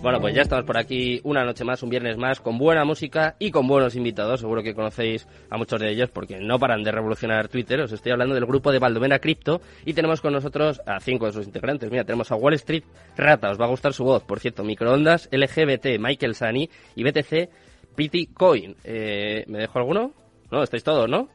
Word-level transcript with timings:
Bueno, 0.00 0.20
pues 0.20 0.32
ya 0.32 0.42
estamos 0.42 0.64
por 0.64 0.78
aquí 0.78 1.20
una 1.24 1.44
noche 1.44 1.64
más, 1.64 1.82
un 1.82 1.90
viernes 1.90 2.16
más, 2.16 2.40
con 2.40 2.56
buena 2.56 2.84
música 2.84 3.34
y 3.40 3.50
con 3.50 3.66
buenos 3.66 3.96
invitados. 3.96 4.40
Seguro 4.40 4.62
que 4.62 4.72
conocéis 4.72 5.26
a 5.50 5.58
muchos 5.58 5.80
de 5.80 5.90
ellos 5.90 6.08
porque 6.10 6.38
no 6.38 6.58
paran 6.58 6.84
de 6.84 6.92
revolucionar 6.92 7.48
Twitter. 7.48 7.80
Os 7.80 7.90
estoy 7.90 8.12
hablando 8.12 8.36
del 8.36 8.46
grupo 8.46 8.70
de 8.70 8.78
Baldomera 8.78 9.18
Crypto 9.18 9.60
y 9.84 9.94
tenemos 9.94 10.20
con 10.20 10.32
nosotros 10.32 10.80
a 10.86 11.00
cinco 11.00 11.26
de 11.26 11.32
sus 11.32 11.46
integrantes. 11.46 11.90
Mira, 11.90 12.04
tenemos 12.04 12.30
a 12.30 12.36
Wall 12.36 12.54
Street 12.54 12.84
Rata, 13.16 13.50
os 13.50 13.60
va 13.60 13.64
a 13.64 13.68
gustar 13.68 13.92
su 13.92 14.04
voz, 14.04 14.22
por 14.22 14.38
cierto, 14.38 14.62
Microondas, 14.62 15.28
LGBT, 15.32 15.98
Michael 15.98 16.36
Sani 16.36 16.70
y 16.94 17.02
BTC 17.02 17.50
Pretty 17.96 18.28
Coin. 18.28 18.76
Eh, 18.84 19.44
¿Me 19.48 19.58
dejo 19.58 19.80
alguno? 19.80 20.12
No, 20.52 20.62
estáis 20.62 20.84
todos, 20.84 21.08
¿no? 21.10 21.28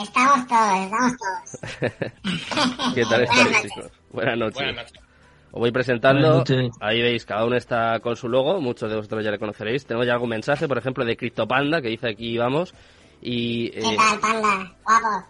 Estamos 0.00 0.46
todos, 0.46 0.84
estamos 0.84 1.12
todos. 1.18 2.94
¿Qué 2.94 3.04
tal 3.04 3.22
estáis, 3.24 3.62
chicos? 3.62 3.90
Buenas 4.12 4.38
noches. 4.38 4.54
Buenas 4.54 4.76
noches. 4.76 5.05
Os 5.56 5.60
voy 5.60 5.72
presentando. 5.72 6.44
Ahí 6.80 7.00
veis, 7.00 7.24
cada 7.24 7.46
uno 7.46 7.56
está 7.56 7.98
con 8.00 8.14
su 8.14 8.28
logo. 8.28 8.60
Muchos 8.60 8.90
de 8.90 8.96
vosotros 8.96 9.24
ya 9.24 9.30
le 9.30 9.38
conoceréis. 9.38 9.86
Tenemos 9.86 10.06
ya 10.06 10.12
algún 10.12 10.28
mensaje, 10.28 10.68
por 10.68 10.76
ejemplo, 10.76 11.02
de 11.02 11.16
CryptoPanda, 11.16 11.80
que 11.80 11.88
dice 11.88 12.10
aquí 12.10 12.36
vamos. 12.36 12.74
Y 13.22 13.70
¿Qué 13.70 13.78
eh, 13.78 13.96
tal, 13.96 14.20
panda? 14.20 14.76
Guapo. 14.84 15.26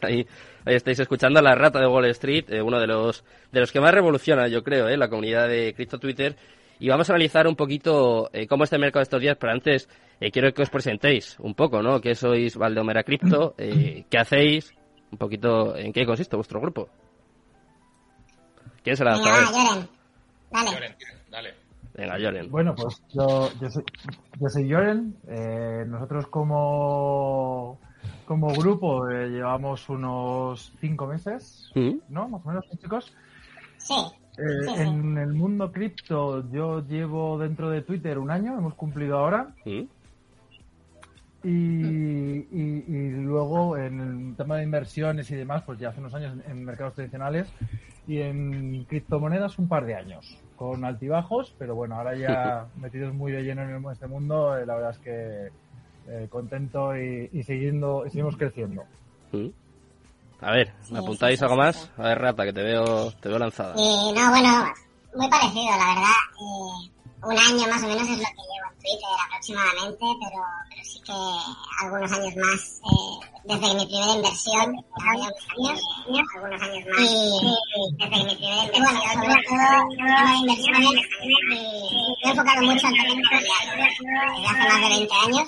ahí, 0.02 0.26
ahí 0.64 0.74
estáis 0.74 0.98
escuchando 0.98 1.38
a 1.38 1.42
la 1.42 1.54
rata 1.54 1.78
de 1.78 1.86
Wall 1.86 2.06
Street, 2.06 2.46
eh, 2.48 2.62
uno 2.62 2.80
de 2.80 2.88
los, 2.88 3.22
de 3.52 3.60
los 3.60 3.70
que 3.70 3.78
más 3.78 3.94
revoluciona, 3.94 4.48
yo 4.48 4.64
creo, 4.64 4.88
eh, 4.88 4.96
la 4.96 5.08
comunidad 5.08 5.46
de 5.46 5.72
Crypto 5.72 6.00
Twitter. 6.00 6.34
Y 6.80 6.88
vamos 6.88 7.08
a 7.08 7.12
analizar 7.12 7.46
un 7.46 7.54
poquito 7.54 8.30
eh, 8.32 8.48
cómo 8.48 8.64
está 8.64 8.74
el 8.74 8.82
mercado 8.82 9.04
estos 9.04 9.20
días, 9.20 9.36
pero 9.38 9.52
antes 9.52 9.88
eh, 10.18 10.32
quiero 10.32 10.52
que 10.52 10.62
os 10.62 10.70
presentéis 10.70 11.38
un 11.38 11.54
poco, 11.54 11.80
¿no? 11.80 12.00
¿Qué 12.00 12.16
sois 12.16 12.56
Valdomera 12.56 13.04
Crypto? 13.04 13.54
Eh, 13.58 14.04
¿Qué 14.10 14.18
hacéis? 14.18 14.74
Un 15.12 15.18
poquito, 15.18 15.76
¿en 15.76 15.92
qué 15.92 16.04
consiste 16.04 16.34
vuestro 16.34 16.60
grupo? 16.60 16.88
¿Quién 18.84 18.96
se 18.96 19.04
la 19.04 19.16
Venga, 19.16 19.30
va, 19.30 19.38
Lloren. 19.50 19.88
Dale. 20.52 20.70
Lloren, 20.70 20.94
dale. 21.30 21.54
Venga, 21.94 22.14
Joren. 22.20 22.50
Bueno, 22.50 22.74
pues 22.76 23.02
yo, 23.14 23.50
yo 23.60 23.70
soy, 23.70 23.84
yo 24.38 24.48
soy. 24.50 24.70
Eh, 25.26 25.84
nosotros 25.88 26.26
como, 26.28 27.80
como 28.26 28.48
grupo 28.52 29.08
eh, 29.10 29.30
llevamos 29.30 29.88
unos 29.88 30.72
cinco 30.80 31.06
meses, 31.06 31.70
¿Mm? 31.74 31.94
¿no? 32.10 32.28
Más 32.28 32.44
o 32.44 32.48
menos, 32.48 32.64
¿sí, 32.70 32.76
chicos. 32.76 33.12
Sí. 33.78 33.94
Eh, 34.36 34.42
Sí, 34.66 34.74
sí. 34.74 34.80
en 34.82 35.16
el 35.16 35.32
mundo 35.32 35.70
cripto 35.70 36.50
yo 36.50 36.80
llevo 36.86 37.38
dentro 37.38 37.70
de 37.70 37.82
Twitter 37.82 38.18
un 38.18 38.30
año, 38.32 38.58
hemos 38.58 38.74
cumplido 38.74 39.16
ahora. 39.18 39.54
¿Mm? 39.64 39.82
Y, 41.44 41.48
y- 41.48 42.84
y 42.88 43.10
luego 43.22 43.76
en 43.76 44.00
el 44.00 44.36
tema 44.36 44.56
de 44.56 44.64
inversiones 44.64 45.30
y 45.30 45.34
demás, 45.36 45.62
pues 45.64 45.78
ya 45.78 45.90
hace 45.90 46.00
unos 46.00 46.14
años 46.14 46.32
en, 46.46 46.50
en 46.50 46.64
mercados 46.64 46.94
tradicionales 46.94 47.46
y 48.06 48.20
en 48.20 48.84
criptomonedas 48.86 49.58
un 49.58 49.68
par 49.68 49.86
de 49.86 49.94
años, 49.94 50.38
con 50.56 50.84
altibajos, 50.84 51.54
pero 51.58 51.74
bueno, 51.74 51.96
ahora 51.96 52.16
ya 52.16 52.68
metidos 52.76 53.14
muy 53.14 53.32
de 53.32 53.42
lleno 53.42 53.62
en 53.62 53.70
el- 53.70 53.92
este 53.92 54.06
mundo, 54.06 54.56
eh, 54.56 54.66
la 54.66 54.74
verdad 54.74 54.90
es 54.90 54.98
que 54.98 55.48
eh, 56.06 56.28
contento 56.28 56.96
y, 56.96 57.28
y 57.32 57.42
siguiendo, 57.42 58.04
y 58.06 58.10
seguimos 58.10 58.36
creciendo. 58.36 58.84
¿Mm? 59.32 59.48
A 60.40 60.52
ver, 60.52 60.72
¿me 60.90 60.98
Sí, 60.98 61.02
apuntáis 61.02 61.38
sí, 61.38 61.42
algo 61.42 61.56
sí, 61.56 61.62
más? 61.62 61.76
sí. 61.84 61.90
A 61.96 62.08
ver, 62.08 62.18
Rata, 62.18 62.44
que 62.44 62.52
te 62.52 62.62
veo, 62.62 63.10
te 63.12 63.28
veo 63.28 63.38
lanzada. 63.38 63.74
Y 63.78 64.12
no, 64.12 64.30
bueno, 64.30 64.72
muy 65.14 65.28
parecido, 65.30 65.70
la 65.78 65.86
verdad. 65.94 66.20
Eh, 66.40 66.93
un 67.24 67.38
año 67.38 67.66
más 67.68 67.82
o 67.82 67.86
menos 67.86 68.02
es 68.02 68.18
lo 68.18 68.24
que 68.24 68.44
llevo 68.44 68.68
en 68.70 68.78
Twitter 68.78 69.16
aproximadamente, 69.26 70.04
pero, 70.20 70.44
pero 70.68 70.84
sí 70.84 71.00
que 71.00 71.12
algunos 71.80 72.12
años 72.12 72.36
más, 72.36 72.80
eh, 72.84 73.16
desde 73.44 73.74
mi 73.74 73.86
primera 73.86 74.12
inversión, 74.12 74.76
hace 74.94 75.18
unos 75.18 75.34
años, 75.56 75.80
algunos 76.34 76.62
años 76.62 76.84
más, 76.86 77.00
y 77.00 77.56
desde 77.96 78.24
mi 78.24 78.34
primera 78.36 78.64
inversión, 78.64 78.84
bueno, 78.84 79.00
sobre 79.14 79.42
todo, 79.44 79.66
el 79.88 79.96
tema 79.96 80.30
de 80.30 80.36
inversiones, 80.36 80.96
y 81.22 81.34
me 81.48 81.60
he 82.24 82.30
enfocado 82.30 82.62
mucho 82.62 82.86
en 82.88 82.94
empresariales 82.94 83.98
desde 84.00 84.46
hace 84.46 84.68
más 84.68 84.80
de 84.80 84.88
20 84.88 85.14
años, 85.14 85.46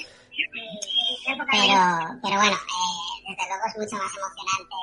pero, 1.27 1.77
pero 2.23 2.37
bueno, 2.37 2.57
eh, 2.57 2.97
desde 3.29 3.45
luego 3.49 3.65
es 3.67 3.77
mucho 3.77 3.97
más 3.97 4.13
emocionante 4.17 4.77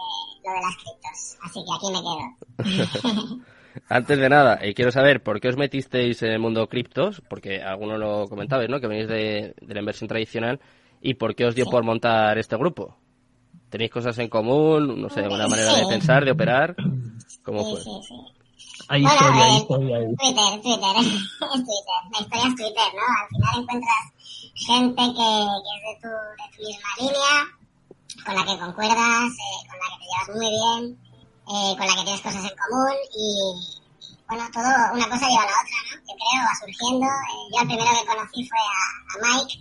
lo 0.44 0.52
de 0.52 0.62
las 0.62 0.76
criptos, 0.76 1.18
así 1.42 1.60
que 1.66 1.74
aquí 1.74 1.88
me 1.92 2.02
quedo. 2.06 3.44
Antes 3.90 4.18
de 4.20 4.30
nada, 4.30 4.60
eh, 4.62 4.74
quiero 4.74 4.92
saber 4.92 5.24
por 5.24 5.40
qué 5.40 5.50
os 5.50 5.58
metisteis 5.58 6.22
en 6.24 6.32
el 6.32 6.40
mundo 6.40 6.68
criptos, 6.68 7.22
porque 7.30 7.62
algunos 7.62 8.00
lo 8.00 8.28
comentabais, 8.28 8.70
¿no? 8.70 8.80
Que 8.80 8.88
venís 8.88 9.08
de, 9.08 9.56
de 9.60 9.74
la 9.74 9.80
inversión 9.80 10.08
tradicional, 10.08 10.60
y 11.02 11.16
por 11.16 11.36
qué 11.36 11.46
os 11.46 11.56
dio 11.56 11.66
por 11.66 11.84
montar 11.84 12.38
este 12.38 12.56
grupo. 12.58 12.98
¿Tenéis 13.70 13.92
cosas 13.92 14.18
en 14.20 14.28
común? 14.30 15.02
No 15.02 15.10
sé, 15.10 15.22
alguna 15.22 15.48
manera 15.48 15.74
de 15.76 15.86
pensar, 15.88 16.24
de 16.26 16.32
operar? 16.32 16.76
¿Cómo 17.44 17.64
Sí, 17.64 17.72
fue? 17.72 17.82
sí, 17.82 17.90
sí. 18.08 18.16
Hay 18.90 19.02
Bueno, 19.02 19.16
historia, 19.16 19.44
hay 19.46 19.52
eh, 19.52 19.58
historia 19.58 19.98
ahí. 19.98 20.16
Twitter, 20.16 20.62
Twitter, 20.62 20.96
es 21.00 21.08
Twitter. 21.40 22.00
La 22.12 22.20
historia 22.22 22.48
es 22.48 22.56
Twitter, 22.56 22.90
¿no? 22.94 23.06
Al 23.22 23.28
final 23.30 23.62
encuentras 23.62 24.04
gente 24.56 25.02
que, 25.02 25.30
que 25.64 25.72
es 25.74 25.82
de 25.84 25.94
tu, 26.02 26.10
de 26.38 26.46
tu 26.54 26.60
misma 26.68 26.90
línea, 27.00 27.36
con 28.26 28.36
la 28.36 28.44
que 28.46 28.60
concuerdas, 28.62 29.32
eh, 29.34 29.68
con 29.68 29.78
la 29.82 29.88
que 29.90 29.98
te 30.00 30.06
llevas 30.06 30.30
muy 30.38 30.50
bien, 30.54 30.98
eh, 31.48 31.76
con 31.78 31.88
la 31.88 31.96
que 31.96 32.04
tienes 32.04 32.22
cosas 32.22 32.44
en 32.44 32.56
común 32.58 32.96
y, 33.16 33.28
bueno, 34.28 34.44
todo 34.54 34.72
una 34.94 35.10
cosa 35.10 35.28
lleva 35.28 35.44
a 35.44 35.46
la 35.46 35.58
otra, 35.62 35.78
¿no? 35.84 35.96
Yo 36.08 36.14
creo, 36.16 36.42
va 36.44 36.56
surgiendo. 36.60 37.06
Eh, 37.08 37.44
yo 37.54 37.62
el 37.62 37.68
primero 37.68 37.92
que 38.00 38.06
conocí 38.08 38.50
fue 38.50 38.60
a, 38.60 38.84
a 39.14 39.34
Mike, 39.38 39.54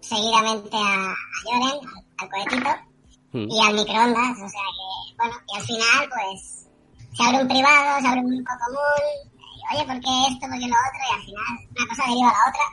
seguidamente 0.00 0.76
a, 0.76 1.10
a 1.10 1.14
Joren, 1.44 1.80
al, 1.86 2.04
al 2.18 2.28
cohetito, 2.30 2.90
Mm. 3.32 3.46
y 3.48 3.60
al 3.62 3.74
microondas, 3.74 4.36
o 4.42 4.48
sea 4.48 4.66
que, 4.74 5.14
bueno, 5.16 5.36
y 5.46 5.56
al 5.56 5.62
final, 5.62 6.08
pues, 6.10 6.66
se 7.16 7.22
abre 7.22 7.42
un 7.42 7.46
privado, 7.46 8.00
se 8.00 8.08
abre 8.08 8.20
un 8.22 8.30
grupo 8.34 8.50
común, 8.58 9.30
y, 9.38 9.76
oye, 9.76 9.86
¿por 9.86 10.00
qué 10.00 10.26
esto, 10.26 10.48
por 10.50 10.58
qué 10.58 10.66
lo 10.66 10.74
otro? 10.74 11.00
Y 11.06 11.14
al 11.14 11.22
final 11.22 11.68
una 11.70 11.86
cosa 11.86 12.02
deriva 12.08 12.28
a 12.28 12.32
la 12.32 12.50
otra. 12.50 12.66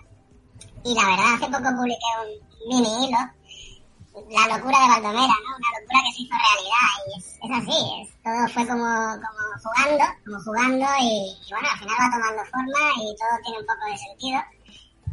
Y 0.83 0.95
la 0.95 1.05
verdad, 1.05 1.33
hace 1.35 1.45
poco 1.45 1.77
publiqué 1.77 2.09
un 2.25 2.69
mini 2.69 3.05
hilo, 3.05 3.19
la 4.29 4.57
locura 4.57 4.77
de 4.79 4.87
Baldomera, 4.87 5.37
¿no? 5.45 5.49
Una 5.57 5.69
locura 5.77 5.99
que 6.05 6.11
se 6.11 6.21
hizo 6.23 6.35
realidad, 6.35 6.91
y 7.05 7.09
es, 7.17 7.25
es 7.37 7.51
así, 7.53 7.79
es, 8.01 8.07
todo 8.23 8.41
fue 8.53 8.63
como, 8.67 8.89
como 9.21 9.41
jugando, 9.63 10.05
como 10.25 10.37
jugando, 10.43 10.87
y, 11.01 11.37
y 11.37 11.49
bueno, 11.51 11.67
al 11.69 11.79
final 11.79 11.95
va 12.01 12.07
tomando 12.11 12.43
forma 12.49 12.81
y 12.97 13.05
todo 13.15 13.33
tiene 13.43 13.59
un 13.59 13.67
poco 13.67 13.83
de 13.85 13.97
sentido. 13.97 14.39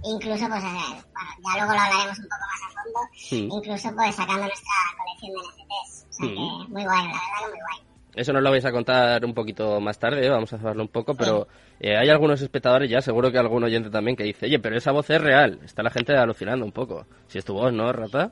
Incluso, 0.04 0.44
pues, 0.48 0.62
bueno, 0.62 0.80
ya 0.84 1.52
luego 1.56 1.72
lo 1.72 1.80
hablaremos 1.80 2.18
un 2.18 2.28
poco 2.28 2.44
más 2.44 2.60
a 2.60 2.68
fondo, 2.76 3.56
incluso 3.56 3.88
pues 3.96 4.14
sacando 4.14 4.44
nuestra 4.44 4.76
colección 5.00 5.32
de 5.32 5.40
NFTs. 5.48 5.90
O 6.04 6.12
sea 6.12 6.28
que 6.28 6.72
muy 6.72 6.84
guay, 6.84 7.04
la 7.08 7.12
verdad 7.12 7.38
que 7.40 7.48
muy 7.48 7.60
guay. 7.60 7.94
Eso 8.14 8.32
nos 8.32 8.42
lo 8.42 8.50
vais 8.50 8.64
a 8.64 8.70
contar 8.70 9.24
un 9.24 9.34
poquito 9.34 9.80
más 9.80 9.98
tarde, 9.98 10.26
¿eh? 10.26 10.30
vamos 10.30 10.52
a 10.52 10.58
saberlo 10.58 10.82
un 10.82 10.88
poco, 10.88 11.14
pero 11.14 11.48
eh, 11.80 11.96
hay 11.96 12.08
algunos 12.10 12.40
espectadores 12.40 12.88
ya, 12.88 13.00
seguro 13.00 13.32
que 13.32 13.38
algún 13.38 13.64
oyente 13.64 13.90
también, 13.90 14.16
que 14.16 14.22
dice, 14.22 14.46
oye, 14.46 14.60
pero 14.60 14.76
esa 14.76 14.92
voz 14.92 15.10
es 15.10 15.20
real. 15.20 15.58
Está 15.64 15.82
la 15.82 15.90
gente 15.90 16.16
alucinando 16.16 16.64
un 16.64 16.70
poco. 16.70 17.06
Si 17.26 17.38
es 17.38 17.44
tu 17.44 17.54
voz, 17.54 17.72
¿no, 17.72 17.92
Rata? 17.92 18.30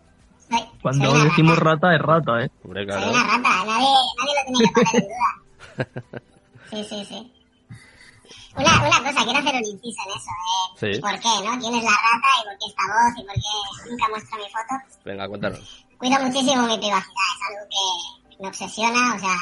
Soy, 0.58 0.68
Cuando 0.82 1.04
soy 1.06 1.14
una 1.14 1.24
decimos 1.24 1.58
rata. 1.58 1.70
rata, 1.88 1.94
es 1.96 2.02
rata, 2.02 2.44
¿eh? 2.44 2.50
Hombre, 2.64 2.80
Soy 2.80 2.86
claro. 2.86 3.10
una 3.10 3.22
rata, 3.24 3.64
nadie, 3.64 3.88
nadie 4.18 4.34
lo 4.36 4.44
tiene 4.46 4.58
que 4.58 4.72
poner 4.72 4.94
en 4.94 5.08
duda. 5.08 5.30
Sí, 6.70 6.84
sí, 6.88 7.04
sí. 7.08 7.32
Una, 8.54 8.72
una 8.86 8.98
cosa, 8.98 9.24
quiero 9.24 9.38
hacer 9.38 9.54
un 9.54 9.64
inciso 9.64 10.00
en 10.04 10.10
eso. 10.12 10.30
Eh. 10.30 10.94
Sí. 10.94 11.00
¿Por 11.00 11.14
qué, 11.20 11.28
no? 11.44 11.58
¿Quién 11.60 11.74
es 11.74 11.84
la 11.84 11.96
rata 11.96 12.28
y 12.36 12.44
por 12.44 12.54
qué 12.58 12.66
esta 12.68 12.84
voz 12.92 13.12
y 13.16 13.22
por 13.24 13.34
qué 13.34 13.90
nunca 13.90 14.08
muestro 14.10 14.38
mi 14.38 14.44
foto? 14.52 14.74
Venga, 15.04 15.28
cuéntanos. 15.28 15.86
Cuido 15.98 16.20
muchísimo 16.20 16.62
mi 16.66 16.76
privacidad, 16.78 17.30
es 17.32 17.42
algo 17.48 17.64
que 17.72 18.42
me 18.42 18.48
obsesiona, 18.48 19.14
o 19.14 19.18
sea, 19.18 19.36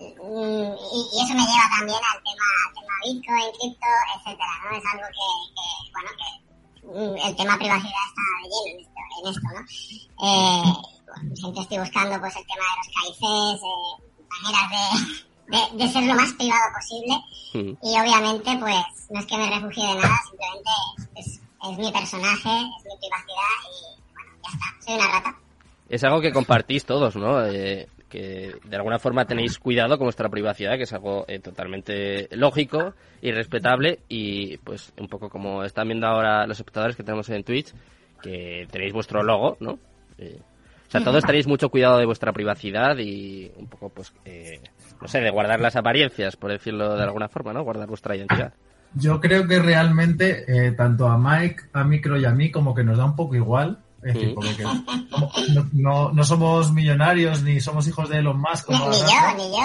mm, 0.00 0.72
y, 0.74 0.98
y 1.12 1.16
eso 1.22 1.34
me 1.38 1.44
lleva 1.46 1.68
también 1.76 2.00
al 2.02 2.18
tema, 2.24 2.46
al 2.66 2.72
tema 2.74 2.94
Bitcoin, 3.04 3.48
cripto, 3.60 3.90
etcétera, 4.16 4.54
¿no? 4.64 4.70
Es 4.76 4.84
algo 4.90 5.06
que, 5.12 5.26
que 5.54 5.66
bueno, 5.92 6.10
que 6.18 6.28
el 6.82 7.36
tema 7.36 7.56
privacidad 7.58 8.02
está 8.08 8.22
de 8.42 8.48
lleno 8.48 8.78
en 8.78 8.80
esto, 8.80 9.00
en 9.18 9.28
esto 9.30 9.48
¿no? 9.54 10.26
Eh, 10.26 10.72
bueno, 11.06 11.36
siempre 11.36 11.62
estoy 11.62 11.78
buscando 11.78 12.20
pues 12.20 12.36
el 12.36 12.46
tema 12.46 12.64
de 12.64 12.76
los 12.78 12.88
KICs, 13.18 13.62
eh, 13.62 14.26
maneras 14.42 14.70
de, 15.48 15.56
de, 15.78 15.84
de 15.84 15.92
ser 15.92 16.02
lo 16.04 16.14
más 16.14 16.32
privado 16.34 16.62
posible 16.74 17.16
Mm. 17.54 17.76
y 17.82 18.00
obviamente 18.00 18.56
pues 18.58 18.76
no 19.10 19.20
es 19.20 19.26
que 19.26 19.36
me 19.36 19.50
refugie 19.50 19.86
de 19.86 19.94
nada, 19.96 20.18
simplemente 20.26 20.70
es, 21.16 21.26
es 21.26 21.78
mi 21.78 21.92
personaje, 21.92 22.48
es 22.48 22.84
mi 22.84 22.96
privacidad 22.98 23.58
y 23.68 24.12
bueno, 24.14 24.32
ya 24.42 24.48
está, 24.48 24.66
soy 24.86 24.94
una 24.94 25.06
rata. 25.12 25.36
Es 25.90 26.02
algo 26.04 26.22
que 26.22 26.32
compartís 26.32 26.86
todos, 26.86 27.14
¿no? 27.16 27.44
Eh, 27.44 27.86
que 28.12 28.56
de 28.62 28.76
alguna 28.76 28.98
forma 28.98 29.24
tenéis 29.24 29.58
cuidado 29.58 29.96
con 29.96 30.04
vuestra 30.04 30.28
privacidad, 30.28 30.76
que 30.76 30.82
es 30.82 30.92
algo 30.92 31.24
eh, 31.28 31.38
totalmente 31.38 32.28
lógico 32.32 32.92
y 33.22 33.32
respetable 33.32 34.00
y 34.06 34.58
pues 34.58 34.92
un 35.00 35.08
poco 35.08 35.30
como 35.30 35.64
están 35.64 35.88
viendo 35.88 36.06
ahora 36.06 36.46
los 36.46 36.58
espectadores 36.58 36.94
que 36.94 37.04
tenemos 37.04 37.30
en 37.30 37.42
Twitch, 37.42 37.72
que 38.20 38.68
tenéis 38.70 38.92
vuestro 38.92 39.22
logo, 39.22 39.56
¿no? 39.60 39.78
Eh, 40.18 40.38
o 40.86 40.90
sea, 40.90 41.02
todos 41.02 41.24
tenéis 41.24 41.46
mucho 41.46 41.70
cuidado 41.70 41.96
de 41.96 42.04
vuestra 42.04 42.34
privacidad 42.34 42.98
y 42.98 43.50
un 43.56 43.66
poco, 43.66 43.88
pues, 43.88 44.12
eh, 44.26 44.60
no 45.00 45.08
sé, 45.08 45.22
de 45.22 45.30
guardar 45.30 45.58
las 45.58 45.74
apariencias, 45.74 46.36
por 46.36 46.52
decirlo 46.52 46.94
de 46.94 47.02
alguna 47.04 47.30
forma, 47.30 47.54
¿no? 47.54 47.64
Guardar 47.64 47.88
vuestra 47.88 48.14
identidad. 48.14 48.52
Yo 48.94 49.22
creo 49.22 49.48
que 49.48 49.58
realmente, 49.58 50.44
tanto 50.76 51.08
a 51.08 51.16
Mike, 51.16 51.62
a 51.72 51.82
Micro 51.82 52.18
y 52.18 52.26
a 52.26 52.32
mí, 52.32 52.50
como 52.50 52.74
que 52.74 52.84
nos 52.84 52.98
da 52.98 53.06
un 53.06 53.16
poco 53.16 53.36
igual. 53.36 53.78
Es 54.02 54.14
decir, 54.14 54.34
porque 54.34 54.64
no, 55.72 56.10
no, 56.12 56.24
somos 56.24 56.72
millonarios 56.72 57.42
ni 57.42 57.60
somos 57.60 57.86
hijos 57.86 58.08
de 58.08 58.18
Elon 58.18 58.40
Musk. 58.40 58.66
Como 58.66 58.90
ni, 58.90 58.96
yo, 58.96 59.36
ni 59.36 59.50
yo. 59.52 59.64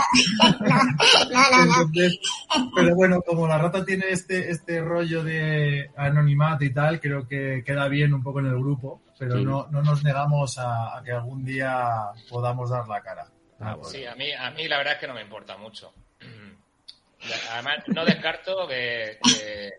no, 1.32 1.66
no, 1.66 1.66
no, 1.66 2.70
pero 2.76 2.96
bueno, 2.96 3.22
como 3.26 3.48
la 3.48 3.58
rata 3.58 3.84
tiene 3.84 4.06
este, 4.10 4.52
este 4.52 4.80
rollo 4.82 5.24
de 5.24 5.90
anonimato 5.98 6.64
y 6.66 6.72
tal, 6.72 7.00
creo 7.00 7.28
que 7.28 7.64
queda 7.66 7.88
bien 7.88 8.14
un 8.14 8.22
poco 8.22 8.40
en 8.40 8.46
el 8.46 8.60
grupo, 8.60 9.02
pero 9.18 9.38
no, 9.38 9.68
no 9.72 9.82
nos 9.82 10.04
negamos 10.04 10.60
a, 10.60 11.02
que 11.04 11.14
algún 11.14 11.44
día 11.44 12.12
podamos 12.30 12.70
dar 12.70 12.88
la 12.88 13.02
cara. 13.02 13.28
Ah, 13.60 13.76
sí, 13.82 14.06
a 14.06 14.14
mí, 14.14 14.32
a 14.34 14.52
mí 14.52 14.68
la 14.68 14.78
verdad 14.78 14.94
es 14.94 15.00
que 15.00 15.08
no 15.08 15.16
me 15.16 15.24
importa 15.24 15.58
mucho. 15.58 15.92
Además, 17.54 17.78
no 17.88 18.06
descarto 18.06 18.68
que 18.68 19.18
que 19.24 19.72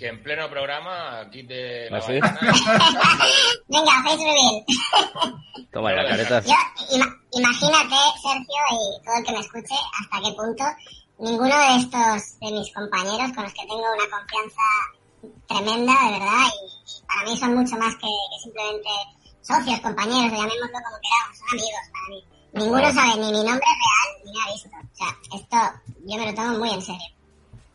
en 0.00 0.22
pleno 0.22 0.48
programa 0.48 1.28
quite 1.30 1.90
la 1.90 1.98
¿Ah, 1.98 2.06
Venga, 3.68 3.92
hacéis 3.98 4.20
reveal. 4.20 4.64
Toma 5.72 5.92
la 5.92 6.08
careta. 6.08 6.42
imagínate, 7.32 7.96
Sergio, 8.22 8.62
y 8.70 9.04
todo 9.04 9.16
el 9.18 9.24
que 9.24 9.32
me 9.32 9.40
escuche, 9.40 9.74
hasta 10.00 10.20
qué 10.22 10.32
punto 10.34 10.64
ninguno 11.18 11.58
de 11.58 11.76
estos, 11.76 12.38
de 12.40 12.52
mis 12.52 12.72
compañeros 12.72 13.32
con 13.34 13.44
los 13.44 13.52
que 13.52 13.66
tengo 13.66 13.82
una 13.82 14.08
confianza 14.08 14.62
tremenda, 15.48 15.92
de 16.04 16.12
verdad, 16.12 16.46
y, 16.46 17.06
para 17.06 17.22
mí 17.28 17.36
son 17.36 17.54
mucho 17.56 17.76
más 17.76 17.94
que, 17.96 18.08
simplemente 18.42 18.88
socios, 19.42 19.80
compañeros, 19.80 20.30
llamémoslo 20.30 20.78
como 20.78 20.98
queramos, 21.02 21.38
son 21.38 21.48
amigos 21.58 21.86
para 21.92 22.08
mí. 22.08 22.24
Ninguno 22.52 22.92
sabe 22.92 23.20
ni 23.20 23.32
mi 23.32 23.44
nombre 23.44 23.68
real 23.82 24.08
ni 24.24 24.32
me 24.32 24.42
ha 24.42 24.52
visto. 24.52 24.68
O 24.68 24.96
sea, 24.96 25.38
esto 25.38 25.80
yo 26.06 26.18
me 26.18 26.26
lo 26.26 26.34
tomo 26.34 26.58
muy 26.58 26.70
en 26.70 26.82
serio. 26.82 27.17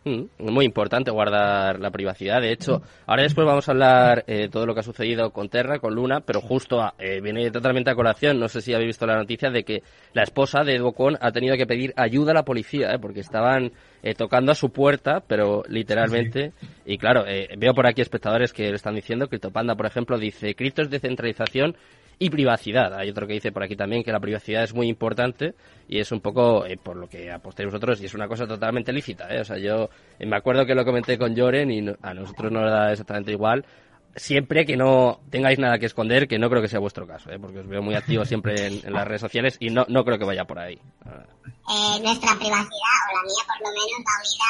Mm, 0.05 0.51
muy 0.51 0.65
importante 0.65 1.11
guardar 1.11 1.79
la 1.79 1.89
privacidad. 1.89 2.41
De 2.41 2.51
hecho, 2.51 2.81
ahora 3.05 3.23
después 3.23 3.47
vamos 3.47 3.69
a 3.69 3.71
hablar 3.71 4.25
eh, 4.27 4.49
todo 4.51 4.65
lo 4.65 4.73
que 4.73 4.81
ha 4.81 4.83
sucedido 4.83 5.31
con 5.31 5.47
Terra, 5.47 5.79
con 5.79 5.95
Luna, 5.95 6.19
pero 6.19 6.41
justo 6.41 6.81
eh, 6.99 7.21
viene 7.21 7.49
totalmente 7.51 7.89
a 7.89 7.95
colación. 7.95 8.37
No 8.37 8.49
sé 8.49 8.59
si 8.59 8.73
habéis 8.73 8.87
visto 8.87 9.05
la 9.05 9.15
noticia 9.15 9.49
de 9.49 9.63
que 9.63 9.81
la 10.11 10.23
esposa 10.23 10.63
de 10.65 10.75
Edo 10.75 10.93
ha 11.21 11.31
tenido 11.31 11.55
que 11.55 11.65
pedir 11.65 11.93
ayuda 11.95 12.31
a 12.31 12.35
la 12.35 12.43
policía, 12.43 12.93
eh, 12.93 12.99
porque 12.99 13.21
estaban 13.21 13.71
eh, 14.01 14.13
tocando 14.13 14.51
a 14.51 14.55
su 14.55 14.71
puerta, 14.71 15.23
pero 15.25 15.63
literalmente. 15.69 16.51
Y 16.85 16.97
claro, 16.97 17.23
veo 17.57 17.73
por 17.73 17.87
aquí 17.87 18.01
espectadores 18.01 18.51
que 18.51 18.63
le 18.69 18.75
están 18.75 18.95
diciendo, 18.95 19.29
Panda, 19.53 19.75
por 19.75 19.85
ejemplo, 19.85 20.17
dice, 20.17 20.53
Cristo 20.53 20.81
es 20.81 20.89
descentralización 20.89 21.77
y 22.19 22.29
privacidad. 22.29 22.93
Hay 22.93 23.09
otro 23.09 23.27
que 23.27 23.33
dice 23.33 23.51
por 23.51 23.63
aquí 23.63 23.75
también 23.75 24.03
que 24.03 24.11
la 24.11 24.19
privacidad 24.19 24.63
es 24.63 24.73
muy 24.73 24.87
importante 24.87 25.55
y 25.87 25.99
es 25.99 26.11
un 26.11 26.21
poco 26.21 26.65
eh, 26.65 26.77
por 26.77 26.95
lo 26.95 27.07
que 27.07 27.31
apostéis 27.31 27.67
vosotros 27.67 28.01
y 28.01 28.05
es 28.05 28.13
una 28.13 28.27
cosa 28.27 28.47
totalmente 28.47 28.93
lícita. 28.93 29.27
¿eh? 29.33 29.41
O 29.41 29.45
sea, 29.45 29.57
yo 29.57 29.89
eh, 30.19 30.25
me 30.25 30.37
acuerdo 30.37 30.65
que 30.65 30.75
lo 30.75 30.85
comenté 30.85 31.17
con 31.17 31.35
Joren 31.35 31.71
y 31.71 31.85
a 32.01 32.13
nosotros 32.13 32.51
nos 32.51 32.69
da 32.69 32.91
exactamente 32.91 33.31
igual. 33.31 33.65
Siempre 34.15 34.63
que 34.63 34.77
no 34.77 35.21
tengáis 35.31 35.57
nada 35.57 35.79
que 35.79 35.87
esconder, 35.87 36.27
que 36.27 36.37
no 36.37 36.47
creo 36.47 36.61
que 36.61 36.67
sea 36.67 36.79
vuestro 36.79 37.07
caso, 37.07 37.31
¿eh? 37.31 37.39
porque 37.39 37.59
os 37.59 37.67
veo 37.67 37.81
muy 37.81 37.95
activos 37.95 38.27
siempre 38.27 38.67
en, 38.67 38.93
las 38.93 39.07
redes 39.07 39.21
sociales 39.21 39.57
y 39.59 39.71
no, 39.71 39.85
no 39.89 40.05
creo 40.05 40.19
que 40.19 40.25
vaya 40.25 40.45
por 40.45 40.59
ahí. 40.59 40.79
nuestra 41.99 42.35
privacidad, 42.35 42.99
o 43.09 43.15
la 43.15 43.23
mía 43.23 43.43
por 43.47 43.59
lo 43.59 43.73
menos, 43.73 43.99
va 44.05 44.15
unida 44.21 44.49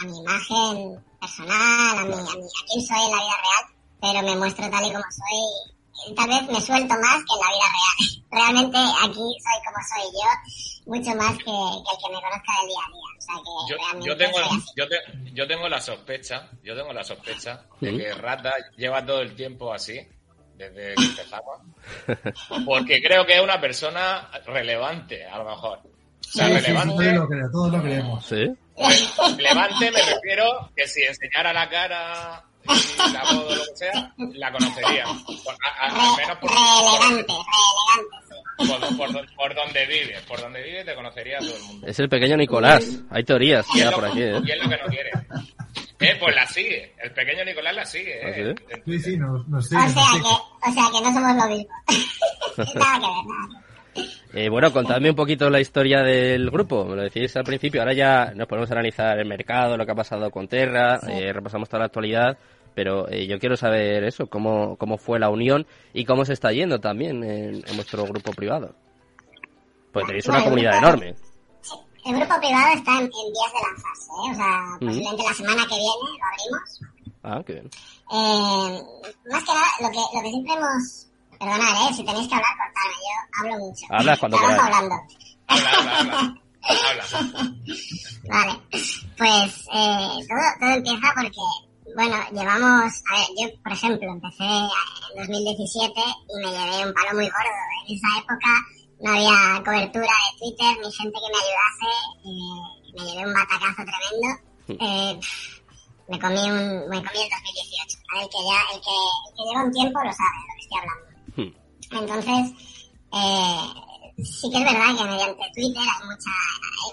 a, 0.00 0.04
mi 0.04 0.18
imagen 0.20 1.04
personal, 1.18 1.98
a, 1.98 2.04
mi, 2.04 2.12
a, 2.12 2.36
mi, 2.36 2.44
a 2.44 2.64
quién 2.68 2.86
soy 2.86 3.04
en 3.04 3.10
la 3.10 3.16
vida 3.16 3.36
real, 3.40 3.64
pero 4.02 4.22
me 4.22 4.36
muestro 4.36 4.70
tal 4.70 4.84
y 4.84 4.92
como 4.92 5.04
soy 5.10 5.73
tal 6.14 6.28
vez 6.28 6.42
me 6.48 6.60
suelto 6.60 6.94
más 6.94 7.22
que 7.24 7.34
en 7.34 7.40
la 7.40 7.48
vida 7.50 7.68
real. 7.74 8.24
Realmente 8.30 8.78
aquí 9.02 9.14
soy 9.14 9.58
como 9.64 9.80
soy 9.88 10.06
yo, 10.12 10.90
mucho 10.92 11.14
más 11.16 11.32
que, 11.38 11.50
el 11.50 11.98
que 12.00 12.08
me 12.12 12.20
conozca 12.20 12.52
del 12.60 12.68
día 12.68 12.82
a 12.82 12.90
día. 12.90 13.10
O 13.16 13.20
sea 13.20 13.36
que 13.44 14.06
yo, 14.06 14.16
tengo, 14.16 14.38
yo, 15.34 15.46
tengo 15.46 15.68
la 15.68 15.80
sospecha, 15.80 16.50
yo 16.62 16.76
tengo 16.76 16.92
la 16.92 17.04
sospecha 17.04 17.62
de 17.80 17.96
que 17.96 18.12
Rata 18.14 18.54
lleva 18.76 19.04
todo 19.06 19.20
el 19.20 19.34
tiempo 19.34 19.72
así, 19.72 20.00
desde 20.56 20.94
que 20.94 21.04
empezamos, 21.04 21.60
porque 22.66 23.00
creo 23.00 23.24
que 23.24 23.34
es 23.34 23.40
una 23.40 23.60
persona 23.60 24.30
relevante, 24.46 25.24
a 25.24 25.38
lo 25.38 25.44
mejor. 25.44 25.78
O 25.78 26.36
sea, 26.36 26.48
relevante. 26.48 27.12
lo 27.12 27.28
todos 27.52 27.72
lo 27.72 27.82
creemos. 27.82 28.26
¿Sí? 28.26 28.44
Relevante 29.36 29.90
me 29.90 30.02
refiero 30.02 30.70
que 30.74 30.88
si 30.88 31.02
enseñara 31.02 31.52
la 31.52 31.68
cara 31.68 32.44
la 32.66 33.22
voz 33.32 33.52
o 33.52 33.54
lo 33.54 33.64
que 33.64 33.76
sea, 33.76 34.14
la 34.16 34.52
conocería. 34.52 35.04
al 35.04 36.16
menos 36.16 36.38
por, 36.38 36.50
por, 39.36 39.54
donde 39.54 39.86
vive. 39.86 40.16
Por 40.28 40.40
donde 40.40 40.62
vive 40.62 40.84
te 40.84 40.94
conocería 40.94 41.38
todo 41.38 41.56
el 41.56 41.62
mundo. 41.62 41.86
Es 41.86 41.98
el 41.98 42.08
pequeño 42.08 42.36
Nicolás. 42.36 43.00
Hay 43.10 43.24
teorías 43.24 43.66
ya 43.74 43.90
por 43.90 44.04
aquí. 44.04 44.22
¿eh? 44.22 44.40
Y 44.44 44.50
es 44.50 44.62
lo 44.62 44.68
que 44.68 44.76
no 44.76 44.86
quiere. 44.88 45.10
Eh, 46.00 46.16
pues 46.20 46.34
la 46.34 46.46
sigue. 46.46 46.94
El 47.02 47.12
pequeño 47.12 47.44
Nicolás 47.44 47.74
la 47.74 47.84
sigue. 47.84 48.20
¿eh? 48.22 48.54
¿Ah, 48.72 48.78
sí? 48.84 48.98
sí, 48.98 49.16
no, 49.16 49.44
no 49.48 49.60
sé. 49.62 49.76
O 49.76 49.88
sea, 49.88 50.04
que, 50.12 50.70
o 50.70 50.72
sea 50.72 50.84
que 50.92 51.00
no 51.00 51.14
somos 51.14 51.36
lo 51.36 51.46
mismo. 51.48 51.74
nada 52.74 53.00
que 53.00 53.06
ver, 53.06 53.24
nada 53.24 53.64
eh, 54.36 54.48
bueno, 54.48 54.72
contadme 54.72 55.10
un 55.10 55.16
poquito 55.16 55.48
la 55.48 55.60
historia 55.60 56.02
del 56.02 56.50
grupo. 56.50 56.84
Me 56.84 56.96
lo 56.96 57.02
decís 57.02 57.36
al 57.36 57.44
principio. 57.44 57.80
Ahora 57.80 57.92
ya 57.92 58.32
nos 58.34 58.48
podemos 58.48 58.70
analizar 58.70 59.18
el 59.18 59.28
mercado, 59.28 59.76
lo 59.76 59.86
que 59.86 59.92
ha 59.92 59.94
pasado 59.94 60.30
con 60.30 60.48
Terra, 60.48 60.98
eh, 61.08 61.32
repasamos 61.32 61.68
toda 61.68 61.80
la 61.80 61.86
actualidad. 61.86 62.36
Pero 62.74 63.08
eh, 63.08 63.26
yo 63.26 63.38
quiero 63.38 63.56
saber 63.56 64.04
eso, 64.04 64.26
cómo, 64.26 64.76
cómo 64.76 64.98
fue 64.98 65.18
la 65.18 65.30
unión 65.30 65.66
y 65.92 66.04
cómo 66.04 66.24
se 66.24 66.32
está 66.32 66.52
yendo 66.52 66.80
también 66.80 67.22
en, 67.22 67.62
vuestro 67.74 68.04
grupo 68.04 68.32
privado. 68.32 68.74
Pues 69.92 70.06
tenéis 70.06 70.26
una 70.26 70.42
comunidad 70.42 70.78
enorme. 70.78 71.14
Sí, 71.60 71.74
el 72.04 72.16
grupo 72.16 72.34
privado 72.40 72.74
está 72.74 72.98
en, 72.98 73.06
vías 73.06 73.52
de 73.52 73.60
lanzarse, 73.62 74.10
¿eh? 74.10 74.30
O 74.30 74.34
sea, 74.34 74.78
posiblemente 74.80 75.22
la 75.22 75.34
semana 75.34 75.62
que 75.62 75.76
viene 75.76 75.84
lo 75.84 76.26
abrimos. 76.32 76.80
Ah, 77.22 77.42
qué 77.46 77.52
bien. 77.54 77.70
más 79.30 79.44
que 79.44 79.52
nada, 79.52 79.66
lo 79.80 79.90
que, 79.90 79.98
lo 80.16 80.22
que 80.22 80.30
siempre 80.30 80.52
hemos 80.54 81.08
Perdonad, 81.38 81.90
¿eh? 81.90 81.94
Si 81.94 82.04
tenéis 82.04 82.28
que 82.28 82.34
hablar, 82.34 82.50
cortadme. 82.56 82.94
Yo 83.04 83.40
hablo 83.40 83.58
mucho. 83.58 83.86
Hablas 83.90 84.18
cuando 84.18 84.36
Estamos 84.40 84.60
hablando. 84.60 84.94
Habla, 85.46 85.70
habla, 85.98 86.34
Vale. 88.28 88.60
Pues 89.18 89.66
eh, 89.72 90.26
todo, 90.28 90.46
todo 90.60 90.70
empieza 90.70 91.12
porque, 91.14 91.30
bueno, 91.94 92.16
llevamos... 92.32 93.02
A 93.10 93.18
ver, 93.18 93.28
yo, 93.38 93.62
por 93.62 93.72
ejemplo, 93.72 94.08
empecé 94.10 94.44
en 94.44 95.16
2017 95.16 96.00
y 96.00 96.44
me 96.44 96.50
llevé 96.50 96.86
un 96.86 96.94
palo 96.94 97.14
muy 97.14 97.28
gordo. 97.30 97.60
En 97.86 97.96
esa 97.96 98.08
época 98.18 98.50
no 99.00 99.10
había 99.10 99.62
cobertura 99.64 100.14
de 100.24 100.38
Twitter 100.38 100.76
ni 100.82 100.92
gente 100.92 101.18
que 101.20 101.30
me 101.32 101.40
ayudase. 101.44 101.90
Eh, 102.24 102.94
me 102.94 103.04
llevé 103.04 103.26
un 103.26 103.34
batacazo 103.34 103.82
tremendo. 103.84 104.30
Hmm. 104.66 104.76
Eh, 104.80 105.20
me 106.08 106.18
comí 106.18 106.50
un, 106.50 106.88
me 106.88 106.98
comí 107.02 107.20
el 107.22 107.30
2018. 107.30 107.98
El 108.14 108.28
que 108.28 108.40
ya, 108.46 108.58
el 108.74 108.80
que, 108.80 108.96
el 109.26 109.34
que 109.34 109.42
lleva 109.48 109.64
un 109.64 109.72
tiempo 109.72 109.98
lo 110.02 110.12
sabe 110.12 110.36
de 110.36 110.46
lo 110.46 110.54
que 110.54 110.62
estoy 110.62 110.78
hablando. 110.80 111.14
Entonces, 111.90 112.42
eh, 113.12 113.93
sí 114.22 114.50
que 114.50 114.58
es 114.58 114.64
verdad 114.64 114.96
que 114.96 115.04
mediante 115.04 115.42
Twitter 115.54 115.82
hay, 115.82 116.06
mucha, 116.06 116.30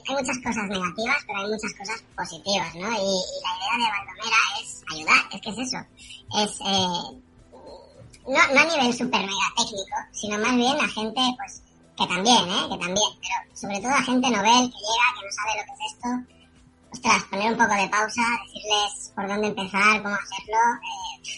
hay, 0.08 0.16
muchas 0.16 0.38
cosas 0.40 0.66
negativas, 0.68 1.18
pero 1.28 1.40
hay 1.40 1.50
muchas 1.50 1.74
cosas 1.74 2.04
positivas, 2.16 2.76
¿no? 2.76 2.90
Y, 2.90 3.14
la 3.44 3.52
idea 3.58 3.74
de 3.78 3.92
Baldomera 3.92 4.42
es 4.62 4.84
ayudar, 4.92 5.22
es 5.32 5.42
que 5.42 5.50
es 5.50 5.58
eso. 5.58 5.78
Es, 6.38 6.52
eh, 6.62 7.22
no, 8.28 8.54
no 8.54 8.60
a 8.60 8.66
nivel 8.66 8.94
super 8.94 9.22
mega 9.22 9.48
técnico, 9.56 9.98
sino 10.12 10.38
más 10.40 10.56
bien 10.56 10.78
a 10.80 10.88
gente, 10.88 11.22
pues, 11.38 11.62
que 11.98 12.08
también, 12.08 12.50
¿eh? 12.50 12.68
Que 12.70 12.78
también, 12.78 13.12
pero 13.22 13.56
sobre 13.56 13.80
todo 13.80 13.92
a 13.92 14.02
gente 14.02 14.30
novel 14.30 14.72
que 14.72 14.82
llega, 14.82 15.08
que 15.14 15.26
no 15.26 15.32
sabe 15.32 15.52
lo 15.58 15.66
que 15.66 15.74
es 15.74 15.94
esto. 15.94 16.08
Ostras, 16.94 17.24
poner 17.30 17.52
un 17.54 17.58
poco 17.58 17.74
de 17.74 17.88
pausa, 17.88 18.22
decirles 18.46 19.14
por 19.16 19.28
dónde 19.28 19.48
empezar, 19.48 20.04
cómo 20.04 20.16
hacerlo, 20.16 20.60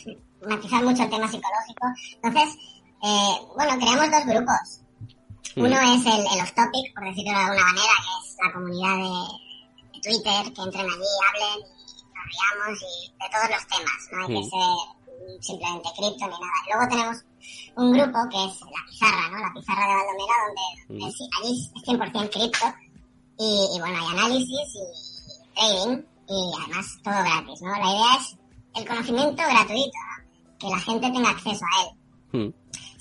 eh, 0.07 0.17
matizar 0.47 0.83
mucho 0.83 1.03
el 1.03 1.09
tema 1.09 1.27
psicológico. 1.27 1.87
Entonces, 2.23 2.57
eh, 3.03 3.35
bueno, 3.55 3.77
creamos 3.77 4.11
dos 4.11 4.25
grupos. 4.25 4.82
Uno 5.55 5.75
es 5.95 6.05
el, 6.05 6.19
el 6.19 6.41
off-topic, 6.41 6.93
por 6.95 7.03
decirlo 7.05 7.31
de 7.31 7.37
alguna 7.37 7.65
manera, 7.65 7.95
que 8.03 8.27
es 8.27 8.37
la 8.41 8.53
comunidad 8.53 8.97
de, 8.97 9.43
Twitter, 10.03 10.53
que 10.53 10.61
entren 10.61 10.89
allí, 10.89 11.11
hablen 11.29 11.59
y 11.59 12.03
nos 12.11 12.25
riamos 12.27 12.79
y 12.81 13.11
de 13.11 13.27
todos 13.31 13.49
los 13.53 13.67
temas. 13.67 13.99
No 14.11 14.19
hay 14.19 14.27
que 14.27 14.49
ser 14.49 15.39
simplemente 15.39 15.89
cripto 15.95 16.25
ni 16.25 16.37
nada. 16.43 16.59
Luego 16.67 16.85
tenemos 16.89 17.17
un 17.75 17.91
grupo 17.93 18.19
que 18.29 18.45
es 18.45 18.61
la 18.61 18.81
pizarra, 18.89 19.29
¿no? 19.29 19.37
La 19.39 19.53
pizarra 19.53 19.87
de 19.87 19.93
Baldomera, 19.95 20.35
donde 20.47 21.05
allí 21.05 21.53
es 21.53 21.83
100% 21.87 22.29
cripto 22.29 22.65
y, 23.39 23.75
y, 23.75 23.79
bueno, 23.79 23.97
hay 23.99 24.17
análisis 24.17 24.69
y 24.75 25.55
trading 25.55 26.03
y 26.27 26.51
además 26.59 26.99
todo 27.03 27.13
gratis, 27.13 27.61
¿no? 27.61 27.71
La 27.71 27.91
idea 27.91 28.15
es 28.19 28.37
el 28.75 28.87
conocimiento 28.87 29.43
gratuito, 29.43 29.99
que 30.59 30.67
la 30.67 30.79
gente 30.79 31.11
tenga 31.11 31.29
acceso 31.29 31.65
a 31.65 31.83
él. 31.83 32.53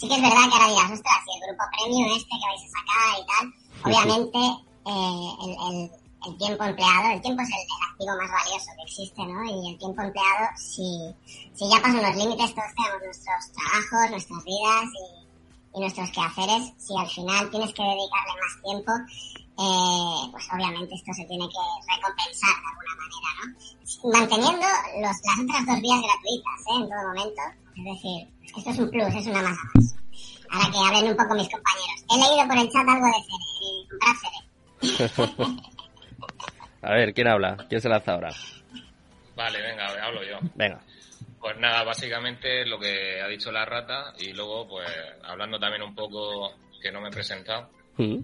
Sí 0.02 0.08
que 0.08 0.16
es 0.16 0.20
verdad 0.20 0.50
que 0.50 0.54
ahora 0.58 0.66
dirás, 0.66 0.90
ostras, 0.98 1.22
si 1.22 1.30
el 1.30 1.46
grupo 1.46 1.62
premium 1.70 2.10
este 2.10 2.34
que 2.34 2.48
vais 2.50 2.64
a 2.66 2.70
sacar 2.74 3.06
y 3.14 3.24
tal, 3.30 3.44
obviamente 3.86 4.38
eh, 4.82 5.30
el, 5.46 5.52
el, 5.62 5.90
el, 6.26 6.38
tiempo 6.38 6.64
empleado, 6.64 7.14
el 7.14 7.22
tiempo 7.22 7.42
es 7.42 7.48
el, 7.54 7.62
activo 7.86 8.10
más 8.18 8.30
valioso 8.34 8.70
que 8.74 8.82
existe, 8.82 9.22
¿no? 9.22 9.44
Y 9.46 9.70
el 9.70 9.78
tiempo 9.78 10.02
empleado, 10.02 10.50
si, 10.58 11.14
si 11.54 11.70
ya 11.70 11.78
pasan 11.78 12.02
los 12.02 12.16
límites, 12.16 12.50
todos 12.50 12.74
tenemos 12.74 12.98
nuestros 12.98 13.42
trabajos, 13.54 14.10
nuestras 14.10 14.42
vidas 14.42 14.86
y, 14.90 15.78
y 15.78 15.80
nuestros 15.80 16.10
quehaceres, 16.10 16.62
si 16.82 16.98
al 16.98 17.06
final 17.08 17.50
tienes 17.54 17.70
que 17.70 17.82
dedicarle 17.86 18.34
más 18.42 18.54
tiempo, 18.58 18.92
eh, 19.58 20.28
pues 20.30 20.44
obviamente 20.52 20.94
esto 20.94 21.12
se 21.12 21.24
tiene 21.26 21.46
que 21.48 21.62
recompensar 21.92 22.54
de 22.56 22.68
alguna 22.72 22.94
manera, 23.02 23.30
¿no? 23.38 23.46
Manteniendo 24.12 24.66
los, 25.00 25.16
las 25.22 25.38
otras 25.38 25.66
dos 25.66 25.80
vías 25.80 26.00
gratuitas, 26.00 26.58
¿eh? 26.66 26.76
En 26.76 26.88
todo 26.88 27.02
momento. 27.08 27.42
Es 27.76 27.84
decir, 27.84 28.28
es 28.44 28.52
que 28.52 28.58
esto 28.60 28.70
es 28.70 28.78
un 28.78 28.90
plus, 28.90 29.14
es 29.14 29.26
una 29.26 29.42
masa 29.42 29.62
más. 29.74 29.96
Ahora 30.50 30.70
que 30.70 30.78
hablen 30.78 31.10
un 31.10 31.16
poco 31.16 31.34
mis 31.34 31.48
compañeros. 31.48 31.98
He 32.10 32.16
leído 32.18 32.48
por 32.48 32.58
el 32.58 32.68
chat 32.70 32.88
algo 32.88 33.06
de 33.06 33.20
Cere, 33.28 33.88
comprar 33.88 34.16
Cere. 34.20 35.62
A 36.82 36.90
ver, 36.94 37.14
¿quién 37.14 37.28
habla? 37.28 37.56
¿Quién 37.68 37.80
se 37.80 37.88
lanza 37.88 38.14
ahora? 38.14 38.30
Vale, 39.36 39.62
venga, 39.62 39.86
hablo 40.04 40.24
yo. 40.24 40.38
Venga. 40.56 40.80
Pues 41.40 41.56
nada, 41.58 41.84
básicamente 41.84 42.66
lo 42.66 42.78
que 42.78 43.20
ha 43.20 43.28
dicho 43.28 43.50
la 43.52 43.64
rata 43.64 44.12
y 44.18 44.32
luego, 44.32 44.68
pues, 44.68 44.88
hablando 45.24 45.58
también 45.58 45.82
un 45.82 45.94
poco 45.94 46.52
que 46.80 46.90
no 46.90 47.00
me 47.00 47.08
he 47.08 47.12
presentado. 47.12 47.70
Mm. 47.96 48.18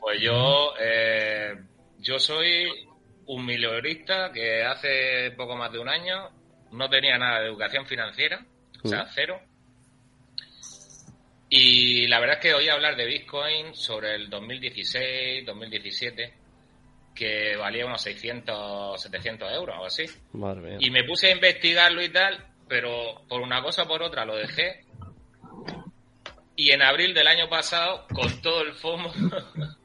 Pues 0.00 0.20
yo, 0.20 0.72
eh, 0.80 1.54
yo 1.98 2.18
soy 2.18 2.68
un 3.26 3.44
mileurista 3.44 4.32
que 4.32 4.64
hace 4.64 5.30
poco 5.36 5.56
más 5.56 5.70
de 5.70 5.78
un 5.78 5.88
año 5.88 6.30
no 6.72 6.88
tenía 6.88 7.18
nada 7.18 7.40
de 7.40 7.48
educación 7.48 7.86
financiera, 7.86 8.44
o 8.82 8.88
sea, 8.88 9.06
cero. 9.14 9.40
Y 11.48 12.06
la 12.06 12.20
verdad 12.20 12.36
es 12.36 12.42
que 12.42 12.54
oí 12.54 12.68
hablar 12.68 12.96
de 12.96 13.06
Bitcoin 13.06 13.74
sobre 13.74 14.14
el 14.14 14.30
2016, 14.30 15.44
2017, 15.44 16.34
que 17.14 17.56
valía 17.56 17.86
unos 17.86 18.00
600, 18.02 19.00
700 19.00 19.52
euros 19.52 19.76
o 19.80 19.84
así. 19.84 20.04
Madre 20.32 20.60
mía. 20.62 20.78
Y 20.80 20.90
me 20.90 21.04
puse 21.04 21.28
a 21.28 21.32
investigarlo 21.32 22.02
y 22.02 22.08
tal, 22.08 22.46
pero 22.68 23.22
por 23.28 23.42
una 23.42 23.62
cosa 23.62 23.82
o 23.82 23.88
por 23.88 24.02
otra 24.02 24.24
lo 24.24 24.36
dejé. 24.36 24.84
Y 26.54 26.70
en 26.70 26.82
abril 26.82 27.14
del 27.14 27.26
año 27.26 27.48
pasado, 27.48 28.06
con 28.14 28.40
todo 28.40 28.62
el 28.62 28.74
FOMO 28.74 29.12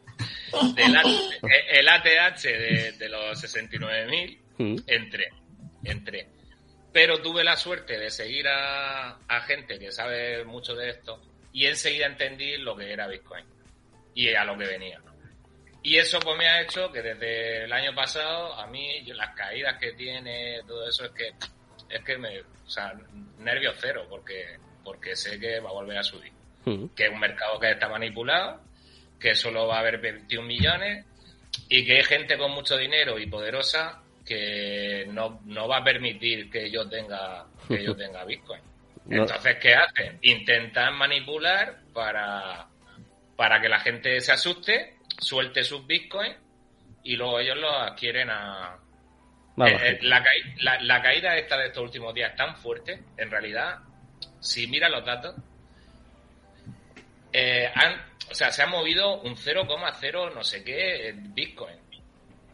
del 0.76 0.96
A- 0.96 1.04
el 1.72 1.90
ATH 1.90 2.42
de, 2.44 2.92
de 2.94 3.10
los 3.10 3.44
69.000, 3.44 4.40
Mm. 4.58 4.78
entré, 4.88 5.30
entré. 5.84 6.28
Pero 6.94 7.22
tuve 7.22 7.44
la 7.44 7.58
suerte 7.58 7.98
de 8.00 8.10
seguir 8.10 8.48
a, 8.48 9.18
a 9.28 9.42
gente 9.42 9.78
que 9.78 9.92
sabe 9.92 10.46
mucho 10.46 10.76
de 10.76 10.92
esto 10.92 11.22
y 11.52 11.66
enseguida 11.66 12.06
entendí 12.06 12.56
lo 12.58 12.74
que 12.76 12.90
era 12.94 13.08
Bitcoin 13.08 13.44
y 14.14 14.34
a 14.34 14.46
lo 14.46 14.58
que 14.58 14.66
venía. 14.66 15.02
Y 15.84 15.98
eso 15.98 16.20
pues 16.22 16.38
me 16.38 16.48
ha 16.48 16.62
hecho 16.62 16.90
que 16.92 17.02
desde 17.02 17.66
el 17.66 17.74
año 17.74 17.94
pasado 17.94 18.54
a 18.54 18.66
mí 18.68 19.04
yo- 19.04 19.14
las 19.16 19.36
caídas 19.36 19.78
que 19.78 19.92
tiene, 19.92 20.62
todo 20.66 20.88
eso 20.88 21.04
es 21.06 21.12
que 21.12 21.32
es 21.90 22.02
que 22.04 22.18
me, 22.18 22.40
o 22.40 22.70
sea, 22.70 22.94
nervios 23.40 23.76
cero 23.80 24.08
porque 24.10 24.58
porque 24.86 25.16
sé 25.18 25.38
que 25.40 25.60
va 25.60 25.70
a 25.70 25.74
volver 25.74 25.98
a 25.98 26.04
subir, 26.04 26.32
Mm. 26.64 26.88
que 26.96 27.06
es 27.08 27.12
un 27.12 27.20
mercado 27.20 27.60
que 27.60 27.72
está 27.72 27.90
manipulado, 27.90 28.62
que 29.20 29.36
solo 29.36 29.68
va 29.68 29.78
a 29.78 29.80
haber 29.80 29.98
21 30.00 30.46
millones 30.48 31.06
y 31.70 31.86
que 31.86 31.98
hay 31.98 32.04
gente 32.04 32.38
con 32.38 32.52
mucho 32.52 32.78
dinero 32.78 33.18
y 33.20 33.28
poderosa 33.28 34.02
que 34.26 35.06
no, 35.10 35.42
no 35.46 35.68
va 35.68 35.78
a 35.78 35.84
permitir 35.84 36.50
que 36.50 36.70
yo 36.72 36.88
tenga 36.90 37.46
que 37.68 37.84
yo 37.84 37.96
tenga 37.98 38.24
Bitcoin. 38.26 38.62
No. 39.06 39.22
Entonces, 39.24 39.58
¿qué 39.62 39.76
hacen? 39.76 40.18
Intentan 40.24 40.96
manipular 40.96 41.80
para, 41.94 42.68
para 43.36 43.62
que 43.62 43.70
la 43.70 43.80
gente 43.80 44.20
se 44.22 44.32
asuste, 44.32 44.96
suelte 45.20 45.64
sus 45.64 45.86
bitcoins 45.86 46.36
y 47.04 47.16
luego 47.16 47.40
ellos 47.40 47.58
los 47.58 47.72
adquieren 47.74 48.30
a... 48.32 48.78
Eh, 49.58 49.78
eh, 49.92 50.00
la, 50.02 50.22
caí- 50.24 50.56
la, 50.64 50.82
la 50.82 51.02
caída 51.02 51.38
esta 51.38 51.56
de 51.58 51.68
estos 51.68 51.84
últimos 51.84 52.14
días 52.14 52.32
es 52.32 52.36
tan 52.36 52.58
fuerte, 52.58 53.00
en 53.16 53.30
realidad, 53.32 53.78
si 54.42 54.68
miras 54.68 54.90
los 54.92 55.06
datos, 55.06 55.36
eh, 57.32 57.72
han, 57.74 58.02
o 58.30 58.36
sea, 58.36 58.52
se 58.52 58.64
ha 58.64 58.68
movido 58.68 59.22
un 59.22 59.36
0,0 59.36 60.34
no 60.34 60.44
sé 60.44 60.64
qué 60.64 61.14
bitcoin. 61.16 61.76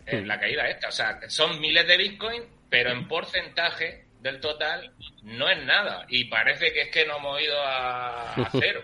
En 0.06 0.24
Hmm. 0.24 0.28
la 0.28 0.40
caída 0.40 0.68
esta. 0.68 0.88
O 0.90 0.92
sea, 0.92 1.20
son 1.30 1.60
miles 1.60 1.88
de 1.88 1.98
bitcoin, 1.98 2.44
pero 2.70 2.92
en 2.92 3.08
porcentaje 3.08 4.06
del 4.20 4.40
total 4.40 4.92
no 5.24 5.50
es 5.50 5.64
nada. 5.66 6.06
Y 6.10 6.26
parece 6.26 6.72
que 6.74 6.82
es 6.82 6.90
que 6.90 7.06
no 7.06 7.18
hemos 7.18 7.42
ido 7.42 7.60
a, 7.62 8.34
a 8.34 8.50
cero. 8.60 8.84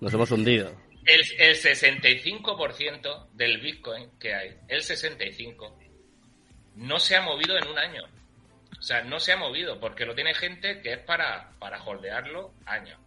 Nos 0.00 0.12
hemos 0.12 0.30
hundido. 0.30 0.74
El, 1.06 1.20
el 1.38 1.56
65% 1.56 3.28
del 3.32 3.58
Bitcoin 3.58 4.10
que 4.18 4.34
hay, 4.34 4.56
el 4.68 4.82
65%, 4.82 5.72
no 6.76 6.98
se 6.98 7.16
ha 7.16 7.22
movido 7.22 7.56
en 7.56 7.66
un 7.68 7.78
año. 7.78 8.02
O 8.78 8.82
sea, 8.82 9.02
no 9.02 9.18
se 9.18 9.32
ha 9.32 9.36
movido 9.36 9.80
porque 9.80 10.04
lo 10.04 10.14
tiene 10.14 10.34
gente 10.34 10.80
que 10.82 10.92
es 10.92 10.98
para, 10.98 11.50
para 11.58 11.82
holdearlo 11.82 12.52
años. 12.66 12.98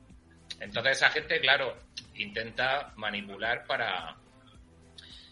Entonces 0.60 0.98
esa 0.98 1.10
gente, 1.10 1.40
claro, 1.40 1.78
intenta 2.16 2.94
manipular 2.96 3.66
para... 3.66 4.16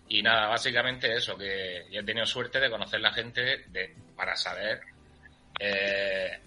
Y 0.07 0.21
nada, 0.21 0.47
básicamente 0.47 1.13
eso, 1.13 1.37
que 1.37 1.85
he 1.89 2.03
tenido 2.03 2.25
suerte 2.25 2.59
de 2.59 2.69
conocer 2.69 2.99
la 2.99 3.13
gente 3.13 3.63
de, 3.67 3.95
para 4.15 4.35
saber 4.35 4.81
eh, 5.57 6.37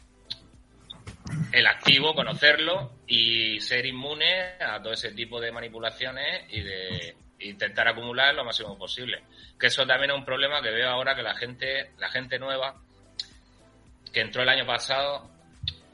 el 1.50 1.66
activo, 1.66 2.14
conocerlo 2.14 2.98
y 3.06 3.58
ser 3.60 3.86
inmune 3.86 4.56
a 4.60 4.82
todo 4.82 4.92
ese 4.92 5.12
tipo 5.12 5.40
de 5.40 5.50
manipulaciones 5.50 6.44
y 6.50 6.60
de 6.60 7.16
intentar 7.40 7.88
acumular 7.88 8.34
lo 8.34 8.44
máximo 8.44 8.76
posible. 8.76 9.22
Que 9.58 9.68
eso 9.68 9.86
también 9.86 10.10
es 10.10 10.16
un 10.16 10.24
problema 10.24 10.60
que 10.60 10.70
veo 10.70 10.90
ahora 10.90 11.14
que 11.14 11.22
la 11.22 11.34
gente, 11.34 11.92
la 11.98 12.10
gente 12.10 12.38
nueva 12.38 12.74
que 14.12 14.20
entró 14.20 14.42
el 14.42 14.48
año 14.48 14.66
pasado, 14.66 15.28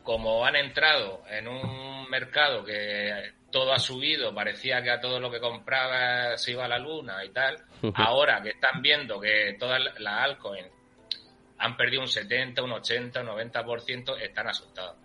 como 0.02 0.44
han 0.44 0.56
entrado 0.56 1.22
en 1.28 1.48
un 1.48 2.08
mercado 2.10 2.64
que 2.64 3.32
todo 3.50 3.72
ha 3.72 3.78
subido, 3.78 4.34
parecía 4.34 4.82
que 4.82 4.90
a 4.90 5.00
todo 5.00 5.18
lo 5.20 5.30
que 5.30 5.40
compraba 5.40 6.36
se 6.36 6.52
iba 6.52 6.64
a 6.64 6.68
la 6.68 6.78
luna 6.78 7.24
y 7.24 7.30
tal, 7.30 7.56
ahora 7.94 8.42
que 8.42 8.50
están 8.50 8.80
viendo 8.82 9.20
que 9.20 9.56
todas 9.58 9.80
las 9.98 10.22
altcoins 10.24 10.68
han 11.58 11.76
perdido 11.76 12.02
un 12.02 12.08
70, 12.08 12.62
un 12.62 12.72
80, 12.72 13.20
un 13.20 13.26
90%, 13.28 14.18
están 14.20 14.48
asustados. 14.48 14.96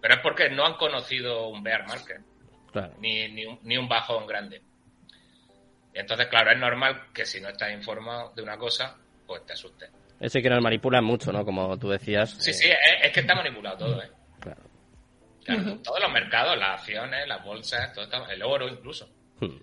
Pero 0.00 0.14
es 0.14 0.20
porque 0.20 0.48
no 0.50 0.64
han 0.66 0.74
conocido 0.74 1.48
un 1.48 1.62
bear 1.62 1.86
market, 1.86 2.20
Claro. 2.72 2.94
ni, 2.98 3.28
ni, 3.28 3.46
un, 3.46 3.58
ni 3.62 3.76
un 3.76 3.88
bajón 3.88 4.26
grande. 4.26 4.60
Y 5.94 5.98
entonces, 5.98 6.26
claro, 6.26 6.50
es 6.50 6.58
normal 6.58 7.06
que 7.14 7.24
si 7.24 7.40
no 7.40 7.48
estás 7.48 7.72
informado 7.72 8.32
de 8.34 8.42
una 8.42 8.56
cosa, 8.56 8.96
pues 9.26 9.44
te 9.46 9.52
asustes. 9.54 9.90
Ese 10.20 10.42
que 10.42 10.50
nos 10.50 10.60
manipulan 10.62 11.04
mucho, 11.04 11.32
¿no? 11.32 11.44
Como 11.44 11.78
tú 11.78 11.88
decías. 11.90 12.30
Sí, 12.30 12.50
eh, 12.50 12.54
sí, 12.54 12.68
es, 12.68 12.76
es 13.04 13.12
que 13.12 13.20
está 13.20 13.34
manipulado 13.36 13.78
todo, 13.78 14.02
¿eh? 14.02 14.10
Claro. 15.48 15.78
Todos 15.82 16.00
los 16.00 16.12
mercados, 16.12 16.58
las 16.58 16.80
acciones, 16.80 17.26
las 17.26 17.42
bolsas, 17.42 17.90
todo 17.94 18.04
está, 18.04 18.22
el 18.30 18.42
oro 18.42 18.68
incluso. 18.68 19.08
Hmm. 19.40 19.56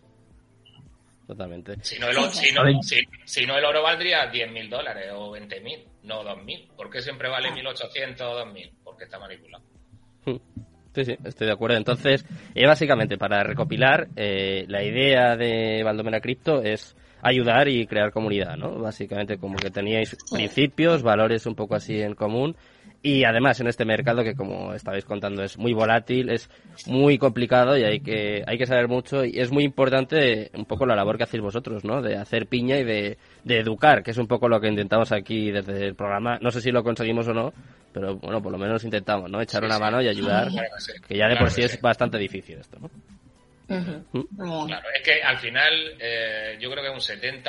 Totalmente. 1.28 1.76
Si 1.84 2.00
no 2.00 2.10
el, 2.10 2.18
oro, 2.18 2.30
si 2.32 2.52
no, 2.52 2.82
si, 2.82 3.02
si 3.24 3.46
no 3.46 3.58
el 3.58 3.66
oro 3.66 3.84
valdría 3.84 4.32
10.000 4.32 4.70
dólares 4.70 5.12
o 5.14 5.36
20.000, 5.36 5.86
no 6.04 6.24
2.000. 6.24 6.72
¿Por 6.76 6.90
qué 6.90 7.02
siempre 7.02 7.30
vale 7.30 7.50
1.800 7.50 8.22
o 8.22 8.46
2.000? 8.46 8.72
Porque 8.84 9.04
está 9.04 9.20
manipulado. 9.20 9.64
Hmm. 10.26 10.38
Sí, 10.96 11.06
sí, 11.06 11.18
estoy 11.24 11.48
de 11.48 11.54
acuerdo. 11.54 11.78
Entonces, 11.78 12.26
eh, 12.56 12.66
básicamente, 12.66 13.18
para 13.18 13.44
recopilar, 13.44 14.08
eh, 14.16 14.66
la 14.70 14.82
idea 14.82 15.36
de 15.36 15.84
Valdomera 15.84 16.22
Crypto 16.22 16.64
es 16.64 16.96
ayudar 17.22 17.68
y 17.68 17.86
crear 17.86 18.12
comunidad, 18.12 18.56
¿no? 18.56 18.80
Básicamente, 18.80 19.38
como 19.38 19.58
que 19.58 19.70
teníais 19.70 20.16
principios, 20.32 21.04
valores 21.04 21.46
un 21.46 21.56
poco 21.56 21.76
así 21.76 22.02
en 22.02 22.16
común. 22.16 22.56
Y 23.08 23.24
además, 23.24 23.60
en 23.60 23.68
este 23.68 23.86
mercado 23.86 24.24
que, 24.24 24.34
como 24.34 24.74
estabais 24.74 25.06
contando, 25.06 25.44
es 25.44 25.60
muy 25.60 25.74
volátil, 25.74 26.28
es 26.32 26.50
muy 26.88 27.20
complicado 27.20 27.78
y 27.78 27.84
hay 27.84 28.00
que, 28.00 28.44
hay 28.48 28.58
que 28.58 28.66
saber 28.66 28.88
mucho. 28.88 29.24
Y 29.24 29.40
es 29.40 29.52
muy 29.52 29.64
importante 29.64 30.50
un 30.56 30.66
poco 30.66 30.88
la 30.88 30.96
labor 30.96 31.16
que 31.16 31.24
hacéis 31.26 31.44
vosotros, 31.44 31.84
¿no? 31.84 32.02
De 32.02 32.16
hacer 32.16 32.48
piña 32.48 32.80
y 32.80 32.84
de, 32.84 33.20
de 33.44 33.60
educar, 33.60 34.02
que 34.02 34.10
es 34.10 34.18
un 34.18 34.26
poco 34.28 34.50
lo 34.50 34.60
que 34.60 34.70
intentamos 34.70 35.12
aquí 35.12 35.52
desde 35.52 35.86
el 35.86 35.94
programa. 35.94 36.40
No 36.42 36.50
sé 36.50 36.62
si 36.62 36.72
lo 36.72 36.84
conseguimos 36.84 37.28
o 37.28 37.34
no, 37.36 37.54
pero 37.94 38.16
bueno, 38.16 38.42
por 38.42 38.52
lo 38.52 38.58
menos 38.58 38.84
intentamos, 38.84 39.30
¿no? 39.30 39.40
Echar 39.40 39.62
Sí, 39.62 39.66
una 39.68 39.76
sí. 39.76 39.82
mano 39.82 40.02
y 40.02 40.08
ayudar, 40.08 40.48
Claro 40.50 40.68
que 40.76 40.82
sí. 40.82 40.92
que 41.08 41.16
ya 41.16 41.26
de 41.28 41.34
Claro 41.34 41.46
por 41.46 41.52
sí 41.52 41.62
es 41.62 41.80
bastante 41.80 42.18
difícil 42.18 42.58
esto, 42.58 42.80
¿no? 42.80 42.90
Bien. 43.68 44.04
Claro, 44.68 44.88
es 44.96 45.04
que 45.04 45.22
al 45.22 45.38
final 45.38 45.74
eh, 46.00 46.58
yo 46.60 46.72
creo 46.72 46.84
que 46.84 46.90
un 46.90 47.00
70%, 47.00 47.44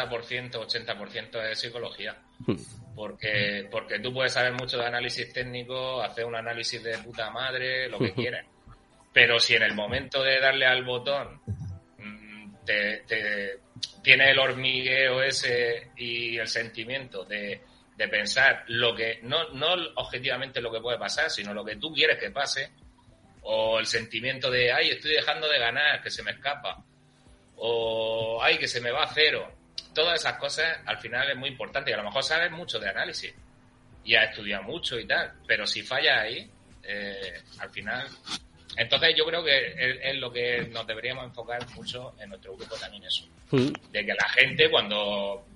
80% 0.50 1.50
es 1.50 1.58
psicología. 1.58 2.14
Hmm. 2.46 2.56
Porque, 2.96 3.68
porque 3.70 3.98
tú 4.00 4.12
puedes 4.12 4.32
saber 4.32 4.54
mucho 4.54 4.78
de 4.78 4.86
análisis 4.86 5.30
técnico, 5.32 6.02
hacer 6.02 6.24
un 6.24 6.34
análisis 6.34 6.82
de 6.82 6.96
puta 6.98 7.30
madre, 7.30 7.88
lo 7.88 7.98
que 7.98 8.12
quieras. 8.14 8.46
Pero 9.12 9.38
si 9.38 9.54
en 9.54 9.62
el 9.62 9.74
momento 9.74 10.22
de 10.22 10.40
darle 10.40 10.66
al 10.66 10.82
botón 10.82 11.40
mm, 11.98 12.64
te, 12.64 12.98
te- 13.06 13.58
tiene 14.02 14.30
el 14.30 14.38
hormigueo 14.38 15.22
ese 15.22 15.88
y 15.96 16.38
el 16.38 16.48
sentimiento 16.48 17.24
de, 17.24 17.60
de 17.96 18.08
pensar 18.08 18.64
lo 18.68 18.94
que, 18.94 19.18
no, 19.22 19.50
no 19.50 19.74
objetivamente 19.96 20.60
lo 20.62 20.72
que 20.72 20.80
puede 20.80 20.98
pasar, 20.98 21.30
sino 21.30 21.52
lo 21.52 21.64
que 21.64 21.76
tú 21.76 21.92
quieres 21.92 22.18
que 22.18 22.30
pase, 22.30 22.70
o 23.42 23.78
el 23.78 23.86
sentimiento 23.86 24.50
de, 24.50 24.72
ay, 24.72 24.88
estoy 24.90 25.12
dejando 25.12 25.48
de 25.48 25.58
ganar, 25.58 26.02
que 26.02 26.10
se 26.10 26.22
me 26.22 26.30
escapa, 26.30 26.82
o 27.56 28.38
ay, 28.42 28.58
que 28.58 28.68
se 28.68 28.80
me 28.80 28.90
va 28.90 29.04
a 29.04 29.12
cero. 29.14 29.52
Todas 29.96 30.20
esas 30.20 30.34
cosas 30.34 30.78
al 30.84 30.98
final 30.98 31.30
es 31.30 31.36
muy 31.38 31.48
importante 31.48 31.90
y 31.90 31.94
a 31.94 31.96
lo 31.96 32.04
mejor 32.04 32.22
sabes 32.22 32.50
mucho 32.50 32.78
de 32.78 32.90
análisis 32.90 33.32
y 34.04 34.14
has 34.14 34.28
estudiado 34.28 34.62
mucho 34.64 35.00
y 35.00 35.06
tal, 35.06 35.32
pero 35.46 35.66
si 35.66 35.82
fallas 35.82 36.20
ahí, 36.20 36.50
eh, 36.82 37.40
al 37.58 37.70
final 37.70 38.06
Entonces 38.76 39.14
yo 39.16 39.24
creo 39.24 39.42
que 39.42 40.00
es, 40.02 40.16
lo 40.16 40.30
que 40.30 40.68
nos 40.70 40.86
deberíamos 40.86 41.24
enfocar 41.24 41.66
mucho 41.70 42.14
en 42.20 42.28
nuestro 42.28 42.54
grupo 42.54 42.76
también 42.76 43.04
eso. 43.04 43.24
Mm. 43.50 43.72
De 43.90 44.04
que 44.04 44.12
la 44.12 44.28
gente 44.28 44.70
cuando 44.70 45.46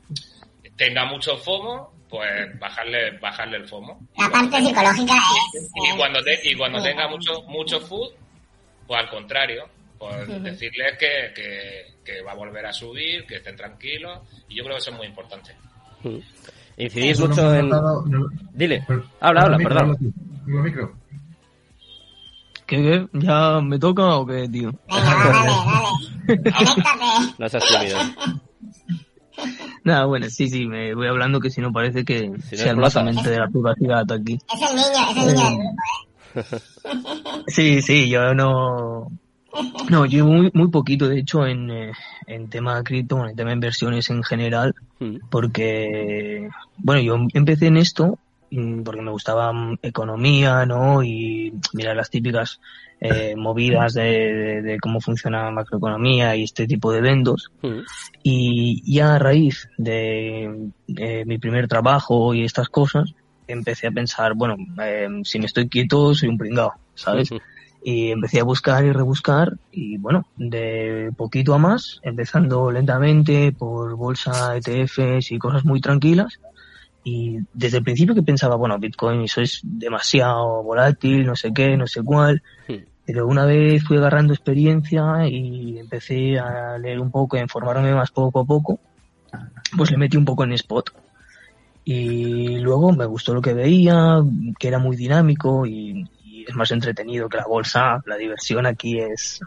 tenga 0.75 1.05
mucho 1.05 1.37
FOMO, 1.37 1.93
pues 2.09 2.59
bajarle, 2.59 3.19
bajarle 3.19 3.59
el 3.59 3.69
FOMO. 3.69 4.01
La 4.17 4.31
parte 4.31 4.57
psicológica 4.57 5.15
es... 5.55 5.71
Y, 5.75 5.97
cuando, 5.99 6.21
y 6.43 6.57
cuando 6.57 6.83
tenga 6.83 7.09
mucho, 7.09 7.43
mucho 7.43 7.79
food, 7.81 8.11
pues 8.87 9.01
al 9.01 9.11
contrario, 9.11 9.69
pues 10.01 10.43
decirles 10.43 10.97
que, 10.99 11.93
que, 12.03 12.23
va 12.23 12.33
a 12.33 12.35
volver 12.35 12.65
a 12.65 12.73
subir, 12.73 13.27
que 13.27 13.37
estén 13.37 13.55
tranquilos, 13.55 14.21
y 14.49 14.57
yo 14.57 14.65
creo 14.65 14.77
que 14.77 14.81
eso 14.81 14.91
es 14.91 14.97
muy 14.97 15.07
importante. 15.07 15.55
Incidís 16.79 17.21
mucho 17.21 17.55
en... 17.55 17.71
Dile, 18.55 18.87
habla, 19.21 19.43
habla, 19.43 19.59
perdón. 19.59 19.97
Micro. 20.47 20.95
¿Qué, 22.67 23.07
¿Ya 23.13 23.61
me 23.61 23.79
toca 23.79 24.17
o 24.17 24.27
qué, 24.27 24.49
tío? 24.49 24.73
dale, 24.89 25.31
dale. 26.27 27.33
no 27.39 27.49
seas 27.49 27.65
tímido. 27.67 27.99
Nada, 29.85 30.07
bueno, 30.07 30.31
sí, 30.31 30.49
sí, 30.49 30.67
me 30.67 30.95
voy 30.95 31.09
hablando 31.09 31.41
que 31.41 31.51
si 31.51 31.61
no 31.61 31.73
parece 31.73 32.05
que 32.05 32.31
sea 32.43 32.73
el 32.73 32.77
de 32.79 33.39
la 33.39 33.49
privacidad 33.49 34.11
aquí. 34.13 34.39
Es 34.53 34.71
el 34.71 34.77
niño, 34.77 35.11
es 35.11 35.17
el 35.17 35.35
niño 35.35 35.63
¿eh? 35.63 36.45
Sí, 37.49 37.83
sí, 37.83 38.09
yo 38.09 38.35
no... 38.35 39.11
No, 39.89 40.07
yo 40.07 40.27
muy, 40.27 40.51
muy 40.55 40.69
poquito, 40.69 41.09
de 41.09 41.21
hecho, 41.21 41.47
en, 41.47 41.71
eh, 41.71 41.93
en 42.27 42.49
tema 42.49 42.83
cripto, 42.83 43.27
en 43.27 43.37
tema 43.37 43.51
de 43.51 43.55
inversiones 43.55 44.11
en 44.11 44.23
general, 44.23 44.75
mm. 44.99 45.17
porque, 45.31 46.49
bueno, 46.79 47.01
yo 47.01 47.17
empecé 47.35 47.67
en 47.67 47.77
esto 47.77 48.19
mm, 48.51 48.83
porque 48.83 49.03
me 49.03 49.11
gustaba 49.11 49.53
mm, 49.53 49.79
economía, 49.83 50.65
¿no? 50.67 51.03
Y 51.03 51.53
mirar 51.73 51.97
las 51.97 52.11
típicas 52.11 52.61
eh, 53.01 53.35
movidas 53.37 53.95
de, 53.95 54.63
de, 54.63 54.79
cómo 54.79 55.01
funciona 55.01 55.51
macroeconomía 55.51 56.37
y 56.37 56.45
este 56.45 56.67
tipo 56.67 56.93
de 56.93 56.99
eventos. 56.99 57.51
Y 58.23 58.83
ya 58.93 59.15
a 59.15 59.19
raíz 59.19 59.69
de 59.79 60.71
mi 60.87 61.39
primer 61.39 61.67
trabajo 61.67 62.35
y 62.35 62.45
estas 62.45 62.69
cosas, 62.69 63.15
empecé 63.53 63.87
a 63.87 63.91
pensar, 63.91 64.35
bueno, 64.35 64.57
eh, 64.83 65.09
si 65.25 65.39
me 65.39 65.47
estoy 65.47 65.69
quieto, 65.69 66.15
soy 66.15 66.29
un 66.29 66.39
pringao, 66.39 66.75
¿sabes? 66.95 67.31
Y 67.83 68.11
empecé 68.11 68.41
a 68.41 68.45
buscar 68.45 68.85
y 68.85 68.93
rebuscar 68.93 69.57
y 69.73 69.97
bueno, 69.97 70.27
de 70.37 71.13
poquito 71.17 71.55
a 71.55 71.59
más, 71.59 72.01
empezando 72.03 72.71
lentamente 72.71 73.53
por 73.53 73.97
bolsa, 73.97 74.57
ETFs 74.57 75.33
y 75.33 75.39
cosas 75.39 75.65
muy 75.65 75.81
tranquilas. 75.81 76.41
Y 77.03 77.39
desde 77.55 77.79
el 77.79 77.85
principio 77.85 78.15
que 78.15 78.23
pensaba, 78.23 78.57
bueno, 78.57 78.79
Bitcoin 78.79 79.23
eso 79.23 79.41
es 79.41 79.61
demasiado 79.63 80.63
volátil, 80.63 81.25
no 81.25 81.35
sé 81.35 81.53
qué, 81.53 81.77
no 81.77 81.87
sé 81.87 82.03
cuál. 82.03 82.43
Pero 83.07 83.27
una 83.27 83.47
vez 83.47 83.83
fui 83.83 83.97
agarrando 83.97 84.35
experiencia 84.35 85.27
y 85.27 85.79
empecé 85.79 86.39
a 86.39 86.77
leer 86.77 87.01
un 87.01 87.11
poco, 87.11 87.37
a 87.37 87.41
informarme 87.41 87.95
más 87.95 88.11
poco 88.11 88.41
a 88.41 88.45
poco, 88.45 88.79
pues 89.77 89.91
le 89.91 89.97
metí 89.97 90.19
un 90.19 90.27
poco 90.27 90.45
en 90.45 90.53
spot. 90.53 90.91
Y 91.85 92.59
luego 92.59 92.93
me 92.93 93.07
gustó 93.07 93.33
lo 93.33 93.41
que 93.41 93.55
veía, 93.55 94.23
que 94.59 94.69
era 94.69 94.79
muy 94.79 94.97
dinámico 94.97 95.67
y, 95.67 96.07
es 96.51 96.57
más 96.57 96.71
entretenido 96.71 97.29
que 97.29 97.39
la 97.39 97.47
bolsa, 97.47 98.03
la 98.07 98.17
diversión 98.17 98.67
aquí 98.67 98.99
es 98.99 99.41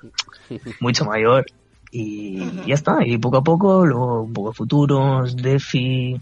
mucho 0.80 1.06
mayor 1.06 1.46
y 1.92 2.40
ya 2.66 2.74
está, 2.74 3.06
y 3.06 3.18
poco 3.20 3.38
a 3.38 3.44
poco, 3.44 3.86
luego 3.86 4.24
un 4.24 4.34
poco 4.34 4.50
de 4.50 4.56
futuros, 4.56 5.36
DeFi, 5.36 6.20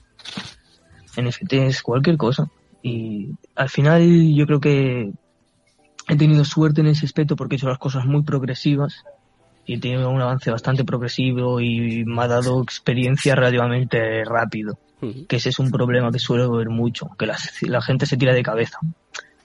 NFTs, 1.17 1.81
cualquier 1.81 2.17
cosa. 2.17 2.49
Y 2.83 3.29
al 3.55 3.69
final 3.69 4.33
yo 4.33 4.45
creo 4.45 4.59
que 4.59 5.13
he 6.09 6.15
tenido 6.17 6.43
suerte 6.43 6.81
en 6.81 6.87
ese 6.87 7.05
aspecto 7.05 7.35
porque 7.35 7.55
he 7.55 7.57
hecho 7.57 7.69
las 7.69 7.77
cosas 7.77 8.05
muy 8.05 8.23
progresivas 8.23 9.03
y 9.65 9.75
he 9.75 9.79
tenido 9.79 10.09
un 10.09 10.21
avance 10.21 10.51
bastante 10.51 10.83
progresivo 10.83 11.61
y 11.61 12.03
me 12.05 12.23
ha 12.23 12.27
dado 12.27 12.61
experiencia 12.61 13.35
relativamente 13.35 14.25
rápido. 14.25 14.77
Que 15.27 15.37
ese 15.37 15.49
es 15.49 15.57
un 15.57 15.71
problema 15.71 16.11
que 16.11 16.19
suelo 16.19 16.51
ver 16.51 16.69
mucho, 16.69 17.09
que 17.17 17.25
la, 17.25 17.35
la 17.61 17.81
gente 17.81 18.05
se 18.05 18.17
tira 18.17 18.33
de 18.35 18.43
cabeza. 18.43 18.77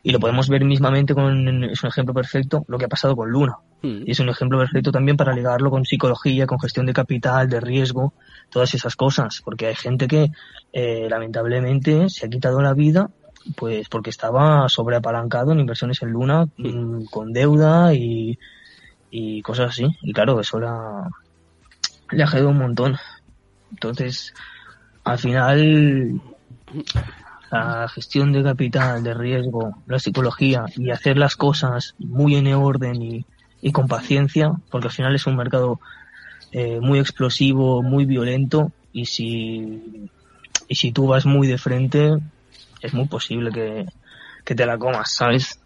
Y 0.06 0.12
lo 0.12 0.20
podemos 0.20 0.48
ver 0.48 0.64
mismamente 0.64 1.14
con, 1.14 1.64
es 1.64 1.82
un 1.82 1.88
ejemplo 1.88 2.14
perfecto, 2.14 2.64
lo 2.68 2.78
que 2.78 2.84
ha 2.84 2.88
pasado 2.88 3.16
con 3.16 3.28
Luna. 3.28 3.56
Hmm. 3.82 4.02
Y 4.06 4.12
es 4.12 4.20
un 4.20 4.28
ejemplo 4.28 4.56
perfecto 4.56 4.92
también 4.92 5.16
para 5.16 5.32
ligarlo 5.32 5.68
con 5.68 5.84
psicología, 5.84 6.46
con 6.46 6.60
gestión 6.60 6.86
de 6.86 6.92
capital, 6.92 7.48
de 7.48 7.58
riesgo, 7.58 8.14
todas 8.48 8.72
esas 8.72 8.94
cosas. 8.94 9.42
Porque 9.44 9.66
hay 9.66 9.74
gente 9.74 10.06
que, 10.06 10.30
eh, 10.72 11.08
lamentablemente, 11.10 12.08
se 12.08 12.24
ha 12.24 12.28
quitado 12.28 12.62
la 12.62 12.72
vida 12.72 13.10
pues 13.56 13.88
porque 13.88 14.10
estaba 14.10 14.68
sobreapalancado 14.68 15.50
en 15.50 15.58
inversiones 15.58 16.00
en 16.02 16.10
Luna, 16.10 16.46
hmm. 16.56 16.68
mm, 16.68 17.06
con 17.06 17.32
deuda 17.32 17.92
y, 17.92 18.38
y 19.10 19.42
cosas 19.42 19.70
así. 19.70 19.88
Y 20.02 20.12
claro, 20.12 20.38
eso 20.38 20.60
le 20.60 20.68
ha, 20.68 21.08
le 22.12 22.22
ha 22.22 22.46
un 22.46 22.58
montón. 22.58 22.96
Entonces, 23.72 24.32
al 25.02 25.18
final, 25.18 26.20
la 27.50 27.88
gestión 27.88 28.32
de 28.32 28.42
capital, 28.42 29.02
de 29.02 29.14
riesgo, 29.14 29.82
la 29.86 29.98
psicología 29.98 30.64
y 30.76 30.90
hacer 30.90 31.16
las 31.16 31.36
cosas 31.36 31.94
muy 31.98 32.36
en 32.36 32.52
orden 32.54 33.02
y, 33.02 33.24
con 33.72 33.88
paciencia, 33.88 34.52
porque 34.70 34.86
al 34.86 34.92
final 34.92 35.14
es 35.16 35.26
un 35.26 35.36
mercado 35.36 35.80
eh, 36.52 36.78
muy 36.80 37.00
explosivo, 37.00 37.82
muy 37.82 38.04
violento 38.04 38.70
y 38.92 39.06
si, 39.06 40.08
y 40.68 40.74
si 40.76 40.92
tú 40.92 41.08
vas 41.08 41.26
muy 41.26 41.48
de 41.48 41.58
frente 41.58 42.16
es 42.80 42.94
muy 42.94 43.06
posible 43.06 43.50
que, 43.50 43.86
que 44.44 44.54
te 44.54 44.66
la 44.66 44.78
comas, 44.78 45.12
¿sabes? 45.12 45.60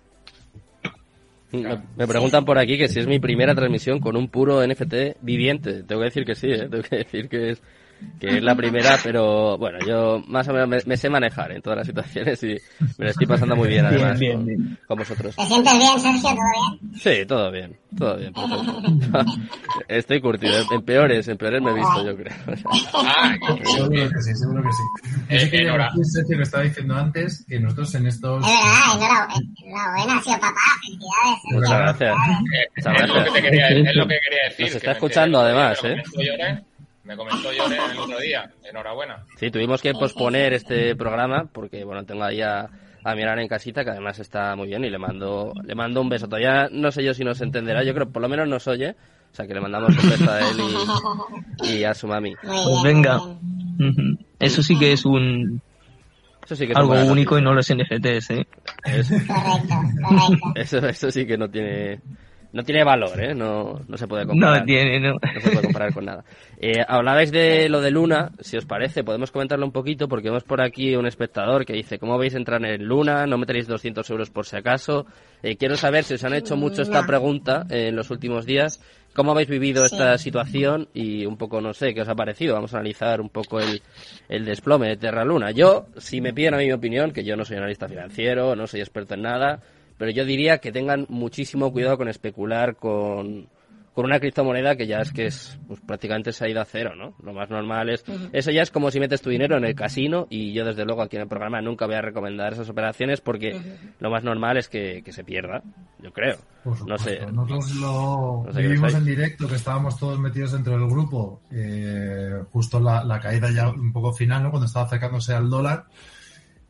Me 1.53 2.07
preguntan 2.07 2.45
por 2.45 2.59
aquí 2.59 2.79
que 2.79 2.89
si 2.89 3.01
es 3.01 3.07
mi 3.07 3.19
primera 3.19 3.55
transmisión 3.55 3.99
con 3.99 4.17
un 4.17 4.29
puro 4.29 4.67
NFT 4.67 5.21
viviente. 5.21 5.83
Tengo 5.83 6.01
que 6.01 6.07
decir 6.07 6.25
que 6.25 6.35
sí, 6.35 6.47
¿eh? 6.51 6.69
tengo 6.71 6.83
que 6.83 6.97
decir 6.97 7.29
que 7.29 7.51
es 7.51 7.63
que 8.21 8.37
es 8.37 8.43
la 8.43 8.55
primera, 8.55 8.99
pero 9.03 9.57
bueno, 9.57 9.79
yo 9.87 10.23
más 10.27 10.47
o 10.49 10.53
menos 10.53 10.87
me, 10.87 10.97
sé 10.97 11.09
manejar 11.09 11.53
en 11.53 11.63
todas 11.63 11.79
las 11.79 11.87
situaciones 11.87 12.43
y 12.43 12.57
me 12.99 13.07
lo 13.07 13.11
estoy 13.11 13.27
pasando 13.27 13.57
muy 13.57 13.69
bien 13.69 13.87
además 13.87 14.21
con, 14.87 14.99
vosotros. 14.99 15.37
¿Te 15.37 15.47
sientes 15.47 15.73
bien, 15.79 15.99
Sergio? 15.99 16.31
¿Todo 16.31 16.43
bien? 16.53 16.95
Sí, 17.01 17.27
todo 17.27 17.51
bien, 17.51 17.77
todo 17.97 18.17
bien. 18.17 18.33
estoy 19.89 20.21
curtido, 20.21 20.55
en 20.71 20.83
peores, 20.83 21.29
en 21.29 21.39
peores 21.39 21.63
me 21.63 21.71
he 21.71 21.75
visto, 21.75 22.05
yo 22.05 22.17
creo. 22.17 22.35
ah, 22.95 23.35
seguro 23.65 23.91
que 23.91 24.23
sí, 24.23 24.35
seguro 24.35 24.63
que 24.63 24.73
sí. 24.73 24.83
Eh, 25.31 25.51
que 25.51 26.05
Sergio 26.05 26.37
me 26.37 26.43
estaba 26.43 26.65
diciendo 26.65 26.97
antes 26.97 27.45
que 27.49 27.59
nosotros 27.59 27.95
en 27.95 28.07
estos... 28.07 28.45
Es 28.45 29.01
verdad, 29.01 29.29
enhorabuena, 29.65 30.19
ha 30.19 30.23
sido 30.23 30.37
papá, 30.41 30.61
felicidades. 30.83 31.41
Muchas 31.53 31.79
gracias. 31.79 32.17
Es, 32.77 33.09
lo 33.09 33.25
que 33.25 33.31
te 33.31 33.43
quería, 33.43 33.69
es 33.69 33.97
lo 33.97 34.07
que 34.07 34.19
quería 34.21 34.49
decir. 34.49 34.67
Nos 34.67 34.75
está 34.77 34.93
escuchando 34.93 35.41
además, 35.41 35.79
¿eh? 35.85 36.03
Me 37.05 37.17
comentó 37.17 37.53
yo 37.53 37.65
el 37.67 37.99
otro 37.99 38.19
día. 38.19 38.51
Enhorabuena. 38.63 39.25
Sí, 39.37 39.51
tuvimos 39.51 39.81
que 39.81 39.93
posponer 39.93 40.53
este 40.53 40.95
programa 40.97 41.49
porque, 41.51 41.85
bueno, 41.85 42.05
tengo 42.05 42.25
ahí 42.25 42.43
a, 42.43 42.69
a 43.05 43.15
mi 43.15 43.23
en 43.23 43.49
casita, 43.49 43.85
que 43.85 43.91
además 43.91 44.19
está 44.19 44.55
muy 44.55 44.69
bien, 44.69 44.85
y 44.85 44.91
le 44.91 44.99
mando, 44.99 45.53
le 45.65 45.75
mando 45.75 46.01
un 46.01 46.09
beso. 46.09 46.27
Todavía 46.27 46.69
no 46.71 46.91
sé 46.91 47.03
yo 47.03 47.15
si 47.15 47.25
nos 47.25 47.41
entenderá, 47.41 47.83
yo 47.83 47.95
creo 47.95 48.11
por 48.11 48.23
lo 48.23 48.29
menos 48.29 48.49
nos 48.49 48.67
oye. 48.69 48.97
O 49.33 49.35
sea, 49.35 49.47
que 49.47 49.55
le 49.55 49.61
mandamos 49.61 49.91
un 49.91 50.11
beso 50.11 50.31
a 50.31 50.41
él 50.41 50.57
y, 51.63 51.85
a 51.85 51.95
su 51.95 52.09
mami. 52.09 52.35
Pues 52.43 52.83
venga. 52.83 53.21
Eso 54.39 54.63
sí 54.63 54.77
que 54.77 54.93
es 54.93 55.05
un... 55.05 55.63
Eso 56.45 56.57
sí 56.57 56.67
que 56.67 56.73
es 56.73 56.79
algo 56.79 56.95
único 57.05 57.39
y 57.39 57.43
no 57.43 57.55
los 57.55 57.73
NFTs, 57.73 58.31
¿eh? 58.31 58.47
Eso, 58.85 59.15
correcto, 59.29 60.37
Eso, 60.57 60.79
eso 60.79 61.11
sí 61.13 61.27
que 61.27 61.39
no 61.39 61.49
tiene 61.49 62.01
no 62.53 62.65
tiene 62.65 62.83
valor, 62.83 63.21
¿eh? 63.23 63.35
No, 63.35 63.81
no 63.87 63.97
se 63.97 64.09
puede 64.09 64.27
comparar. 64.27 64.61
No 64.61 64.65
tiene, 64.65 64.99
no. 64.99 65.13
No 65.13 65.41
se 65.41 65.51
puede 65.51 65.63
comparar 65.63 65.95
con 65.95 66.05
nada. 66.05 66.25
Eh, 66.59 66.83
hablabais 66.87 67.31
de 67.31 67.69
lo 67.69 67.81
de 67.81 67.91
Luna, 67.91 68.33
si 68.41 68.57
os 68.57 68.67
parece, 68.67 69.05
podemos 69.05 69.31
comentarlo 69.31 69.65
un 69.65 69.73
poquito 69.73 70.09
porque 70.09 70.29
vemos 70.29 70.45
por 70.45 70.61
aquí 70.61 70.97
un 70.97 71.07
espectador 71.07 71.65
que 71.65 71.75
dice, 71.75 71.99
¿cómo 71.99 72.19
veis 72.19 72.35
entrar 72.35 72.65
en 72.65 72.85
Luna? 72.85 73.27
¿No 73.27 73.39
meteréis 73.39 73.67
200 73.67 74.09
euros 74.11 74.31
por 74.31 74.47
si 74.47 74.57
acaso? 74.57 75.07
Eh, 75.43 75.57
quiero 75.57 75.77
saber 75.77 76.05
si 76.05 76.15
os 76.15 76.25
han 76.25 76.35
hecho 76.35 76.57
mucho 76.57 76.83
esta 76.83 77.07
pregunta 77.07 77.67
en 77.71 77.95
los 77.95 78.11
últimos 78.11 78.47
días. 78.47 78.81
¿Cómo 79.15 79.33
habéis 79.33 79.49
vivido 79.49 79.85
esta 79.85 80.17
situación? 80.19 80.89
Y 80.95 81.27
un 81.27 81.37
poco, 81.37 81.61
no 81.61 81.73
sé, 81.73 81.95
¿qué 81.95 82.03
os 82.03 82.09
ha 82.09 82.15
parecido? 82.15 82.55
Vamos 82.55 82.75
a 82.75 82.79
analizar 82.79 83.21
un 83.21 83.29
poco 83.29 83.59
el, 83.59 83.83
el 84.29 84.45
desplome 84.45 84.89
de 84.89 84.97
Terra 84.97 85.25
Luna. 85.25 85.51
Yo, 85.51 85.87
si 85.97 86.21
me 86.21 86.33
piden 86.33 86.55
a 86.55 86.59
mí 86.59 86.67
mi 86.67 86.73
opinión, 86.73 87.11
que 87.11 87.25
yo 87.25 87.37
no 87.37 87.45
soy 87.45 87.57
analista 87.57 87.89
financiero, 87.89 88.55
no 88.55 88.69
soy 88.69 88.81
experto 88.81 89.15
en 89.15 89.23
nada, 89.23 89.63
pero 90.01 90.13
yo 90.13 90.25
diría 90.25 90.59
que 90.59 90.73
tengan 90.73 91.05
muchísimo 91.11 91.71
cuidado 91.71 91.99
con 91.99 92.09
especular 92.09 92.77
con, 92.77 93.51
una 93.97 94.19
criptomoneda 94.19 94.75
que 94.75 94.87
ya 94.87 95.01
es 95.01 95.13
que 95.13 95.27
es 95.27 95.61
pues, 95.69 95.79
prácticamente 95.81 96.33
se 96.33 96.43
ha 96.43 96.49
ido 96.49 96.63
a 96.63 96.65
cero, 96.65 96.93
¿no? 96.97 97.15
Lo 97.23 97.35
más 97.35 97.51
normal 97.51 97.91
es... 97.91 98.03
Eso 98.33 98.51
ya 98.51 98.63
es 98.63 98.71
como 98.71 98.91
si 98.91 98.99
metes 98.99 99.21
tu 99.21 99.29
dinero 99.29 99.59
en 99.59 99.65
el 99.67 99.75
casino 99.75 100.27
y 100.31 100.55
yo 100.55 100.65
desde 100.65 100.87
luego 100.87 101.03
aquí 101.03 101.17
en 101.17 101.23
el 101.25 101.29
programa 101.29 101.61
nunca 101.61 101.85
voy 101.85 101.97
a 101.97 102.01
recomendar 102.01 102.55
esas 102.55 102.71
operaciones 102.71 103.21
porque 103.21 103.61
lo 103.99 104.11
más 104.11 104.25
normal 104.25 104.57
es 104.57 104.71
que, 104.71 105.05
se 105.07 105.23
pierda, 105.23 105.63
yo 106.03 106.11
creo. 106.15 106.39
no 106.87 106.97
sé. 106.97 107.21
Nosotros 107.31 107.75
lo 107.75 108.45
vivimos 108.55 108.95
en 108.95 109.05
directo, 109.05 109.47
que 109.49 109.57
estábamos 109.57 109.99
todos 109.99 110.19
metidos 110.19 110.53
dentro 110.53 110.79
del 110.79 110.89
grupo, 110.89 111.43
eh, 111.51 112.43
justo 112.51 112.81
la, 112.81 113.05
la 113.05 113.21
caída 113.21 113.51
ya 113.51 113.69
un 113.69 113.93
poco 113.93 114.15
final, 114.15 114.45
¿no? 114.45 114.51
Cuando 114.51 114.65
estaba 114.65 114.87
acercándose 114.87 115.35
al 115.35 115.51
dólar 115.51 115.85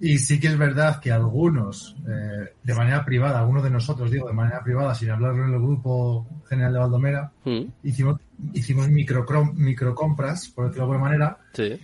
Y 0.01 0.19
sí 0.19 0.41
que 0.41 0.49
es 0.49 0.57
verdad 0.57 0.99
que 0.99 1.13
algunos, 1.13 1.95
eh, 2.09 2.55
de 2.63 2.75
manera 2.75 3.05
privada, 3.05 3.39
algunos 3.39 3.63
de 3.63 3.71
nosotros, 3.71 4.11
digo, 4.11 4.27
de 4.27 4.33
manera 4.33 4.63
privada, 4.65 4.95
sin 4.95 5.11
hablarlo 5.11 5.45
en 5.45 5.53
el 5.53 5.61
grupo 5.61 6.27
general 6.49 6.73
de 6.73 6.79
Valdomera, 6.79 7.33
mm. 7.45 7.61
hicimos, 7.83 8.19
hicimos 8.55 8.89
micro, 8.89 9.27
microcompras, 9.55 10.49
por 10.49 10.67
decirlo 10.67 10.87
de 10.87 10.93
alguna 10.93 11.11
manera. 11.11 11.39
Sí. 11.53 11.79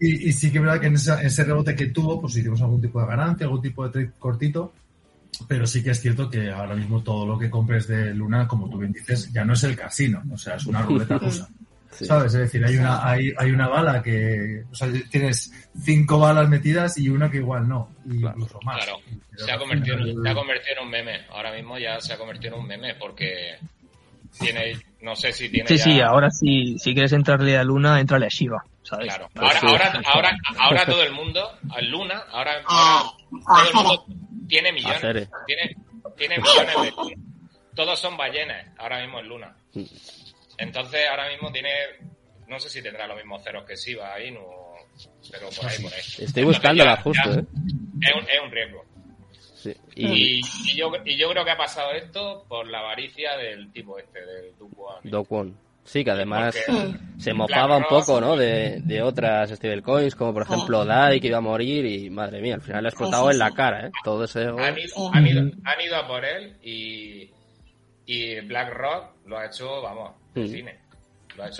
Y, 0.00 0.32
sí 0.32 0.50
que 0.50 0.58
es 0.58 0.64
verdad 0.64 0.80
que 0.80 0.86
en, 0.86 0.94
ese 0.94 1.44
rebote 1.44 1.74
que 1.74 1.88
tuvo, 1.88 2.20
pues 2.20 2.36
hicimos 2.36 2.62
algún 2.62 2.80
tipo 2.80 3.00
de 3.00 3.06
ganancia, 3.06 3.46
algún 3.46 3.62
tipo 3.62 3.84
de 3.84 3.90
trade 3.90 4.12
cortito. 4.18 4.72
Pero 5.46 5.66
sí 5.66 5.82
que 5.82 5.90
es 5.90 6.00
cierto 6.00 6.30
que 6.30 6.50
ahora 6.50 6.74
mismo 6.74 7.02
todo 7.02 7.26
lo 7.26 7.38
que 7.38 7.50
compres 7.50 7.86
de 7.86 8.14
Luna, 8.14 8.48
como 8.48 8.68
tú 8.68 8.78
bien 8.78 8.92
dices, 8.92 9.30
ya 9.32 9.44
no 9.44 9.52
es 9.52 9.62
el 9.64 9.76
casino. 9.76 10.22
O 10.32 10.38
sea, 10.38 10.56
es 10.56 10.66
una 10.66 10.82
ruleta 10.82 11.18
rusa. 11.18 11.48
¿Sabes? 11.90 12.34
Es 12.34 12.40
decir, 12.40 12.64
hay 12.64 12.76
una, 12.76 13.06
hay, 13.06 13.32
hay 13.36 13.50
una 13.50 13.68
bala 13.68 14.02
que. 14.02 14.62
O 14.70 14.74
sea, 14.74 14.88
tienes 15.10 15.52
cinco 15.82 16.18
balas 16.18 16.48
metidas 16.48 16.98
y 16.98 17.08
una 17.08 17.30
que 17.30 17.38
igual 17.38 17.68
no. 17.68 17.90
Y 18.06 18.16
incluso 18.16 18.60
más. 18.62 18.84
Claro. 18.84 19.00
Se 19.36 19.50
ha, 19.50 19.58
convertido, 19.58 19.98
en, 19.98 20.22
se 20.22 20.28
ha 20.28 20.34
convertido 20.34 20.76
en 20.76 20.84
un 20.84 20.90
meme. 20.90 21.20
Ahora 21.30 21.52
mismo 21.52 21.78
ya 21.78 22.00
se 22.00 22.12
ha 22.12 22.18
convertido 22.18 22.54
en 22.54 22.60
un 22.60 22.66
meme 22.66 22.94
porque 22.94 23.56
tiene. 24.38 24.74
No 25.00 25.16
sé 25.16 25.32
si 25.32 25.48
tiene. 25.48 25.68
Sí, 25.68 25.78
sí, 25.78 26.00
ahora 26.00 26.30
sí, 26.30 26.76
si 26.78 26.92
quieres 26.92 27.12
entrarle 27.12 27.56
a 27.56 27.64
Luna, 27.64 28.00
entrale 28.00 28.26
a 28.26 28.28
Shiva. 28.28 28.64
¿sabes? 28.88 29.06
Claro. 29.06 29.28
Ahora, 29.34 29.60
ahora, 29.62 30.02
ahora, 30.06 30.38
ahora 30.58 30.86
todo 30.86 31.02
el 31.02 31.12
mundo, 31.12 31.58
a 31.70 31.80
Luna, 31.82 32.24
ahora, 32.30 32.62
ahora 32.66 33.12
todo 33.28 33.68
el 33.68 33.74
mundo 33.74 34.06
tiene 34.48 34.72
millones. 34.72 35.28
Tiene, 35.46 35.76
tiene 36.16 36.38
millones 36.38 36.74
de. 36.82 37.18
Todos 37.74 38.00
son 38.00 38.16
ballenas 38.16 38.66
ahora 38.78 39.00
mismo 39.00 39.20
en 39.20 39.28
Luna. 39.28 39.56
Entonces 40.58 41.00
ahora 41.08 41.28
mismo 41.28 41.50
tiene, 41.52 41.70
no 42.48 42.58
sé 42.58 42.68
si 42.68 42.82
tendrá 42.82 43.06
los 43.06 43.16
mismos 43.16 43.42
ceros 43.42 43.64
que 43.64 43.76
Siva 43.76 44.14
ahí, 44.14 44.30
no, 44.30 44.40
pero 45.30 45.48
por 45.50 45.66
ahí, 45.66 45.82
por 45.82 45.92
ahí. 45.92 46.00
Estoy 46.18 46.44
buscándola 46.44 46.96
justo, 47.00 47.32
¿eh? 47.32 47.44
Es 48.02 48.14
un, 48.14 48.28
es 48.28 48.40
un 48.44 48.50
riesgo. 48.50 48.84
Sí. 49.54 49.74
Y... 49.94 50.40
Y, 50.70 50.76
yo, 50.76 50.92
y 51.04 51.16
yo 51.16 51.30
creo 51.30 51.44
que 51.44 51.50
ha 51.50 51.56
pasado 51.56 51.92
esto 51.92 52.44
por 52.48 52.68
la 52.68 52.80
avaricia 52.80 53.36
del 53.36 53.72
tipo 53.72 53.98
este, 53.98 54.20
del 54.24 54.54
Dukwon. 55.04 55.56
Sí, 55.88 56.04
que 56.04 56.10
además 56.10 56.54
se 57.16 57.32
mofaba 57.32 57.78
un 57.78 57.84
poco, 57.84 58.20
¿no? 58.20 58.36
De, 58.36 58.80
de 58.82 59.00
otras 59.00 59.48
stablecoins, 59.48 60.14
como 60.14 60.34
por 60.34 60.42
ejemplo 60.42 60.84
DAI, 60.84 61.18
que 61.18 61.28
iba 61.28 61.38
a 61.38 61.40
morir, 61.40 61.86
y 61.86 62.10
madre 62.10 62.42
mía, 62.42 62.56
al 62.56 62.60
final 62.60 62.82
le 62.82 62.88
ha 62.88 62.90
explotado 62.90 63.30
en 63.30 63.38
la 63.38 63.52
cara, 63.52 63.86
¿eh? 63.86 63.90
Todo 64.04 64.24
ese... 64.24 64.48
Han 64.48 64.78
ido, 64.78 65.10
han 65.14 65.26
ido, 65.26 65.40
han 65.64 65.80
ido 65.80 65.96
a 65.96 66.06
por 66.06 66.26
él 66.26 66.58
y, 66.62 67.30
y 68.08 68.40
BlackRock 68.40 69.26
lo 69.26 69.36
ha 69.36 69.44
hecho, 69.44 69.82
vamos, 69.82 70.12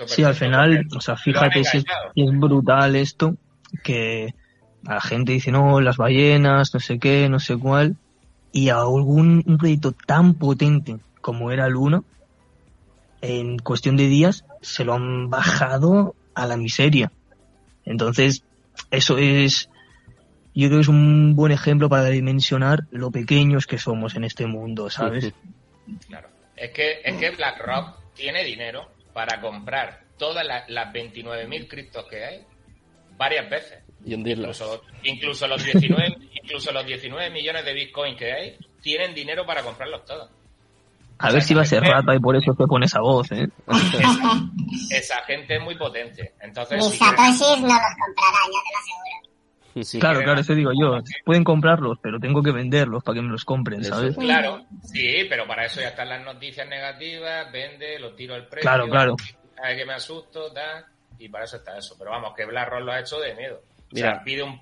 sí, 0.07 0.23
al 0.23 0.33
final, 0.33 0.87
o 0.97 0.99
sea, 0.99 1.15
fíjate 1.15 1.63
si 1.63 1.77
es, 1.77 2.31
brutal 2.31 2.95
esto, 2.95 3.35
que 3.83 4.33
la 4.81 4.99
gente 4.99 5.33
dice, 5.33 5.51
no, 5.51 5.79
las 5.79 5.97
ballenas, 5.97 6.73
no 6.73 6.79
sé 6.79 6.97
qué, 6.97 7.29
no 7.29 7.39
sé 7.39 7.55
cuál, 7.55 7.97
y 8.51 8.69
a 8.69 8.77
algún 8.77 9.43
un 9.45 9.57
proyecto 9.59 9.91
tan 9.91 10.33
potente 10.33 10.97
como 11.21 11.51
era 11.51 11.69
Luna, 11.69 12.01
en 13.21 13.59
cuestión 13.59 13.95
de 13.95 14.07
días 14.07 14.43
se 14.61 14.83
lo 14.83 14.95
han 14.95 15.29
bajado 15.29 16.15
a 16.33 16.47
la 16.47 16.57
miseria. 16.57 17.11
Entonces, 17.85 18.43
eso 18.89 19.19
es, 19.19 19.69
yo 20.55 20.67
creo 20.67 20.79
que 20.79 20.81
es 20.81 20.87
un 20.87 21.35
buen 21.35 21.51
ejemplo 21.51 21.89
para 21.89 22.05
dimensionar 22.05 22.87
lo 22.89 23.11
pequeños 23.11 23.67
que 23.67 23.77
somos 23.77 24.15
en 24.15 24.23
este 24.23 24.47
mundo, 24.47 24.89
¿sabes? 24.89 25.31
Claro. 26.07 26.38
Es 26.59 26.71
que, 26.71 27.01
es 27.03 27.15
que 27.15 27.29
BlackRock 27.31 28.13
tiene 28.13 28.43
dinero 28.43 28.89
para 29.13 29.39
comprar 29.39 30.01
todas 30.17 30.45
las, 30.45 30.93
29.000 30.93 31.67
criptos 31.69 32.05
que 32.09 32.25
hay 32.25 32.45
varias 33.17 33.49
veces. 33.49 33.79
Y 34.05 34.13
incluso, 34.13 34.81
incluso, 35.03 35.47
los 35.47 35.63
19, 35.63 36.17
incluso 36.43 36.71
los 36.71 36.85
19 36.85 37.29
millones 37.29 37.63
de 37.63 37.73
Bitcoin 37.73 38.15
que 38.15 38.31
hay 38.31 38.57
tienen 38.81 39.13
dinero 39.13 39.45
para 39.45 39.63
comprarlos 39.63 40.03
todos. 40.05 40.29
A 41.17 41.31
ver 41.31 41.41
si 41.41 41.53
va 41.53 41.63
a 41.63 41.65
ser 41.65 41.83
rata 41.83 42.15
y 42.15 42.19
por 42.19 42.35
eso 42.35 42.53
se 42.53 42.65
pone 42.65 42.85
esa 42.85 43.01
voz, 43.01 43.29
¿eh? 43.31 43.47
Esa, 44.89 45.21
gente 45.23 45.57
es 45.57 45.61
muy 45.61 45.75
potente. 45.75 46.33
Entonces, 46.41 46.77
Mis 46.77 46.97
satoshis 46.97 47.39
no 47.39 47.67
los 47.67 47.95
comprarán, 47.97 48.47
ya 48.47 48.61
te 48.63 48.71
lo 48.71 48.79
aseguro 48.79 49.28
claro, 49.99 50.21
claro, 50.21 50.41
eso 50.41 50.55
digo 50.55 50.71
yo. 50.79 50.99
Pueden 51.25 51.43
comprarlos, 51.43 51.97
pero 52.01 52.19
tengo 52.19 52.41
que 52.41 52.51
venderlos 52.51 53.03
para 53.03 53.15
que 53.15 53.21
me 53.21 53.29
los 53.29 53.45
compren, 53.45 53.83
¿sabes? 53.83 54.15
Claro, 54.15 54.65
sí, 54.83 55.25
pero 55.29 55.47
para 55.47 55.65
eso 55.65 55.81
ya 55.81 55.89
están 55.89 56.09
las 56.09 56.23
noticias 56.23 56.67
negativas, 56.67 57.51
vende, 57.51 57.99
lo 57.99 58.13
tiro 58.15 58.35
al 58.35 58.47
precio. 58.47 58.69
Claro, 58.69 58.89
claro. 58.89 59.15
Sabe 59.55 59.77
que 59.77 59.85
me 59.85 59.93
asusto, 59.93 60.49
da, 60.49 60.85
y 61.17 61.29
para 61.29 61.45
eso 61.45 61.57
está 61.57 61.77
eso. 61.77 61.95
Pero 61.97 62.11
vamos, 62.11 62.33
que 62.35 62.45
BlackRock 62.45 62.81
lo 62.81 62.91
ha 62.91 62.99
hecho 62.99 63.19
de 63.19 63.35
miedo. 63.35 63.61
Mira. 63.91 64.23
pide 64.23 64.43
un, 64.43 64.59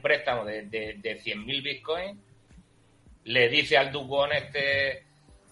préstamo 0.00 0.44
de, 0.44 0.62
de, 0.62 0.94
de 0.94 1.20
100.000 1.20 1.62
bitcoins, 1.62 2.18
le 3.24 3.48
dice 3.48 3.76
al 3.76 3.92
Ducón 3.92 4.32
este, 4.32 5.04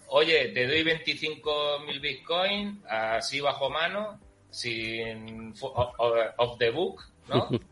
oye, 0.07 0.49
te 0.49 0.67
doy 0.67 0.83
25.000 0.83 2.01
bitcoins, 2.01 2.79
así 2.87 3.39
bajo 3.39 3.69
mano, 3.69 4.19
sin 4.49 5.53
off 5.61 6.57
the 6.57 6.69
book, 6.69 7.01
¿no? 7.29 7.47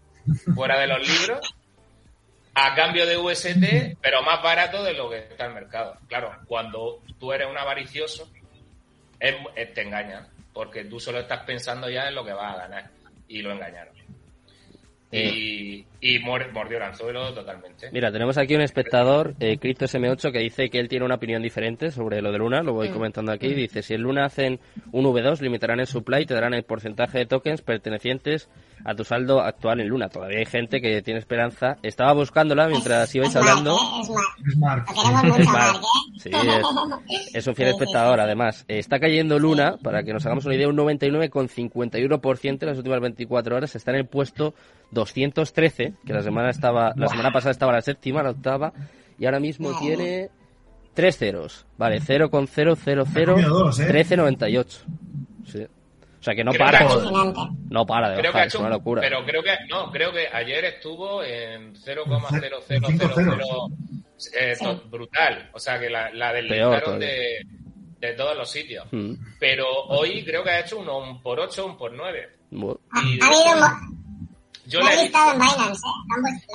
fuera 0.55 0.79
de 0.79 0.87
los 0.87 1.07
libros 1.07 1.55
a 2.53 2.75
cambio 2.75 3.05
de 3.05 3.17
UST, 3.17 3.97
pero 4.01 4.21
más 4.23 4.41
barato 4.43 4.83
de 4.83 4.93
lo 4.93 5.09
que 5.09 5.19
está 5.19 5.45
el 5.45 5.53
mercado. 5.53 5.97
Claro, 6.07 6.35
cuando 6.45 7.01
tú 7.19 7.31
eres 7.31 7.47
un 7.49 7.57
avaricioso, 7.57 8.29
te 9.19 9.81
engañan, 9.81 10.27
porque 10.53 10.85
tú 10.85 10.99
solo 10.99 11.19
estás 11.19 11.43
pensando 11.43 11.89
ya 11.89 12.07
en 12.07 12.15
lo 12.15 12.25
que 12.25 12.33
vas 12.33 12.55
a 12.55 12.57
ganar 12.57 12.89
y 13.27 13.41
lo 13.41 13.51
engañaron. 13.51 13.98
Y, 15.11 15.85
y 16.01 16.19
mordió 16.19 16.77
el 16.77 16.83
anzuelo 16.83 17.33
totalmente. 17.33 17.89
Mira, 17.91 18.11
tenemos 18.11 18.37
aquí 18.37 18.55
un 18.55 18.61
espectador, 18.61 19.35
eh, 19.39 19.57
Cristo 19.57 19.85
SM8, 19.85 20.31
que 20.31 20.39
dice 20.39 20.69
que 20.69 20.79
él 20.79 20.87
tiene 20.87 21.05
una 21.05 21.15
opinión 21.15 21.41
diferente 21.41 21.91
sobre 21.91 22.21
lo 22.21 22.31
de 22.31 22.37
Luna, 22.37 22.61
lo 22.61 22.73
voy 22.73 22.89
comentando 22.89 23.31
aquí. 23.31 23.53
Dice, 23.53 23.81
si 23.81 23.95
en 23.95 24.01
Luna 24.03 24.25
hacen 24.25 24.59
un 24.91 25.05
V2, 25.05 25.41
limitarán 25.41 25.79
el 25.79 25.87
supply 25.87 26.21
y 26.21 26.25
te 26.25 26.35
darán 26.35 26.53
el 26.53 26.63
porcentaje 26.63 27.19
de 27.19 27.25
tokens 27.25 27.61
pertenecientes 27.61 28.49
a 28.85 28.95
tu 28.95 29.03
saldo 29.03 29.41
actual 29.41 29.81
en 29.81 29.87
Luna. 29.87 30.09
Todavía 30.09 30.39
hay 30.39 30.45
gente 30.45 30.79
que 30.79 31.01
tiene 31.01 31.19
esperanza. 31.19 31.77
Estaba 31.83 32.13
buscándola 32.13 32.67
mientras 32.67 33.13
ibais 33.13 33.35
hablando. 33.35 33.77
Es 34.47 34.57
Mark. 34.57 34.85
Sí, 36.17 36.29
es, 37.33 37.47
un 37.47 37.55
fiel 37.55 37.69
espectador, 37.69 38.19
además. 38.19 38.65
Está 38.67 38.99
cayendo 38.99 39.39
Luna, 39.39 39.77
para 39.81 40.03
que 40.03 40.13
nos 40.13 40.25
hagamos 40.25 40.45
una 40.45 40.55
idea, 40.55 40.67
un 40.67 40.77
99,51% 40.77 42.57
en 42.61 42.67
las 42.67 42.77
últimas 42.77 42.99
24 42.99 43.55
horas. 43.55 43.75
Está 43.75 43.91
en 43.91 43.97
el 43.97 44.05
puesto 44.05 44.53
213, 44.99 45.93
que 46.05 46.13
la 46.13 46.21
semana 46.21 46.49
estaba 46.49 46.93
la 46.95 47.07
semana 47.07 47.31
pasada 47.31 47.51
estaba 47.51 47.73
la 47.73 47.81
séptima, 47.81 48.23
la 48.23 48.31
octava, 48.31 48.73
y 49.17 49.25
ahora 49.25 49.39
mismo 49.39 49.77
tiene 49.79 50.29
tres 50.93 51.17
ceros. 51.17 51.65
Vale, 51.77 52.01
0,000 52.01 52.69
1398. 52.69 54.79
Sí. 55.45 55.65
O 56.19 56.23
sea 56.23 56.35
que 56.35 56.43
no 56.43 56.51
para. 56.53 56.85
no 57.69 57.85
para 57.85 58.09
de 58.09 58.21
bajar, 58.21 58.47
es 58.47 58.55
una 58.55 58.69
locura. 58.69 59.01
Pero 59.01 59.23
creo 59.25 59.41
que 59.41 59.55
no, 59.69 59.89
creo 59.89 60.11
que 60.11 60.27
ayer 60.27 60.65
estuvo 60.65 61.23
en 61.23 61.73
0,0000 61.73 63.71
eh, 64.37 64.57
brutal. 64.89 65.49
O 65.53 65.59
sea 65.59 65.79
que 65.79 65.89
la, 65.89 66.13
la 66.13 66.33
deslizaron 66.33 66.99
de, 66.99 67.45
de 67.99 68.13
todos 68.13 68.37
los 68.37 68.49
sitios. 68.49 68.85
Mm. 68.91 69.13
Pero 69.39 69.65
hoy 69.87 70.23
creo 70.25 70.43
que 70.43 70.49
ha 70.49 70.59
hecho 70.59 70.79
uno 70.79 70.97
un 70.97 71.21
por 71.21 71.39
8, 71.39 71.65
un 71.65 71.77
por 71.77 71.93
9. 71.93 72.29
Ha, 72.91 72.99
habido 72.99 73.27
yo 74.69 74.79
la 74.79 74.93
he 74.93 75.03
listado 75.03 75.33
en 75.33 75.39
Binance, 75.39 75.81
¿eh? 75.85 75.91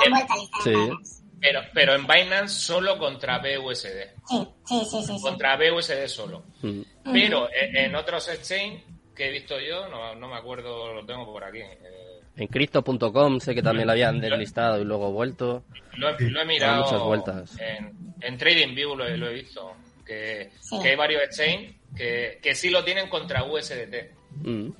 Han, 0.04 0.10
vuelto 0.10 0.32
a 0.32 0.36
listar 0.36 0.62
sí. 0.62 0.70
en 0.70 0.80
Binance. 0.86 1.24
Pero, 1.40 1.60
pero 1.74 1.94
en 1.94 2.06
Binance 2.06 2.60
solo 2.60 2.98
contra 2.98 3.38
BUSD. 3.38 3.84
Sí, 4.26 4.48
sí, 4.64 4.84
sí. 4.90 5.02
sí, 5.02 5.20
contra 5.20 5.56
BUSD 5.56 6.06
solo. 6.06 6.44
Mm. 6.62 6.80
Pero 7.12 7.48
en, 7.52 7.94
otros 7.94 8.28
exchange 8.28 8.82
que 9.14 9.28
he 9.28 9.30
visto 9.30 9.60
yo, 9.60 9.88
no, 9.88 10.14
no 10.14 10.28
me 10.28 10.36
acuerdo, 10.36 10.94
lo 10.94 11.04
tengo 11.04 11.26
por 11.26 11.44
aquí. 11.44 11.58
Eh, 11.58 12.20
en 12.36 12.48
Crypto.com 12.48 13.40
sé 13.40 13.54
que 13.54 13.62
también 13.62 13.86
lo 13.86 13.92
habían 13.92 14.20
deslistado 14.20 14.80
y 14.80 14.84
luego 14.84 15.12
vuelto. 15.12 15.64
Lo 15.96 16.08
he, 16.08 16.44
mirado. 16.44 16.84
Muchas 16.84 17.00
vueltas. 17.02 17.60
En, 17.60 18.14
en 18.20 18.38
TradingView 18.38 18.96
lo, 18.96 19.08
lo, 19.16 19.28
he 19.28 19.34
visto. 19.34 19.72
Que, 20.04 20.50
que 20.82 20.88
hay 20.88 20.96
varios 20.96 21.22
exchange 21.22 21.76
que, 21.96 22.38
que 22.42 22.54
sí 22.54 22.70
lo 22.70 22.84
tienen 22.84 23.08
contra 23.08 23.44
USDT. 23.44 23.94
Mm. 24.42 24.70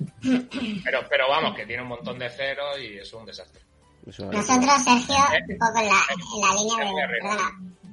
Pero, 0.83 0.99
pero 1.09 1.29
vamos, 1.29 1.55
que 1.55 1.65
tiene 1.65 1.81
un 1.81 1.89
montón 1.89 2.19
de 2.19 2.29
ceros 2.29 2.79
y 2.79 2.97
es 2.97 3.13
un 3.13 3.25
desastre. 3.25 3.61
Nosotros, 4.05 4.83
Sergio, 4.83 5.15
un 5.49 5.57
poco 5.57 5.79
en 5.79 5.87
la, 5.87 6.01
en 6.09 6.41
la 6.41 6.53
línea 6.55 6.77
de. 6.85 7.07
Perdona, 7.19 7.47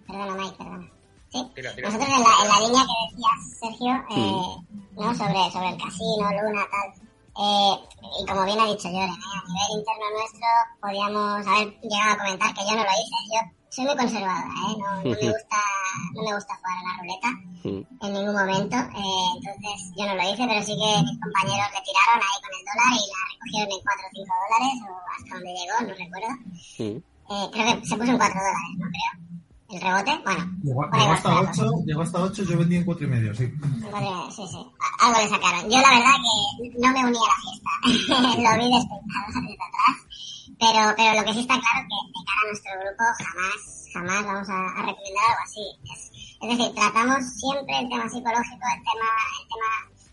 perdona, 0.06 0.34
Mike, 0.34 0.56
perdona. 0.58 0.90
¿Sí? 1.30 1.38
Nosotros 1.82 2.08
en 2.08 2.22
la, 2.22 2.32
en 2.42 2.48
la 2.48 2.60
línea 2.66 2.82
que 2.84 2.96
decías, 3.08 3.58
Sergio, 3.58 3.92
eh, 4.10 4.64
mm. 4.94 5.00
¿no? 5.00 5.14
sobre, 5.14 5.50
sobre 5.50 5.68
el 5.70 5.78
casino, 5.78 6.30
Luna, 6.42 6.66
tal. 6.70 7.01
Eh, 7.34 7.74
y 8.20 8.26
como 8.26 8.44
bien 8.44 8.60
ha 8.60 8.66
dicho 8.66 8.88
Joren, 8.88 9.08
¿eh? 9.08 9.16
a 9.16 9.48
nivel 9.48 9.78
interno 9.78 10.04
nuestro 10.12 10.48
podíamos 10.80 11.46
haber 11.46 11.80
llegado 11.80 12.12
a 12.12 12.18
comentar 12.18 12.54
que 12.54 12.60
yo 12.60 12.76
no 12.76 12.84
lo 12.84 12.92
hice. 12.92 13.18
Yo 13.32 13.40
soy 13.70 13.84
muy 13.86 13.96
conservadora, 13.96 14.52
¿eh? 14.52 14.76
no, 14.76 14.96
no, 14.96 15.02
me 15.02 15.16
gusta, 15.32 15.60
no 16.12 16.22
me 16.22 16.34
gusta 16.34 16.52
jugar 16.60 16.76
a 16.76 16.82
la 16.84 16.92
ruleta 17.00 17.30
mm. 17.64 18.04
en 18.04 18.12
ningún 18.12 18.36
momento. 18.36 18.76
Eh, 18.76 19.26
entonces 19.36 19.76
yo 19.96 20.04
no 20.06 20.14
lo 20.14 20.22
hice, 20.28 20.44
pero 20.44 20.60
sí 20.60 20.74
que 20.76 20.90
mis 21.08 21.18
compañeros 21.24 21.68
le 21.72 21.80
tiraron 21.80 22.20
ahí 22.20 22.38
con 22.44 22.52
el 22.52 22.64
dólar 22.68 22.92
y 22.92 23.04
la 23.08 23.20
recogieron 23.32 23.72
en 23.72 23.80
4 23.80 24.04
o 24.04 24.12
5 24.12 24.28
dólares 24.44 24.74
o 24.84 24.92
hasta 25.08 25.30
donde 25.32 25.50
llegó, 25.56 25.76
no 25.88 25.92
recuerdo. 25.96 26.32
eh, 27.32 27.44
creo 27.48 27.80
que 27.80 27.86
se 27.88 27.96
puso 27.96 28.10
en 28.12 28.20
4 28.20 28.40
dólares, 28.44 28.72
¿no? 28.76 28.86
Creo. 28.92 29.31
El 29.72 29.80
rebote, 29.80 30.12
bueno. 30.22 30.44
Llegó, 30.62 30.84
llegó 30.92 31.12
hasta 31.12 31.40
8, 31.40 31.70
llegó 31.86 32.02
hasta 32.02 32.22
8, 32.22 32.42
yo 32.44 32.58
vendí 32.58 32.76
en 32.76 32.84
4 32.84 33.06
y 33.06 33.08
medio, 33.08 33.34
sí. 33.34 33.48
Sí, 33.48 34.42
sí. 34.46 34.60
Algo 35.00 35.18
le 35.18 35.28
sacaron. 35.28 35.64
Yo 35.70 35.80
la 35.80 35.96
verdad 35.96 36.12
que 36.20 36.78
no 36.78 36.92
me 36.92 37.06
uní 37.08 37.16
a 37.16 37.32
la 37.32 37.38
fiesta. 37.40 37.72
Lo 38.36 38.52
vi 38.60 38.68
despejado 38.68 39.28
desde 39.32 39.56
atrás. 39.64 39.96
Pero, 40.60 40.94
pero 40.94 41.10
lo 41.18 41.24
que 41.24 41.32
sí 41.32 41.40
está 41.40 41.56
claro 41.56 41.80
es 41.80 41.88
que 41.88 41.98
de 42.04 42.24
cara 42.28 42.40
a 42.42 42.48
nuestro 42.52 42.72
grupo 42.84 43.04
jamás, 43.16 43.60
jamás 43.94 44.26
vamos 44.26 44.48
a, 44.50 44.58
a 44.60 44.80
recomendar 44.84 45.24
algo 45.24 45.42
así. 45.42 45.64
Es, 45.88 46.00
es, 46.36 46.48
decir, 46.52 46.74
tratamos 46.74 47.24
siempre 47.40 47.78
el 47.80 47.88
tema 47.88 48.06
psicológico, 48.12 48.64
el 48.76 48.82
tema, 48.84 49.08
el 49.40 49.46
tema 49.48 49.70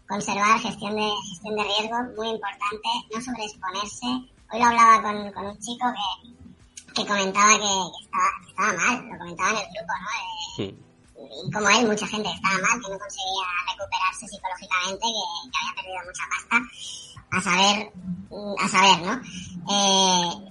conservar 0.08 0.60
gestión 0.60 0.96
de, 0.96 1.12
gestión 1.28 1.56
de 1.56 1.64
riesgo, 1.68 1.98
muy 2.16 2.30
importante, 2.32 2.90
no 3.14 3.22
sobreexponerse. 3.22 4.08
Hoy 4.52 4.60
lo 4.60 4.66
hablaba 4.66 5.04
con, 5.04 5.32
con 5.34 5.46
un 5.52 5.60
chico 5.60 5.86
que, 5.92 6.39
que 7.00 7.08
comentaba 7.08 7.54
que, 7.54 7.60
que, 7.60 8.04
estaba, 8.04 8.30
que, 8.44 8.50
estaba, 8.50 8.74
mal, 8.74 9.10
lo 9.10 9.18
comentaba 9.18 9.50
en 9.52 9.58
el 9.58 9.64
grupo, 9.64 9.94
¿no? 10.04 10.10
Eh, 10.10 10.56
sí. 10.56 10.68
Y 11.20 11.52
como 11.52 11.70
él, 11.70 11.88
mucha 11.88 12.08
gente 12.08 12.30
estaba 12.30 12.56
mal, 12.60 12.82
que 12.82 12.92
no 12.92 13.00
conseguía 13.00 13.48
recuperarse 13.72 14.28
psicológicamente, 14.28 15.06
que, 15.08 15.24
que 15.48 15.58
había 15.60 15.76
perdido 15.76 16.00
mucha 16.06 16.26
pasta. 16.32 16.58
A 17.32 17.42
saber, 17.42 17.94
a 18.58 18.68
saber, 18.68 18.98
¿no? 19.06 19.14
Eh, 19.70 20.50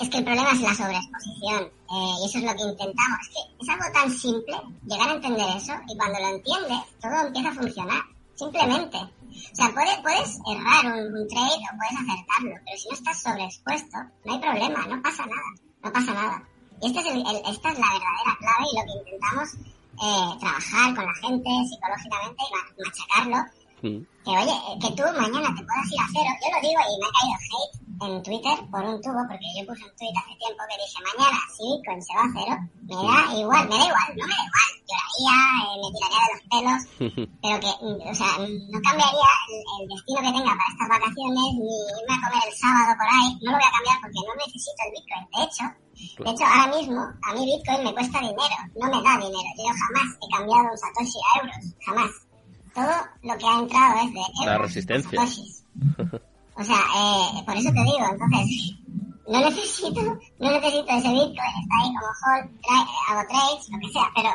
es 0.00 0.08
que 0.10 0.18
el 0.18 0.24
problema 0.24 0.50
es 0.52 0.60
la 0.60 0.74
sobreexposición. 0.74 1.62
Eh, 1.62 2.14
y 2.20 2.26
eso 2.26 2.38
es 2.38 2.44
lo 2.44 2.54
que 2.56 2.62
intentamos. 2.62 3.18
Es 3.22 3.28
que 3.28 3.40
es 3.62 3.68
algo 3.68 3.92
tan 3.92 4.10
simple, 4.10 4.56
llegar 4.86 5.08
a 5.08 5.14
entender 5.14 5.56
eso, 5.56 5.72
y 5.88 5.96
cuando 5.96 6.18
lo 6.18 6.28
entiendes, 6.28 6.78
todo 7.00 7.26
empieza 7.26 7.48
a 7.48 7.54
funcionar. 7.54 8.02
Simplemente. 8.34 8.98
O 9.32 9.56
sea, 9.56 9.70
puedes, 9.72 9.96
puedes 9.98 10.38
errar 10.46 10.92
un, 10.92 11.14
un, 11.16 11.28
trade 11.28 11.62
o 11.64 11.76
puedes 11.76 11.96
acertarlo, 12.02 12.54
pero 12.64 12.76
si 12.76 12.88
no 12.88 12.94
estás 12.94 13.22
sobreexpuesto, 13.22 13.98
no 14.24 14.32
hay 14.32 14.38
problema, 14.38 14.86
no 14.86 15.02
pasa 15.02 15.26
nada, 15.26 15.50
no 15.82 15.92
pasa 15.92 16.12
nada. 16.12 16.42
Y 16.80 16.86
este 16.86 17.00
esta 17.00 17.68
es 17.70 17.78
la 17.78 17.92
verdadera 17.92 18.32
clave 18.38 18.66
y 18.72 18.76
lo 18.76 18.84
que 18.84 18.98
intentamos 18.98 19.48
eh, 20.02 20.38
trabajar 20.40 20.94
con 20.94 21.04
la 21.06 21.14
gente 21.14 21.50
psicológicamente 21.68 22.42
y 22.42 22.82
machacarlo. 22.82 23.61
Mm. 23.82 24.00
Que 24.24 24.30
oye, 24.30 24.56
que 24.80 24.90
tú 24.94 25.02
mañana 25.18 25.50
te 25.54 25.62
puedas 25.66 25.90
ir 25.90 26.00
a 26.00 26.06
cero. 26.14 26.30
Yo 26.38 26.48
lo 26.54 26.58
digo 26.62 26.80
y 26.86 26.94
me 27.02 27.06
ha 27.06 27.14
caído 27.18 27.36
hate 27.42 27.82
en 28.02 28.22
Twitter 28.22 28.56
por 28.70 28.82
un 28.82 28.98
tubo, 29.02 29.22
porque 29.28 29.46
yo 29.54 29.62
puse 29.66 29.82
un 29.86 29.94
tweet 29.94 30.14
hace 30.18 30.34
tiempo 30.38 30.62
que 30.66 30.78
dije, 30.78 30.98
mañana 31.06 31.38
si 31.54 31.62
Bitcoin 31.62 32.02
se 32.02 32.14
va 32.14 32.24
a 32.26 32.34
cero, 32.34 32.54
me 32.82 32.94
da 32.94 33.18
igual, 33.38 33.64
me 33.70 33.78
da 33.78 33.86
igual, 33.90 34.10
no 34.18 34.24
me 34.26 34.34
da 34.34 34.46
igual, 34.46 34.70
lloraría, 34.90 35.36
eh, 35.62 35.76
me 35.82 35.88
tiraría 35.94 36.22
de 36.22 36.30
los 36.32 36.42
pelos, 36.50 36.80
pero 37.42 37.56
que, 37.62 37.70
o 38.10 38.14
sea, 38.14 38.32
no 38.42 38.78
cambiaría 38.82 39.30
el, 39.50 39.62
el, 39.62 39.84
destino 39.86 40.18
que 40.18 40.34
tenga 40.34 40.52
para 40.58 40.72
estas 40.74 40.88
vacaciones, 40.94 41.46
ni 41.62 41.74
irme 41.94 42.14
a 42.14 42.22
comer 42.22 42.42
el 42.42 42.54
sábado 42.58 42.90
por 42.98 43.08
ahí, 43.10 43.28
no 43.38 43.48
lo 43.50 43.58
voy 43.58 43.68
a 43.70 43.76
cambiar 43.76 43.98
porque 44.02 44.20
no 44.26 44.32
necesito 44.34 44.80
el 44.82 44.92
Bitcoin, 44.98 45.24
de 45.30 45.40
hecho, 45.46 45.64
de 46.02 46.30
hecho, 46.30 46.44
ahora 46.44 46.66
mismo, 46.74 46.98
a 46.98 47.28
mí 47.34 47.40
Bitcoin 47.46 47.84
me 47.86 47.94
cuesta 47.94 48.18
dinero, 48.18 48.58
no 48.74 48.86
me 48.90 48.98
da 49.06 49.14
dinero. 49.22 49.50
Yo 49.54 49.70
jamás 49.70 50.08
he 50.18 50.26
cambiado 50.34 50.66
un 50.72 50.78
Satoshi 50.78 51.20
a 51.22 51.38
euros, 51.38 51.62
jamás. 51.86 52.10
Todo 52.74 52.94
lo 53.22 53.38
que 53.38 53.46
ha 53.46 53.58
entrado 53.58 54.00
es 54.04 54.12
de 54.12 54.46
La 54.46 54.58
resistencia. 54.58 55.20
O 56.54 56.62
sea, 56.62 56.76
eh, 56.76 57.42
por 57.46 57.56
eso 57.56 57.70
te 57.72 57.80
digo, 57.80 58.06
entonces, 58.12 58.74
no 59.26 59.40
necesito, 59.40 60.02
no 60.38 60.50
necesito 60.52 60.86
ese 60.86 61.08
Bitcoin, 61.08 61.32
está 61.32 61.74
ahí 61.80 61.88
como 61.96 62.12
hold, 62.12 62.60
tra 62.60 62.76
hago 63.08 63.28
trades, 63.28 63.70
lo 63.70 63.78
que 63.80 63.88
sea, 63.88 64.06
pero 64.14 64.30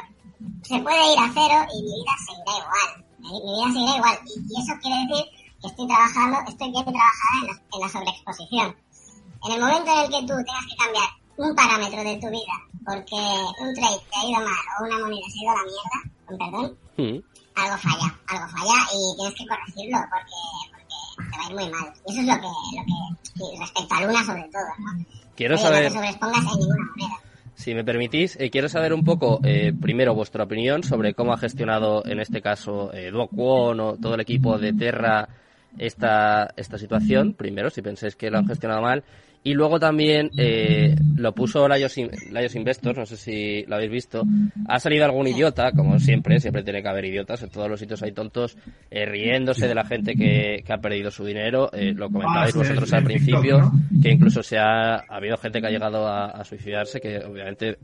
se 0.63 0.79
puede 0.79 1.13
ir 1.13 1.19
a 1.19 1.29
cero 1.31 1.57
y 1.71 1.83
mi 1.83 1.93
vida 1.93 2.15
seguirá 2.25 2.57
igual. 2.57 3.05
Mi, 3.19 3.29
mi 3.29 3.53
vida 3.53 3.67
seguirá 3.71 3.97
igual. 3.97 4.17
Y, 4.25 4.33
y, 4.49 4.61
eso 4.61 4.73
quiere 4.81 4.97
decir 5.05 5.25
que 5.61 5.67
estoy 5.67 5.87
trabajando, 5.87 6.37
estoy 6.49 6.71
bien 6.71 6.85
trabajada 6.85 7.37
en 7.39 7.47
la, 7.47 7.53
en 7.53 7.79
la 7.81 7.89
sobreexposición. 7.89 8.75
En 9.45 9.51
el 9.53 9.61
momento 9.61 9.91
en 9.93 9.99
el 9.99 10.09
que 10.09 10.21
tú 10.25 10.33
tengas 10.41 10.65
que 10.65 10.75
cambiar 10.75 11.09
un 11.37 11.55
parámetro 11.55 12.03
de 12.03 12.17
tu 12.17 12.29
vida 12.33 12.57
porque 12.87 13.15
un 13.15 13.73
trade 13.75 13.99
te 14.09 14.17
ha 14.17 14.23
ido 14.23 14.39
mal 14.39 14.63
o 14.79 14.85
una 14.85 14.97
moneda 14.99 15.27
se 15.29 15.39
ha 15.39 15.43
ido 15.43 15.51
a 15.51 15.55
la 15.55 15.63
mierda, 15.67 15.99
con 16.25 16.37
perdón, 16.37 16.77
mm. 16.97 17.19
Algo 17.57 17.77
falla, 17.77 18.19
algo 18.27 18.47
falla 18.47 18.79
y 18.93 19.15
tienes 19.17 19.35
que 19.35 19.45
corregirlo 19.47 19.97
porque, 20.11 20.37
porque 20.71 21.29
te 21.31 21.37
va 21.37 21.43
a 21.43 21.49
ir 21.49 21.55
muy 21.55 21.69
mal. 21.69 21.93
Y 22.05 22.11
eso 22.11 22.21
es 22.21 22.27
lo 22.27 22.33
que, 22.35 22.47
lo 22.77 23.49
que 23.49 23.59
respecto 23.59 23.95
a 23.95 24.01
Luna 24.01 24.23
sobre 24.23 24.43
todo, 24.43 24.71
¿no? 24.79 25.05
Quiero 25.35 25.55
Oye, 25.55 25.63
saber... 25.63 25.83
No 25.83 25.89
te 25.89 25.95
sobreexpongas 25.95 26.39
en 26.39 26.59
ninguna 26.59 26.85
moneda. 26.95 27.19
Si 27.55 27.73
me 27.73 27.83
permitís, 27.83 28.37
eh, 28.39 28.51
quiero 28.51 28.69
saber 28.69 28.93
un 28.93 29.03
poco, 29.03 29.39
eh, 29.43 29.73
primero, 29.73 30.13
vuestra 30.13 30.43
opinión 30.43 30.83
sobre 30.83 31.15
cómo 31.15 31.33
ha 31.33 31.37
gestionado, 31.37 32.05
en 32.05 32.19
este 32.19 32.39
caso, 32.39 32.93
eh, 32.93 33.09
Duo 33.09 33.27
Kwon 33.27 33.79
o 33.79 33.95
todo 33.97 34.13
el 34.13 34.21
equipo 34.21 34.59
de 34.59 34.73
Terra 34.73 35.27
esta, 35.77 36.53
esta 36.55 36.77
situación. 36.77 37.33
Primero, 37.33 37.71
si 37.71 37.81
pensáis 37.81 38.15
que 38.15 38.29
lo 38.29 38.37
han 38.37 38.47
gestionado 38.47 38.81
mal. 38.83 39.03
Y 39.43 39.53
luego 39.53 39.79
también 39.79 40.29
eh, 40.37 40.95
lo 41.15 41.33
puso 41.33 41.67
Laios, 41.67 41.95
Laios 42.31 42.55
Investors, 42.55 42.97
no 42.97 43.05
sé 43.05 43.15
si 43.15 43.63
lo 43.65 43.75
habéis 43.75 43.91
visto. 43.91 44.23
Ha 44.67 44.79
salido 44.79 45.05
algún 45.05 45.27
idiota, 45.27 45.71
como 45.71 45.99
siempre, 45.99 46.39
siempre 46.39 46.63
tiene 46.63 46.81
que 46.81 46.89
haber 46.89 47.05
idiotas, 47.05 47.43
en 47.43 47.49
todos 47.49 47.69
los 47.69 47.79
sitios 47.79 48.03
hay 48.03 48.11
tontos, 48.11 48.57
eh, 48.91 49.05
riéndose 49.05 49.67
de 49.67 49.75
la 49.75 49.85
gente 49.85 50.15
que, 50.15 50.63
que 50.65 50.73
ha 50.73 50.79
perdido 50.79 51.11
su 51.11 51.23
dinero. 51.23 51.69
Eh, 51.71 51.93
lo 51.93 52.09
comentabais 52.09 52.53
ah, 52.55 52.59
vosotros 52.59 52.91
al 52.91 53.03
principio, 53.03 53.59
¿no? 53.59 53.71
que 54.01 54.11
incluso 54.11 54.43
se 54.43 54.57
ha, 54.57 54.95
ha, 54.95 55.05
habido 55.09 55.37
gente 55.37 55.61
que 55.61 55.67
ha 55.67 55.71
llegado 55.71 56.07
a, 56.07 56.25
a 56.25 56.43
suicidarse, 56.43 56.99
que 56.99 57.19
obviamente 57.19 57.77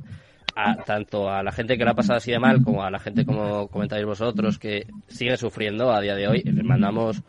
a, 0.55 0.75
tanto 0.83 1.29
a 1.29 1.43
la 1.43 1.51
gente 1.51 1.77
que 1.77 1.85
lo 1.85 1.91
ha 1.91 1.95
pasado 1.95 2.17
así 2.17 2.31
de 2.31 2.39
mal 2.39 2.63
como 2.63 2.83
a 2.83 2.91
la 2.91 2.99
gente, 2.99 3.25
como 3.25 3.67
comentáis 3.67 4.05
vosotros, 4.05 4.59
que 4.59 4.85
sigue 5.07 5.37
sufriendo 5.37 5.91
a 5.91 6.01
día 6.01 6.15
de 6.15 6.27
hoy. 6.27 6.41
Les 6.43 6.63
mandamos 6.63 7.21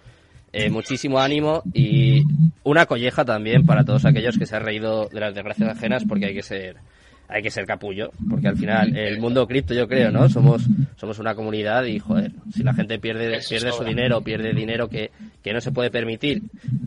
eh, 0.54 0.70
muchísimo 0.70 1.18
ánimo 1.18 1.62
y 1.72 2.22
una 2.62 2.86
colleja 2.86 3.24
también 3.24 3.66
para 3.66 3.84
todos 3.84 4.04
aquellos 4.04 4.38
que 4.38 4.46
se 4.46 4.54
han 4.54 4.62
reído 4.62 5.08
de 5.08 5.18
las 5.18 5.34
desgracias 5.34 5.76
ajenas 5.76 6.04
porque 6.08 6.26
hay 6.26 6.34
que 6.34 6.42
ser 6.42 6.76
hay 7.26 7.42
que 7.42 7.50
ser 7.50 7.66
capullo, 7.66 8.12
porque 8.30 8.46
al 8.46 8.56
final 8.56 8.96
el 8.96 9.18
mundo 9.18 9.46
cripto 9.48 9.74
yo 9.74 9.88
creo, 9.88 10.12
¿no? 10.12 10.28
Somos 10.28 10.62
somos 10.94 11.18
una 11.18 11.34
comunidad 11.34 11.84
y 11.84 11.98
joder, 11.98 12.30
si 12.52 12.62
la 12.62 12.72
gente 12.72 13.00
pierde 13.00 13.40
pierde 13.48 13.72
su 13.72 13.82
dinero, 13.82 14.20
pierde 14.20 14.52
dinero 14.52 14.88
que, 14.88 15.10
que 15.42 15.52
no 15.52 15.60
se 15.60 15.72
puede 15.72 15.90
permitir, 15.90 16.42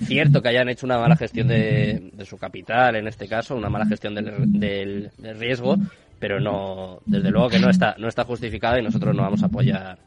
cierto 0.05 0.41
que 0.41 0.47
hayan 0.47 0.69
hecho 0.69 0.85
una 0.85 0.99
mala 0.99 1.17
gestión 1.17 1.49
de, 1.49 2.11
de 2.13 2.25
su 2.25 2.37
capital 2.37 2.95
en 2.95 3.07
este 3.07 3.27
caso, 3.27 3.53
una 3.55 3.69
mala 3.69 3.85
gestión 3.85 4.15
del, 4.15 4.59
del, 4.59 5.11
del 5.17 5.39
riesgo, 5.39 5.75
pero 6.19 6.39
no 6.39 7.01
desde 7.05 7.31
luego 7.31 7.49
que 7.49 7.59
no 7.59 7.69
está 7.69 7.95
no 7.97 8.07
está 8.07 8.23
justificado 8.23 8.79
y 8.79 8.83
nosotros 8.83 9.13
no 9.13 9.23
vamos 9.23 9.43
a 9.43 9.47
apoyar 9.47 9.97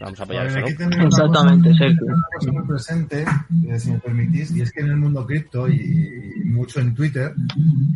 Vamos 0.00 0.20
a 0.20 0.24
apoyar 0.24 0.46
eso, 0.46 0.60
¿no? 0.60 1.06
Exactamente, 1.06 1.74
Sergio. 1.74 2.06
Una 2.06 2.22
cosa 2.34 2.52
muy 2.52 2.66
presente, 2.66 3.24
eh, 3.68 3.78
si 3.78 3.90
me 3.92 3.98
permitís, 3.98 4.54
y 4.54 4.60
es 4.60 4.72
que 4.72 4.80
en 4.80 4.88
el 4.88 4.96
mundo 4.96 5.26
cripto 5.26 5.68
y, 5.68 6.32
y 6.36 6.44
mucho 6.44 6.80
en 6.80 6.94
Twitter, 6.94 7.34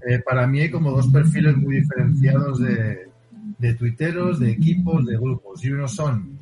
eh, 0.07 0.19
para 0.21 0.47
mí 0.47 0.61
hay 0.61 0.71
como 0.71 0.91
dos 0.91 1.09
perfiles 1.09 1.57
muy 1.57 1.77
diferenciados 1.81 2.59
de, 2.61 3.11
de 3.59 3.75
tuiteros, 3.75 4.41
de 4.41 4.51
equipos, 4.51 5.05
de 5.07 5.17
grupos. 5.17 5.65
Y 5.65 5.71
unos 5.71 5.95
son 5.95 6.39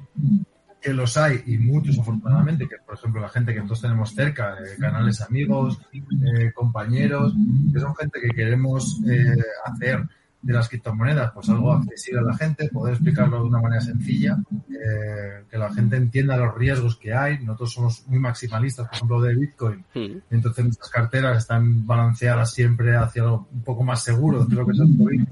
que 0.80 0.92
los 0.92 1.16
hay 1.16 1.42
y 1.46 1.58
muchos 1.58 1.98
afortunadamente, 1.98 2.68
que 2.68 2.76
por 2.86 2.94
ejemplo 2.94 3.20
la 3.20 3.28
gente 3.28 3.52
que 3.52 3.58
nosotros 3.58 3.82
tenemos 3.82 4.14
cerca, 4.14 4.54
eh, 4.54 4.76
canales 4.78 5.20
amigos, 5.20 5.80
eh, 5.92 6.52
compañeros, 6.54 7.34
que 7.72 7.80
son 7.80 7.94
gente 7.96 8.20
que 8.20 8.28
queremos 8.28 9.00
eh, 9.08 9.36
hacer 9.64 10.02
de 10.40 10.52
las 10.52 10.68
criptomonedas, 10.68 11.32
pues 11.32 11.48
algo 11.48 11.72
accesible 11.72 12.20
a 12.20 12.24
la 12.24 12.36
gente, 12.36 12.68
poder 12.68 12.94
explicarlo 12.94 13.38
de 13.38 13.48
una 13.48 13.60
manera 13.60 13.80
sencilla, 13.80 14.38
eh, 14.70 15.44
que 15.50 15.58
la 15.58 15.72
gente 15.72 15.96
entienda 15.96 16.36
los 16.36 16.54
riesgos 16.54 16.96
que 16.96 17.12
hay. 17.12 17.38
Nosotros 17.38 17.72
somos 17.72 18.06
muy 18.06 18.18
maximalistas, 18.20 18.86
por 18.86 18.96
ejemplo, 18.96 19.20
de 19.20 19.34
Bitcoin, 19.34 19.84
mm. 19.94 20.18
entonces 20.30 20.64
nuestras 20.64 20.90
carteras 20.90 21.38
están 21.38 21.86
balanceadas 21.86 22.52
siempre 22.52 22.96
hacia 22.96 23.22
algo 23.22 23.48
un 23.52 23.62
poco 23.62 23.82
más 23.82 24.02
seguro 24.02 24.44
de 24.44 24.54
lo 24.54 24.64
que 24.64 24.72
es 24.72 24.78
el 24.78 24.86
Bitcoin. 24.86 25.28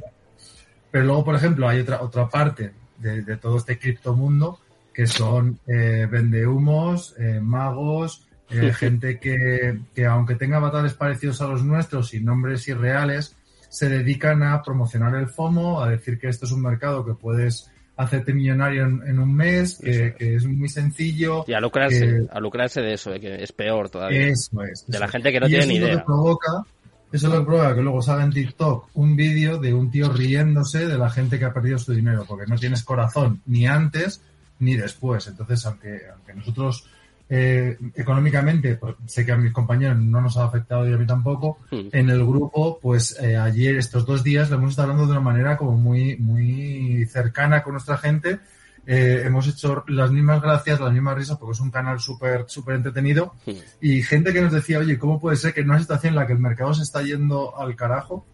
Pero 0.90 1.04
luego, 1.04 1.24
por 1.24 1.34
ejemplo, 1.34 1.68
hay 1.68 1.80
otra, 1.80 2.02
otra 2.02 2.28
parte 2.28 2.72
de, 2.98 3.22
de 3.22 3.36
todo 3.36 3.58
este 3.58 3.78
criptomundo 3.78 4.58
que 4.96 5.06
son 5.06 5.60
eh, 5.66 6.08
vendehumos, 6.10 7.14
eh, 7.18 7.38
magos, 7.38 8.26
eh, 8.48 8.72
gente 8.78 9.20
que, 9.20 9.78
que 9.94 10.06
aunque 10.06 10.36
tenga 10.36 10.56
avatares 10.56 10.94
parecidos 10.94 11.42
a 11.42 11.48
los 11.48 11.62
nuestros 11.62 12.14
y 12.14 12.20
nombres 12.20 12.66
irreales, 12.66 13.35
se 13.76 13.90
dedican 13.90 14.42
a 14.42 14.62
promocionar 14.62 15.14
el 15.16 15.28
FOMO, 15.28 15.82
a 15.82 15.90
decir 15.90 16.18
que 16.18 16.28
esto 16.28 16.46
es 16.46 16.52
un 16.52 16.62
mercado 16.62 17.04
que 17.04 17.12
puedes 17.12 17.70
hacerte 17.98 18.32
millonario 18.32 18.86
en, 18.86 19.02
en 19.06 19.18
un 19.18 19.34
mes, 19.34 19.78
que, 19.84 20.14
que, 20.14 20.36
es 20.36 20.46
muy 20.46 20.70
sencillo. 20.70 21.44
Y 21.46 21.52
a 21.52 21.60
lucrarse, 21.60 22.00
que, 22.00 22.26
a 22.30 22.40
lucrarse 22.40 22.80
de 22.80 22.94
eso, 22.94 23.10
de 23.10 23.20
que 23.20 23.42
es 23.42 23.52
peor 23.52 23.90
todavía. 23.90 24.28
Eso 24.28 24.62
es. 24.62 24.86
De 24.86 24.96
eso 24.96 24.98
la 24.98 25.08
gente 25.08 25.30
que 25.30 25.40
no 25.40 25.46
tiene 25.46 25.66
ni 25.66 25.74
idea. 25.74 25.92
Lo 25.92 25.98
que 25.98 26.04
provoca, 26.06 26.64
eso 27.12 27.28
lo 27.28 27.40
que 27.40 27.44
provoca 27.44 27.74
que 27.74 27.82
luego 27.82 28.00
salga 28.00 28.24
en 28.24 28.32
TikTok 28.32 28.88
un 28.94 29.14
vídeo 29.14 29.58
de 29.58 29.74
un 29.74 29.90
tío 29.90 30.10
riéndose 30.10 30.86
de 30.86 30.96
la 30.96 31.10
gente 31.10 31.38
que 31.38 31.44
ha 31.44 31.52
perdido 31.52 31.76
su 31.76 31.92
dinero, 31.92 32.24
porque 32.26 32.46
no 32.46 32.56
tienes 32.56 32.82
corazón 32.82 33.42
ni 33.44 33.66
antes 33.66 34.22
ni 34.58 34.74
después. 34.74 35.26
Entonces, 35.26 35.66
aunque, 35.66 36.00
aunque 36.14 36.32
nosotros 36.32 36.86
eh, 37.28 37.76
económicamente, 37.94 38.76
pues, 38.76 38.94
sé 39.06 39.26
que 39.26 39.32
a 39.32 39.36
mis 39.36 39.52
compañeros 39.52 39.98
no 39.98 40.20
nos 40.20 40.36
ha 40.36 40.44
afectado 40.44 40.88
y 40.88 40.92
a 40.92 40.96
mí 40.96 41.06
tampoco, 41.06 41.58
Hmm. 41.70 41.88
en 41.90 42.10
el 42.10 42.24
grupo, 42.24 42.78
pues 42.80 43.16
eh, 43.20 43.36
ayer, 43.36 43.76
estos 43.76 44.06
dos 44.06 44.22
días, 44.22 44.48
lo 44.48 44.56
hemos 44.56 44.70
estado 44.70 44.90
hablando 44.90 45.06
de 45.06 45.18
una 45.18 45.28
manera 45.28 45.56
como 45.56 45.72
muy, 45.72 46.16
muy 46.18 47.04
cercana 47.06 47.62
con 47.62 47.72
nuestra 47.72 47.96
gente. 47.96 48.38
Eh, 48.86 49.22
hemos 49.24 49.48
hecho 49.48 49.82
las 49.88 50.12
mismas 50.12 50.40
gracias, 50.40 50.78
las 50.78 50.92
mismas 50.92 51.16
risas, 51.16 51.36
porque 51.38 51.54
es 51.54 51.60
un 51.60 51.72
canal 51.72 51.98
súper, 51.98 52.44
súper 52.46 52.76
entretenido. 52.76 53.34
Hmm. 53.44 53.54
Y 53.80 54.02
gente 54.02 54.32
que 54.32 54.40
nos 54.40 54.52
decía, 54.52 54.78
oye, 54.78 54.96
¿cómo 54.96 55.18
puede 55.18 55.36
ser 55.36 55.52
que 55.52 55.62
en 55.62 55.70
una 55.70 55.80
situación 55.80 56.12
en 56.12 56.20
la 56.20 56.26
que 56.28 56.34
el 56.34 56.38
mercado 56.38 56.74
se 56.74 56.84
está 56.84 57.02
yendo 57.02 57.58
al 57.58 57.74
carajo, 57.74 58.24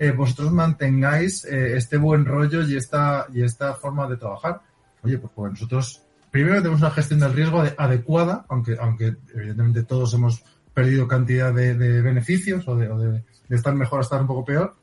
eh, 0.00 0.10
vosotros 0.10 0.50
mantengáis 0.50 1.44
este 1.44 1.98
buen 1.98 2.24
rollo 2.24 2.62
y 2.62 2.74
esta, 2.76 3.26
y 3.32 3.42
esta 3.42 3.74
forma 3.74 4.08
de 4.08 4.16
trabajar. 4.16 4.62
Oye, 5.02 5.18
pues, 5.18 5.32
pues 5.36 5.52
nosotros 5.52 6.02
primero 6.30 6.58
tenemos 6.58 6.80
una 6.80 6.90
gestión 6.90 7.20
del 7.20 7.32
riesgo 7.32 7.62
adecuada, 7.76 8.44
aunque, 8.48 8.76
aunque 8.80 9.16
evidentemente 9.34 9.82
todos 9.82 10.14
hemos 10.14 10.42
perdido 10.72 11.08
cantidad 11.08 11.52
de, 11.52 11.74
beneficios 12.02 12.66
o, 12.68 12.76
de, 12.76 13.22
estar 13.48 13.74
mejor 13.74 13.98
a 13.98 14.02
estar 14.02 14.20
un 14.20 14.26
poco 14.26 14.44
peor, 14.44 14.76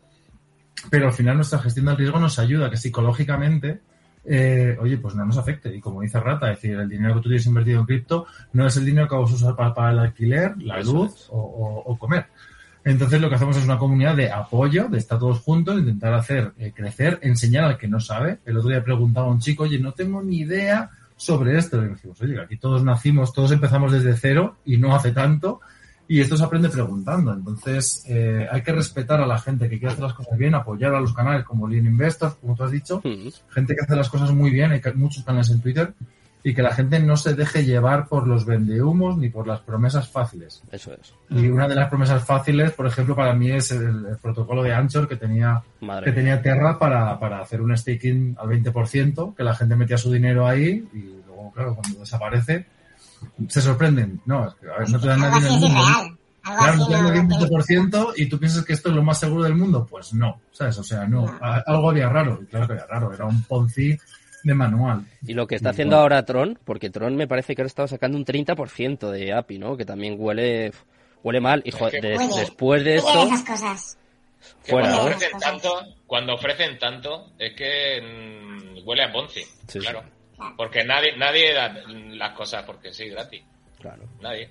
pero 0.90 1.08
al 1.08 1.14
final 1.14 1.38
nuestra 1.38 1.60
gestión 1.60 1.86
del 1.86 1.98
riesgo 1.98 2.20
nos 2.20 2.38
ayuda 2.40 2.70
que 2.70 2.78
psicológicamente, 2.78 3.82
eh, 4.26 4.78
oye, 4.80 4.98
pues 4.98 5.16
no 5.16 5.26
nos 5.26 5.38
afecte. 5.38 5.74
Y 5.74 5.80
como 5.80 6.02
dice 6.02 6.20
Rata, 6.20 6.52
es 6.52 6.58
decir, 6.58 6.78
el 6.78 6.90
dinero 6.90 7.16
que 7.16 7.22
tú 7.22 7.30
tienes 7.30 7.46
invertido 7.46 7.80
en 7.80 7.86
cripto 7.86 8.28
no 8.54 8.68
es 8.68 8.76
el 8.78 8.86
dinero 8.86 9.08
que 9.08 9.16
vas 9.16 9.32
a 9.32 9.36
usar 9.36 9.56
para 9.56 9.92
el 9.92 10.00
alquiler, 10.00 10.62
la 10.62 10.82
luz 10.82 11.28
o, 11.32 11.98
comer. 11.98 12.28
Entonces 12.84 13.20
lo 13.20 13.28
que 13.28 13.36
hacemos 13.36 13.58
es 13.58 13.66
una 13.66 13.78
comunidad 13.78 14.16
de 14.16 14.32
apoyo, 14.32 14.88
de 14.88 14.98
estar 14.98 15.20
todos 15.20 15.40
juntos, 15.40 15.80
intentar 15.80 16.14
hacer 16.14 16.54
eh, 16.58 16.72
crecer, 16.74 17.20
enseñar 17.22 17.66
al 17.66 17.78
que 17.78 17.88
no 17.88 18.00
sabe. 18.00 18.40
El 18.46 18.58
otro 18.58 18.70
día 18.70 18.84
preguntaba 18.84 19.28
a 19.28 19.32
un 19.32 19.40
chico, 19.40 19.64
oye, 19.64 19.80
no 19.80 19.94
tengo 19.94 20.22
ni 20.22 20.38
idea 20.40 20.90
sobre 21.18 21.58
esto. 21.58 21.84
Y 21.84 21.90
decimos, 21.90 22.22
oye, 22.22 22.40
aquí 22.40 22.58
todos 22.58 22.84
nacimos, 22.84 23.34
todos 23.34 23.52
empezamos 23.52 23.92
desde 23.92 24.16
cero 24.16 24.58
y 24.64 24.78
no 24.78 24.96
hace 24.96 25.12
tanto. 25.12 25.60
Y 26.08 26.22
esto 26.22 26.38
se 26.38 26.44
aprende 26.46 26.70
preguntando. 26.70 27.34
Entonces, 27.34 28.06
eh, 28.08 28.48
hay 28.50 28.62
que 28.62 28.72
respetar 28.72 29.20
a 29.20 29.28
la 29.28 29.40
gente 29.40 29.68
que 29.68 29.78
quiere 29.78 29.92
hacer 29.92 30.04
las 30.04 30.14
cosas 30.14 30.38
bien, 30.38 30.56
apoyar 30.56 30.96
a 30.96 31.02
los 31.02 31.14
canales 31.14 31.44
como 31.44 31.68
Lean 31.68 31.86
Investors, 31.86 32.36
como 32.36 32.56
tú 32.56 32.64
has 32.64 32.72
dicho. 32.72 33.02
Gente 33.50 33.76
que 33.76 33.82
hace 33.82 33.96
las 33.96 34.10
cosas 34.10 34.32
muy 34.32 34.50
bien, 34.50 34.72
hay 34.72 34.82
muchos 34.96 35.26
canales 35.26 35.50
en 35.50 35.60
Twitter. 35.60 35.94
Y 36.48 36.54
que 36.54 36.62
la 36.62 36.74
gente 36.74 37.02
no 37.02 37.18
se 37.18 37.34
deje 37.34 37.66
llevar 37.66 38.08
por 38.08 38.26
los 38.26 38.46
vendehumos 38.46 39.18
ni 39.18 39.28
por 39.28 39.46
las 39.46 39.60
promesas 39.60 40.08
fáciles. 40.08 40.64
Eso 40.72 40.94
es. 40.94 41.14
Y 41.30 41.50
una 41.50 41.68
de 41.68 41.76
las 41.76 41.90
promesas 41.90 42.24
fáciles, 42.24 42.72
por 42.72 42.88
ejemplo, 42.88 43.18
para 43.18 43.34
mí 43.34 43.52
es 43.52 43.72
el, 43.72 44.16
protocolo 44.22 44.64
de 44.64 44.74
Anchor 44.74 45.10
que 45.10 45.18
tenía, 45.18 45.62
que 46.06 46.12
tenía 46.14 46.42
Terra 46.42 46.80
para, 46.80 47.20
para 47.20 47.42
hacer 47.42 47.62
un 47.62 47.78
staking 47.78 48.38
al 48.40 48.48
20%, 48.48 49.36
que 49.36 49.44
la 49.44 49.56
gente 49.56 49.76
metía 49.76 49.98
su 49.98 50.10
dinero 50.10 50.48
ahí 50.48 50.88
y 50.94 51.22
luego, 51.28 51.52
claro, 51.52 51.76
cuando 51.76 52.00
desaparece, 52.00 52.66
se 53.50 53.62
sorprenden. 53.62 54.22
No, 54.26 54.48
es 54.48 54.54
que 54.54 54.70
a 54.70 54.80
ver, 54.80 54.90
no 54.90 55.02
te 55.02 55.08
dan 55.08 55.20
nadie 55.20 55.48
en 55.48 55.54
el 55.54 55.60
mundo. 55.60 55.82
Claro, 56.44 56.78
no 56.78 56.88
te 56.88 56.94
dan 56.94 57.30
20% 57.30 58.14
y 58.16 58.30
tú 58.30 58.40
piensas 58.40 58.64
que 58.64 58.72
esto 58.72 58.88
es 58.88 58.96
lo 58.96 59.04
más 59.04 59.20
seguro 59.20 59.44
del 59.44 59.56
mundo. 59.56 59.86
Pues 59.86 60.14
no, 60.14 60.40
¿sabes? 60.54 60.78
O 60.78 60.84
sea, 60.84 61.06
no. 61.06 61.30
Algo 61.42 61.90
había 61.90 62.08
raro. 62.08 62.40
Y 62.42 62.46
claro 62.46 62.68
que 62.68 62.74
había 62.74 62.86
raro. 62.86 63.14
Era 63.14 63.26
un 63.26 63.44
Ponzi 63.44 64.00
de 64.48 64.54
manual. 64.56 65.06
Y 65.26 65.34
lo 65.34 65.46
que 65.46 65.56
está 65.56 65.70
haciendo 65.70 65.98
ahora 65.98 66.26
Tron, 66.26 66.58
porque 66.64 66.90
Tron 66.90 67.16
me 67.16 67.28
parece 67.28 67.56
que 67.56 67.62
ahora 67.62 67.68
estaba 67.68 67.88
sacando 67.88 68.18
un 68.18 68.26
30% 68.26 69.12
de 69.12 69.34
API, 69.34 69.60
¿no? 69.60 69.78
Que 69.78 69.86
también 69.86 70.16
huele 70.18 70.72
huele 71.24 71.42
mal. 71.42 71.62
Y 71.66 71.72
después 71.72 72.84
de 72.84 72.96
esto... 72.96 73.30
cuando, 74.70 75.02
ofrecen 75.02 75.40
tanto, 75.40 75.86
cuando 76.06 76.34
ofrecen 76.36 76.80
tanto, 76.80 77.32
es 77.38 77.54
que 77.54 78.02
mm, 78.02 78.88
huele 78.88 79.04
a 79.04 79.12
Ponzi. 79.12 79.44
claro. 79.80 80.04
Porque 80.56 80.84
nadie, 80.84 81.18
nadie 81.18 81.52
da 81.52 81.74
las 81.90 82.34
cosas 82.34 82.64
porque 82.64 82.94
sí, 82.94 83.10
gratis. 83.10 83.44
Claro. 83.80 84.04
Nadie. 84.22 84.50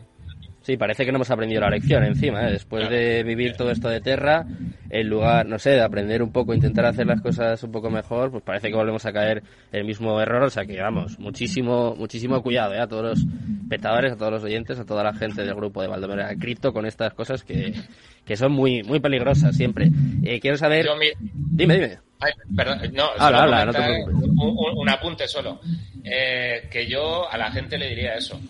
Sí, 0.66 0.76
parece 0.76 1.04
que 1.04 1.12
no 1.12 1.18
hemos 1.18 1.30
aprendido 1.30 1.60
la 1.60 1.70
lección 1.70 2.02
encima, 2.02 2.48
¿eh? 2.48 2.50
después 2.50 2.90
de 2.90 3.22
vivir 3.22 3.56
todo 3.56 3.70
esto 3.70 3.88
de 3.88 4.00
Terra, 4.00 4.44
en 4.90 5.08
lugar, 5.08 5.46
no 5.46 5.60
sé, 5.60 5.70
de 5.70 5.80
aprender 5.80 6.24
un 6.24 6.32
poco, 6.32 6.54
intentar 6.54 6.86
hacer 6.86 7.06
las 7.06 7.20
cosas 7.20 7.62
un 7.62 7.70
poco 7.70 7.88
mejor, 7.88 8.32
pues 8.32 8.42
parece 8.42 8.70
que 8.70 8.74
volvemos 8.74 9.06
a 9.06 9.12
caer 9.12 9.44
el 9.70 9.84
mismo 9.84 10.20
error, 10.20 10.42
o 10.42 10.50
sea 10.50 10.66
que 10.66 10.82
vamos, 10.82 11.20
muchísimo, 11.20 11.94
muchísimo 11.94 12.42
cuidado 12.42 12.74
¿eh? 12.74 12.80
a 12.80 12.88
todos 12.88 13.04
los 13.04 13.26
espectadores, 13.62 14.14
a 14.14 14.16
todos 14.16 14.32
los 14.32 14.42
oyentes, 14.42 14.76
a 14.80 14.84
toda 14.84 15.04
la 15.04 15.14
gente 15.14 15.44
del 15.44 15.54
grupo 15.54 15.82
de 15.82 15.86
Valdomera 15.86 16.34
Cripto 16.34 16.72
con 16.72 16.84
estas 16.84 17.14
cosas 17.14 17.44
que, 17.44 17.72
que 18.24 18.36
son 18.36 18.50
muy, 18.50 18.82
muy 18.82 18.98
peligrosas 18.98 19.56
siempre. 19.56 19.88
Eh, 20.24 20.40
quiero 20.40 20.56
saber... 20.56 20.88
Dime, 21.52 21.74
dime. 21.74 21.98
Ay, 22.18 22.32
perdón, 22.56 22.80
no, 22.92 23.04
habla, 23.20 23.66
no 23.66 23.72
te 23.72 24.02
un, 24.04 24.78
un, 24.78 24.88
apunte 24.88 25.28
solo. 25.28 25.60
Eh, 26.02 26.66
que 26.68 26.88
yo 26.88 27.30
a 27.30 27.38
la 27.38 27.52
gente 27.52 27.78
le 27.78 27.90
diría 27.90 28.14
eso, 28.14 28.40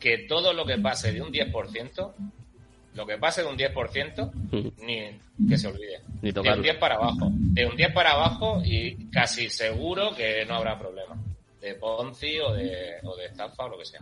que 0.00 0.26
todo 0.26 0.52
lo 0.52 0.64
que 0.64 0.78
pase 0.78 1.12
de 1.12 1.22
un 1.22 1.30
10%, 1.30 2.12
lo 2.94 3.06
que 3.06 3.18
pase 3.18 3.42
de 3.42 3.48
un 3.48 3.56
10%, 3.56 4.32
ni 4.84 5.48
que 5.48 5.58
se 5.58 5.68
olvide. 5.68 6.00
Ni 6.22 6.32
de 6.32 6.40
un 6.40 6.62
10 6.62 6.76
para 6.76 6.96
abajo. 6.96 7.30
De 7.32 7.66
un 7.66 7.76
10 7.76 7.92
para 7.92 8.12
abajo 8.12 8.62
y 8.64 9.10
casi 9.10 9.48
seguro 9.48 10.14
que 10.16 10.44
no 10.46 10.54
habrá 10.54 10.78
problema. 10.78 11.16
De 11.60 11.74
Ponzi 11.74 12.40
o 12.40 12.52
de, 12.54 12.96
o 13.04 13.14
de 13.16 13.26
estafa 13.26 13.64
o 13.64 13.68
lo 13.68 13.78
que 13.78 13.84
sea. 13.84 14.00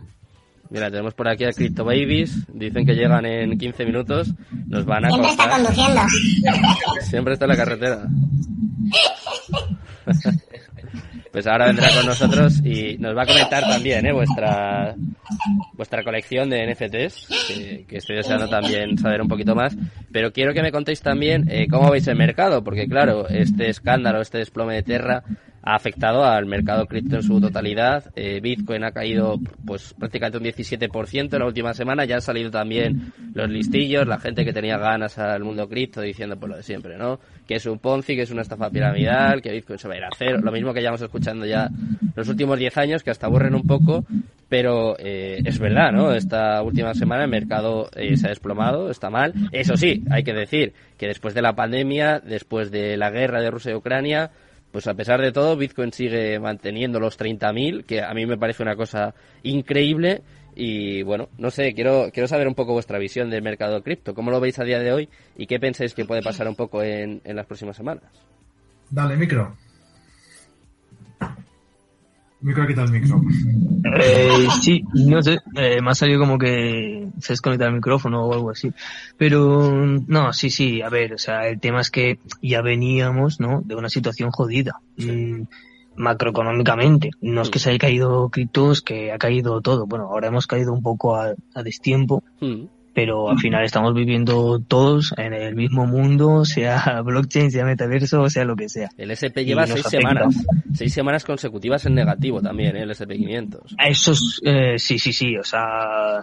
Mira, 0.69 0.89
tenemos 0.91 1.13
por 1.15 1.27
aquí 1.27 1.45
a 1.45 1.51
Crypto 1.51 1.83
Babies. 1.83 2.45
Dicen 2.53 2.85
que 2.85 2.93
llegan 2.93 3.25
en 3.25 3.57
15 3.57 3.85
minutos. 3.85 4.29
Nos 4.67 4.85
van 4.85 5.05
a 5.05 5.09
Siempre 5.09 5.31
está 5.31 5.49
conduciendo. 5.49 6.01
Siempre 7.01 7.33
está 7.33 7.45
en 7.45 7.49
la 7.49 7.57
carretera. 7.57 8.07
pues 11.31 11.47
ahora 11.47 11.67
vendrá 11.67 11.89
con 11.93 12.05
nosotros 12.05 12.59
y 12.63 12.97
nos 12.97 13.15
va 13.17 13.23
a 13.23 13.25
comentar 13.27 13.63
también 13.63 14.05
¿eh? 14.05 14.13
vuestra 14.13 14.95
vuestra 15.73 16.03
colección 16.03 16.49
de 16.49 16.65
NFTs, 16.71 17.27
que, 17.87 17.97
estoy 17.97 18.17
deseando 18.17 18.47
también 18.47 18.97
saber 18.97 19.21
un 19.21 19.27
poquito 19.27 19.55
más. 19.55 19.75
Pero 20.11 20.31
quiero 20.31 20.53
que 20.53 20.61
me 20.61 20.71
contéis 20.71 21.01
también 21.01 21.45
eh, 21.49 21.67
cómo 21.69 21.91
veis 21.91 22.07
el 22.07 22.15
mercado, 22.15 22.63
porque 22.63 22.87
claro, 22.87 23.27
este 23.27 23.69
escándalo, 23.69 24.21
este 24.21 24.39
desplome 24.39 24.75
de 24.75 24.83
Terra 24.83 25.23
ha 25.61 25.75
afectado 25.75 26.23
al 26.23 26.45
mercado 26.45 26.85
cripto 26.85 27.17
en 27.17 27.23
su 27.23 27.39
totalidad. 27.39 28.11
Eh, 28.15 28.39
Bitcoin 28.41 28.83
ha 28.83 28.91
caído 28.91 29.39
pues 29.65 29.93
prácticamente 29.93 30.37
un 30.37 30.43
17% 30.43 31.33
en 31.33 31.39
la 31.39 31.45
última 31.45 31.73
semana. 31.73 32.05
Ya 32.05 32.15
han 32.15 32.21
salido 32.21 32.49
también 32.49 33.13
los 33.33 33.49
listillos, 33.49 34.07
la 34.07 34.19
gente 34.19 34.45
que 34.45 34.53
tenía 34.53 34.77
ganas 34.77 35.17
al 35.17 35.43
mundo 35.43 35.67
cripto 35.67 36.01
diciendo 36.01 36.37
pues 36.37 36.49
lo 36.49 36.57
de 36.57 36.63
siempre, 36.63 36.97
¿no? 36.97 37.19
Que 37.47 37.55
es 37.55 37.65
un 37.65 37.79
Ponzi, 37.79 38.15
que 38.15 38.21
es 38.23 38.31
una 38.31 38.41
estafa 38.41 38.69
piramidal, 38.69 39.41
que 39.41 39.51
Bitcoin 39.51 39.79
se 39.79 39.87
va 39.87 39.95
a 39.95 39.97
ir 39.97 40.03
a 40.03 40.09
cero. 40.17 40.39
Lo 40.41 40.51
mismo 40.51 40.73
que 40.73 40.79
llevamos 40.79 41.01
escuchando 41.01 41.45
ya 41.45 41.69
los 42.15 42.27
últimos 42.27 42.57
10 42.57 42.77
años, 42.77 43.03
que 43.03 43.11
hasta 43.11 43.27
aburren 43.27 43.55
un 43.55 43.63
poco, 43.63 44.05
pero 44.47 44.95
eh, 44.97 45.41
es 45.45 45.59
verdad, 45.59 45.91
¿no? 45.91 46.13
Esta 46.13 46.61
última 46.63 46.93
semana 46.93 47.23
el 47.23 47.29
mercado 47.29 47.89
eh, 47.95 48.17
se 48.17 48.27
ha 48.27 48.29
desplomado, 48.29 48.89
está 48.89 49.09
mal. 49.09 49.33
Eso 49.51 49.77
sí, 49.77 50.03
hay 50.09 50.23
que 50.23 50.33
decir 50.33 50.73
que 50.97 51.07
después 51.07 51.33
de 51.33 51.41
la 51.41 51.53
pandemia, 51.53 52.19
después 52.19 52.71
de 52.71 52.97
la 52.97 53.11
guerra 53.11 53.41
de 53.41 53.51
Rusia 53.51 53.71
y 53.71 53.75
Ucrania, 53.75 54.31
pues 54.71 54.87
a 54.87 54.93
pesar 54.93 55.21
de 55.21 55.31
todo, 55.31 55.57
Bitcoin 55.57 55.91
sigue 55.91 56.39
manteniendo 56.39 56.99
los 56.99 57.17
30.000, 57.19 57.85
que 57.85 58.01
a 58.01 58.13
mí 58.13 58.25
me 58.25 58.37
parece 58.37 58.63
una 58.63 58.75
cosa 58.75 59.15
increíble. 59.43 60.21
Y 60.55 61.03
bueno, 61.03 61.29
no 61.37 61.51
sé, 61.51 61.73
quiero, 61.73 62.09
quiero 62.11 62.27
saber 62.27 62.47
un 62.47 62.55
poco 62.55 62.73
vuestra 62.73 62.99
visión 62.99 63.29
del 63.29 63.41
mercado 63.41 63.81
cripto. 63.81 64.13
¿Cómo 64.13 64.31
lo 64.31 64.39
veis 64.39 64.59
a 64.59 64.63
día 64.63 64.79
de 64.79 64.91
hoy 64.91 65.09
y 65.37 65.47
qué 65.47 65.59
pensáis 65.59 65.93
que 65.93 66.05
puede 66.05 66.21
pasar 66.21 66.47
un 66.47 66.55
poco 66.55 66.83
en, 66.83 67.21
en 67.23 67.35
las 67.35 67.45
próximas 67.45 67.77
semanas? 67.77 68.03
Dale, 68.89 69.15
micro. 69.15 69.55
Micro, 72.41 72.65
quita 72.65 72.83
el 72.83 72.91
micro. 72.91 73.21
Eh, 73.99 74.47
sí, 74.61 74.83
no 74.93 75.21
sé, 75.21 75.39
eh, 75.55 75.81
me 75.81 75.91
ha 75.91 75.95
salido 75.95 76.19
como 76.19 76.37
que 76.37 77.09
se 77.19 77.33
desconecta 77.33 77.65
el 77.65 77.73
micrófono 77.73 78.25
o 78.25 78.33
algo 78.33 78.51
así. 78.51 78.71
Pero, 79.17 79.85
no, 79.85 80.31
sí, 80.31 80.49
sí, 80.49 80.81
a 80.81 80.89
ver, 80.89 81.13
o 81.13 81.17
sea, 81.17 81.47
el 81.47 81.59
tema 81.59 81.81
es 81.81 81.91
que 81.91 82.19
ya 82.41 82.61
veníamos, 82.61 83.39
¿no? 83.39 83.61
De 83.61 83.75
una 83.75 83.89
situación 83.89 84.31
jodida. 84.31 84.79
Mm, 84.97 85.43
macroeconómicamente. 85.95 87.11
No 87.21 87.41
es 87.41 87.49
que 87.49 87.59
se 87.59 87.71
haya 87.71 87.79
caído 87.79 88.29
criptos, 88.29 88.81
que 88.81 89.11
ha 89.11 89.17
caído 89.17 89.59
todo. 89.61 89.85
Bueno, 89.85 90.05
ahora 90.05 90.27
hemos 90.27 90.47
caído 90.47 90.71
un 90.71 90.81
poco 90.81 91.17
a, 91.17 91.35
destiempo. 91.63 92.23
Mm 92.39 92.78
pero 93.01 93.29
al 93.29 93.39
final 93.39 93.63
estamos 93.63 93.93
viviendo 93.93 94.59
todos 94.59 95.13
en 95.15 95.33
el 95.33 95.55
mismo 95.55 95.85
mundo, 95.85 96.43
sea 96.43 96.99
blockchain, 97.05 97.49
sea 97.49 97.63
metaverso, 97.63 98.29
sea 98.29 98.43
lo 98.43 98.57
que 98.57 98.67
sea. 98.67 98.89
El 98.97 99.11
SP 99.15 99.47
lleva 99.47 99.65
seis 99.65 99.85
semanas, 99.89 100.35
seis 100.73 100.93
semanas 100.93 101.23
consecutivas 101.23 101.85
en 101.85 101.95
negativo 101.95 102.41
también, 102.41 102.75
¿eh? 102.75 102.81
el 102.81 102.89
SP500. 102.89 103.77
Eso 103.87 104.11
es, 104.11 104.41
eh, 104.43 104.73
sí, 104.77 104.99
sí, 104.99 105.13
sí, 105.13 105.37
o 105.37 105.45
sea, 105.45 106.19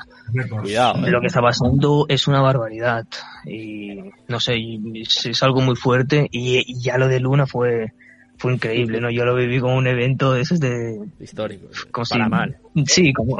cuidado. 0.50 1.06
¿eh? 1.06 1.10
Lo 1.10 1.22
que 1.22 1.28
está 1.28 1.40
pasando 1.40 2.04
es 2.10 2.28
una 2.28 2.42
barbaridad 2.42 3.06
y 3.46 3.98
no 4.28 4.38
sé, 4.38 4.58
es, 4.96 5.42
algo 5.42 5.62
muy 5.62 5.76
fuerte 5.76 6.28
y, 6.30 6.78
ya 6.78 6.98
lo 6.98 7.08
de 7.08 7.20
Luna 7.20 7.46
fue 7.46 7.94
fue 8.36 8.52
increíble, 8.52 9.00
¿no? 9.00 9.08
Yo 9.08 9.24
lo 9.24 9.34
viví 9.34 9.60
como 9.60 9.76
un 9.76 9.86
evento 9.86 10.34
de 10.34 10.42
esos 10.42 10.60
de... 10.60 11.00
Histórico. 11.20 11.68
Como 11.90 12.04
para 12.06 12.28
mal. 12.28 12.58
Sí, 12.84 13.14
como 13.14 13.38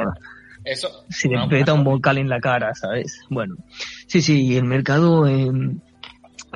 eso. 0.71 1.05
Si 1.09 1.27
le 1.27 1.37
peta 1.47 1.73
un 1.73 1.83
vocal 1.83 2.17
en 2.17 2.29
la 2.29 2.39
cara, 2.39 2.73
¿sabes? 2.75 3.21
Bueno, 3.29 3.55
sí, 4.07 4.21
sí, 4.21 4.57
el 4.57 4.65
mercado. 4.65 5.27
Eh, 5.27 5.49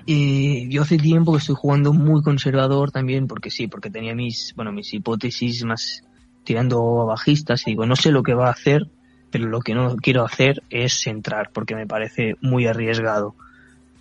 eh, 0.08 0.66
yo 0.70 0.82
hace 0.82 0.97
tiempo 0.97 1.34
que 1.34 1.39
estoy 1.39 1.55
jugando 1.55 1.93
muy 1.93 2.22
conservador 2.22 2.91
también, 2.91 3.28
porque 3.28 3.51
sí, 3.51 3.68
porque 3.68 3.89
tenía 3.89 4.16
mis, 4.16 4.53
bueno, 4.55 4.72
mis 4.72 4.93
hipótesis 4.93 5.64
más 5.64 6.03
tirando 6.43 7.01
a 7.01 7.05
bajistas 7.05 7.68
y 7.68 7.72
digo, 7.72 7.86
no 7.86 7.95
sé 7.95 8.12
lo 8.12 8.24
que 8.24 8.34
va 8.34 8.47
a 8.47 8.51
hacer, 8.51 8.88
pero 9.30 9.45
lo 9.45 9.59
que 9.62 9.76
no 9.76 9.95
quiero 9.97 10.26
hacer 10.26 10.64
es 10.70 11.07
entrar, 11.07 11.51
porque 11.53 11.76
me 11.76 11.88
parece 11.88 12.36
muy 12.41 12.68
arriesgado, 12.68 13.36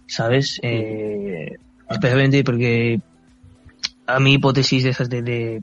¿sabes? 0.06 0.58
Eh, 0.62 1.56
especialmente 1.88 2.42
porque 2.44 3.00
a 4.06 4.20
mi 4.20 4.34
hipótesis 4.34 4.84
de 4.84 4.90
esas 4.90 5.10
de 5.10 5.62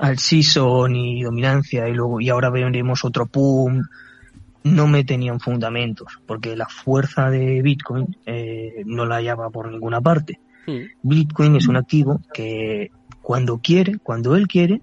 al 0.00 0.18
season 0.18 0.96
y 0.96 1.22
dominancia 1.22 1.88
y 1.88 1.94
luego 1.94 2.20
y 2.20 2.28
ahora 2.28 2.50
veremos 2.50 3.04
otro 3.04 3.26
pum 3.26 3.82
no 4.64 4.86
me 4.86 5.04
tenían 5.04 5.40
fundamentos 5.40 6.20
porque 6.26 6.56
la 6.56 6.66
fuerza 6.66 7.30
de 7.30 7.62
Bitcoin 7.62 8.16
eh, 8.26 8.82
no 8.84 9.06
la 9.06 9.16
hallaba 9.16 9.50
por 9.50 9.70
ninguna 9.70 10.00
parte 10.00 10.40
Bitcoin 11.02 11.56
es 11.56 11.66
un 11.66 11.76
activo 11.76 12.20
que 12.32 12.90
cuando 13.22 13.58
quiere, 13.58 13.98
cuando 13.98 14.36
él 14.36 14.46
quiere, 14.46 14.82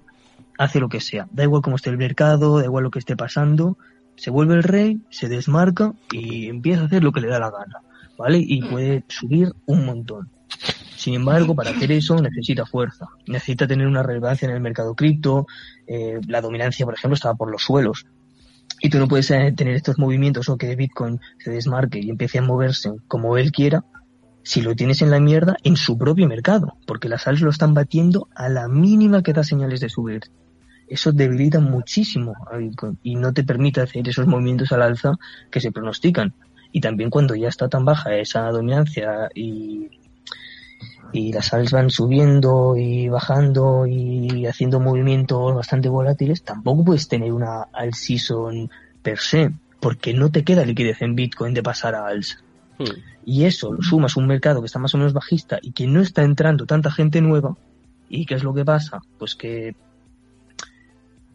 hace 0.58 0.80
lo 0.80 0.90
que 0.90 1.02
sea. 1.02 1.28
Da 1.32 1.44
igual 1.44 1.62
cómo 1.62 1.76
esté 1.76 1.90
el 1.90 1.98
mercado, 1.98 2.60
da 2.60 2.66
igual 2.66 2.84
lo 2.84 2.92
que 2.92 3.00
esté 3.00 3.16
pasando, 3.16 3.78
se 4.16 4.32
vuelve 4.32 4.56
el 4.56 4.64
rey, 4.64 5.00
se 5.10 5.28
desmarca 5.28 5.94
y 6.12 6.48
empieza 6.48 6.84
a 6.84 6.86
hacer 6.86 7.04
lo 7.04 7.12
que 7.12 7.22
le 7.22 7.28
da 7.28 7.40
la 7.40 7.52
gana, 7.52 7.82
¿vale? 8.18 8.40
Y 8.40 8.62
puede 8.62 9.04
subir 9.08 9.54
un 9.66 9.86
montón. 9.86 10.30
Sin 11.06 11.14
embargo, 11.14 11.54
para 11.54 11.70
hacer 11.70 11.92
eso 11.92 12.20
necesita 12.20 12.66
fuerza, 12.66 13.06
necesita 13.28 13.68
tener 13.68 13.86
una 13.86 14.02
relevancia 14.02 14.48
en 14.48 14.56
el 14.56 14.60
mercado 14.60 14.96
cripto, 14.96 15.46
eh, 15.86 16.20
la 16.28 16.42
dominancia, 16.42 16.84
por 16.84 16.96
ejemplo, 16.96 17.14
estaba 17.14 17.36
por 17.36 17.52
los 17.52 17.62
suelos. 17.62 18.08
Y 18.82 18.90
tú 18.90 18.98
no 18.98 19.08
puedes 19.08 19.30
eh, 19.30 19.54
tener 19.56 19.76
estos 19.76 20.00
movimientos 20.00 20.50
o 20.50 20.58
que 20.58 20.76
Bitcoin 20.76 21.20
se 21.38 21.52
desmarque 21.52 22.00
y 22.00 22.10
empiece 22.10 22.40
a 22.40 22.42
moverse 22.42 22.90
como 23.08 23.38
él 23.38 23.52
quiera 23.52 23.86
si 24.42 24.64
lo 24.64 24.76
tienes 24.76 25.04
en 25.04 25.12
la 25.12 25.20
mierda 25.20 25.58
en 25.62 25.76
su 25.76 25.96
propio 25.96 26.28
mercado, 26.28 26.76
porque 26.88 27.08
las 27.08 27.22
sales 27.22 27.42
lo 27.42 27.52
están 27.52 27.76
batiendo 27.76 28.28
a 28.34 28.50
la 28.50 28.68
mínima 28.68 29.22
que 29.22 29.34
da 29.34 29.44
señales 29.44 29.82
de 29.82 29.90
subir 29.90 30.24
eso 30.88 31.12
debilita 31.12 31.60
muchísimo 31.60 32.34
a 32.52 32.58
Bitcoin 32.58 33.00
y 33.02 33.16
no 33.16 33.34
te 33.34 33.44
permite 33.44 33.82
hacer 33.82 34.08
esos 34.08 34.28
movimientos 34.28 34.72
al 34.72 34.84
alza 34.84 35.14
que 35.50 35.60
se 35.60 35.72
pronostican. 35.72 36.36
Y 36.72 36.80
también 36.80 37.10
cuando 37.10 37.34
ya 37.34 37.48
está 37.48 37.70
tan 37.70 37.86
baja 37.86 38.16
esa 38.16 38.52
dominancia 38.52 39.30
y, 39.34 39.90
y 41.12 41.32
las 41.32 41.48
sales 41.48 41.72
van 41.72 41.90
subiendo 41.90 42.76
y 42.76 43.10
bajando 43.10 43.86
y 43.88 44.46
haciendo 44.46 44.80
movimientos 44.80 45.56
bastante 45.56 45.90
volátiles, 45.90 46.44
tampoco 46.44 46.84
puedes 46.84 47.08
tener 47.08 47.32
una 47.32 47.64
al 47.74 47.94
season 47.94 48.70
per 49.02 49.20
se, 49.20 49.52
porque 49.80 50.14
no 50.14 50.32
te 50.32 50.44
queda 50.44 50.66
liquidez 50.66 51.02
en 51.02 51.16
Bitcoin 51.16 51.54
de 51.54 51.64
pasar 51.64 51.96
a 51.96 52.08
alza. 52.08 52.38
Hmm. 52.78 53.00
Y 53.26 53.46
eso 53.46 53.72
lo 53.72 53.82
sumas 53.82 54.16
a 54.16 54.20
un 54.20 54.28
mercado 54.28 54.62
que 54.62 54.68
está 54.68 54.80
más 54.80 54.94
o 54.94 54.98
menos 54.98 55.14
bajista 55.14 55.60
y 55.62 55.72
que 55.72 55.88
no 55.88 56.02
está 56.02 56.24
entrando 56.24 56.66
tanta 56.66 56.92
gente 56.92 57.22
nueva. 57.22 57.56
¿Y 58.10 58.26
qué 58.26 58.36
es 58.36 58.44
lo 58.44 58.54
que 58.54 58.66
pasa? 58.66 59.02
Pues 59.18 59.36
que 59.36 59.76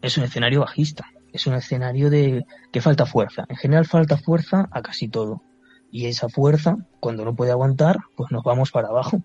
es 0.01 0.17
un 0.17 0.23
escenario 0.23 0.61
bajista, 0.61 1.05
es 1.33 1.47
un 1.47 1.53
escenario 1.53 2.09
de 2.09 2.45
que 2.71 2.81
falta 2.81 3.05
fuerza. 3.05 3.45
En 3.49 3.57
general 3.57 3.85
falta 3.85 4.17
fuerza 4.17 4.67
a 4.71 4.81
casi 4.81 5.07
todo. 5.07 5.41
Y 5.91 6.05
esa 6.05 6.29
fuerza, 6.29 6.77
cuando 6.99 7.25
no 7.25 7.35
puede 7.35 7.51
aguantar, 7.51 7.99
pues 8.15 8.31
nos 8.31 8.43
vamos 8.43 8.71
para 8.71 8.87
abajo. 8.87 9.21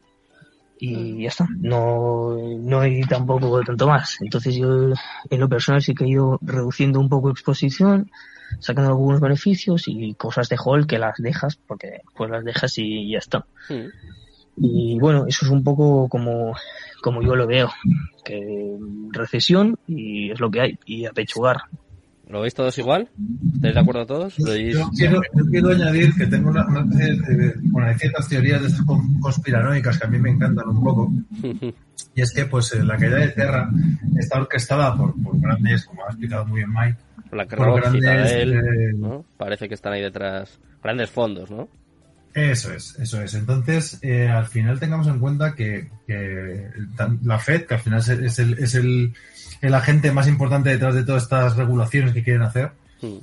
Y 0.78 1.22
ya 1.22 1.28
está, 1.28 1.48
no, 1.58 2.36
no 2.58 2.80
hay 2.80 3.00
tampoco 3.02 3.60
tanto 3.62 3.86
más. 3.86 4.18
Entonces 4.20 4.56
yo 4.56 4.92
en 5.30 5.40
lo 5.40 5.48
personal 5.48 5.82
sí 5.82 5.94
que 5.94 6.04
he 6.04 6.08
ido 6.08 6.38
reduciendo 6.42 7.00
un 7.00 7.08
poco 7.08 7.30
exposición, 7.30 8.10
sacando 8.60 8.90
algunos 8.90 9.20
beneficios 9.20 9.84
y 9.86 10.14
cosas 10.14 10.48
de 10.48 10.58
hall 10.62 10.86
que 10.86 10.98
las 10.98 11.16
dejas, 11.18 11.56
porque 11.56 12.02
pues 12.14 12.30
las 12.30 12.44
dejas 12.44 12.76
y 12.76 13.10
ya 13.10 13.18
está. 13.18 13.46
Y 14.58 14.98
bueno, 14.98 15.26
eso 15.26 15.44
es 15.46 15.50
un 15.50 15.64
poco 15.64 16.08
como, 16.08 16.54
como 17.02 17.22
yo 17.22 17.36
lo 17.36 17.46
veo, 17.46 17.70
que 18.24 18.76
recesión 19.10 19.78
y 19.86 20.30
es 20.30 20.40
lo 20.40 20.50
que 20.50 20.60
hay, 20.60 20.78
y 20.86 21.06
apechugar. 21.06 21.62
¿Lo 22.28 22.40
veis 22.40 22.54
todos 22.54 22.76
igual? 22.78 23.08
¿Estáis 23.54 23.74
de 23.74 23.80
acuerdo 23.80 24.04
todos? 24.04 24.36
Yo, 24.36 24.90
quiero, 24.96 25.20
quiero, 25.48 25.68
añadir 25.70 26.12
que 26.14 26.26
tengo 26.26 26.50
una, 26.50 26.66
una, 26.66 27.98
ciertas 27.98 28.28
teorías 28.28 28.62
de 28.62 28.84
conspiranoicas 29.20 29.98
que 29.98 30.06
a 30.06 30.10
mí 30.10 30.18
me 30.18 30.30
encantan 30.30 30.68
un 30.68 30.82
poco. 30.82 31.12
y 32.14 32.20
es 32.20 32.32
que 32.34 32.46
pues 32.46 32.72
eh, 32.74 32.82
la 32.82 32.96
caída 32.96 33.18
de 33.18 33.28
Terra 33.28 33.70
está 34.18 34.40
orquestada 34.40 34.96
por, 34.96 35.14
por 35.22 35.40
grandes, 35.40 35.86
como 35.86 36.04
ha 36.04 36.08
explicado 36.08 36.46
muy 36.46 36.58
bien 36.58 36.72
Mike, 36.72 36.98
la 37.30 37.46
por 37.46 37.80
grandes, 37.80 38.32
eh, 38.32 38.92
¿no? 38.96 39.24
Parece 39.36 39.68
que 39.68 39.74
están 39.74 39.92
ahí 39.92 40.02
detrás 40.02 40.58
grandes 40.82 41.10
fondos, 41.10 41.50
¿no? 41.50 41.68
Eso 42.36 42.70
es, 42.70 42.94
eso 42.98 43.22
es. 43.22 43.32
Entonces, 43.32 43.98
eh, 44.02 44.28
al 44.28 44.44
final 44.44 44.78
tengamos 44.78 45.06
en 45.06 45.18
cuenta 45.18 45.54
que, 45.54 45.88
la 47.22 47.38
Fed, 47.38 47.64
que 47.64 47.74
al 47.74 47.80
final 47.80 48.00
es, 48.00 48.38
el, 48.38 48.58
es 48.58 48.74
el, 48.74 49.14
el, 49.62 49.74
agente 49.74 50.12
más 50.12 50.28
importante 50.28 50.68
detrás 50.68 50.94
de 50.94 51.02
todas 51.02 51.22
estas 51.22 51.56
regulaciones 51.56 52.12
que 52.12 52.22
quieren 52.22 52.42
hacer, 52.42 52.72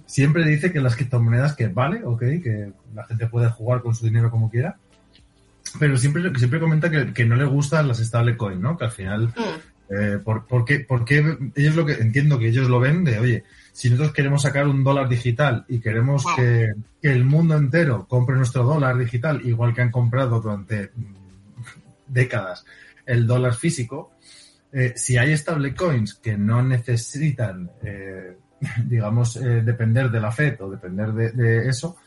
siempre 0.07 0.47
dice 0.47 0.71
que 0.71 0.81
las 0.81 0.95
criptomonedas, 0.95 1.53
que 1.55 1.67
vale, 1.67 2.01
ok, 2.03 2.21
que 2.21 2.71
la 2.95 3.05
gente 3.05 3.27
puede 3.27 3.49
jugar 3.49 3.83
con 3.83 3.93
su 3.93 4.03
dinero 4.03 4.31
como 4.31 4.49
quiera, 4.49 4.77
pero 5.79 5.95
siempre, 5.95 6.33
siempre 6.39 6.59
comenta 6.59 6.89
que, 6.89 7.13
que 7.13 7.25
no 7.25 7.35
le 7.35 7.45
gustan 7.45 7.87
las 7.87 7.99
stablecoins, 7.99 8.59
¿no? 8.59 8.79
Que 8.79 8.85
al 8.85 8.91
final, 8.91 9.27
mm. 9.27 9.93
eh, 9.95 10.19
por, 10.23 10.47
porque, 10.47 10.79
porque 10.79 11.37
ellos 11.53 11.75
lo 11.75 11.85
que 11.85 11.93
entiendo 11.93 12.39
que 12.39 12.47
ellos 12.47 12.67
lo 12.67 12.79
ven 12.79 13.03
de, 13.03 13.19
oye, 13.19 13.43
si 13.73 13.89
nosotros 13.89 14.13
queremos 14.13 14.43
sacar 14.43 14.67
un 14.67 14.83
dólar 14.83 15.09
digital 15.09 15.65
y 15.67 15.79
queremos 15.79 16.23
que, 16.35 16.73
el 17.01 17.25
mundo 17.25 17.57
entero 17.57 18.07
compre 18.07 18.37
nuestro 18.37 18.63
dólar 18.63 18.97
digital, 18.97 19.41
igual 19.43 19.73
que 19.73 19.81
han 19.81 19.91
comprado 19.91 20.39
durante 20.39 20.91
décadas 22.07 22.65
el 23.05 23.25
dólar 23.25 23.55
físico, 23.55 24.11
eh, 24.71 24.93
si 24.95 25.17
hay 25.17 25.35
stablecoins 25.35 26.13
que 26.13 26.37
no 26.37 26.61
necesitan, 26.61 27.71
eh, 27.83 28.37
digamos, 28.85 29.35
eh, 29.37 29.63
depender 29.63 30.09
de 30.09 30.21
la 30.21 30.31
FED 30.31 30.61
o 30.61 30.69
depender 30.69 31.11
de 31.11 31.67
eso, 31.67 31.97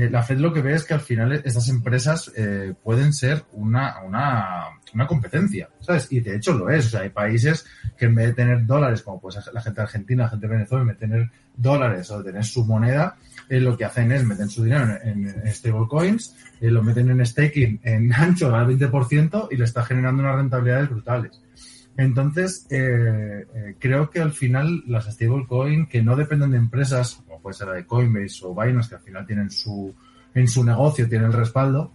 eh, 0.00 0.08
la 0.08 0.22
Fed 0.22 0.38
lo 0.38 0.50
que 0.50 0.62
ve 0.62 0.72
es 0.72 0.84
que 0.84 0.94
al 0.94 1.00
final 1.00 1.30
estas 1.32 1.68
empresas 1.68 2.32
eh, 2.34 2.72
pueden 2.82 3.12
ser 3.12 3.44
una, 3.52 4.00
una, 4.00 4.68
una, 4.94 5.06
competencia. 5.06 5.68
Y 6.08 6.20
de 6.20 6.36
hecho 6.36 6.54
lo 6.54 6.70
es. 6.70 6.94
Hay 6.94 7.10
países 7.10 7.66
que 7.98 8.06
en 8.06 8.14
vez 8.14 8.28
de 8.28 8.32
tener 8.32 8.64
dólares, 8.64 9.02
como 9.02 9.20
pues 9.20 9.38
la 9.52 9.60
gente 9.60 9.82
argentina, 9.82 10.22
la 10.22 10.30
gente 10.30 10.46
de 10.46 10.54
Venezuela, 10.54 10.82
en 10.82 10.88
vez 10.88 10.98
de 10.98 11.06
tener 11.06 11.30
dólares 11.54 12.10
o 12.10 12.24
tener 12.24 12.42
su 12.44 12.64
moneda, 12.64 13.18
eh, 13.50 13.60
lo 13.60 13.76
que 13.76 13.84
hacen 13.84 14.10
es 14.12 14.24
meter 14.24 14.48
su 14.48 14.64
dinero 14.64 14.96
en, 15.02 15.28
en, 15.28 15.52
stablecoins, 15.52 16.34
lo 16.62 16.82
meten 16.82 17.10
en 17.10 17.26
staking 17.26 17.80
en 17.82 18.10
ancho 18.14 18.54
al 18.54 18.68
20% 18.68 19.48
y 19.50 19.56
le 19.58 19.64
está 19.64 19.84
generando 19.84 20.22
unas 20.22 20.36
rentabilidades 20.36 20.88
brutales. 20.88 21.42
Entonces, 21.98 22.66
creo 23.78 24.08
que 24.08 24.20
al 24.20 24.32
final 24.32 24.82
las 24.86 25.12
stablecoins 25.12 25.90
que 25.90 26.02
no 26.02 26.16
dependen 26.16 26.52
de 26.52 26.56
empresas 26.56 27.22
puede 27.40 27.54
ser 27.54 27.68
la 27.68 27.74
de 27.74 27.86
Coinbase 27.86 28.44
o 28.44 28.54
Binance, 28.54 28.88
que 28.88 28.94
al 28.96 29.02
final 29.02 29.26
tienen 29.26 29.50
su, 29.50 29.94
en 30.34 30.48
su 30.48 30.64
negocio 30.64 31.08
tienen 31.08 31.28
el 31.28 31.32
respaldo, 31.32 31.92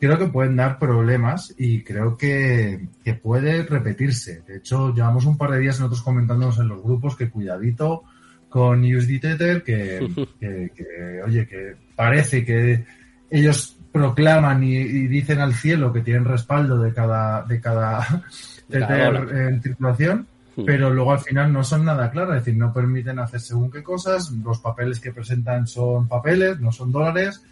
creo 0.00 0.18
que 0.18 0.26
pueden 0.26 0.56
dar 0.56 0.78
problemas 0.78 1.54
y 1.58 1.82
creo 1.82 2.16
que, 2.16 2.88
que 3.04 3.14
puede 3.14 3.62
repetirse. 3.64 4.42
De 4.46 4.58
hecho, 4.58 4.94
llevamos 4.94 5.24
un 5.26 5.36
par 5.36 5.50
de 5.50 5.60
días 5.60 5.80
nosotros 5.80 6.02
comentándonos 6.02 6.58
en 6.58 6.68
los 6.68 6.82
grupos 6.82 7.16
que 7.16 7.30
cuidadito 7.30 8.04
con 8.48 8.82
USD 8.82 9.20
Tether, 9.20 9.62
que, 9.64 10.08
que, 10.40 11.22
oye, 11.24 11.46
que 11.46 11.76
parece 11.94 12.44
que 12.44 12.84
ellos 13.30 13.76
proclaman 13.92 14.62
y, 14.62 15.08
dicen 15.08 15.40
al 15.40 15.54
cielo 15.54 15.92
que 15.92 16.00
tienen 16.00 16.24
respaldo 16.24 16.78
de 16.78 16.92
cada, 16.92 17.42
de 17.42 17.60
cada 17.60 18.22
Tether 18.68 19.36
en 19.36 19.62
circulación. 19.62 20.26
Pero 20.64 20.90
luego 20.90 21.12
al 21.12 21.20
final 21.20 21.52
no 21.52 21.62
son 21.62 21.84
nada 21.84 22.10
claras, 22.10 22.38
es 22.38 22.44
decir, 22.44 22.58
no 22.58 22.72
permiten 22.72 23.18
hacer 23.18 23.40
según 23.40 23.70
qué 23.70 23.82
cosas, 23.82 24.30
los 24.30 24.58
papeles 24.58 25.00
que 25.00 25.12
presentan 25.12 25.66
son 25.66 26.08
papeles, 26.08 26.60
no 26.60 26.72
son 26.72 26.90
dólares, 26.90 27.42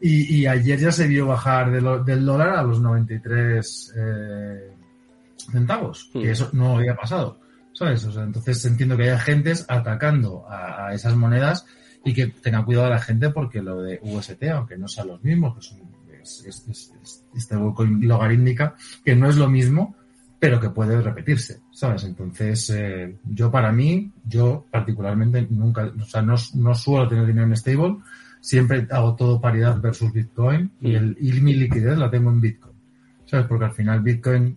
y, 0.00 0.46
ayer 0.46 0.78
ya 0.78 0.92
se 0.92 1.08
vio 1.08 1.26
bajar 1.26 1.72
del 1.72 2.24
dólar 2.24 2.50
a 2.50 2.62
los 2.62 2.80
93 2.80 3.94
eh, 3.96 4.72
centavos, 5.50 6.08
que 6.12 6.20
hmm. 6.20 6.30
eso 6.30 6.50
no 6.52 6.76
había 6.76 6.94
pasado, 6.94 7.40
¿sabes? 7.72 8.04
O 8.04 8.12
sea, 8.12 8.22
entonces 8.22 8.64
entiendo 8.64 8.96
que 8.96 9.04
hay 9.04 9.08
agentes 9.08 9.64
atacando 9.68 10.44
a, 10.48 10.94
esas 10.94 11.16
monedas 11.16 11.66
y 12.04 12.14
que 12.14 12.28
tengan 12.28 12.64
cuidado 12.64 12.86
a 12.86 12.90
la 12.90 13.00
gente 13.00 13.30
porque 13.30 13.60
lo 13.60 13.82
de 13.82 13.98
UST, 14.00 14.44
aunque 14.54 14.78
no 14.78 14.86
sean 14.86 15.08
los 15.08 15.24
mismos, 15.24 15.56
que 15.56 15.62
son, 15.62 15.78
es, 16.22 16.44
es, 16.46 16.92
es, 17.34 17.50
logarítmica, 17.50 18.76
que 19.04 19.16
no 19.16 19.28
es 19.28 19.36
lo 19.36 19.48
mismo, 19.48 19.96
pero 20.38 20.60
que 20.60 20.70
puede 20.70 21.00
repetirse, 21.00 21.60
¿sabes? 21.72 22.04
Entonces, 22.04 22.70
eh, 22.70 23.16
yo 23.24 23.50
para 23.50 23.72
mí, 23.72 24.12
yo 24.24 24.66
particularmente 24.70 25.46
nunca, 25.50 25.90
o 26.00 26.04
sea, 26.04 26.22
no, 26.22 26.36
no 26.54 26.74
suelo 26.74 27.08
tener 27.08 27.26
dinero 27.26 27.46
en 27.46 27.56
stable, 27.56 27.96
siempre 28.40 28.86
hago 28.90 29.16
todo 29.16 29.40
paridad 29.40 29.80
versus 29.80 30.12
Bitcoin 30.12 30.70
y, 30.80 30.94
el, 30.94 31.16
y 31.20 31.32
mi 31.40 31.54
liquidez 31.54 31.98
la 31.98 32.10
tengo 32.10 32.30
en 32.30 32.40
Bitcoin, 32.40 32.74
¿sabes? 33.26 33.46
Porque 33.46 33.64
al 33.64 33.72
final 33.72 34.00
Bitcoin 34.00 34.56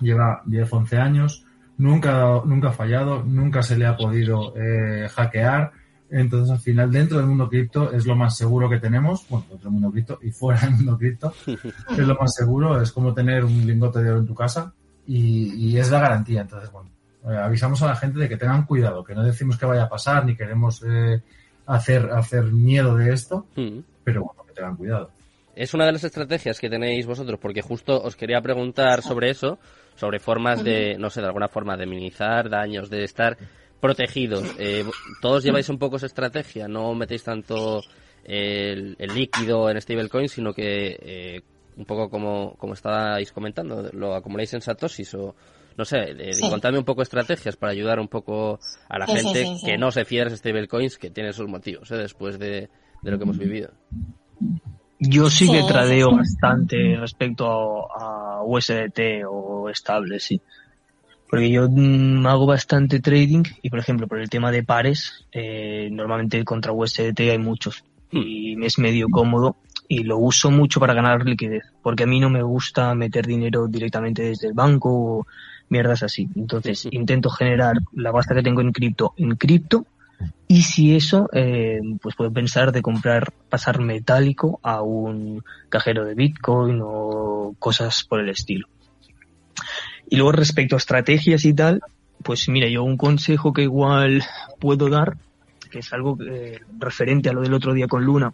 lleva 0.00 0.42
10, 0.44 0.72
11 0.72 0.96
años, 0.98 1.44
nunca, 1.78 2.42
nunca 2.44 2.68
ha 2.68 2.72
fallado, 2.72 3.22
nunca 3.22 3.62
se 3.62 3.78
le 3.78 3.86
ha 3.86 3.96
podido 3.96 4.54
eh, 4.56 5.08
hackear, 5.08 5.72
entonces 6.10 6.50
al 6.50 6.60
final 6.60 6.92
dentro 6.92 7.18
del 7.18 7.26
mundo 7.26 7.48
cripto 7.48 7.90
es 7.90 8.06
lo 8.06 8.16
más 8.16 8.36
seguro 8.36 8.68
que 8.68 8.78
tenemos, 8.78 9.26
bueno, 9.30 9.46
dentro 9.48 9.70
del 9.70 9.72
mundo 9.72 9.90
cripto 9.90 10.18
y 10.22 10.30
fuera 10.30 10.60
del 10.60 10.72
mundo 10.72 10.98
cripto, 10.98 11.32
es 11.46 12.06
lo 12.06 12.16
más 12.16 12.34
seguro, 12.34 12.80
es 12.80 12.92
como 12.92 13.14
tener 13.14 13.44
un 13.44 13.66
lingote 13.66 14.02
de 14.02 14.10
oro 14.10 14.20
en 14.20 14.26
tu 14.26 14.34
casa, 14.34 14.74
y, 15.06 15.78
es 15.78 15.90
la 15.90 16.00
garantía. 16.00 16.40
Entonces, 16.42 16.70
bueno, 16.70 16.90
eh, 17.28 17.36
avisamos 17.36 17.80
a 17.82 17.86
la 17.86 17.96
gente 17.96 18.18
de 18.18 18.28
que 18.28 18.36
tengan 18.36 18.66
cuidado, 18.66 19.04
que 19.04 19.14
no 19.14 19.22
decimos 19.22 19.56
que 19.56 19.66
vaya 19.66 19.84
a 19.84 19.88
pasar 19.88 20.24
ni 20.24 20.36
queremos 20.36 20.82
eh, 20.86 21.22
hacer, 21.66 22.10
hacer 22.12 22.44
miedo 22.44 22.96
de 22.96 23.12
esto, 23.12 23.46
mm. 23.56 23.78
pero 24.04 24.24
bueno, 24.24 24.44
que 24.44 24.52
tengan 24.52 24.76
cuidado. 24.76 25.10
Es 25.54 25.72
una 25.72 25.86
de 25.86 25.92
las 25.92 26.04
estrategias 26.04 26.60
que 26.60 26.68
tenéis 26.68 27.06
vosotros, 27.06 27.38
porque 27.40 27.62
justo 27.62 28.02
os 28.02 28.14
quería 28.14 28.42
preguntar 28.42 29.02
sobre 29.02 29.30
eso, 29.30 29.58
sobre 29.94 30.18
formas 30.18 30.62
de, 30.62 30.96
no 30.98 31.08
sé, 31.08 31.20
de 31.20 31.28
alguna 31.28 31.48
forma 31.48 31.76
de 31.78 31.86
minimizar 31.86 32.50
daños, 32.50 32.90
de 32.90 33.04
estar 33.04 33.38
protegidos. 33.80 34.54
Eh, 34.58 34.84
todos 35.22 35.42
lleváis 35.42 35.68
un 35.70 35.78
poco 35.78 35.96
esa 35.96 36.06
estrategia, 36.06 36.68
no 36.68 36.94
metéis 36.94 37.24
tanto 37.24 37.80
el, 38.22 38.96
líquido 38.98 39.70
en 39.70 39.80
stablecoin, 39.80 40.28
sino 40.28 40.52
que 40.52 41.42
un 41.76 41.84
poco 41.84 42.08
como, 42.08 42.54
como 42.56 42.74
estabais 42.74 43.32
comentando, 43.32 43.90
lo 43.92 44.14
acumuláis 44.14 44.52
en 44.54 44.60
satoshis 44.60 45.14
o 45.14 45.34
no 45.76 45.84
sé, 45.84 46.16
contadme 46.48 46.78
un 46.78 46.84
poco 46.84 47.02
estrategias 47.02 47.56
para 47.56 47.72
ayudar 47.72 48.00
un 48.00 48.08
poco 48.08 48.58
a 48.88 48.98
la 48.98 49.06
gente 49.06 49.44
que 49.62 49.76
no 49.76 49.90
se 49.90 50.04
fía 50.04 50.24
de 50.24 50.36
stablecoins 50.36 50.96
que 50.96 51.10
tiene 51.10 51.32
sus 51.32 51.48
motivos 51.48 51.90
¿eh? 51.90 51.96
después 51.96 52.38
de, 52.38 52.70
lo 53.02 53.18
que 53.18 53.24
hemos 53.24 53.38
vivido. 53.38 53.70
Yo 54.98 55.28
sí 55.28 55.50
que 55.50 55.62
tradeo 55.64 56.16
bastante 56.16 56.96
respecto 56.98 57.92
a, 57.92 58.42
USDT 58.42 59.24
o 59.28 59.68
estable, 59.68 60.20
sí. 60.20 60.40
Porque 61.28 61.50
yo 61.50 61.68
mm, 61.68 62.24
hago 62.26 62.46
bastante 62.46 63.00
trading 63.00 63.42
y, 63.60 63.68
por 63.68 63.80
ejemplo, 63.80 64.06
por 64.06 64.20
el 64.20 64.30
tema 64.30 64.52
de 64.52 64.62
pares, 64.62 65.26
eh, 65.32 65.88
normalmente 65.90 66.44
contra 66.44 66.72
USDT 66.72 67.20
hay 67.20 67.38
muchos 67.38 67.82
hmm. 68.12 68.22
y 68.24 68.56
me 68.56 68.66
es 68.66 68.78
medio 68.78 69.08
cómodo 69.10 69.56
y 69.88 70.04
lo 70.04 70.18
uso 70.18 70.50
mucho 70.50 70.80
para 70.80 70.94
ganar 70.94 71.24
liquidez, 71.24 71.64
porque 71.82 72.04
a 72.04 72.06
mí 72.06 72.20
no 72.20 72.30
me 72.30 72.42
gusta 72.42 72.94
meter 72.94 73.26
dinero 73.26 73.68
directamente 73.68 74.22
desde 74.22 74.48
el 74.48 74.54
banco 74.54 74.90
o 74.90 75.26
mierdas 75.68 76.02
así. 76.02 76.28
Entonces 76.34 76.88
intento 76.90 77.30
generar 77.30 77.76
la 77.92 78.12
pasta 78.12 78.34
que 78.34 78.42
tengo 78.42 78.60
en 78.60 78.72
cripto 78.72 79.14
en 79.16 79.36
cripto 79.36 79.86
y 80.48 80.62
si 80.62 80.94
eso, 80.94 81.28
eh, 81.32 81.80
pues 82.00 82.14
puedo 82.14 82.32
pensar 82.32 82.72
de 82.72 82.82
comprar, 82.82 83.32
pasar 83.48 83.80
metálico 83.80 84.60
a 84.62 84.80
un 84.80 85.42
cajero 85.68 86.04
de 86.04 86.14
Bitcoin 86.14 86.80
o 86.82 87.54
cosas 87.58 88.04
por 88.04 88.20
el 88.20 88.28
estilo. 88.28 88.68
Y 90.08 90.16
luego 90.16 90.32
respecto 90.32 90.76
a 90.76 90.78
estrategias 90.78 91.44
y 91.44 91.52
tal, 91.52 91.82
pues 92.22 92.48
mira, 92.48 92.68
yo 92.68 92.84
un 92.84 92.96
consejo 92.96 93.52
que 93.52 93.62
igual 93.62 94.22
puedo 94.60 94.88
dar, 94.88 95.16
que 95.70 95.80
es 95.80 95.92
algo 95.92 96.16
eh, 96.24 96.60
referente 96.78 97.28
a 97.28 97.32
lo 97.32 97.42
del 97.42 97.54
otro 97.54 97.74
día 97.74 97.88
con 97.88 98.04
Luna, 98.04 98.32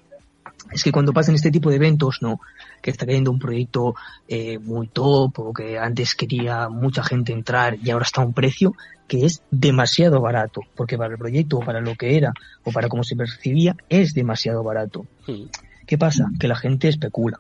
es 0.71 0.83
que 0.83 0.93
cuando 0.93 1.13
pasan 1.13 1.35
este 1.35 1.51
tipo 1.51 1.71
de 1.71 1.77
eventos, 1.77 2.19
¿no? 2.21 2.41
Que 2.81 2.91
está 2.91 3.07
cayendo 3.07 3.31
un 3.31 3.39
proyecto 3.39 3.95
eh, 4.29 4.59
muy 4.59 4.89
top 4.89 5.39
o 5.39 5.53
que 5.53 5.79
antes 5.79 6.15
quería 6.15 6.69
mucha 6.69 7.03
gente 7.03 7.33
entrar 7.33 7.79
y 7.83 7.91
ahora 7.91 8.05
está 8.05 8.23
a 8.23 8.27
un 8.27 8.33
precio 8.33 8.75
que 9.09 9.27
es 9.27 9.43
demasiado 9.51 10.21
barato, 10.21 10.63
porque 10.75 10.97
para 10.97 11.13
el 11.13 11.19
proyecto 11.19 11.59
o 11.59 11.61
para 11.61 11.81
lo 11.81 11.95
que 11.97 12.17
era 12.17 12.33
o 12.65 12.73
para 12.73 12.89
cómo 12.89 13.05
se 13.05 13.17
percibía 13.17 13.77
es 13.89 14.15
demasiado 14.15 14.63
barato. 14.63 15.07
¿Qué 15.87 15.99
pasa? 15.99 16.31
Que 16.39 16.49
la 16.49 16.57
gente 16.57 16.89
especula 16.89 17.39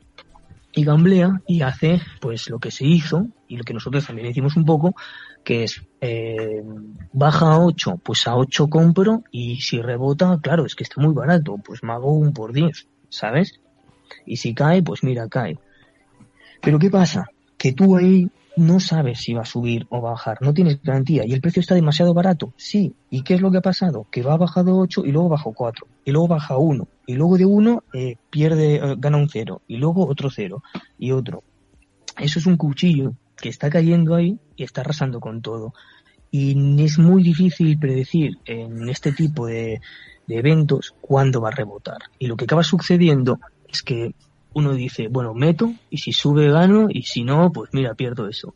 y 0.74 0.84
gamblea 0.84 1.42
y 1.46 1.62
hace 1.62 2.00
pues 2.20 2.48
lo 2.48 2.58
que 2.58 2.70
se 2.70 2.84
hizo 2.84 3.26
y 3.46 3.56
lo 3.56 3.64
que 3.64 3.74
nosotros 3.74 4.06
también 4.06 4.28
hicimos 4.28 4.56
un 4.56 4.64
poco, 4.64 4.94
que 5.44 5.64
es 5.64 5.82
eh, 6.00 6.62
baja 7.12 7.52
a 7.52 7.58
8, 7.58 8.00
pues 8.02 8.26
a 8.26 8.36
8 8.36 8.68
compro 8.68 9.22
y 9.30 9.60
si 9.60 9.80
rebota, 9.80 10.38
claro, 10.42 10.64
es 10.64 10.74
que 10.74 10.84
está 10.84 11.00
muy 11.00 11.12
barato, 11.12 11.56
pues 11.62 11.82
me 11.82 11.92
hago 11.92 12.12
un 12.12 12.32
por 12.32 12.52
10. 12.52 12.88
¿Sabes? 13.12 13.60
Y 14.26 14.36
si 14.36 14.54
cae, 14.54 14.82
pues 14.82 15.04
mira, 15.04 15.28
cae. 15.28 15.58
Pero 16.62 16.78
¿qué 16.78 16.90
pasa? 16.90 17.26
Que 17.58 17.72
tú 17.72 17.96
ahí 17.96 18.30
no 18.56 18.80
sabes 18.80 19.20
si 19.20 19.32
va 19.34 19.42
a 19.42 19.46
subir 19.46 19.86
o 19.88 20.00
bajar, 20.00 20.38
no 20.42 20.52
tienes 20.52 20.82
garantía 20.82 21.24
y 21.26 21.32
el 21.32 21.40
precio 21.40 21.60
está 21.60 21.74
demasiado 21.74 22.12
barato, 22.14 22.52
sí. 22.56 22.94
¿Y 23.10 23.22
qué 23.22 23.34
es 23.34 23.40
lo 23.40 23.50
que 23.50 23.58
ha 23.58 23.62
pasado? 23.62 24.06
Que 24.10 24.22
va 24.22 24.36
bajado 24.36 24.76
8 24.78 25.04
y 25.06 25.12
luego 25.12 25.28
bajó 25.28 25.52
4 25.52 25.86
y 26.04 26.10
luego 26.10 26.28
baja 26.28 26.56
1 26.56 26.88
y 27.06 27.14
luego 27.14 27.38
de 27.38 27.46
1 27.46 27.84
eh, 27.94 28.16
pierde, 28.30 28.76
eh, 28.76 28.94
gana 28.98 29.16
un 29.16 29.28
0 29.28 29.62
y 29.68 29.76
luego 29.76 30.06
otro 30.06 30.30
0 30.30 30.62
y 30.98 31.12
otro. 31.12 31.42
Eso 32.18 32.38
es 32.38 32.46
un 32.46 32.56
cuchillo 32.56 33.14
que 33.36 33.48
está 33.48 33.70
cayendo 33.70 34.14
ahí 34.14 34.38
y 34.56 34.64
está 34.64 34.82
arrasando 34.82 35.20
con 35.20 35.40
todo. 35.40 35.74
Y 36.30 36.82
es 36.82 36.98
muy 36.98 37.22
difícil 37.22 37.78
predecir 37.78 38.38
en 38.46 38.88
este 38.88 39.12
tipo 39.12 39.46
de, 39.46 39.80
eventos 40.38 40.94
cuándo 41.00 41.40
va 41.40 41.48
a 41.48 41.52
rebotar. 41.52 41.98
Y 42.18 42.26
lo 42.26 42.36
que 42.36 42.44
acaba 42.44 42.62
sucediendo 42.62 43.40
es 43.68 43.82
que 43.82 44.14
uno 44.54 44.74
dice, 44.74 45.08
bueno, 45.08 45.34
meto 45.34 45.72
y 45.90 45.98
si 45.98 46.12
sube 46.12 46.50
gano 46.50 46.88
y 46.90 47.02
si 47.02 47.24
no, 47.24 47.52
pues 47.52 47.70
mira, 47.72 47.94
pierdo 47.94 48.28
eso. 48.28 48.54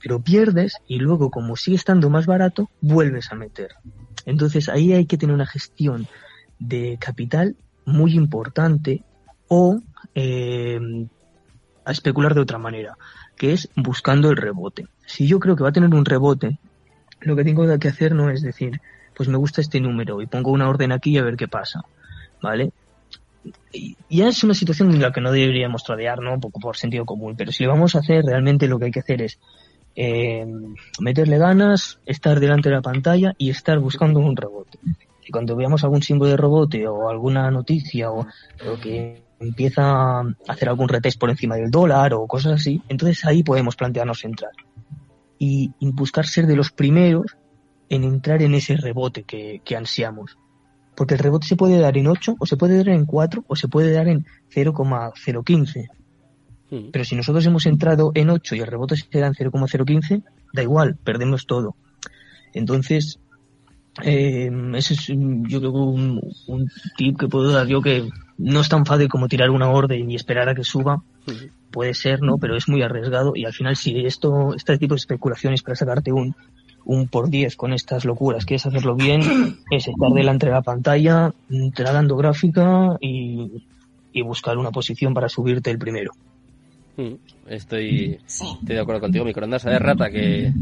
Pero 0.00 0.20
pierdes 0.20 0.74
y 0.86 0.98
luego 0.98 1.30
como 1.30 1.56
sigue 1.56 1.76
estando 1.76 2.10
más 2.10 2.26
barato, 2.26 2.70
vuelves 2.80 3.32
a 3.32 3.36
meter. 3.36 3.70
Entonces 4.26 4.68
ahí 4.68 4.92
hay 4.92 5.06
que 5.06 5.16
tener 5.16 5.34
una 5.34 5.46
gestión 5.46 6.06
de 6.58 6.98
capital 7.00 7.56
muy 7.84 8.14
importante 8.14 9.04
o 9.48 9.80
eh, 10.14 10.78
a 11.84 11.92
especular 11.92 12.34
de 12.34 12.40
otra 12.40 12.58
manera, 12.58 12.98
que 13.36 13.52
es 13.52 13.70
buscando 13.74 14.30
el 14.30 14.36
rebote. 14.36 14.86
Si 15.06 15.26
yo 15.26 15.38
creo 15.40 15.56
que 15.56 15.62
va 15.62 15.70
a 15.70 15.72
tener 15.72 15.94
un 15.94 16.04
rebote, 16.04 16.58
lo 17.20 17.34
que 17.34 17.44
tengo 17.44 17.78
que 17.78 17.88
hacer 17.88 18.14
no 18.14 18.30
es 18.30 18.42
decir, 18.42 18.80
pues 19.18 19.28
me 19.28 19.36
gusta 19.36 19.60
este 19.60 19.80
número 19.80 20.22
y 20.22 20.26
pongo 20.26 20.52
una 20.52 20.68
orden 20.68 20.92
aquí 20.92 21.18
a 21.18 21.24
ver 21.24 21.36
qué 21.36 21.48
pasa, 21.48 21.82
¿vale? 22.40 22.70
Y 23.72 23.96
ya 24.08 24.28
es 24.28 24.44
una 24.44 24.54
situación 24.54 24.92
en 24.92 25.02
la 25.02 25.12
que 25.12 25.20
no 25.20 25.32
deberíamos 25.32 25.82
tradear, 25.82 26.20
¿no? 26.20 26.34
Un 26.34 26.40
poco 26.40 26.60
por 26.60 26.76
sentido 26.76 27.04
común, 27.04 27.34
pero 27.36 27.50
si 27.50 27.64
lo 27.64 27.70
vamos 27.70 27.96
a 27.96 27.98
hacer, 27.98 28.24
realmente 28.24 28.68
lo 28.68 28.78
que 28.78 28.84
hay 28.86 28.90
que 28.92 29.00
hacer 29.00 29.22
es 29.22 29.40
eh, 29.96 30.46
meterle 31.00 31.36
ganas, 31.36 31.98
estar 32.06 32.38
delante 32.38 32.68
de 32.68 32.76
la 32.76 32.80
pantalla 32.80 33.34
y 33.38 33.50
estar 33.50 33.80
buscando 33.80 34.20
un 34.20 34.36
rebote. 34.36 34.78
Y 35.26 35.32
cuando 35.32 35.56
veamos 35.56 35.82
algún 35.82 36.02
símbolo 36.02 36.30
de 36.30 36.36
rebote 36.36 36.86
o 36.86 37.10
alguna 37.10 37.50
noticia 37.50 38.12
o, 38.12 38.20
o 38.20 38.80
que 38.80 39.20
empieza 39.40 40.20
a 40.20 40.22
hacer 40.46 40.68
algún 40.68 40.88
retest 40.88 41.18
por 41.18 41.30
encima 41.30 41.56
del 41.56 41.72
dólar 41.72 42.14
o 42.14 42.24
cosas 42.28 42.52
así, 42.52 42.80
entonces 42.88 43.24
ahí 43.24 43.42
podemos 43.42 43.74
plantearnos 43.74 44.24
entrar. 44.24 44.52
Y 45.40 45.72
buscar 45.80 46.24
ser 46.24 46.46
de 46.46 46.54
los 46.54 46.70
primeros 46.70 47.36
en 47.88 48.04
entrar 48.04 48.42
en 48.42 48.54
ese 48.54 48.76
rebote 48.76 49.24
que, 49.24 49.60
que 49.64 49.76
ansiamos. 49.76 50.38
Porque 50.94 51.14
el 51.14 51.20
rebote 51.20 51.46
se 51.46 51.56
puede 51.56 51.78
dar 51.78 51.96
en 51.96 52.08
8, 52.08 52.36
o 52.38 52.46
se 52.46 52.56
puede 52.56 52.76
dar 52.78 52.88
en 52.88 53.06
4, 53.06 53.44
o 53.46 53.56
se 53.56 53.68
puede 53.68 53.92
dar 53.92 54.08
en 54.08 54.26
0,015. 54.50 55.88
Hmm. 56.70 56.90
Pero 56.92 57.04
si 57.04 57.16
nosotros 57.16 57.46
hemos 57.46 57.66
entrado 57.66 58.12
en 58.14 58.30
8 58.30 58.56
y 58.56 58.60
el 58.60 58.66
rebote 58.66 58.96
se 58.96 59.18
da 59.18 59.28
en 59.28 59.34
0,015, 59.34 60.22
da 60.52 60.62
igual, 60.62 60.96
perdemos 61.02 61.46
todo. 61.46 61.76
Entonces, 62.52 63.20
eh, 64.02 64.50
ese 64.74 64.94
es 64.94 65.06
yo 65.08 65.60
creo 65.60 65.72
un, 65.72 66.20
un, 66.46 66.70
tip 66.96 67.18
que 67.18 67.28
puedo 67.28 67.52
dar 67.52 67.66
yo 67.66 67.80
que 67.80 68.08
no 68.36 68.60
es 68.60 68.68
tan 68.68 68.86
fácil 68.86 69.08
como 69.08 69.28
tirar 69.28 69.50
una 69.50 69.70
orden 69.70 70.10
y 70.10 70.14
esperar 70.14 70.48
a 70.48 70.54
que 70.54 70.64
suba. 70.64 70.96
Hmm. 70.96 71.50
Puede 71.70 71.94
ser, 71.94 72.22
¿no? 72.22 72.38
Pero 72.38 72.56
es 72.56 72.68
muy 72.68 72.82
arriesgado 72.82 73.32
y 73.34 73.44
al 73.44 73.52
final 73.52 73.76
si 73.76 74.04
esto, 74.04 74.54
este 74.54 74.78
tipo 74.78 74.94
de 74.94 74.98
especulaciones 74.98 75.62
para 75.62 75.76
sacarte 75.76 76.12
un 76.12 76.34
un 76.84 77.08
por 77.08 77.28
10 77.28 77.56
con 77.56 77.72
estas 77.72 78.04
locuras, 78.04 78.44
quieres 78.44 78.66
hacerlo 78.66 78.94
bien, 78.94 79.20
es 79.70 79.88
estar 79.88 80.10
delante 80.12 80.46
de 80.46 80.52
la 80.52 80.62
pantalla, 80.62 81.32
tragando 81.74 82.16
gráfica 82.16 82.96
y, 83.00 83.64
buscar 84.24 84.58
una 84.58 84.72
posición 84.72 85.14
para 85.14 85.28
subirte 85.28 85.70
el 85.70 85.78
primero. 85.78 86.10
Mm, 86.96 87.14
estoy, 87.46 88.18
estoy 88.26 88.74
de 88.74 88.80
acuerdo 88.80 89.00
contigo, 89.00 89.24
microondas. 89.24 89.64
A 89.64 89.70
ver, 89.70 89.80
Rata, 89.80 90.10
que... 90.10 90.46
Eh, 90.46 90.52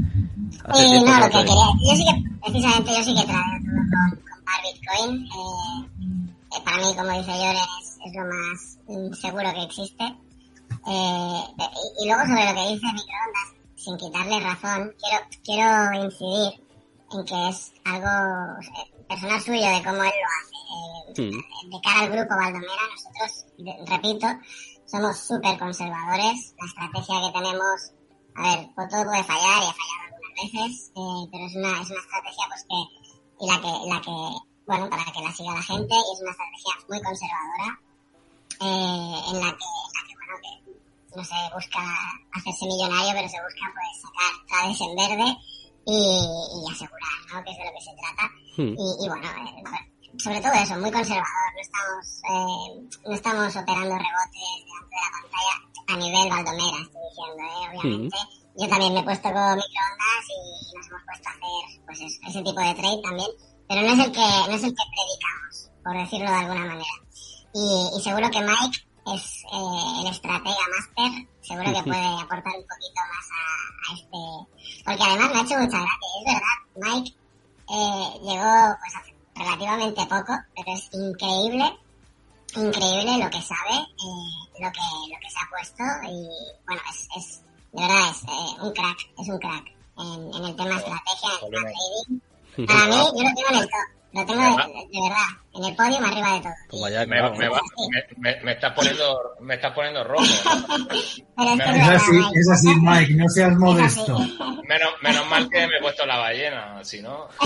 no, 0.60 1.18
lo 1.18 1.26
que 1.30 1.38
quería... 1.38 1.68
Yo 1.88 1.96
sí 1.96 2.04
que, 2.04 2.30
precisamente, 2.44 2.90
yo 2.90 3.02
sí 3.02 3.14
que 3.14 3.24
traigo 3.24 3.50
con, 3.64 4.10
con 4.10 4.44
Bar 4.44 4.60
Bitcoin. 4.62 5.24
Eh, 5.24 6.60
para 6.62 6.76
mí, 6.76 6.94
como 6.94 7.18
dice 7.18 7.32
Lloren, 7.32 7.56
es, 7.80 7.98
es, 8.04 8.14
lo 8.14 8.24
más 8.26 9.18
seguro 9.18 9.52
que 9.54 9.62
existe. 9.62 10.04
Eh, 10.04 11.40
y, 11.58 12.04
y, 12.04 12.08
luego 12.08 12.22
sobre 12.26 12.44
lo 12.44 12.54
que 12.54 12.74
dice 12.74 12.86
microondas, 12.92 13.55
sin 13.86 13.96
quitarle 13.96 14.40
razón, 14.40 14.92
quiero, 14.98 15.24
quiero 15.44 16.04
incidir 16.04 16.60
en 17.12 17.24
que 17.24 17.48
es 17.48 17.72
algo 17.84 18.58
eh, 18.58 19.04
personal 19.08 19.40
suyo 19.40 19.62
de 19.62 19.84
cómo 19.84 20.02
él 20.02 20.10
lo 20.10 20.28
hace. 20.34 21.22
Eh, 21.22 21.30
de 21.70 21.80
cara 21.84 22.00
al 22.00 22.10
grupo 22.10 22.34
Valdomera, 22.34 22.82
nosotros, 22.90 23.46
repito, 23.86 24.26
somos 24.86 25.16
súper 25.16 25.56
conservadores. 25.56 26.54
La 26.58 26.66
estrategia 26.66 27.14
que 27.22 27.38
tenemos, 27.38 27.78
a 28.34 28.42
ver, 28.42 28.70
pues 28.74 28.88
todo 28.88 29.04
puede 29.04 29.22
fallar 29.22 29.62
y 29.62 29.70
ha 29.70 29.78
fallado 29.78 30.02
algunas 30.02 30.34
veces, 30.34 30.90
eh, 30.96 31.22
pero 31.30 31.46
es 31.46 31.54
una, 31.54 31.72
es 31.80 31.90
una 31.90 32.02
estrategia 32.02 32.44
pues 32.50 32.66
que, 32.66 32.80
y 33.38 33.46
la 33.46 33.56
que, 33.62 33.72
la 33.86 34.00
que, 34.02 34.16
bueno, 34.66 34.90
para 34.90 35.04
que 35.14 35.22
la 35.22 35.30
siga 35.30 35.54
la 35.54 35.62
gente, 35.62 35.94
y 35.94 36.10
es 36.10 36.20
una 36.26 36.34
estrategia 36.34 36.74
muy 36.90 37.00
conservadora, 37.06 37.68
en 38.58 39.38
la 39.38 39.50
que, 39.54 39.70
en 39.70 39.92
la 39.94 39.95
que 39.95 39.95
no 41.16 41.24
se 41.24 41.34
busca 41.54 41.80
hacerse 42.32 42.66
millonario, 42.66 43.12
pero 43.14 43.28
se 43.28 43.40
busca 43.40 43.64
pues 43.72 43.92
sacar 44.04 44.32
trades 44.46 44.80
en 44.80 44.96
verde 44.96 45.28
y, 45.86 45.96
y, 45.96 46.70
asegurar, 46.70 47.16
¿no? 47.32 47.44
Que 47.44 47.50
es 47.52 47.58
de 47.58 47.64
lo 47.64 47.72
que 47.72 47.80
se 47.80 47.94
trata. 47.96 48.24
Hmm. 48.56 48.74
Y, 48.76 48.86
y, 49.00 49.08
bueno, 49.08 49.24
eh, 49.24 50.18
sobre 50.18 50.40
todo 50.40 50.52
eso, 50.52 50.74
muy 50.76 50.90
conservador. 50.90 51.50
No 51.54 51.62
estamos, 51.62 52.04
eh, 52.28 52.98
no 53.06 53.14
estamos 53.14 53.56
operando 53.56 53.94
rebotes 53.96 54.48
delante 54.66 54.92
de 54.92 55.00
la 55.00 55.10
pantalla 55.16 55.56
a 55.88 55.96
nivel 55.96 56.28
Baldomera, 56.28 56.82
estoy 56.82 57.02
diciendo, 57.08 57.42
¿eh? 57.42 57.78
Obviamente. 57.78 58.18
Hmm. 58.18 58.46
Yo 58.58 58.68
también 58.68 58.94
me 58.94 59.00
he 59.00 59.04
puesto 59.04 59.28
con 59.32 59.56
microondas 59.56 60.24
y, 60.28 60.76
nos 60.76 60.86
hemos 60.88 61.02
puesto 61.04 61.28
a 61.28 61.32
hacer 61.32 61.80
pues 61.86 62.00
ese 62.00 62.42
tipo 62.42 62.60
de 62.60 62.74
trade 62.74 63.02
también, 63.02 63.30
pero 63.68 63.82
no 63.82 63.92
es 63.92 64.00
el 64.06 64.12
que, 64.12 64.28
no 64.48 64.54
es 64.56 64.64
el 64.64 64.74
que 64.74 64.84
predicamos, 64.92 65.70
por 65.84 65.96
decirlo 65.96 66.30
de 66.30 66.36
alguna 66.36 66.64
manera. 66.64 66.96
Y, 67.52 67.90
y 67.96 68.02
seguro 68.02 68.30
que 68.30 68.40
Mike 68.40 68.86
es 69.14 69.44
eh, 69.52 70.00
el 70.00 70.06
estratega 70.08 70.56
máster, 70.74 71.28
seguro 71.42 71.72
que 71.72 71.82
puede 71.82 72.06
aportar 72.22 72.52
un 72.56 72.66
poquito 72.66 73.00
más 73.12 73.28
a, 73.30 73.94
este, 73.94 74.84
porque 74.84 75.02
además 75.02 75.32
me 75.32 75.38
ha 75.38 75.42
hecho 75.42 75.58
mucha 75.58 75.78
gracia, 75.78 76.08
es 76.18 76.24
verdad, 76.26 76.56
Mike 76.76 77.14
eh, 77.68 78.20
llegó 78.22 78.76
pues 78.80 78.96
hace 78.96 79.14
relativamente 79.34 80.06
poco, 80.06 80.32
pero 80.54 80.72
es 80.72 80.88
increíble, 80.92 81.78
increíble 82.54 83.24
lo 83.24 83.30
que 83.30 83.42
sabe, 83.42 83.74
eh, 83.74 84.60
lo 84.60 84.72
que, 84.72 84.86
lo 85.12 85.18
que 85.20 85.30
se 85.30 85.38
ha 85.38 85.48
puesto 85.50 85.82
y 86.04 86.28
bueno, 86.66 86.82
es, 86.90 87.08
es 87.16 87.42
de 87.72 87.82
verdad 87.82 88.10
es 88.10 88.22
eh, 88.22 88.62
un 88.62 88.72
crack, 88.72 88.98
es 89.18 89.28
un 89.28 89.38
crack 89.38 89.76
en, 89.98 90.34
en 90.34 90.44
el 90.44 90.56
tema 90.56 90.76
estrategia, 90.76 91.30
en 91.42 91.54
el 91.54 91.62
trading. 91.62 92.20
Para 92.66 92.86
mí, 92.86 92.96
yo 92.96 93.22
lo 93.22 93.34
tengo 93.34 93.48
en 93.50 93.56
el 93.56 93.68
top. 93.68 93.96
Lo 94.16 94.24
tengo 94.24 94.40
de, 94.40 94.48
de, 94.48 95.00
verdad, 95.02 95.28
en 95.52 95.64
el 95.64 95.76
podio 95.76 95.98
arriba 95.98 96.32
de 96.32 96.40
todo. 96.40 96.52
Pues 96.70 97.06
me, 97.06 97.22
me, 97.22 97.50
me, 98.16 98.40
me, 98.44 98.52
estás 98.52 98.72
poniendo, 98.72 99.36
me 99.40 99.54
estás 99.56 99.74
poniendo 99.74 100.04
rojo. 100.04 100.24
es, 100.24 101.88
así, 101.88 102.20
es 102.32 102.50
así, 102.50 102.68
Mike, 102.80 103.12
no 103.12 103.28
seas 103.28 103.54
modesto. 103.58 104.18
Menos, 104.18 104.94
menos 105.02 105.28
mal 105.28 105.50
que 105.50 105.66
me 105.66 105.76
he 105.76 105.80
puesto 105.82 106.06
la 106.06 106.16
ballena, 106.16 106.82
si 106.82 107.02
no. 107.02 107.28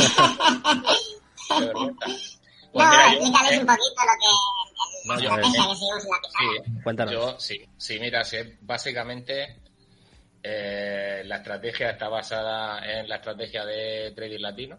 Pues 2.72 2.86
no, 2.86 2.92
explícales 2.92 3.58
un 3.58 3.66
poquito 3.66 4.00
lo 4.06 4.14
que 4.20 4.28
no, 5.06 5.18
yo, 5.18 5.28
estrategia 5.28 5.66
que 5.66 5.74
seguimos 5.74 6.04
en 6.04 6.10
la 6.10 7.06
Sí. 7.06 7.12
Yo, 7.12 7.40
sí, 7.40 7.68
sí, 7.76 7.98
mira, 7.98 8.22
sí, 8.22 8.36
básicamente 8.60 9.56
eh, 10.40 11.22
la 11.24 11.38
estrategia 11.38 11.90
está 11.90 12.08
basada 12.08 12.78
en 12.88 13.08
la 13.08 13.16
estrategia 13.16 13.64
de 13.64 14.12
trading 14.14 14.38
latino 14.38 14.78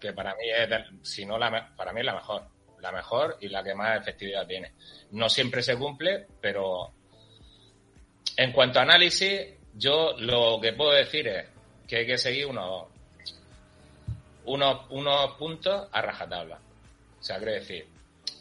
que 0.00 0.12
para 0.12 0.34
mí 0.34 0.44
es, 0.50 0.68
si 1.02 1.24
no 1.24 1.38
la, 1.38 1.72
para 1.76 1.92
mí 1.92 2.00
es 2.00 2.06
la 2.06 2.14
mejor, 2.14 2.42
la 2.80 2.90
mejor 2.90 3.36
y 3.40 3.48
la 3.48 3.62
que 3.62 3.74
más 3.74 4.00
efectividad 4.00 4.46
tiene. 4.46 4.72
No 5.12 5.28
siempre 5.28 5.62
se 5.62 5.76
cumple, 5.76 6.26
pero 6.40 6.92
en 8.36 8.52
cuanto 8.52 8.80
a 8.80 8.82
análisis, 8.82 9.54
yo 9.74 10.14
lo 10.18 10.60
que 10.60 10.72
puedo 10.72 10.92
decir 10.92 11.28
es 11.28 11.46
que 11.86 11.98
hay 11.98 12.06
que 12.06 12.18
seguir 12.18 12.46
unos, 12.46 12.88
unos, 14.44 14.90
unos 14.90 15.36
puntos 15.36 15.88
a 15.92 16.02
rajatabla. 16.02 16.58
O 17.20 17.22
sea, 17.22 17.36
quiero 17.36 17.52
decir, 17.52 17.86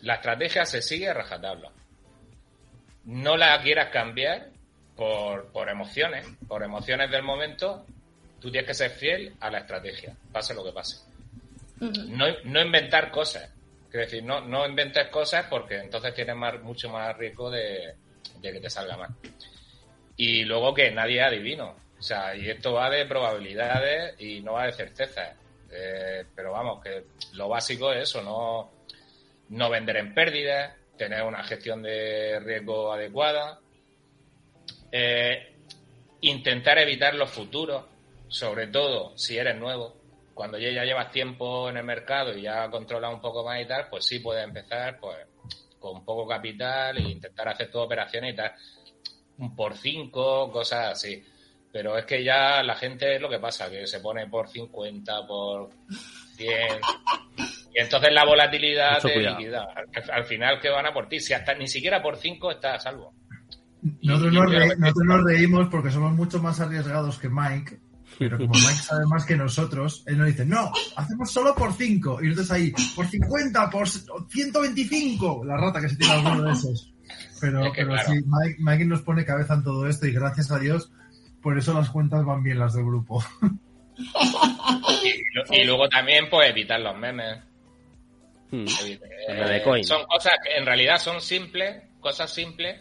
la 0.01 0.15
estrategia 0.15 0.65
se 0.65 0.82
sigue 0.82 1.09
a 1.09 1.13
rajatabla. 1.13 1.71
No 3.05 3.38
la 3.38 3.61
quieras 3.61 3.89
cambiar 3.91 4.49
por, 4.95 5.51
por 5.51 5.69
emociones, 5.69 6.25
por 6.47 6.63
emociones 6.63 7.11
del 7.11 7.23
momento, 7.23 7.86
tú 8.39 8.51
tienes 8.51 8.67
que 8.67 8.73
ser 8.73 8.91
fiel 8.91 9.36
a 9.39 9.49
la 9.49 9.59
estrategia, 9.59 10.15
pase 10.32 10.53
lo 10.53 10.63
que 10.63 10.71
pase. 10.71 11.09
No, 11.80 12.25
no 12.43 12.61
inventar 12.61 13.09
cosas. 13.11 13.49
Es 13.88 13.93
decir, 13.93 14.23
no, 14.23 14.41
no 14.41 14.67
inventes 14.67 15.07
cosas 15.07 15.47
porque 15.49 15.77
entonces 15.77 16.13
tienes 16.13 16.36
más, 16.36 16.61
mucho 16.61 16.89
más 16.89 17.17
riesgo 17.17 17.49
de, 17.49 17.95
que 18.41 18.59
te 18.59 18.69
salga 18.69 18.97
mal. 18.97 19.09
Y 20.15 20.43
luego 20.43 20.73
que 20.73 20.91
nadie 20.91 21.21
adivino. 21.21 21.75
O 21.97 22.01
sea, 22.01 22.36
y 22.36 22.49
esto 22.49 22.73
va 22.73 22.89
de 22.89 23.05
probabilidades 23.05 24.19
y 24.19 24.41
no 24.41 24.53
va 24.53 24.67
de 24.67 24.73
certezas. 24.73 25.36
Eh, 25.71 26.25
pero 26.36 26.51
vamos, 26.51 26.84
que 26.84 27.05
lo 27.34 27.49
básico 27.49 27.91
es 27.91 28.09
eso, 28.09 28.21
no, 28.21 28.71
no 29.49 29.69
vender 29.69 29.97
en 29.97 30.13
pérdidas, 30.13 30.75
tener 30.97 31.23
una 31.23 31.43
gestión 31.43 31.82
de 31.84 32.39
riesgo 32.39 32.91
adecuada, 32.91 33.59
eh, 34.91 35.55
intentar 36.21 36.80
evitar 36.80 37.13
los 37.13 37.30
futuros, 37.30 37.86
sobre 38.27 38.67
todo 38.67 39.15
si 39.17 39.38
eres 39.38 39.55
nuevo 39.57 39.99
cuando 40.40 40.58
ya 40.58 40.86
llevas 40.86 41.12
tiempo 41.12 41.70
en 41.70 41.76
el 41.76 41.84
mercado 41.84 42.34
y 42.34 42.44
ya 42.44 42.70
controlas 42.70 43.14
un 43.14 43.20
poco 43.20 43.44
más 43.44 43.62
y 43.62 43.68
tal, 43.68 43.88
pues 43.90 44.06
sí 44.06 44.20
puedes 44.20 44.42
empezar 44.42 44.98
pues 44.98 45.18
con 45.78 46.06
poco 46.06 46.26
capital 46.26 46.98
e 46.98 47.10
intentar 47.10 47.50
hacer 47.50 47.70
todas 47.70 47.88
operaciones 47.88 48.34
y 48.34 48.38
tal. 48.38 48.54
Un 49.40 49.54
por 49.54 49.76
cinco, 49.76 50.50
cosas 50.50 50.94
así. 50.94 51.22
Pero 51.74 51.98
es 51.98 52.06
que 52.06 52.24
ya 52.24 52.64
la 52.64 52.76
gente 52.76 53.16
es 53.18 53.22
lo 53.22 53.28
que 53.28 53.40
pasa, 53.40 53.70
que 53.70 53.86
se 53.86 54.00
pone 54.00 54.28
por 54.28 54.48
50, 54.48 55.28
por 55.28 55.72
100. 56.38 56.80
Y 57.76 57.80
entonces 57.82 58.14
la 58.14 58.24
volatilidad 58.24 59.04
de 59.04 59.20
liquidez, 59.20 59.60
al, 60.10 60.24
final 60.24 60.58
que 60.62 60.70
van 60.70 60.86
a 60.86 60.94
por 60.94 61.10
ti, 61.10 61.20
si 61.20 61.34
hasta 61.34 61.54
ni 61.54 61.68
siquiera 61.68 62.02
por 62.02 62.16
5 62.16 62.52
está 62.52 62.76
a 62.76 62.80
salvo. 62.80 63.14
Nosotros, 64.04 64.32
nosotros 64.78 65.06
nos 65.06 65.24
reímos 65.26 65.68
porque 65.68 65.92
somos 65.92 66.14
mucho 66.14 66.42
más 66.42 66.62
arriesgados 66.62 67.20
que 67.20 67.28
Mike 67.28 67.89
pero 68.18 68.38
como 68.38 68.53
Mike 68.53 68.82
sabe 68.84 69.05
más 69.05 69.26
que 69.26 69.36
nosotros, 69.36 70.03
él 70.07 70.18
nos 70.18 70.28
dice, 70.28 70.45
no, 70.45 70.72
hacemos 70.95 71.32
solo 71.32 71.55
por 71.55 71.74
5. 71.74 72.20
Y 72.22 72.28
nosotros 72.28 72.51
ahí, 72.51 72.74
por 72.95 73.07
50, 73.07 73.70
por 73.70 73.88
125. 73.88 75.45
La 75.45 75.57
rata 75.57 75.82
que 75.82 75.89
se 75.89 75.95
tiene 75.95 76.14
alguno 76.14 76.43
de 76.43 76.51
esos. 76.51 76.93
Pero, 77.41 77.72
pero 77.76 77.97
sí, 78.05 78.14
Mike, 78.26 78.57
Mike 78.60 78.86
nos 78.86 79.01
pone 79.01 79.26
cabeza 79.26 79.53
en 79.53 79.64
todo 79.64 79.88
esto 79.88 80.05
y 80.05 80.12
gracias 80.12 80.51
a 80.51 80.60
Dios, 80.60 80.91
por 81.41 81.57
eso 81.57 81.74
las 81.74 81.89
cuentas 81.89 82.26
van 82.26 82.43
bien 82.43 82.60
las 82.60 82.74
del 82.74 82.86
grupo. 82.86 83.24
Y, 85.51 85.64
luego 85.66 85.88
también, 85.89 86.30
pues, 86.30 86.49
evitar 86.49 86.80
los 86.80 86.97
memes. 86.97 87.39
Hmm. 88.51 88.66
Eh, 88.68 89.84
son 89.84 90.05
cosas 90.05 90.34
que 90.43 90.57
en 90.57 90.66
realidad 90.66 90.97
son 90.97 91.22
simples, 91.22 91.84
cosas 91.99 92.34
simples, 92.34 92.80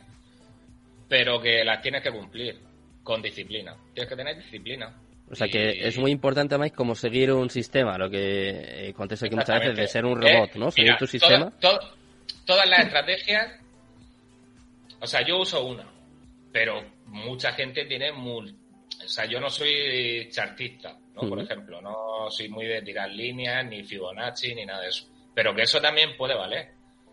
pero 1.08 1.40
que 1.40 1.64
las 1.64 1.82
tienes 1.82 2.02
que 2.02 2.10
cumplir 2.10 2.60
con 3.02 3.20
disciplina. 3.22 3.76
Tienes 3.94 4.08
que 4.08 4.16
tener 4.16 4.36
disciplina. 4.36 4.94
O 5.30 5.34
sea 5.34 5.48
que 5.48 5.86
es 5.86 5.98
muy 5.98 6.10
importante, 6.10 6.56
Mike, 6.56 6.74
como 6.74 6.94
seguir 6.94 7.32
un 7.32 7.50
sistema, 7.50 7.98
lo 7.98 8.08
que 8.08 8.88
eh, 8.88 8.92
contesta 8.94 9.26
aquí 9.26 9.36
muchas 9.36 9.60
veces, 9.60 9.76
de 9.76 9.86
ser 9.86 10.04
un 10.06 10.20
robot, 10.20 10.54
¿no? 10.54 10.70
Seguir 10.70 10.96
tu 10.96 11.06
sistema. 11.06 11.52
todas 11.60 12.68
las 12.68 12.86
estrategias, 12.86 13.60
o 15.00 15.06
sea, 15.06 15.24
yo 15.26 15.38
uso 15.38 15.64
una, 15.66 15.86
pero 16.52 16.82
mucha 17.06 17.52
gente 17.52 17.84
tiene 17.84 18.12
muy... 18.12 18.56
O 19.04 19.08
sea, 19.08 19.26
yo 19.26 19.38
no 19.38 19.48
soy 19.50 20.28
chartista, 20.30 20.98
¿no? 21.14 21.28
Por 21.28 21.40
ejemplo, 21.40 21.80
no 21.80 22.30
soy 22.30 22.48
muy 22.48 22.66
de 22.66 22.82
tirar 22.82 23.10
líneas, 23.10 23.64
ni 23.66 23.84
Fibonacci, 23.84 24.54
ni 24.54 24.64
nada 24.64 24.80
de 24.82 24.88
eso. 24.88 25.06
Pero 25.34 25.54
que 25.54 25.62
eso 25.62 25.80
también 25.80 26.16
puede 26.16 26.34
valer. 26.34 26.70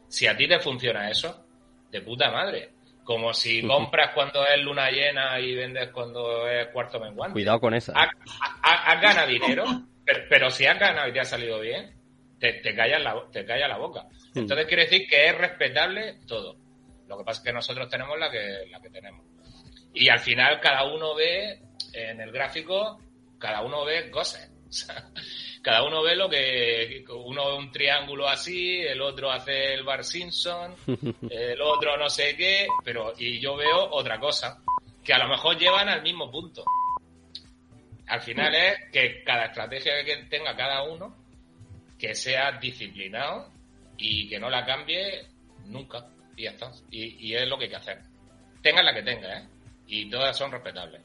Si 0.08 0.26
a 0.26 0.36
ti 0.36 0.48
te 0.48 0.60
funciona 0.60 1.10
eso, 1.10 1.46
de 1.92 2.02
puta 2.02 2.32
madre. 2.32 2.72
Como 3.06 3.34
si 3.34 3.62
compras 3.62 4.12
cuando 4.14 4.46
es 4.46 4.60
luna 4.62 4.90
llena 4.90 5.40
y 5.40 5.56
vendes 5.56 5.90
cuando 5.92 6.50
es 6.50 6.68
cuarto 6.70 7.00
menguante. 7.00 7.34
Cuidado 7.34 7.60
con 7.62 7.74
esa. 7.74 7.94
Has 7.94 9.02
ganado 9.02 9.28
dinero, 9.28 9.64
pero, 10.28 10.50
si 10.50 10.66
has 10.66 10.78
ganado 10.80 11.08
y 11.08 11.14
te 11.14 11.20
ha 11.20 11.26
salido 11.26 11.60
bien, 11.60 11.96
te, 12.40 12.54
te 12.54 12.76
callas 12.76 13.02
la, 13.02 13.16
te 13.32 13.46
calla 13.46 13.68
la 13.68 13.78
boca. 13.78 14.08
Hmm. 14.34 14.40
Entonces 14.40 14.66
quiere 14.66 14.84
decir 14.84 15.08
que 15.08 15.28
es 15.28 15.38
respetable 15.38 16.18
todo. 16.28 16.58
Lo 17.08 17.18
que 17.18 17.24
pasa 17.24 17.42
es 17.42 17.46
que 17.46 17.54
nosotros 17.54 17.88
tenemos 17.90 18.18
la 18.18 18.32
que, 18.32 18.66
la 18.72 18.82
que 18.82 18.90
tenemos. 18.90 19.24
Y 19.94 20.10
al 20.10 20.20
final 20.20 20.60
cada 20.60 20.84
uno 20.84 21.16
ve 21.16 21.62
en 21.94 22.20
el 22.20 22.32
gráfico, 22.32 23.00
cada 23.40 23.62
uno 23.62 23.86
ve 23.86 24.10
cosas. 24.10 24.52
cada 25.66 25.82
uno 25.82 26.04
ve 26.04 26.16
lo 26.16 26.30
que 26.30 27.04
uno 27.10 27.48
ve 27.48 27.58
un 27.58 27.72
triángulo 27.72 28.30
así, 28.30 28.82
el 28.82 29.02
otro 29.02 29.32
hace 29.32 29.74
el 29.74 29.84
Bar 29.84 30.04
Simpson, 30.04 30.76
el 31.32 31.60
otro 31.60 31.98
no 31.98 32.08
sé 32.08 32.38
qué, 32.38 32.68
pero 32.84 33.16
y 33.18 33.40
yo 33.40 33.56
veo 33.56 33.90
otra 33.90 34.20
cosa, 34.20 34.60
que 35.04 35.12
a 35.12 35.18
lo 35.18 35.28
mejor 35.28 35.58
llevan 35.58 35.90
al 35.90 36.04
mismo 36.04 36.30
punto. 36.30 36.64
Al 38.06 38.22
final 38.22 38.54
es 38.54 38.92
que 38.92 39.24
cada 39.24 39.46
estrategia 39.46 40.06
que 40.06 40.18
tenga 40.30 40.56
cada 40.56 40.84
uno, 40.84 41.18
que 41.98 42.14
sea 42.14 42.52
disciplinado 42.60 43.52
y 43.98 44.30
que 44.30 44.38
no 44.38 44.52
la 44.52 44.64
cambie 44.68 45.26
nunca. 45.66 46.06
Y 46.38 46.44
ya 46.44 46.52
está. 46.52 46.72
Y, 46.92 47.30
y 47.30 47.36
es 47.36 47.48
lo 47.48 47.58
que 47.58 47.64
hay 47.64 47.70
que 47.72 47.76
hacer. 47.78 48.02
Tenga 48.62 48.84
la 48.84 48.94
que 48.94 49.02
tenga, 49.02 49.40
¿eh? 49.40 49.48
Y 49.88 50.12
todas 50.12 50.38
son 50.38 50.52
respetables. 50.52 51.02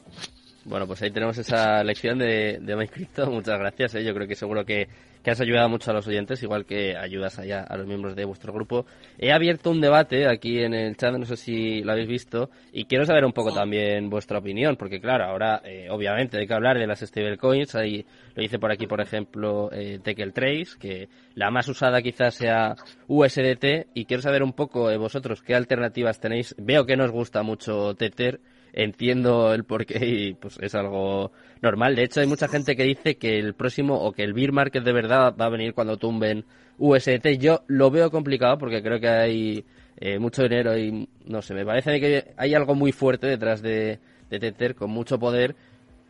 Bueno, 0.64 0.86
pues 0.86 1.00
ahí 1.00 1.10
tenemos 1.10 1.38
esa 1.38 1.82
lección 1.82 2.18
de, 2.18 2.58
de 2.60 2.76
Muchas 3.30 3.58
gracias. 3.58 3.94
¿eh? 3.94 4.04
Yo 4.04 4.12
creo 4.12 4.28
que 4.28 4.34
seguro 4.34 4.64
que, 4.66 4.88
que, 5.24 5.30
has 5.30 5.40
ayudado 5.40 5.70
mucho 5.70 5.90
a 5.90 5.94
los 5.94 6.06
oyentes, 6.06 6.42
igual 6.42 6.66
que 6.66 6.94
ayudas 6.96 7.38
allá 7.38 7.62
a 7.62 7.78
los 7.78 7.86
miembros 7.86 8.14
de 8.14 8.26
vuestro 8.26 8.52
grupo. 8.52 8.84
He 9.18 9.32
abierto 9.32 9.70
un 9.70 9.80
debate 9.80 10.28
aquí 10.28 10.58
en 10.58 10.74
el 10.74 10.96
chat, 10.98 11.14
no 11.14 11.24
sé 11.24 11.36
si 11.36 11.82
lo 11.82 11.92
habéis 11.92 12.08
visto, 12.08 12.50
y 12.72 12.84
quiero 12.84 13.06
saber 13.06 13.24
un 13.24 13.32
poco 13.32 13.54
también 13.54 14.10
vuestra 14.10 14.38
opinión, 14.38 14.76
porque 14.76 15.00
claro, 15.00 15.24
ahora 15.24 15.62
eh, 15.64 15.88
obviamente 15.90 16.36
hay 16.36 16.46
que 16.46 16.54
hablar 16.54 16.78
de 16.78 16.86
las 16.86 17.00
stablecoins. 17.00 17.74
Ahí 17.74 18.04
lo 18.34 18.42
dice 18.42 18.58
por 18.58 18.70
aquí, 18.70 18.86
por 18.86 19.00
ejemplo, 19.00 19.70
eh, 19.72 19.98
Tekel 20.02 20.34
Trace, 20.34 20.78
que 20.78 21.08
la 21.36 21.50
más 21.50 21.68
usada 21.68 22.02
quizás 22.02 22.34
sea 22.34 22.74
USDT, 23.08 23.88
y 23.94 24.04
quiero 24.04 24.22
saber 24.22 24.42
un 24.42 24.52
poco 24.52 24.90
de 24.90 24.98
vosotros 24.98 25.40
qué 25.40 25.54
alternativas 25.54 26.20
tenéis. 26.20 26.54
Veo 26.58 26.84
que 26.84 26.98
nos 26.98 27.10
gusta 27.10 27.42
mucho 27.42 27.94
Tether 27.94 28.40
entiendo 28.72 29.52
el 29.54 29.64
porqué 29.64 30.04
y 30.06 30.34
pues 30.34 30.58
es 30.60 30.74
algo 30.74 31.32
normal. 31.62 31.96
De 31.96 32.04
hecho, 32.04 32.20
hay 32.20 32.26
mucha 32.26 32.48
gente 32.48 32.76
que 32.76 32.84
dice 32.84 33.16
que 33.16 33.38
el 33.38 33.54
próximo 33.54 33.96
o 33.96 34.12
que 34.12 34.22
el 34.22 34.32
beer 34.32 34.52
market 34.52 34.84
de 34.84 34.92
verdad 34.92 35.34
va 35.38 35.46
a 35.46 35.50
venir 35.50 35.74
cuando 35.74 35.96
tumben 35.96 36.44
UST. 36.78 37.26
Yo 37.38 37.62
lo 37.68 37.90
veo 37.90 38.10
complicado 38.10 38.58
porque 38.58 38.82
creo 38.82 39.00
que 39.00 39.08
hay 39.08 39.64
eh, 39.98 40.18
mucho 40.18 40.42
dinero 40.42 40.76
y 40.76 41.08
no 41.26 41.42
sé, 41.42 41.54
me 41.54 41.64
parece 41.64 42.00
que 42.00 42.32
hay 42.36 42.54
algo 42.54 42.74
muy 42.74 42.92
fuerte 42.92 43.26
detrás 43.26 43.62
de, 43.62 43.98
Tether 44.28 44.74
con 44.74 44.90
mucho 44.90 45.18
poder. 45.18 45.54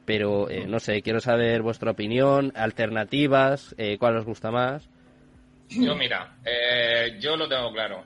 Pero 0.07 0.51
eh, 0.51 0.67
no 0.67 0.81
sé, 0.81 1.03
quiero 1.03 1.21
saber 1.21 1.63
vuestra 1.63 1.93
opinión, 1.93 2.53
alternativas, 2.57 3.75
eh, 3.79 3.97
cuál 3.99 4.17
os 4.17 4.25
gusta 4.25 4.51
más. 4.51 4.89
Yo, 5.69 5.95
mira, 5.95 6.37
yo 7.21 7.37
lo 7.37 7.49
tengo 7.49 7.73
claro. 7.73 8.05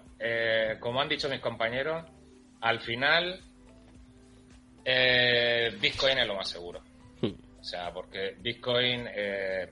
como 0.80 1.00
han 1.00 1.08
dicho 1.08 1.30
mis 1.30 1.40
compañeros, 1.40 2.04
al 2.60 2.80
final 2.80 3.40
eh, 4.84 5.76
Bitcoin 5.80 6.18
es 6.18 6.26
lo 6.26 6.34
más 6.36 6.48
seguro. 6.48 6.82
Hmm. 7.20 7.34
O 7.60 7.64
sea, 7.64 7.92
porque 7.92 8.36
Bitcoin 8.38 9.08
eh, 9.14 9.68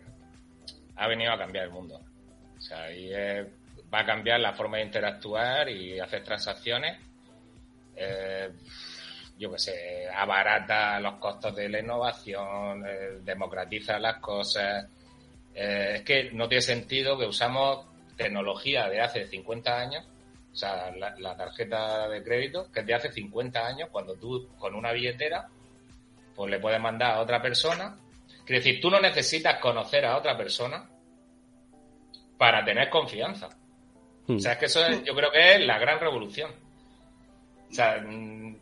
ha 0.96 1.08
venido 1.08 1.32
a 1.32 1.38
cambiar 1.38 1.66
el 1.66 1.70
mundo. 1.70 2.00
O 2.56 2.60
sea, 2.60 2.90
y 2.92 3.10
va 3.92 4.00
a 4.00 4.06
cambiar 4.06 4.40
la 4.40 4.52
forma 4.52 4.78
de 4.78 4.84
interactuar 4.84 5.68
y 5.68 5.98
hacer 5.98 6.22
transacciones. 6.24 6.98
eh, 7.96 8.50
yo 9.42 9.50
qué 9.50 9.58
sé, 9.58 10.08
abarata 10.08 11.00
los 11.00 11.14
costos 11.14 11.56
de 11.56 11.68
la 11.68 11.80
innovación, 11.80 12.86
eh, 12.86 13.18
democratiza 13.24 13.98
las 13.98 14.18
cosas. 14.18 14.86
Eh, 15.52 15.94
es 15.96 16.02
que 16.02 16.30
no 16.32 16.48
tiene 16.48 16.62
sentido 16.62 17.18
que 17.18 17.26
usamos 17.26 17.86
tecnología 18.16 18.88
de 18.88 19.00
hace 19.00 19.26
50 19.26 19.76
años, 19.76 20.04
o 20.52 20.56
sea, 20.56 20.90
la, 20.96 21.36
tarjeta 21.36 22.08
de 22.08 22.22
crédito, 22.22 22.70
que 22.70 22.80
es 22.80 22.86
de 22.86 22.94
hace 22.94 23.10
50 23.10 23.66
años, 23.66 23.88
cuando 23.90 24.14
tú 24.16 24.48
con 24.58 24.74
una 24.74 24.92
billetera, 24.92 25.48
pues 26.34 26.50
le 26.50 26.60
puedes 26.60 26.80
mandar 26.80 27.12
a 27.12 27.20
otra 27.20 27.40
persona. 27.40 27.96
Quiere 28.44 28.62
decir, 28.62 28.80
tú 28.80 28.90
no 28.90 29.00
necesitas 29.00 29.58
conocer 29.60 30.04
a 30.04 30.18
otra 30.18 30.36
persona 30.36 30.88
para 32.36 32.64
tener 32.64 32.90
confianza. 32.90 33.48
O 34.28 34.38
sea, 34.38 34.52
es 34.52 34.58
que 34.58 34.66
eso 34.66 34.86
es, 34.86 35.02
yo 35.04 35.14
creo 35.14 35.30
que 35.30 35.54
es 35.54 35.60
la 35.60 35.78
gran 35.78 35.98
revolución. 35.98 36.50
O 37.70 37.74
sea, 37.74 38.00
mm, 38.00 38.56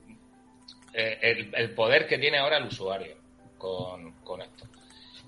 eh, 0.95 1.19
el, 1.23 1.55
el 1.55 1.75
poder 1.75 2.07
que 2.07 2.19
tiene 2.19 2.39
ahora 2.39 2.59
el 2.59 2.67
usuario 2.67 3.17
con, 3.59 4.13
con 4.23 4.43
esto. 4.43 4.67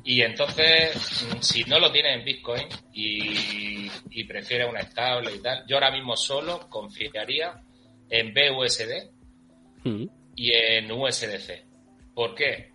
Y 0.04 0.22
entonces, 0.22 1.24
mm, 1.24 1.40
si 1.40 1.64
no 1.64 1.78
lo 1.78 1.92
tiene 1.92 2.14
en 2.14 2.24
Bitcoin 2.24 2.66
y, 2.92 3.90
y, 4.10 4.24
prefiere 4.24 4.64
una 4.64 4.80
estable 4.80 5.34
y 5.34 5.38
tal, 5.38 5.64
yo 5.66 5.76
ahora 5.76 5.92
mismo 5.92 6.16
solo 6.16 6.68
confiaría 6.68 7.60
en 8.10 8.34
BUSD 8.34 9.10
mm. 9.84 10.04
y 10.36 10.52
en 10.52 10.90
USDC. 10.90 11.64
¿Por 12.14 12.34
qué? 12.34 12.72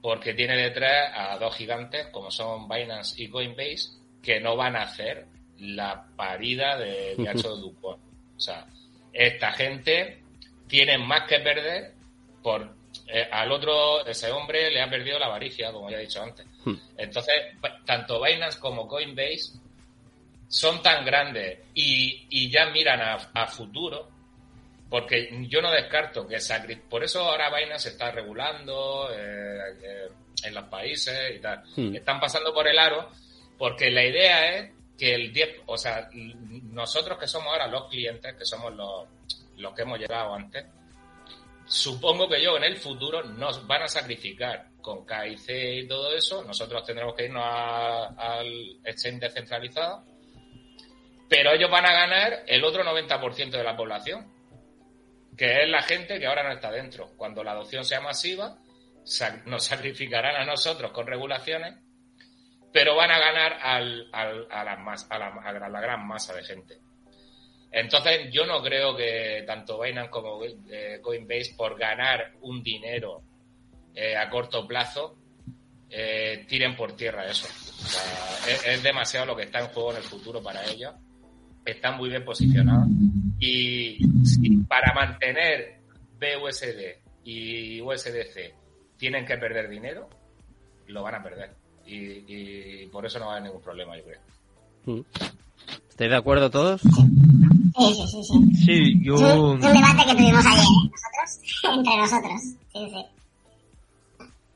Porque 0.00 0.32
tiene 0.32 0.56
detrás 0.56 1.12
a 1.14 1.38
dos 1.38 1.54
gigantes 1.56 2.06
como 2.08 2.30
son 2.30 2.68
Binance 2.68 3.22
y 3.22 3.28
Coinbase 3.28 3.98
que 4.22 4.40
no 4.40 4.56
van 4.56 4.76
a 4.76 4.82
hacer 4.82 5.26
la 5.58 6.06
parida 6.16 6.78
de 6.78 7.16
de 7.16 7.32
Dupont. 7.42 8.00
O 8.36 8.40
sea, 8.40 8.66
esta 9.12 9.52
gente 9.52 10.22
tiene 10.66 10.98
más 10.98 11.28
que 11.28 11.40
perder 11.40 11.94
por 12.42 12.80
eh, 13.06 13.28
al 13.30 13.50
otro, 13.52 14.06
ese 14.06 14.30
hombre 14.30 14.70
le 14.70 14.80
ha 14.80 14.88
perdido 14.88 15.18
la 15.18 15.26
avaricia, 15.26 15.72
como 15.72 15.90
ya 15.90 15.98
he 15.98 16.02
dicho 16.02 16.22
antes. 16.22 16.46
Entonces, 16.96 17.34
tanto 17.84 18.22
Binance 18.22 18.58
como 18.58 18.86
Coinbase 18.86 19.58
son 20.48 20.82
tan 20.82 21.04
grandes 21.04 21.60
y, 21.74 22.26
y 22.28 22.50
ya 22.50 22.66
miran 22.66 23.00
a, 23.00 23.14
a, 23.34 23.46
futuro, 23.46 24.08
porque 24.88 25.46
yo 25.48 25.62
no 25.62 25.70
descarto 25.70 26.26
que 26.26 26.38
por 26.88 27.04
eso 27.04 27.20
ahora 27.20 27.54
Binance 27.54 27.84
se 27.84 27.88
está 27.90 28.10
regulando 28.10 29.08
eh, 29.12 29.58
eh, 29.82 30.08
en 30.44 30.54
los 30.54 30.64
países 30.64 31.36
y 31.36 31.38
tal. 31.38 31.62
Están 31.94 32.20
pasando 32.20 32.52
por 32.52 32.66
el 32.66 32.78
aro, 32.78 33.10
porque 33.56 33.90
la 33.90 34.04
idea 34.04 34.56
es 34.56 34.70
que 34.98 35.14
el 35.14 35.32
10, 35.32 35.62
o 35.66 35.78
sea, 35.78 36.10
nosotros 36.12 37.18
que 37.18 37.26
somos 37.26 37.52
ahora 37.52 37.66
los 37.68 37.88
clientes, 37.88 38.34
que 38.34 38.44
somos 38.44 38.74
los, 38.74 39.06
los 39.56 39.74
que 39.74 39.82
hemos 39.82 39.98
llegado 39.98 40.34
antes, 40.34 40.64
supongo 41.70 42.28
que 42.28 42.42
yo 42.42 42.56
en 42.56 42.64
el 42.64 42.76
futuro 42.76 43.22
nos 43.22 43.64
van 43.64 43.82
a 43.82 43.88
sacrificar 43.88 44.70
con 44.82 45.06
KIC 45.06 45.84
y 45.84 45.86
todo 45.86 46.12
eso, 46.16 46.42
nosotros 46.42 46.84
tendremos 46.84 47.14
que 47.14 47.26
irnos 47.26 47.44
al 47.44 48.80
exchange 48.84 49.20
descentralizado, 49.20 50.04
pero 51.28 51.52
ellos 51.52 51.70
van 51.70 51.86
a 51.86 51.92
ganar 51.92 52.42
el 52.48 52.64
otro 52.64 52.82
90% 52.82 53.50
de 53.50 53.62
la 53.62 53.76
población, 53.76 54.32
que 55.38 55.62
es 55.62 55.68
la 55.68 55.82
gente 55.82 56.18
que 56.18 56.26
ahora 56.26 56.42
no 56.42 56.52
está 56.52 56.72
dentro. 56.72 57.12
Cuando 57.16 57.44
la 57.44 57.52
adopción 57.52 57.84
sea 57.84 58.00
masiva, 58.00 58.58
nos 59.46 59.64
sacrificarán 59.64 60.34
a 60.34 60.44
nosotros 60.44 60.90
con 60.90 61.06
regulaciones, 61.06 61.76
pero 62.72 62.96
van 62.96 63.12
a 63.12 63.18
ganar 63.20 63.58
al, 63.62 64.10
a, 64.12 64.22
a 64.58 65.68
la 65.68 65.80
gran 65.80 66.04
masa 66.04 66.34
de 66.34 66.42
gente. 66.42 66.89
Entonces, 67.72 68.32
yo 68.32 68.46
no 68.46 68.62
creo 68.62 68.96
que 68.96 69.44
tanto 69.46 69.80
Binance 69.80 70.10
como 70.10 70.40
eh, 70.44 70.98
Coinbase, 71.00 71.54
por 71.56 71.78
ganar 71.78 72.32
un 72.42 72.62
dinero 72.62 73.22
eh, 73.94 74.16
a 74.16 74.28
corto 74.28 74.66
plazo, 74.66 75.16
eh, 75.88 76.44
tiren 76.48 76.74
por 76.76 76.96
tierra 76.96 77.26
eso. 77.26 77.46
O 77.46 77.86
sea, 77.86 78.52
es, 78.52 78.66
es, 78.66 78.82
demasiado 78.82 79.26
lo 79.26 79.36
que 79.36 79.44
está 79.44 79.60
en 79.60 79.66
juego 79.68 79.92
en 79.92 79.98
el 79.98 80.02
futuro 80.02 80.42
para 80.42 80.64
ellos. 80.64 80.94
Están 81.64 81.96
muy 81.96 82.08
bien 82.08 82.24
posicionados. 82.24 82.88
Y 83.38 83.98
si 84.24 84.56
para 84.68 84.92
mantener 84.92 85.80
BUSD 86.18 86.98
y 87.24 87.80
USDC 87.80 88.54
tienen 88.96 89.24
que 89.24 89.36
perder 89.36 89.68
dinero, 89.68 90.08
lo 90.86 91.02
van 91.02 91.16
a 91.16 91.22
perder. 91.22 91.50
Y, 91.86 92.24
y 92.26 92.86
por 92.86 93.06
eso 93.06 93.18
no 93.18 93.26
va 93.26 93.32
a 93.32 93.36
haber 93.36 93.48
ningún 93.48 93.62
problema, 93.62 93.96
yo 93.96 94.04
creo. 94.04 94.20
Mm. 94.86 95.00
¿Estáis 95.88 96.10
de 96.10 96.16
acuerdo 96.16 96.50
todos? 96.50 96.82
Sí, 97.76 97.94
sí, 97.94 98.06
sí. 98.06 98.22
Sí, 98.22 98.64
sí 98.64 99.00
yo... 99.02 99.14
Es 99.14 99.22
un, 99.22 99.60
debate 99.60 100.04
que 100.06 100.14
tuvimos 100.14 100.44
ayer, 100.46 100.64
nosotros, 100.64 101.40
entre 101.76 101.96
nosotros. 101.96 102.40
Sí, 102.72 102.88
sí. 102.90 103.06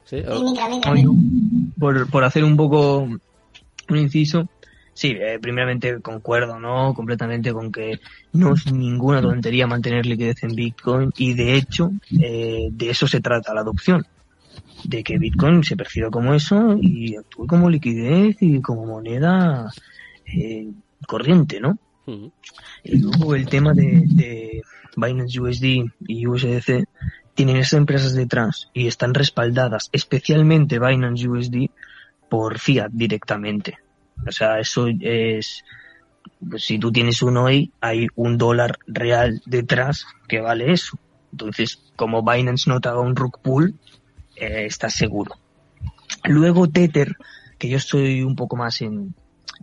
Sí, 0.04 0.16
o... 0.28 0.42
micro, 0.42 0.68
micro, 0.68 0.92
micro. 0.92 1.12
Por, 1.78 2.10
por 2.10 2.24
hacer 2.24 2.44
un 2.44 2.56
poco 2.56 3.08
un 3.88 3.98
inciso, 3.98 4.48
sí, 4.92 5.16
eh, 5.18 5.38
primeramente 5.40 6.00
concuerdo, 6.00 6.58
¿no? 6.58 6.94
Completamente 6.94 7.52
con 7.52 7.70
que 7.70 8.00
no 8.32 8.54
es 8.54 8.72
ninguna 8.72 9.20
tontería 9.20 9.66
mantener 9.66 10.06
liquidez 10.06 10.42
en 10.42 10.54
Bitcoin 10.54 11.12
y 11.16 11.34
de 11.34 11.56
hecho, 11.56 11.90
eh, 12.20 12.68
de 12.70 12.90
eso 12.90 13.06
se 13.06 13.20
trata 13.20 13.54
la 13.54 13.60
adopción. 13.60 14.06
De 14.84 15.02
que 15.02 15.18
Bitcoin 15.18 15.64
se 15.64 15.76
perciba 15.76 16.10
como 16.10 16.34
eso 16.34 16.76
y 16.80 17.16
actúe 17.16 17.46
como 17.46 17.70
liquidez 17.70 18.36
y 18.40 18.60
como 18.60 18.86
moneda 18.86 19.70
eh, 20.26 20.68
corriente, 21.06 21.58
¿no? 21.60 21.78
Y 22.06 22.98
luego 22.98 23.34
el 23.34 23.46
tema 23.46 23.72
de, 23.72 24.62
Binance 24.96 25.40
USD 25.40 25.90
y 26.06 26.26
USDC 26.26 26.86
tienen 27.34 27.56
esas 27.56 27.74
empresas 27.74 28.14
detrás 28.14 28.70
y 28.72 28.86
están 28.86 29.14
respaldadas, 29.14 29.88
especialmente 29.92 30.78
Binance 30.78 31.28
USD, 31.28 31.70
por 32.28 32.58
fiat 32.58 32.90
directamente. 32.92 33.78
O 34.26 34.30
sea, 34.30 34.60
eso 34.60 34.86
es, 35.00 35.64
pues, 36.48 36.64
si 36.64 36.78
tú 36.78 36.92
tienes 36.92 37.22
uno 37.22 37.46
ahí, 37.46 37.72
hay 37.80 38.06
un 38.14 38.38
dólar 38.38 38.78
real 38.86 39.42
detrás 39.46 40.06
que 40.28 40.40
vale 40.40 40.72
eso. 40.72 40.98
Entonces, 41.32 41.82
como 41.96 42.22
Binance 42.22 42.70
no 42.70 42.80
te 42.80 42.88
haga 42.88 43.00
un 43.00 43.16
rug 43.16 43.40
pull, 43.40 43.74
eh, 44.36 44.66
estás 44.66 44.94
seguro. 44.94 45.34
Luego 46.24 46.68
Tether, 46.68 47.16
que 47.58 47.68
yo 47.68 47.76
estoy 47.76 48.22
un 48.22 48.36
poco 48.36 48.56
más 48.56 48.80
en, 48.82 49.14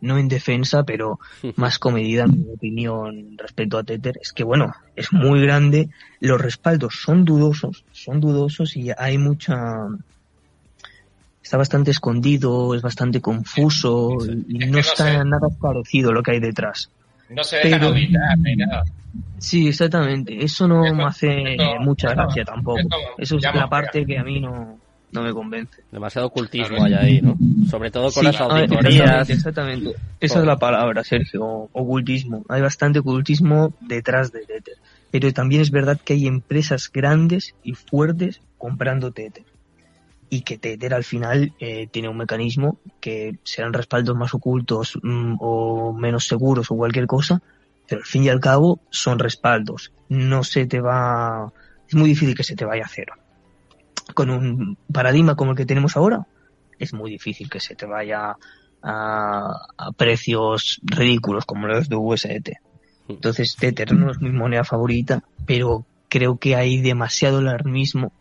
no 0.02 0.18
en 0.18 0.28
defensa, 0.28 0.84
pero 0.84 1.20
más 1.56 1.80
comedida 1.80 2.24
en 2.24 2.44
mi 2.46 2.54
opinión 2.54 3.38
respecto 3.38 3.78
a 3.78 3.84
Tether, 3.84 4.18
es 4.22 4.34
que 4.34 4.44
bueno, 4.44 4.74
es 4.96 5.14
muy 5.14 5.42
grande, 5.42 5.90
los 6.20 6.42
respaldos 6.42 6.96
son 7.02 7.24
dudosos, 7.26 7.86
son 7.92 8.20
dudosos 8.20 8.76
y 8.76 8.90
hay 8.98 9.18
mucha 9.18 9.88
está 11.44 11.58
bastante 11.58 11.92
escondido, 11.92 12.76
es 12.76 12.82
bastante 12.82 13.20
confuso 13.22 14.18
Sí, 14.22 14.46
y 14.48 14.64
es 14.64 14.70
no 14.72 14.78
está 14.80 15.06
sé. 15.20 15.26
nada 15.26 15.48
parecido 15.60 16.12
lo 16.14 16.24
que 16.24 16.32
hay 16.32 16.40
detrás. 16.40 16.90
No 17.30 17.44
se 17.44 17.58
dejan 17.58 17.72
Pero- 17.80 17.88
auditar 17.88 18.38
ni 18.38 18.56
nada. 18.56 18.84
Sí, 19.40 19.68
exactamente. 19.68 20.44
Eso 20.44 20.68
no 20.68 20.84
me 20.94 21.04
hace 21.04 21.58
mucha 21.80 22.12
gracia 22.12 22.46
tampoco. 22.46 22.80
eso 23.18 23.38
es 23.38 23.44
la 23.44 23.68
parte 23.68 24.06
que 24.06 24.18
a 24.18 24.24
mí 24.24 24.40
no, 24.40 24.78
no 25.12 25.22
me 25.24 25.34
convence. 25.34 25.84
Demasiado 25.92 26.28
ocultismo 26.28 26.78
Claro. 26.78 26.84
hay 26.86 26.94
ahí, 26.94 27.22
¿no? 27.22 27.38
Sobre 27.70 27.92
todo 27.92 28.06
con 28.06 28.22
Sí, 28.22 28.24
las 28.24 28.40
auditorías. 28.42 29.30
Exactamente, 29.30 29.34
exactamente. 29.34 29.96
Esa 30.20 30.40
es 30.40 30.46
la 30.46 30.58
palabra, 30.58 31.04
Sergio. 31.04 31.70
Ocultismo. 31.74 32.46
Hay 32.50 32.62
bastante 32.62 33.00
ocultismo 33.00 33.74
detrás 33.82 34.32
de 34.32 34.42
Tether. 34.46 34.76
Pero 35.12 35.34
también 35.34 35.62
es 35.62 35.72
verdad 35.72 36.00
que 36.04 36.14
hay 36.14 36.28
empresas 36.28 36.90
grandes 36.92 37.56
y 37.64 37.74
fuertes 37.74 38.42
comprando 38.58 39.12
Tether. 39.12 39.44
Y 40.30 40.42
que 40.44 40.58
Tether 40.58 40.94
al 40.94 41.04
final 41.04 41.54
eh, 41.60 41.88
tiene 41.92 42.08
un 42.08 42.16
mecanismo 42.18 42.80
que 43.02 43.38
serán 43.44 43.74
respaldos 43.74 44.16
más 44.16 44.34
ocultos 44.34 44.98
mm, 45.04 45.36
o 45.42 45.92
menos 45.92 46.26
seguros 46.28 46.72
o 46.72 46.78
cualquier 46.78 47.06
cosa, 47.08 47.42
pero 47.90 48.00
al 48.00 48.08
fin 48.08 48.24
y 48.24 48.30
al 48.30 48.40
cabo 48.40 48.80
son 48.90 49.20
respaldos. 49.20 49.92
No 50.08 50.46
se 50.46 50.66
te 50.66 50.80
va... 50.80 51.52
Es 51.90 51.96
muy 51.96 52.08
difícil 52.08 52.34
que 52.34 52.44
se 52.46 52.56
te 52.56 52.64
vaya 52.64 52.86
a 52.86 52.88
cero. 52.88 53.14
Con 54.14 54.30
un 54.30 54.78
paradigma 54.92 55.36
como 55.36 55.52
el 55.52 55.58
que 55.58 55.66
tenemos 55.66 55.98
ahora, 55.98 56.28
es 56.80 56.94
muy 56.94 57.12
difícil 57.12 57.50
que 57.50 57.60
se 57.60 57.76
te 57.76 57.86
vaya 57.86 58.36
a, 58.82 59.58
a 59.78 59.92
precios 59.92 60.80
ridículos 60.84 61.46
como 61.46 61.68
los 61.68 61.90
de 61.90 61.96
USDT. 61.96 62.50
Entonces 63.08 63.56
Tether 63.56 63.94
no 63.94 64.12
es 64.12 64.22
mi 64.22 64.32
moneda 64.32 64.64
favorita, 64.64 65.24
pero 65.46 65.86
creo 66.10 66.38
que 66.38 66.56
hay 66.56 66.82
demasiado 66.82 67.40
alarmismo 67.40 68.12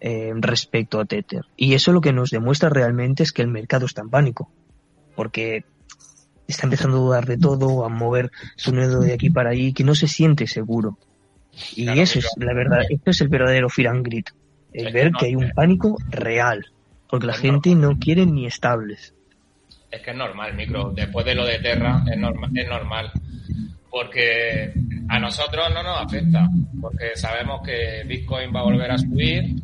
eh, 0.00 0.32
respecto 0.36 1.00
a 1.00 1.04
Tether. 1.04 1.44
Y 1.56 1.74
eso 1.74 1.92
lo 1.92 2.00
que 2.00 2.12
nos 2.12 2.30
demuestra 2.30 2.68
realmente 2.68 3.22
es 3.22 3.32
que 3.32 3.42
el 3.42 3.48
mercado 3.48 3.86
está 3.86 4.02
en 4.02 4.10
pánico, 4.10 4.50
porque 5.14 5.64
está 6.48 6.66
empezando 6.66 6.96
a 6.96 7.00
dudar 7.00 7.26
de 7.26 7.38
todo, 7.38 7.84
a 7.84 7.88
mover 7.88 8.30
su 8.56 8.72
dedo 8.72 9.00
de 9.00 9.12
aquí 9.12 9.30
para 9.30 9.50
allí, 9.50 9.72
que 9.72 9.84
no 9.84 9.94
se 9.94 10.08
siente 10.08 10.46
seguro. 10.46 10.98
Y 11.76 11.84
Claro, 11.84 12.00
eso 12.02 12.18
es 12.18 12.28
la 12.36 12.52
verdad, 12.52 12.80
esto 12.88 13.10
es 13.10 13.20
el 13.20 13.28
verdadero 13.28 13.68
fear 13.68 13.94
and 13.94 14.04
greed, 14.04 14.24
el 14.74 14.86
Es 14.88 14.92
que 14.92 14.98
ver 14.98 15.12
no- 15.12 15.18
que 15.18 15.26
hay 15.26 15.34
un 15.36 15.50
pánico 15.50 15.96
real, 16.10 16.66
porque 17.08 17.26
la 17.26 17.32
Es 17.34 17.42
normal. 17.44 17.62
gente 17.62 17.74
no 17.80 17.98
quiere 17.98 18.26
ni 18.26 18.46
estables. 18.46 19.14
Es 19.90 20.00
que 20.00 20.10
es 20.12 20.16
normal, 20.16 20.54
micro. 20.54 20.90
Después 20.94 21.26
de 21.26 21.34
lo 21.34 21.44
de 21.44 21.58
Terra, 21.58 22.02
es, 22.10 22.16
norma- 22.18 22.48
es 22.54 22.66
normal. 22.68 23.12
Porque 23.90 24.72
a 25.08 25.18
nosotros 25.18 25.66
no 25.74 25.82
nos 25.82 26.00
afecta. 26.00 26.48
porque 26.80 27.10
sabemos 27.14 27.60
que 27.62 28.02
Bitcoin 28.06 28.52
va 28.54 28.60
a 28.60 28.64
volver 28.64 28.90
a 28.90 28.98
subir 28.98 29.54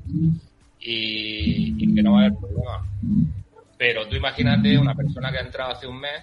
y, 0.80 1.94
que 1.94 2.02
no 2.02 2.12
va 2.12 2.18
a 2.18 2.26
haber 2.26 2.38
problema. 2.38 2.86
Pero 3.78 4.06
tú 4.06 4.16
imagínate 4.16 4.76
una 4.78 4.94
persona 4.94 5.32
que 5.32 5.38
ha 5.38 5.42
entrado 5.42 5.72
hace 5.72 5.86
un 5.86 5.98
mes 6.00 6.22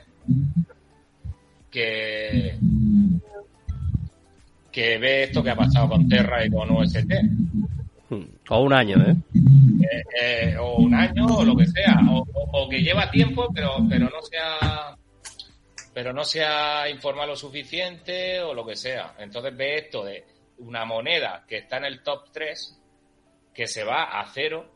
que, 1.71 2.55
que 4.71 4.97
ve 4.97 5.23
esto 5.23 5.43
que 5.43 5.49
ha 5.49 5.55
pasado 5.55 5.89
con 5.89 6.07
Terra 6.07 6.45
y 6.45 6.49
con 6.49 6.69
UST. 6.71 7.11
O 8.49 8.61
un 8.61 8.73
año, 8.73 8.97
¿eh? 8.97 9.15
eh, 9.91 10.03
eh 10.21 10.57
o 10.57 10.77
un 10.77 10.93
año, 10.93 11.25
o 11.25 11.43
lo 11.43 11.55
que 11.55 11.65
sea. 11.65 11.99
O, 12.09 12.69
que 12.69 12.81
lleva 12.81 13.09
tiempo, 13.09 13.47
pero, 13.53 13.77
pero 13.89 14.05
no 14.05 14.21
sea 14.21 14.95
pero 15.95 16.11
no 16.11 16.25
se 16.25 16.43
ha 16.43 16.89
informado 16.89 17.29
lo 17.29 17.35
suficiente 17.37 18.41
o 18.41 18.53
lo 18.53 18.65
que 18.65 18.75
sea. 18.75 19.15
Entonces 19.17 19.55
ve 19.55 19.75
esto 19.75 20.03
de 20.03 20.25
una 20.57 20.83
moneda 20.83 21.45
que 21.47 21.59
está 21.59 21.77
en 21.77 21.85
el 21.85 22.03
top 22.03 22.31
3, 22.33 22.81
que 23.53 23.65
se 23.65 23.85
va 23.85 24.19
a 24.19 24.25
cero, 24.27 24.69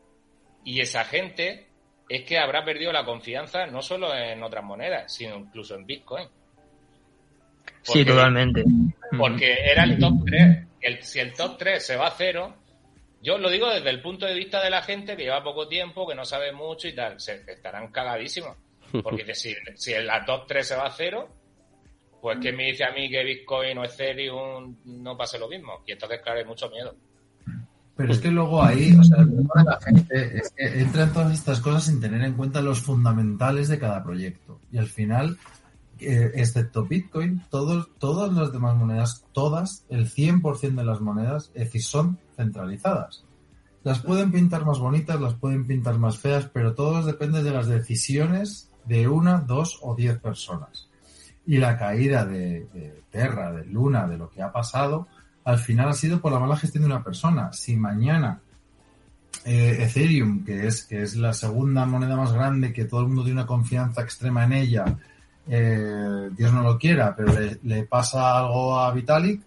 y 0.64 0.80
esa 0.80 1.04
gente 1.04 1.66
es 2.08 2.24
que 2.24 2.38
habrá 2.38 2.64
perdido 2.64 2.90
la 2.90 3.04
confianza 3.04 3.66
no 3.66 3.82
solo 3.82 4.14
en 4.14 4.42
otras 4.42 4.64
monedas, 4.64 5.12
sino 5.14 5.36
incluso 5.36 5.74
en 5.74 5.84
Bitcoin. 5.84 6.26
sí, 7.82 8.02
totalmente. 8.02 8.64
Porque 9.18 9.56
era 9.70 9.84
el 9.84 9.98
top 9.98 10.24
3. 10.24 10.66
El, 10.80 11.02
si 11.02 11.20
el 11.20 11.34
top 11.34 11.58
3 11.58 11.84
se 11.84 11.96
va 11.96 12.06
a 12.06 12.14
cero, 12.16 12.56
yo 13.22 13.38
lo 13.38 13.50
digo 13.50 13.68
desde 13.68 13.90
el 13.90 14.00
punto 14.00 14.26
de 14.26 14.34
vista 14.34 14.62
de 14.62 14.70
la 14.70 14.82
gente 14.82 15.16
que 15.16 15.24
lleva 15.24 15.44
poco 15.44 15.68
tiempo, 15.68 16.06
que 16.08 16.14
no 16.14 16.24
sabe 16.24 16.52
mucho 16.52 16.88
y 16.88 16.94
tal, 16.94 17.20
se 17.20 17.44
estarán 17.46 17.90
cagadísimos. 17.92 18.56
Porque 19.02 19.34
si, 19.34 19.54
si 19.76 19.92
la 19.94 20.24
top 20.24 20.46
3 20.46 20.66
se 20.66 20.76
va 20.76 20.86
a 20.86 20.92
cero, 20.92 21.28
pues 22.20 22.38
que 22.40 22.52
me 22.52 22.66
dice 22.66 22.84
a 22.84 22.92
mí 22.92 23.08
que 23.08 23.24
Bitcoin 23.24 23.78
o 23.78 23.84
Ethereum 23.84 24.76
no 24.84 25.16
pase 25.16 25.38
lo 25.38 25.48
mismo. 25.48 25.82
Y 25.86 25.92
entonces, 25.92 26.20
claro, 26.22 26.40
hay 26.40 26.44
mucho 26.44 26.68
miedo. 26.68 26.94
Pero 27.96 28.12
es 28.12 28.18
que 28.18 28.30
luego 28.30 28.62
ahí, 28.62 28.96
o 28.98 29.04
sea, 29.04 29.18
el 29.18 29.26
problema 29.26 29.52
de 29.56 29.64
la 29.64 29.80
gente 29.80 30.38
es 30.38 30.50
que 30.56 30.80
entra 30.80 31.02
en 31.02 31.12
todas 31.12 31.34
estas 31.34 31.60
cosas 31.60 31.84
sin 31.84 32.00
tener 32.00 32.22
en 32.22 32.32
cuenta 32.34 32.62
los 32.62 32.80
fundamentales 32.80 33.68
de 33.68 33.78
cada 33.78 34.02
proyecto. 34.02 34.58
Y 34.72 34.78
al 34.78 34.86
final, 34.86 35.36
eh, 35.98 36.30
excepto 36.34 36.86
Bitcoin, 36.86 37.42
todos, 37.50 37.90
todas 37.98 38.32
las 38.32 38.52
demás 38.52 38.74
monedas, 38.76 39.26
todas, 39.32 39.84
el 39.90 40.10
100% 40.10 40.76
de 40.76 40.84
las 40.84 41.00
monedas, 41.02 41.50
es 41.54 41.64
decir, 41.64 41.82
son 41.82 42.18
centralizadas. 42.40 43.24
Las 43.82 44.00
pueden 44.00 44.30
pintar 44.32 44.64
más 44.64 44.78
bonitas, 44.78 45.20
las 45.20 45.34
pueden 45.34 45.66
pintar 45.66 45.98
más 45.98 46.18
feas, 46.18 46.46
pero 46.52 46.74
todo 46.74 47.04
depende 47.04 47.42
de 47.42 47.50
las 47.50 47.66
decisiones 47.66 48.70
de 48.84 49.08
una, 49.08 49.38
dos 49.38 49.78
o 49.82 49.94
diez 49.94 50.18
personas. 50.18 50.88
Y 51.46 51.58
la 51.58 51.78
caída 51.78 52.24
de, 52.24 53.02
Terra, 53.10 53.52
de 53.52 53.64
Luna, 53.66 54.06
de 54.06 54.18
lo 54.18 54.30
que 54.30 54.42
ha 54.42 54.52
pasado, 54.52 55.06
al 55.44 55.58
final 55.58 55.88
ha 55.88 55.94
sido 55.94 56.20
por 56.20 56.32
la 56.32 56.38
mala 56.38 56.56
gestión 56.56 56.82
de 56.82 56.90
una 56.90 57.02
persona. 57.02 57.52
Si 57.52 57.76
mañana 57.76 58.40
eh, 59.44 59.78
Ethereum, 59.80 60.44
que 60.44 60.66
es, 60.66 60.84
que 60.84 61.02
es 61.02 61.16
la 61.16 61.32
segunda 61.32 61.86
moneda 61.86 62.16
más 62.16 62.32
grande, 62.32 62.72
que 62.72 62.84
todo 62.84 63.00
el 63.00 63.06
mundo 63.06 63.24
tiene 63.24 63.40
una 63.40 63.46
confianza 63.46 64.02
extrema 64.02 64.44
en 64.44 64.52
ella, 64.52 64.84
eh, 65.48 66.30
Dios 66.36 66.52
no 66.52 66.62
lo 66.62 66.78
quiera, 66.78 67.14
pero 67.16 67.32
le, 67.62 67.82
pasa 67.84 68.38
algo 68.38 68.78
a 68.78 68.92
Vitalik, 68.92 69.42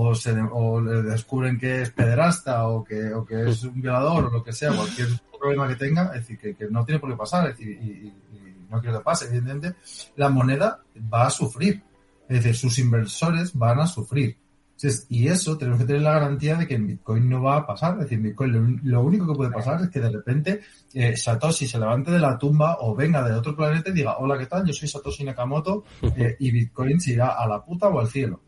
o, 0.00 0.14
se, 0.14 0.32
o 0.52 0.80
le 0.80 1.02
descubren 1.02 1.58
que 1.58 1.82
es 1.82 1.90
pederasta, 1.90 2.68
o 2.68 2.84
que, 2.84 3.12
o 3.12 3.24
que 3.24 3.50
es 3.50 3.64
un 3.64 3.82
violador, 3.82 4.26
o 4.26 4.30
lo 4.30 4.44
que 4.44 4.52
sea, 4.52 4.72
cualquier 4.72 5.08
problema 5.36 5.66
que 5.66 5.74
tenga, 5.74 6.12
es 6.14 6.28
decir, 6.28 6.56
que, 6.56 6.66
no 6.70 6.84
tiene 6.84 7.00
por 7.00 7.10
qué 7.10 7.16
pasar, 7.16 7.50
es 7.50 7.58
decir, 7.58 7.72
y, 7.82 8.14
no 8.70 8.80
quiero 8.80 8.98
que 8.98 9.04
pase, 9.04 9.26
evidentemente, 9.26 9.74
la 10.16 10.28
moneda 10.28 10.82
va 11.12 11.26
a 11.26 11.30
sufrir. 11.30 11.82
Es 12.28 12.44
decir, 12.44 12.54
sus 12.54 12.78
inversores 12.78 13.54
van 13.54 13.80
a 13.80 13.86
sufrir. 13.86 14.36
Y 15.08 15.26
eso 15.26 15.56
tenemos 15.56 15.80
que 15.80 15.86
tener 15.86 16.02
la 16.02 16.12
garantía 16.12 16.56
de 16.56 16.68
que 16.68 16.74
en 16.74 16.86
Bitcoin 16.86 17.28
no 17.28 17.42
va 17.42 17.56
a 17.56 17.66
pasar. 17.66 17.94
Es 17.94 18.00
decir, 18.00 18.18
Bitcoin 18.18 18.80
lo, 18.84 19.00
único 19.00 19.26
que 19.26 19.34
puede 19.34 19.50
pasar 19.50 19.80
es 19.80 19.88
que 19.88 20.00
de 20.00 20.10
repente 20.10 20.60
eh, 20.92 21.16
Satoshi 21.16 21.66
se 21.66 21.78
levante 21.78 22.10
de 22.10 22.18
la 22.18 22.36
tumba 22.36 22.76
o 22.80 22.94
venga 22.94 23.26
de 23.26 23.34
otro 23.34 23.56
planeta 23.56 23.88
y 23.88 23.94
diga, 23.94 24.18
hola, 24.18 24.38
¿qué 24.38 24.46
tal? 24.46 24.66
Yo 24.66 24.74
soy 24.74 24.86
Satoshi 24.86 25.24
Nakamoto 25.24 25.84
eh, 26.16 26.36
y 26.38 26.50
Bitcoin 26.52 27.00
se 27.00 27.12
irá 27.12 27.30
a 27.30 27.48
la 27.48 27.64
puta 27.64 27.88
o 27.88 27.98
al 27.98 28.08
cielo. 28.08 28.42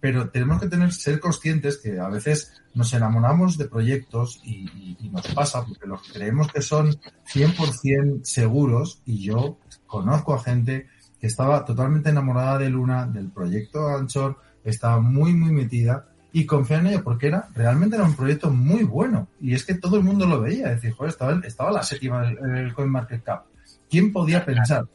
Pero 0.00 0.30
tenemos 0.30 0.60
que 0.60 0.68
tener, 0.68 0.92
ser 0.92 1.18
conscientes 1.18 1.78
que 1.78 1.98
a 1.98 2.08
veces 2.08 2.52
nos 2.74 2.92
enamoramos 2.92 3.58
de 3.58 3.66
proyectos 3.66 4.40
y, 4.44 4.96
y 5.00 5.08
nos 5.10 5.26
pasa 5.28 5.64
porque 5.64 5.86
los 5.86 6.00
creemos 6.12 6.52
que 6.52 6.62
son 6.62 6.94
100% 7.32 8.24
seguros 8.24 9.02
y 9.04 9.24
yo 9.24 9.58
conozco 9.86 10.34
a 10.34 10.42
gente 10.42 10.86
que 11.20 11.26
estaba 11.26 11.64
totalmente 11.64 12.10
enamorada 12.10 12.58
de 12.58 12.70
Luna, 12.70 13.06
del 13.06 13.30
proyecto 13.30 13.88
Anchor, 13.88 14.38
estaba 14.64 15.00
muy, 15.00 15.34
muy 15.34 15.52
metida 15.52 16.06
y 16.32 16.46
confiaba 16.46 16.82
en 16.82 16.88
ello 16.88 17.04
porque 17.04 17.28
era 17.28 17.48
realmente 17.54 17.96
era 17.96 18.04
un 18.04 18.14
proyecto 18.14 18.50
muy 18.50 18.84
bueno. 18.84 19.28
Y 19.40 19.54
es 19.54 19.64
que 19.64 19.74
todo 19.74 19.96
el 19.96 20.04
mundo 20.04 20.26
lo 20.26 20.40
veía. 20.40 20.68
Es 20.68 20.76
decir, 20.76 20.92
joder, 20.92 21.10
estaba, 21.10 21.40
estaba 21.44 21.72
la 21.72 21.82
séptima 21.82 22.28
en 22.30 22.56
el 22.56 22.74
CoinMarketCap. 22.74 23.46
¿Quién 23.90 24.12
podía 24.12 24.44
pensar? 24.44 24.86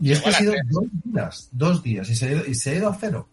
Y 0.00 0.12
es 0.12 0.22
que 0.22 0.30
ha 0.30 0.32
sido 0.32 0.54
dos 0.70 0.84
días, 1.04 1.48
dos 1.52 1.82
días 1.82 2.08
y 2.08 2.14
se 2.14 2.26
ha 2.26 2.32
ido, 2.32 2.46
y 2.46 2.54
se 2.54 2.70
ha 2.70 2.74
ido 2.76 2.88
a 2.88 2.96
cero. 2.98 3.28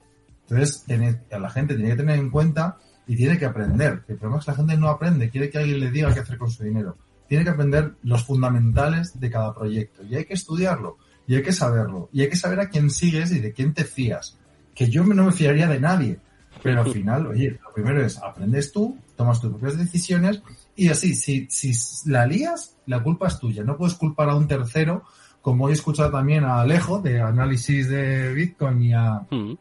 Entonces, 0.49 0.85
la 1.29 1.49
gente 1.49 1.75
tiene 1.75 1.91
que 1.91 1.97
tener 1.97 2.19
en 2.19 2.29
cuenta 2.29 2.77
y 3.05 3.15
tiene 3.15 3.37
que 3.37 3.45
aprender. 3.45 4.03
El 4.07 4.17
problema 4.17 4.39
es 4.39 4.45
que 4.45 4.51
la 4.51 4.57
gente 4.57 4.77
no 4.77 4.89
aprende, 4.89 5.29
quiere 5.29 5.49
que 5.49 5.57
alguien 5.57 5.79
le 5.79 5.91
diga 5.91 6.13
qué 6.13 6.21
hacer 6.21 6.37
con 6.37 6.51
su 6.51 6.63
dinero. 6.63 6.97
Tiene 7.27 7.43
que 7.43 7.49
aprender 7.49 7.95
los 8.03 8.23
fundamentales 8.23 9.19
de 9.19 9.29
cada 9.29 9.53
proyecto 9.53 10.03
y 10.03 10.15
hay 10.15 10.25
que 10.25 10.33
estudiarlo 10.33 10.97
y 11.27 11.35
hay 11.35 11.43
que 11.43 11.51
saberlo 11.51 12.09
y 12.13 12.21
hay 12.21 12.29
que 12.29 12.37
saber 12.37 12.59
a 12.61 12.69
quién 12.69 12.89
sigues 12.89 13.31
y 13.31 13.39
de 13.39 13.51
quién 13.51 13.73
te 13.73 13.83
fías. 13.83 14.37
Que 14.73 14.89
yo 14.89 15.03
no 15.03 15.25
me 15.25 15.31
fiaría 15.31 15.67
de 15.67 15.79
nadie, 15.79 16.19
pero 16.63 16.81
al 16.81 16.91
final, 16.91 17.27
oye, 17.27 17.59
lo 17.61 17.73
primero 17.73 18.05
es 18.05 18.17
aprendes 18.17 18.71
tú, 18.71 18.97
tomas 19.15 19.41
tus 19.41 19.51
propias 19.51 19.77
decisiones 19.77 20.41
y 20.75 20.89
así, 20.89 21.15
si, 21.15 21.47
si 21.49 21.73
la 22.09 22.25
lías, 22.25 22.75
la 22.85 23.01
culpa 23.01 23.27
es 23.27 23.39
tuya. 23.39 23.63
No 23.63 23.77
puedes 23.77 23.95
culpar 23.95 24.29
a 24.29 24.35
un 24.35 24.47
tercero, 24.47 25.03
como 25.41 25.69
he 25.69 25.73
escuchado 25.73 26.11
también 26.11 26.43
a 26.43 26.61
Alejo 26.61 26.99
de 26.99 27.19
análisis 27.19 27.89
de 27.89 28.33
Bitcoin 28.33 28.81
y 28.81 28.93
a, 28.93 29.25
mm. 29.29 29.57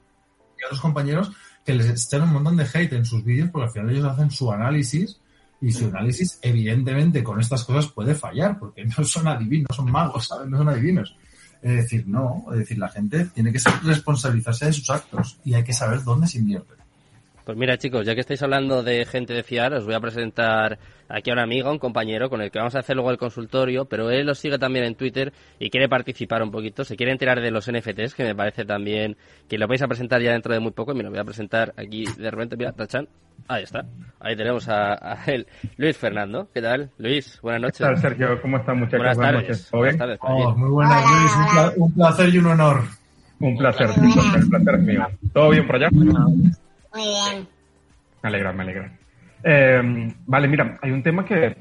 A 0.66 0.68
otros 0.68 0.80
compañeros 0.80 1.32
que 1.64 1.74
les 1.74 2.06
echan 2.06 2.22
un 2.22 2.32
montón 2.32 2.56
de 2.56 2.66
hate 2.72 2.92
en 2.92 3.04
sus 3.04 3.24
vídeos 3.24 3.50
porque 3.50 3.66
al 3.66 3.72
final 3.72 3.90
ellos 3.90 4.06
hacen 4.06 4.30
su 4.30 4.52
análisis 4.52 5.18
y 5.60 5.72
su 5.72 5.86
análisis, 5.86 6.38
evidentemente, 6.42 7.24
con 7.24 7.40
estas 7.40 7.64
cosas 7.64 7.90
puede 7.90 8.14
fallar, 8.14 8.58
porque 8.58 8.84
no 8.84 9.04
son 9.04 9.26
adivinos, 9.26 9.74
son 9.74 9.90
magos, 9.90 10.28
¿sabes? 10.28 10.48
No 10.48 10.58
son 10.58 10.68
adivinos. 10.68 11.16
Es 11.62 11.76
decir, 11.76 12.06
no, 12.06 12.44
es 12.52 12.58
decir, 12.58 12.78
la 12.78 12.88
gente 12.88 13.24
tiene 13.26 13.52
que 13.52 13.58
responsabilizarse 13.82 14.66
de 14.66 14.72
sus 14.72 14.90
actos 14.90 15.38
y 15.44 15.54
hay 15.54 15.64
que 15.64 15.72
saber 15.72 16.04
dónde 16.04 16.26
se 16.26 16.38
invierte. 16.38 16.74
Pues 17.46 17.56
mira 17.56 17.78
chicos, 17.78 18.04
ya 18.04 18.14
que 18.16 18.22
estáis 18.22 18.42
hablando 18.42 18.82
de 18.82 19.04
gente 19.04 19.32
de 19.32 19.44
fiar, 19.44 19.72
os 19.72 19.84
voy 19.84 19.94
a 19.94 20.00
presentar 20.00 20.80
aquí 21.08 21.30
a 21.30 21.32
un 21.32 21.38
amigo, 21.38 21.70
un 21.70 21.78
compañero 21.78 22.28
con 22.28 22.42
el 22.42 22.50
que 22.50 22.58
vamos 22.58 22.74
a 22.74 22.80
hacer 22.80 22.96
luego 22.96 23.12
el 23.12 23.18
consultorio, 23.18 23.84
pero 23.84 24.10
él 24.10 24.26
lo 24.26 24.34
sigue 24.34 24.58
también 24.58 24.84
en 24.84 24.96
Twitter 24.96 25.32
y 25.60 25.70
quiere 25.70 25.88
participar 25.88 26.42
un 26.42 26.50
poquito, 26.50 26.82
se 26.82 26.96
quiere 26.96 27.12
enterar 27.12 27.40
de 27.40 27.52
los 27.52 27.70
NFTs, 27.70 28.16
que 28.16 28.24
me 28.24 28.34
parece 28.34 28.64
también 28.64 29.16
que 29.48 29.58
lo 29.58 29.68
vais 29.68 29.80
a 29.80 29.86
presentar 29.86 30.20
ya 30.20 30.32
dentro 30.32 30.52
de 30.54 30.58
muy 30.58 30.72
poco 30.72 30.90
y 30.90 30.96
me 30.96 31.04
lo 31.04 31.10
voy 31.10 31.20
a 31.20 31.24
presentar 31.24 31.72
aquí 31.76 32.04
de 32.18 32.28
repente, 32.32 32.56
mira, 32.56 32.72
tachan, 32.72 33.06
ahí 33.46 33.62
está, 33.62 33.86
ahí 34.18 34.34
tenemos 34.34 34.68
a, 34.68 35.16
él, 35.28 35.46
Luis 35.76 35.96
Fernando, 35.96 36.48
¿qué 36.52 36.60
tal? 36.60 36.90
Luis, 36.98 37.38
buenas 37.42 37.62
noches. 37.62 37.78
¿Qué 37.78 37.84
tal 37.84 37.98
Sergio? 37.98 38.42
¿Cómo 38.42 38.56
están 38.56 38.80
muchachos? 38.80 38.98
Buenas 38.98 39.18
tardes. 39.18 39.70
Buenas 39.70 39.96
tardes. 39.96 40.18
Oh, 40.20 40.52
muy 40.56 40.68
buenas 40.68 41.04
Luis, 41.08 41.76
un, 41.76 41.94
placer 41.94 42.28
y 42.28 42.38
un 42.38 42.46
honor. 42.46 42.80
Un 43.38 43.56
placer, 43.56 43.88
un 43.96 44.50
placer 44.50 44.74
es 44.74 44.82
mío. 44.82 45.06
¿Todo 45.32 45.50
bien 45.50 45.64
por 45.64 45.76
allá? 45.76 45.90
Muy 46.96 47.08
bien. 47.08 47.46
Me 48.22 48.28
alegra, 48.28 48.52
me 48.54 48.62
alegra. 48.62 48.90
Eh, 49.44 50.14
vale, 50.26 50.48
mira, 50.48 50.78
hay 50.80 50.90
un 50.92 51.02
tema 51.02 51.26
que 51.26 51.54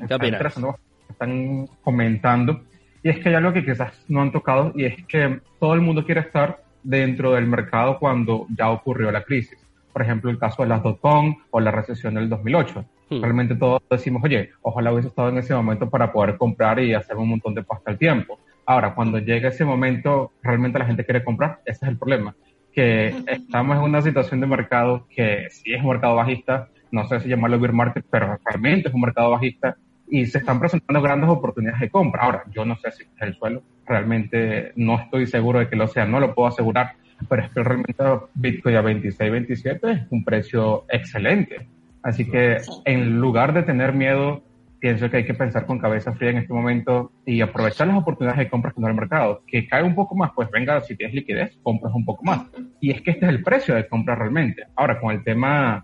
están 1.10 1.68
comentando, 1.84 2.62
y 3.04 3.10
es 3.10 3.20
que 3.20 3.30
hay 3.30 3.36
algo 3.36 3.52
que 3.52 3.66
quizás 3.66 4.06
no 4.08 4.22
han 4.22 4.32
tocado, 4.32 4.72
y 4.76 4.86
es 4.86 5.06
que 5.08 5.42
todo 5.60 5.74
el 5.74 5.82
mundo 5.82 6.06
quiere 6.06 6.22
estar 6.22 6.64
dentro 6.84 7.34
del 7.34 7.48
mercado 7.48 8.00
cuando 8.00 8.48
ya 8.58 8.70
ocurrió 8.70 9.12
la 9.12 9.24
crisis. 9.24 9.60
Por 9.92 10.02
ejemplo, 10.02 10.32
el 10.32 10.40
caso 10.40 10.64
de 10.64 10.70
las 10.70 10.82
dot-com 10.82 11.36
o 11.52 11.60
la 11.60 11.72
recesión 11.72 12.14
del 12.14 12.30
2008. 12.30 12.86
Hmm. 13.10 13.22
Realmente 13.22 13.56
todos 13.56 13.82
decimos, 13.90 14.24
oye, 14.24 14.52
ojalá 14.62 14.94
hubiese 14.94 15.10
estado 15.10 15.30
en 15.30 15.40
ese 15.40 15.54
momento 15.54 15.90
para 15.90 16.14
poder 16.14 16.38
comprar 16.38 16.80
y 16.80 16.94
hacer 16.94 17.18
un 17.18 17.30
montón 17.30 17.54
de 17.54 17.64
pasta 17.64 17.92
al 17.92 17.98
tiempo. 17.98 18.40
Ahora, 18.66 18.96
cuando 18.96 19.20
llega 19.20 19.50
ese 19.50 19.66
momento, 19.66 20.32
realmente 20.42 20.80
la 20.80 20.86
gente 20.86 21.04
quiere 21.04 21.24
comprar, 21.24 21.60
ese 21.66 21.86
es 21.86 21.92
el 21.92 21.98
problema 21.98 22.34
que 22.76 23.16
estamos 23.26 23.78
en 23.78 23.84
una 23.84 24.02
situación 24.02 24.42
de 24.42 24.48
mercado 24.48 25.08
que 25.10 25.48
sí 25.50 25.74
es 25.74 25.82
un 25.82 25.88
mercado 25.88 26.16
bajista, 26.16 26.68
no 26.92 27.08
sé 27.08 27.22
si 27.22 27.30
llamarlo 27.30 27.58
bear 27.58 27.72
market, 27.72 28.06
pero 28.10 28.38
realmente 28.44 28.90
es 28.90 28.94
un 28.94 29.02
mercado 29.02 29.32
bajista 29.32 29.78
y 30.10 30.26
se 30.26 30.40
están 30.40 30.60
presentando 30.60 31.02
grandes 31.02 31.30
oportunidades 31.30 31.80
de 31.80 31.90
compra. 31.90 32.24
Ahora, 32.24 32.44
yo 32.52 32.66
no 32.66 32.76
sé 32.76 32.92
si 32.92 33.04
es 33.04 33.22
el 33.22 33.36
suelo, 33.36 33.64
realmente 33.88 34.74
no 34.76 35.00
estoy 35.00 35.26
seguro 35.26 35.60
de 35.60 35.70
que 35.70 35.78
lo 35.78 35.88
sea, 35.88 36.06
no 36.06 36.20
lo 36.20 36.36
puedo 36.36 36.50
asegurar, 36.50 36.92
pero 37.30 37.44
es 37.44 37.50
que 37.50 37.64
realmente 37.64 38.04
Bitcoin 38.34 38.76
a 38.76 38.82
26, 38.82 39.32
27 39.32 39.92
es 39.92 40.02
un 40.10 40.26
precio 40.26 40.84
excelente. 40.90 41.68
Así 42.04 42.30
que 42.30 42.58
en 42.84 43.20
lugar 43.20 43.54
de 43.54 43.64
tener 43.64 43.94
miedo 43.94 44.44
pienso 44.86 45.10
que 45.10 45.18
hay 45.18 45.26
que 45.26 45.34
pensar 45.34 45.66
con 45.66 45.80
cabeza 45.80 46.14
fría 46.14 46.30
en 46.30 46.38
este 46.38 46.54
momento 46.54 47.12
y 47.26 47.42
aprovechar 47.42 47.88
las 47.88 47.98
oportunidades 47.98 48.38
de 48.38 48.50
compras 48.52 48.72
que 48.72 48.82
no 48.82 48.88
el 48.88 48.94
mercado. 48.94 49.42
Que 49.48 49.68
cae 49.68 49.82
un 49.82 49.96
poco 49.96 50.14
más, 50.14 50.30
pues 50.36 50.48
venga, 50.52 50.80
si 50.82 50.96
tienes 50.96 51.16
liquidez, 51.16 51.58
compras 51.64 51.92
un 51.96 52.06
poco 52.06 52.24
más. 52.24 52.42
Y 52.80 52.92
es 52.92 53.02
que 53.02 53.10
este 53.10 53.26
es 53.26 53.32
el 53.32 53.42
precio 53.42 53.74
de 53.74 53.88
compra 53.88 54.14
realmente. 54.14 54.62
Ahora, 54.76 55.00
con 55.00 55.12
el 55.12 55.24
tema 55.24 55.84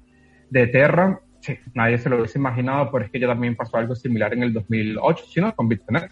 de 0.51 0.67
Terra, 0.67 1.19
Sí, 1.39 1.57
nadie 1.73 1.97
se 1.97 2.07
lo 2.07 2.17
hubiese 2.17 2.37
imaginado, 2.37 2.91
pero 2.91 3.03
es 3.03 3.09
que 3.09 3.19
ya 3.19 3.25
también 3.25 3.55
pasó 3.55 3.77
algo 3.77 3.95
similar 3.95 4.31
en 4.33 4.43
el 4.43 4.53
2008, 4.53 5.25
sino 5.27 5.55
con 5.55 5.67
Bitcoin. 5.67 6.03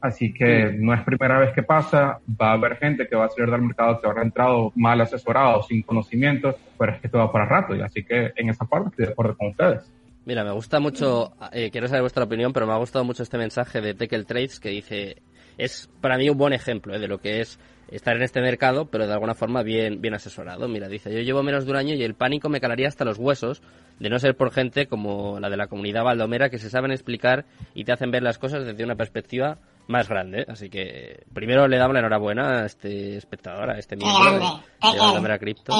Así 0.00 0.32
que 0.32 0.74
no 0.78 0.94
es 0.94 1.02
primera 1.02 1.38
vez 1.38 1.52
que 1.52 1.62
pasa, 1.62 2.18
va 2.40 2.52
a 2.52 2.52
haber 2.52 2.76
gente 2.76 3.06
que 3.06 3.14
va 3.14 3.26
a 3.26 3.28
salir 3.28 3.50
del 3.50 3.60
mercado 3.60 4.00
que 4.00 4.06
habrá 4.06 4.22
entrado 4.22 4.72
mal 4.74 4.98
asesorado, 5.02 5.62
sin 5.64 5.82
conocimientos, 5.82 6.56
pero 6.78 6.92
es 6.92 7.00
que 7.02 7.10
todo 7.10 7.20
va 7.26 7.30
para 7.30 7.44
rato, 7.44 7.76
y 7.76 7.82
así 7.82 8.02
que 8.02 8.32
en 8.36 8.48
esa 8.48 8.64
parte 8.64 8.88
estoy 8.88 9.04
de 9.04 9.12
acuerdo 9.12 9.36
con 9.36 9.48
ustedes. 9.48 9.92
Mira, 10.28 10.44
me 10.44 10.52
gusta 10.52 10.78
mucho, 10.78 11.32
eh, 11.52 11.70
quiero 11.70 11.88
saber 11.88 12.02
vuestra 12.02 12.24
opinión, 12.24 12.52
pero 12.52 12.66
me 12.66 12.74
ha 12.74 12.76
gustado 12.76 13.02
mucho 13.02 13.22
este 13.22 13.38
mensaje 13.38 13.80
de 13.80 13.94
Tekel 13.94 14.26
Trades 14.26 14.60
que 14.60 14.68
dice, 14.68 15.22
es 15.56 15.88
para 16.02 16.18
mí 16.18 16.28
un 16.28 16.36
buen 16.36 16.52
ejemplo 16.52 16.94
eh, 16.94 16.98
de 16.98 17.08
lo 17.08 17.16
que 17.16 17.40
es 17.40 17.58
estar 17.90 18.14
en 18.14 18.20
este 18.20 18.42
mercado, 18.42 18.90
pero 18.90 19.06
de 19.06 19.12
alguna 19.14 19.34
forma 19.34 19.62
bien, 19.62 20.02
bien 20.02 20.12
asesorado. 20.12 20.68
Mira, 20.68 20.86
dice, 20.86 21.10
yo 21.10 21.20
llevo 21.20 21.42
menos 21.42 21.64
de 21.64 21.70
un 21.70 21.78
año 21.78 21.94
y 21.94 22.02
el 22.02 22.12
pánico 22.12 22.50
me 22.50 22.60
calaría 22.60 22.88
hasta 22.88 23.06
los 23.06 23.16
huesos 23.16 23.62
de 24.00 24.10
no 24.10 24.18
ser 24.18 24.36
por 24.36 24.50
gente 24.50 24.86
como 24.86 25.40
la 25.40 25.48
de 25.48 25.56
la 25.56 25.68
comunidad 25.68 26.04
baldomera 26.04 26.50
que 26.50 26.58
se 26.58 26.68
saben 26.68 26.90
explicar 26.90 27.46
y 27.72 27.84
te 27.84 27.92
hacen 27.92 28.10
ver 28.10 28.22
las 28.22 28.36
cosas 28.36 28.66
desde 28.66 28.84
una 28.84 28.96
perspectiva 28.96 29.56
más 29.88 30.08
grande. 30.08 30.46
Así 30.48 30.70
que 30.70 31.24
primero 31.34 31.66
le 31.66 31.76
damos 31.76 31.94
la 31.94 32.00
enhorabuena 32.00 32.60
a 32.60 32.66
este 32.66 33.16
espectador, 33.16 33.70
a 33.70 33.78
este 33.78 33.96
miembro 33.96 34.62
de, 34.80 34.98
Baldomera 34.98 35.38
Crypto. 35.38 35.72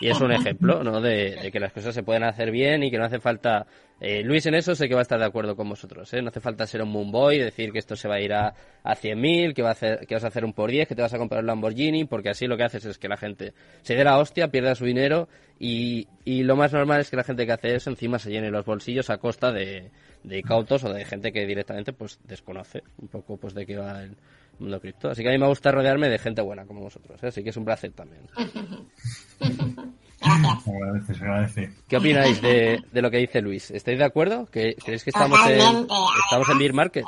Y 0.00 0.08
es 0.08 0.20
un 0.20 0.32
ejemplo, 0.32 0.84
¿no? 0.84 1.00
De, 1.00 1.48
que 1.50 1.60
las 1.60 1.72
cosas 1.72 1.94
se 1.94 2.02
pueden 2.02 2.24
hacer 2.24 2.50
bien 2.50 2.82
y 2.82 2.90
que 2.90 2.98
no 2.98 3.06
hace 3.06 3.20
falta... 3.20 3.66
Eh, 4.04 4.24
Luis 4.24 4.44
en 4.46 4.56
eso 4.56 4.74
sé 4.74 4.88
que 4.88 4.94
va 4.94 5.00
a 5.00 5.02
estar 5.02 5.20
de 5.20 5.26
acuerdo 5.26 5.54
con 5.54 5.68
vosotros, 5.68 6.12
¿eh? 6.12 6.20
No 6.20 6.30
hace 6.30 6.40
falta 6.40 6.66
ser 6.66 6.82
un 6.82 6.88
moonboy, 6.88 7.38
decir 7.38 7.70
que 7.70 7.78
esto 7.78 7.94
se 7.94 8.08
va 8.08 8.16
a 8.16 8.20
ir 8.20 8.32
a, 8.32 8.52
a 8.82 8.96
100.000, 8.96 9.54
que, 9.54 9.62
va 9.62 9.68
a 9.68 9.72
hacer, 9.72 10.08
que 10.08 10.14
vas 10.16 10.24
a 10.24 10.26
hacer 10.26 10.44
un 10.44 10.54
por 10.54 10.72
10, 10.72 10.88
que 10.88 10.96
te 10.96 11.02
vas 11.02 11.14
a 11.14 11.18
comprar 11.18 11.42
un 11.42 11.46
Lamborghini, 11.46 12.04
porque 12.04 12.30
así 12.30 12.48
lo 12.48 12.56
que 12.56 12.64
haces 12.64 12.84
es 12.84 12.98
que 12.98 13.06
la 13.06 13.16
gente 13.16 13.54
se 13.82 13.94
dé 13.94 14.02
la 14.02 14.18
hostia, 14.18 14.48
pierda 14.48 14.74
su 14.74 14.86
dinero 14.86 15.28
y, 15.56 16.08
y 16.24 16.42
lo 16.42 16.56
más 16.56 16.72
normal 16.72 17.00
es 17.00 17.10
que 17.10 17.16
la 17.16 17.22
gente 17.22 17.46
que 17.46 17.52
hace 17.52 17.76
eso 17.76 17.90
encima 17.90 18.18
se 18.18 18.32
llene 18.32 18.50
los 18.50 18.66
bolsillos 18.66 19.08
a 19.08 19.18
costa 19.18 19.52
de, 19.52 19.92
de 20.24 20.42
cautos 20.42 20.82
o 20.82 20.92
de 20.92 21.04
gente 21.04 21.30
que 21.30 21.46
directamente 21.46 21.92
pues 21.92 22.18
desconoce 22.24 22.82
un 22.98 23.06
poco 23.06 23.36
pues 23.36 23.54
de 23.54 23.64
qué 23.66 23.76
va 23.76 24.02
el 24.02 24.16
mundo 24.58 24.80
cripto. 24.80 25.10
Así 25.10 25.22
que 25.22 25.28
a 25.28 25.32
mí 25.32 25.38
me 25.38 25.46
gusta 25.46 25.70
rodearme 25.70 26.08
de 26.08 26.18
gente 26.18 26.42
buena 26.42 26.66
como 26.66 26.80
vosotros, 26.80 27.22
¿eh? 27.22 27.28
así 27.28 27.44
que 27.44 27.50
es 27.50 27.56
un 27.56 27.64
placer 27.64 27.92
también. 27.92 28.22
agradece, 30.30 31.12
agradece. 31.12 31.74
¿Qué 31.88 31.96
opináis 31.96 32.40
de, 32.40 32.82
de, 32.90 33.02
lo 33.02 33.10
que 33.10 33.18
dice 33.18 33.40
Luis? 33.40 33.70
¿Estáis 33.70 33.98
de 33.98 34.04
acuerdo? 34.04 34.46
¿Que, 34.46 34.74
¿Creéis 34.76 35.04
que 35.04 35.10
estamos 35.10 35.38
en, 35.46 35.86
estamos 36.24 36.48
en 36.48 36.58
Beer 36.58 36.72
Market? 36.72 37.04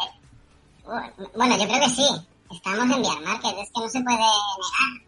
Bueno, 0.85 1.59
yo 1.59 1.67
creo 1.67 1.81
que 1.81 1.91
sí. 1.91 2.07
Estamos 2.51 2.97
en 2.97 3.03
Beer 3.03 3.21
Market. 3.25 3.55
Es 3.59 3.71
que 3.73 3.81
no 3.81 3.89
se 3.89 4.01
puede 4.03 4.17
negar. 4.17 4.33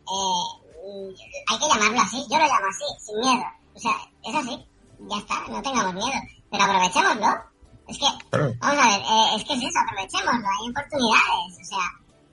Eh, 0.08 1.14
hay 1.48 1.58
que 1.58 1.66
llamarlo 1.66 2.00
así. 2.00 2.24
Yo 2.30 2.38
lo 2.38 2.44
llamo 2.44 2.66
así, 2.68 3.04
sin 3.04 3.20
miedo. 3.20 3.44
O 3.74 3.78
sea, 3.78 3.92
es 4.24 4.34
así. 4.34 4.64
Ya 5.10 5.18
está. 5.18 5.44
No 5.48 5.62
tengamos 5.62 5.94
miedo. 5.94 6.20
Pero 6.50 6.64
aprovechémoslo. 6.64 7.56
Es 7.88 7.98
que, 7.98 8.06
vamos 8.32 8.58
a 8.62 8.88
ver, 8.88 9.00
eh, 9.00 9.36
es 9.36 9.44
que 9.44 9.54
es 9.54 9.62
eso, 9.62 9.78
aprovechémoslo, 9.78 10.48
hay 10.48 10.70
oportunidades, 10.70 11.54
o 11.54 11.64
sea, 11.64 11.86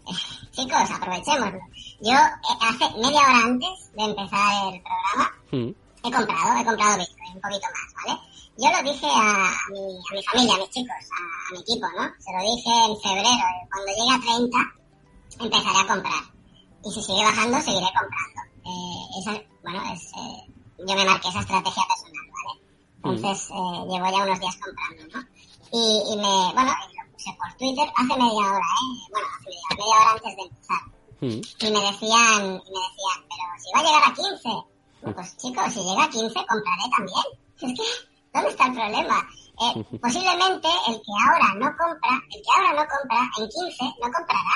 eh, 0.08 0.50
chicos, 0.52 0.92
aprovechémoslo. 0.92 1.60
Yo, 2.02 2.14
eh, 2.14 2.58
hace 2.60 2.98
media 2.98 3.22
hora 3.22 3.46
antes 3.46 3.92
de 3.94 4.04
empezar 4.04 4.74
el 4.74 4.82
programa, 4.82 5.32
mm. 5.56 5.76
he 6.04 6.12
comprado, 6.12 6.60
he 6.60 6.66
comprado 6.66 6.98
Bitcoin, 6.98 7.36
un 7.36 7.42
poquito 7.42 7.68
más, 7.74 7.90
¿vale? 7.96 8.20
Yo 8.56 8.70
lo 8.70 8.92
dije 8.92 9.08
a, 9.08 9.50
mi, 9.72 9.98
a 9.98 10.14
mi 10.14 10.24
familia, 10.24 10.56
a 10.56 10.58
mis 10.60 10.70
chicos, 10.70 10.94
a, 10.94 11.54
mi 11.54 11.60
equipo, 11.60 11.88
¿no? 11.98 12.06
Se 12.20 12.32
lo 12.32 12.42
dije 12.42 12.72
en 12.86 13.02
febrero, 13.02 13.46
cuando 13.72 13.92
llegue 13.98 14.14
a 14.14 14.20
30, 14.20 14.58
empezaré 15.40 15.80
a 15.80 15.88
comprar. 15.88 16.24
Y 16.86 16.92
si 16.92 17.02
sigue 17.02 17.24
bajando, 17.24 17.62
seguiré 17.62 17.88
comprando. 17.98 18.42
Eh, 18.66 19.20
esa, 19.20 19.32
bueno, 19.64 19.82
es, 19.92 20.02
eh, 20.14 20.54
yo 20.86 20.96
me 20.96 21.06
marqué 21.06 21.30
esa 21.30 21.40
estrategia 21.40 21.84
personal, 21.88 22.28
¿vale? 22.30 22.60
Mm. 22.60 23.10
Entonces, 23.10 23.50
eh, 23.50 23.80
llevo 23.90 24.12
ya 24.12 24.24
unos 24.24 24.40
días 24.40 24.58
comprando, 24.62 25.04
¿no? 25.18 25.22
Y, 25.74 26.14
y 26.14 26.16
me, 26.18 26.54
bueno, 26.54 26.72
lo 26.94 27.12
puse 27.12 27.34
por 27.34 27.54
Twitter 27.58 27.90
hace 27.90 28.14
media 28.14 28.46
hora, 28.54 28.70
¿eh? 28.70 28.94
Bueno, 29.10 29.28
hace 29.34 29.50
media, 29.50 29.70
media 29.72 29.96
hora 29.98 30.12
antes 30.14 30.36
de 30.36 30.44
empezar. 30.44 30.84
Mm. 31.24 31.42
Y 31.58 31.72
me 31.74 31.82
decían, 31.90 32.42
y 32.62 32.70
me 32.70 32.82
decían, 32.86 33.20
pero 33.26 33.44
si 33.58 33.68
va 33.74 33.80
a 33.80 33.84
llegar 33.84 34.04
a 34.06 34.14
15. 34.14 34.73
Pues 35.04 35.38
chicos, 35.38 35.74
si 35.74 35.84
llega 35.84 36.04
a 36.04 36.10
15 36.10 36.34
compraré 36.34 36.86
también. 36.96 37.26
Es 37.64 37.72
que, 37.80 37.86
¿dónde 38.34 38.50
está 38.50 38.66
el 38.68 38.74
problema? 38.74 39.28
Eh, 39.62 40.00
posiblemente 40.02 40.68
el 40.88 40.96
que 40.96 41.14
ahora 41.24 41.54
no 41.56 41.68
compra, 41.78 42.14
el 42.32 42.42
que 42.42 42.52
ahora 42.56 42.72
no 42.72 42.84
compra 42.90 43.22
en 43.38 43.48
15 43.48 43.84
no 44.02 44.12
comprará. 44.12 44.56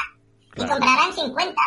Y 0.55 0.65
comprará 0.65 1.05
en 1.05 1.13
50. 1.13 1.61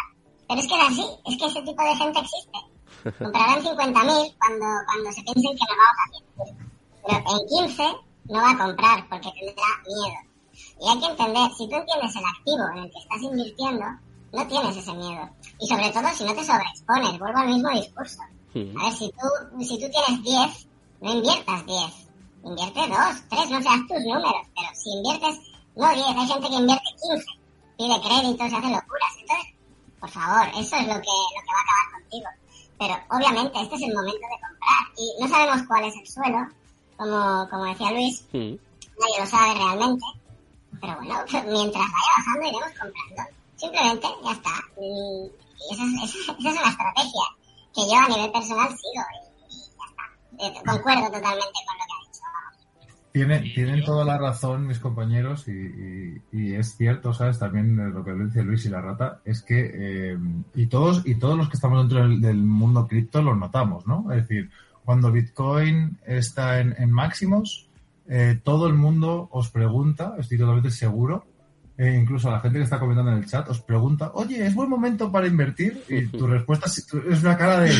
Pero 0.48 0.60
es 0.60 0.66
que 0.66 0.74
es 0.74 0.88
así, 0.88 1.06
es 1.26 1.38
que 1.38 1.46
ese 1.46 1.62
tipo 1.62 1.82
de 1.82 1.96
gente 1.96 2.20
existe. 2.20 2.58
Comprarán 3.24 3.62
50.000 3.62 4.36
cuando, 4.36 4.66
cuando 4.86 5.12
se 5.12 5.22
piensen 5.22 5.56
que 5.56 5.66
nos 5.70 5.78
vamos 5.80 6.00
a 6.00 6.44
100. 6.44 6.58
Pero 7.06 7.18
en 7.30 7.68
15 7.68 7.82
no 8.28 8.42
va 8.42 8.50
a 8.50 8.58
comprar 8.58 9.08
porque 9.08 9.30
tendrá 9.38 9.70
miedo. 9.86 10.20
Y 10.80 10.88
hay 10.88 11.00
que 11.00 11.06
entender, 11.06 11.50
si 11.56 11.68
tú 11.68 11.76
entiendes 11.76 12.16
el 12.16 12.24
activo 12.24 12.64
en 12.72 12.78
el 12.84 12.90
que 12.90 12.98
estás 12.98 13.22
invirtiendo, 13.22 13.86
no 14.32 14.46
tienes 14.46 14.76
ese 14.76 14.92
miedo. 14.94 15.28
Y 15.60 15.66
sobre 15.68 15.90
todo 15.90 16.08
si 16.10 16.24
no 16.24 16.34
te 16.34 16.44
sobreexpones, 16.44 17.18
vuelvo 17.18 17.38
al 17.38 17.48
mismo 17.48 17.70
discurso. 17.70 18.20
A 18.54 18.84
ver, 18.84 18.92
si 18.92 19.10
tú, 19.10 19.62
si 19.62 19.78
tú 19.78 19.86
tienes 19.90 20.22
10, 20.22 20.68
no 21.02 21.14
inviertas 21.14 21.66
10. 21.66 21.78
Invierte 22.42 22.80
2, 22.80 22.96
3, 23.28 23.50
no 23.50 23.62
seas 23.62 23.86
tus 23.86 24.02
números. 24.02 24.46
Pero 24.56 24.68
si 24.74 24.90
inviertes, 24.90 25.38
no 25.76 25.94
10, 25.94 26.06
hay 26.06 26.26
gente 26.26 26.48
que 26.48 26.54
invierte 26.54 26.90
15. 27.00 27.24
Pide 27.78 28.00
créditos, 28.00 28.52
hace 28.52 28.70
locuras. 28.74 29.14
Entonces, 29.20 29.54
por 30.00 30.10
favor, 30.10 30.48
eso 30.48 30.76
es 30.76 30.86
lo 30.86 30.94
que, 30.94 31.16
lo 31.34 31.40
que 31.44 31.52
va 31.52 31.60
a 31.60 31.64
acabar 31.64 32.00
contigo. 32.00 32.28
Pero 32.78 32.94
obviamente 33.10 33.60
este 33.60 33.74
es 33.76 33.82
el 33.82 33.94
momento 33.94 34.26
de 34.26 34.40
comprar. 34.40 34.82
Y 34.96 35.22
no 35.22 35.28
sabemos 35.28 35.66
cuál 35.68 35.84
es 35.84 35.94
el 35.96 36.06
suelo, 36.08 36.48
como, 36.96 37.48
como 37.50 37.64
decía 37.66 37.92
Luis, 37.92 38.24
nadie 38.32 39.20
lo 39.20 39.26
sabe 39.26 39.54
realmente, 39.54 40.06
pero 40.80 40.96
bueno, 40.96 41.14
mientras 41.46 41.84
vaya 41.84 42.12
bajando 42.16 42.48
iremos 42.48 42.78
comprando. 42.80 43.22
Simplemente, 43.56 44.06
ya 44.24 44.32
está. 44.32 44.50
Y, 44.80 45.30
esa, 45.70 45.84
es, 45.84 46.14
esa, 46.14 46.32
es 46.32 46.38
una 46.38 46.70
estrategia 46.70 47.22
que 47.74 47.82
yo 47.82 47.98
a 47.98 48.08
nivel 48.08 48.32
personal 48.32 48.68
sigo 48.68 49.04
y, 49.48 49.56
ya 49.58 49.84
está. 49.88 50.58
Eh, 50.58 50.62
concuerdo 50.66 51.06
totalmente 51.06 51.58
con 51.66 51.76
lo 51.78 51.84
que 51.86 51.94
ha 51.94 52.06
dicho. 52.06 52.20
Tiene, 53.12 53.52
tienen 53.54 53.84
toda 53.84 54.04
la 54.04 54.18
razón 54.18 54.66
mis 54.66 54.78
compañeros 54.78 55.48
y, 55.48 56.22
y, 56.32 56.54
es 56.54 56.76
cierto, 56.76 57.12
¿sabes? 57.12 57.38
También 57.38 57.92
lo 57.92 58.04
que 58.04 58.12
dice 58.14 58.42
Luis 58.42 58.64
y 58.66 58.68
la 58.68 58.80
rata 58.80 59.20
es 59.24 59.42
que 59.42 59.70
eh, 59.74 60.18
y 60.54 60.66
todos 60.66 61.02
y 61.04 61.16
todos 61.16 61.36
los 61.36 61.48
que 61.48 61.56
estamos 61.56 61.80
dentro 61.80 62.08
del, 62.08 62.36
mundo 62.36 62.86
cripto 62.86 63.20
lo 63.22 63.34
notamos, 63.34 63.86
¿no? 63.86 64.12
Es 64.12 64.28
decir, 64.28 64.50
cuando 64.84 65.12
Bitcoin 65.12 65.98
está 66.06 66.60
en, 66.60 66.90
máximos, 66.90 67.68
eh, 68.08 68.40
todo 68.42 68.66
el 68.66 68.74
mundo 68.74 69.28
os 69.32 69.50
pregunta, 69.50 70.14
estoy 70.18 70.38
totalmente 70.38 70.70
seguro, 70.70 71.26
eh, 71.80 71.98
incluso 71.98 72.30
la 72.30 72.40
gente 72.40 72.58
que 72.58 72.64
está 72.64 72.78
comentando 72.78 73.10
en 73.10 73.18
el 73.18 73.26
chat, 73.26 73.48
os 73.48 73.62
pregunta, 73.62 74.10
oye, 74.12 74.46
¿es 74.46 74.54
buen 74.54 74.68
momento 74.68 75.10
para 75.10 75.26
invertir? 75.26 75.82
Y 75.88 76.08
tu 76.08 76.26
respuesta 76.26 76.66
es 76.66 77.22
una 77.22 77.38
cara 77.38 77.60
de, 77.60 77.72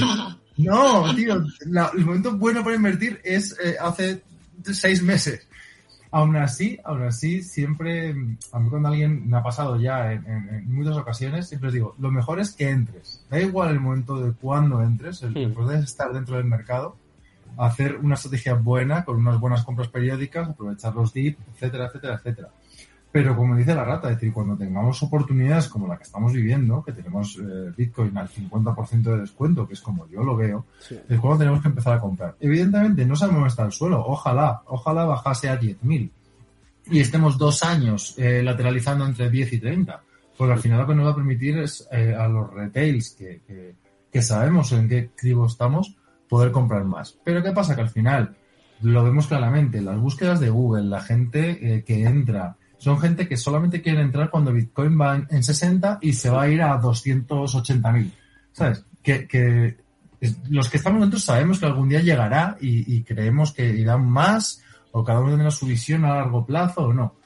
no, 0.56 1.14
tío, 1.14 1.34
el 1.34 2.04
momento 2.06 2.34
bueno 2.34 2.64
para 2.64 2.76
invertir 2.76 3.20
es 3.22 3.54
eh, 3.62 3.76
hace 3.78 4.22
seis 4.72 5.02
meses. 5.02 5.46
Aún 6.12 6.34
así, 6.36 6.78
aún 6.82 7.02
así, 7.02 7.42
siempre, 7.42 8.14
a 8.52 8.58
mí 8.58 8.70
cuando 8.70 8.88
alguien 8.88 9.28
me 9.28 9.36
ha 9.36 9.42
pasado 9.42 9.78
ya 9.78 10.14
en, 10.14 10.72
muchas 10.72 10.96
ocasiones, 10.96 11.46
siempre 11.46 11.68
os 11.68 11.74
digo, 11.74 11.94
lo 11.98 12.10
mejor 12.10 12.40
es 12.40 12.52
que 12.52 12.70
entres. 12.70 13.22
Da 13.28 13.38
igual 13.38 13.68
el 13.68 13.80
momento 13.80 14.18
de 14.18 14.32
cuándo 14.32 14.82
entres, 14.82 15.22
el, 15.24 15.36
el 15.36 15.52
poder 15.52 15.84
estar 15.84 16.10
dentro 16.10 16.38
del 16.38 16.46
mercado, 16.46 16.96
hacer 17.58 17.96
una 17.96 18.14
estrategia 18.14 18.54
buena, 18.54 19.04
con 19.04 19.18
unas 19.18 19.38
buenas 19.38 19.62
compras 19.62 19.88
periódicas, 19.88 20.48
aprovechar 20.48 20.94
los 20.94 21.12
DIP, 21.12 21.38
etcétera, 21.54 21.88
etcétera, 21.88 22.14
etcétera. 22.14 22.48
Pero 23.12 23.36
como 23.36 23.56
dice 23.56 23.74
la 23.74 23.84
rata, 23.84 24.08
es 24.08 24.16
decir, 24.16 24.32
cuando 24.32 24.56
tengamos 24.56 25.02
oportunidades 25.02 25.68
como 25.68 25.88
la 25.88 25.96
que 25.96 26.04
estamos 26.04 26.32
viviendo, 26.32 26.82
que 26.84 26.92
tenemos 26.92 27.36
eh, 27.38 27.72
Bitcoin 27.76 28.16
al 28.16 28.28
50% 28.28 29.02
de 29.02 29.20
descuento, 29.20 29.66
que 29.66 29.74
es 29.74 29.80
como 29.80 30.06
yo 30.08 30.22
lo 30.22 30.36
veo, 30.36 30.66
es 31.08 31.18
cuando 31.18 31.38
tenemos 31.38 31.60
que 31.60 31.68
empezar 31.68 31.94
a 31.94 32.00
comprar. 32.00 32.36
Evidentemente 32.38 33.04
no 33.04 33.16
sabemos 33.16 33.40
dónde 33.40 33.48
está 33.48 33.64
el 33.64 33.72
suelo, 33.72 34.04
ojalá, 34.06 34.62
ojalá 34.66 35.04
bajase 35.06 35.48
a 35.48 35.58
10.000 35.58 36.10
y 36.86 37.00
estemos 37.00 37.36
dos 37.36 37.64
años 37.64 38.14
eh, 38.16 38.42
lateralizando 38.44 39.04
entre 39.04 39.28
10 39.28 39.54
y 39.54 39.58
30, 39.58 40.00
porque 40.36 40.52
al 40.52 40.60
final 40.60 40.78
lo 40.78 40.86
que 40.86 40.94
nos 40.94 41.06
va 41.06 41.10
a 41.10 41.16
permitir 41.16 41.58
es 41.58 41.88
eh, 41.90 42.14
a 42.16 42.28
los 42.28 42.48
retails 42.52 43.10
que, 43.18 43.40
que, 43.44 43.74
que 44.10 44.22
sabemos 44.22 44.70
en 44.70 44.88
qué 44.88 45.10
cribo 45.16 45.46
estamos, 45.46 45.96
poder 46.28 46.52
comprar 46.52 46.84
más. 46.84 47.18
Pero 47.24 47.42
¿qué 47.42 47.50
pasa? 47.50 47.74
Que 47.74 47.82
al 47.82 47.90
final 47.90 48.36
lo 48.82 49.02
vemos 49.02 49.26
claramente, 49.26 49.80
las 49.80 49.98
búsquedas 49.98 50.38
de 50.38 50.48
Google, 50.48 50.84
la 50.84 51.00
gente 51.00 51.84
que 51.84 52.04
entra, 52.04 52.56
son 52.80 52.98
gente 52.98 53.28
que 53.28 53.36
solamente 53.36 53.82
quiere 53.82 54.00
entrar 54.00 54.30
cuando 54.30 54.54
Bitcoin 54.54 54.98
va 54.98 55.14
en, 55.28 55.44
60 55.44 55.98
y 56.00 56.14
se 56.14 56.30
va 56.30 56.42
a 56.42 56.48
ir 56.48 56.62
a 56.62 56.78
280 56.78 57.92
mil. 57.92 58.10
¿Sabes? 58.52 58.86
Que, 59.02 59.28
que 59.28 59.76
los 60.48 60.70
que 60.70 60.78
estamos 60.78 61.02
dentro 61.02 61.18
sabemos 61.18 61.58
que 61.58 61.66
algún 61.66 61.90
día 61.90 62.00
llegará 62.00 62.56
y, 62.58 63.02
creemos 63.02 63.52
que 63.52 63.66
irán 63.66 64.08
más 64.08 64.62
o 64.92 65.04
cada 65.04 65.20
uno 65.20 65.32
tendrá 65.32 65.50
su 65.50 65.66
visión 65.66 66.06
a 66.06 66.14
largo 66.14 66.46
plazo 66.46 66.86
o 66.86 66.94
no. 66.94 67.16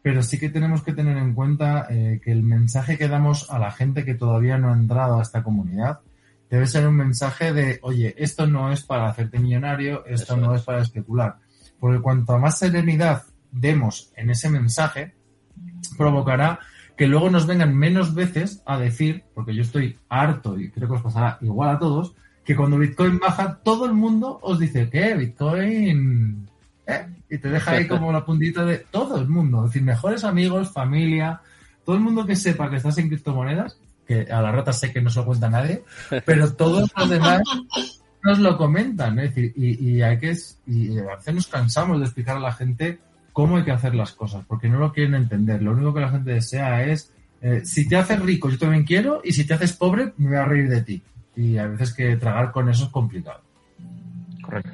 Pero 0.00 0.22
sí 0.22 0.38
que 0.38 0.48
tenemos 0.48 0.82
que 0.82 0.94
tener 0.94 1.18
en 1.18 1.34
cuenta 1.34 1.86
eh, 1.90 2.18
que 2.24 2.32
el 2.32 2.42
mensaje 2.42 2.96
que 2.96 3.08
damos 3.08 3.50
a 3.50 3.58
la 3.58 3.72
gente 3.72 4.02
que 4.02 4.14
todavía 4.14 4.56
no 4.56 4.70
ha 4.70 4.76
entrado 4.76 5.18
a 5.18 5.22
esta 5.22 5.42
comunidad 5.42 6.00
debe 6.48 6.66
ser 6.66 6.88
un 6.88 6.94
mensaje 6.94 7.52
de, 7.52 7.80
oye, 7.82 8.14
esto 8.16 8.46
no 8.46 8.72
es 8.72 8.82
para 8.82 9.10
hacerte 9.10 9.38
millonario, 9.38 10.06
esto 10.06 10.38
no 10.38 10.54
es 10.54 10.62
para 10.62 10.80
especular 10.80 11.36
Porque 11.78 12.00
cuanto 12.00 12.38
más 12.38 12.58
serenidad 12.58 13.24
demos 13.56 14.12
en 14.16 14.30
ese 14.30 14.48
mensaje, 14.50 15.14
provocará 15.96 16.60
que 16.96 17.06
luego 17.06 17.30
nos 17.30 17.46
vengan 17.46 17.76
menos 17.76 18.14
veces 18.14 18.62
a 18.64 18.78
decir, 18.78 19.24
porque 19.34 19.54
yo 19.54 19.62
estoy 19.62 19.98
harto 20.08 20.58
y 20.58 20.70
creo 20.70 20.88
que 20.88 20.94
os 20.94 21.02
pasará 21.02 21.38
igual 21.42 21.70
a 21.70 21.78
todos, 21.78 22.14
que 22.44 22.56
cuando 22.56 22.78
Bitcoin 22.78 23.18
baja, 23.18 23.58
todo 23.62 23.84
el 23.86 23.92
mundo 23.92 24.38
os 24.40 24.58
dice 24.58 24.88
que 24.88 25.14
Bitcoin. 25.14 26.48
¿eh? 26.86 27.06
Y 27.28 27.38
te 27.38 27.50
deja 27.50 27.72
ahí 27.72 27.86
como 27.88 28.12
la 28.12 28.24
puntita 28.24 28.64
de 28.64 28.78
todo 28.78 29.18
el 29.18 29.28
mundo. 29.28 29.64
Es 29.64 29.72
decir, 29.72 29.82
mejores 29.82 30.24
amigos, 30.24 30.72
familia, 30.72 31.40
todo 31.84 31.96
el 31.96 32.02
mundo 32.02 32.24
que 32.24 32.36
sepa 32.36 32.70
que 32.70 32.76
estás 32.76 32.96
en 32.98 33.08
criptomonedas, 33.08 33.78
que 34.06 34.22
a 34.30 34.40
la 34.40 34.52
rata 34.52 34.72
sé 34.72 34.92
que 34.92 35.02
no 35.02 35.10
se 35.10 35.18
lo 35.18 35.26
cuenta 35.26 35.50
nadie, 35.50 35.82
pero 36.24 36.52
todos 36.54 36.90
los 36.96 37.10
demás 37.10 37.42
nos 38.22 38.38
lo 38.38 38.56
comentan. 38.56 39.18
Es 39.18 39.34
decir, 39.34 39.52
y, 39.56 40.00
hay 40.00 40.18
que. 40.18 40.34
Y 40.66 40.98
a 40.98 41.16
veces 41.16 41.34
nos 41.34 41.46
cansamos 41.48 41.98
de 41.98 42.04
explicar 42.04 42.36
a 42.36 42.40
la 42.40 42.52
gente 42.52 43.00
cómo 43.36 43.58
hay 43.58 43.64
que 43.64 43.70
hacer 43.70 43.94
las 43.94 44.12
cosas, 44.12 44.46
porque 44.46 44.66
no 44.66 44.78
lo 44.78 44.94
quieren 44.94 45.14
entender. 45.14 45.60
Lo 45.60 45.72
único 45.72 45.92
que 45.92 46.00
la 46.00 46.08
gente 46.08 46.30
desea 46.30 46.82
es, 46.84 47.12
eh, 47.42 47.66
si 47.66 47.86
te 47.86 47.96
haces 47.96 48.18
rico, 48.18 48.48
yo 48.48 48.58
también 48.58 48.84
quiero, 48.84 49.20
y 49.22 49.32
si 49.32 49.46
te 49.46 49.52
haces 49.52 49.74
pobre, 49.74 50.14
me 50.16 50.28
voy 50.28 50.38
a 50.38 50.46
reír 50.46 50.70
de 50.70 50.80
ti. 50.80 51.02
Y 51.36 51.58
a 51.58 51.66
veces 51.66 51.92
que 51.92 52.16
tragar 52.16 52.50
con 52.50 52.70
eso 52.70 52.84
es 52.84 52.90
complicado. 52.90 53.42
Correcto. 54.40 54.70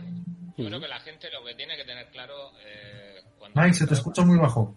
Yo 0.57 0.67
creo 0.67 0.81
que 0.81 0.87
la 0.87 1.01
gente 1.01 1.27
lo 1.33 1.45
que 1.45 1.57
tiene 1.57 1.77
que 1.77 1.83
tener 1.83 2.07
claro... 2.13 2.35
Eh, 2.65 3.21
Mike, 3.53 3.75
se 3.75 3.87
te 3.89 3.95
escucha 3.95 4.25
muy 4.25 4.39
bajo. 4.39 4.77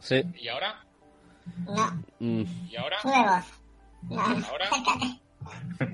Sí. 0.00 0.22
¿Y 0.40 0.48
ahora? 0.48 0.82
No. 1.66 2.02
Mm. 2.20 2.44
¿Y 2.70 2.76
ahora? 2.76 2.96
No. 3.04 4.18
¿Ahora? 4.18 4.70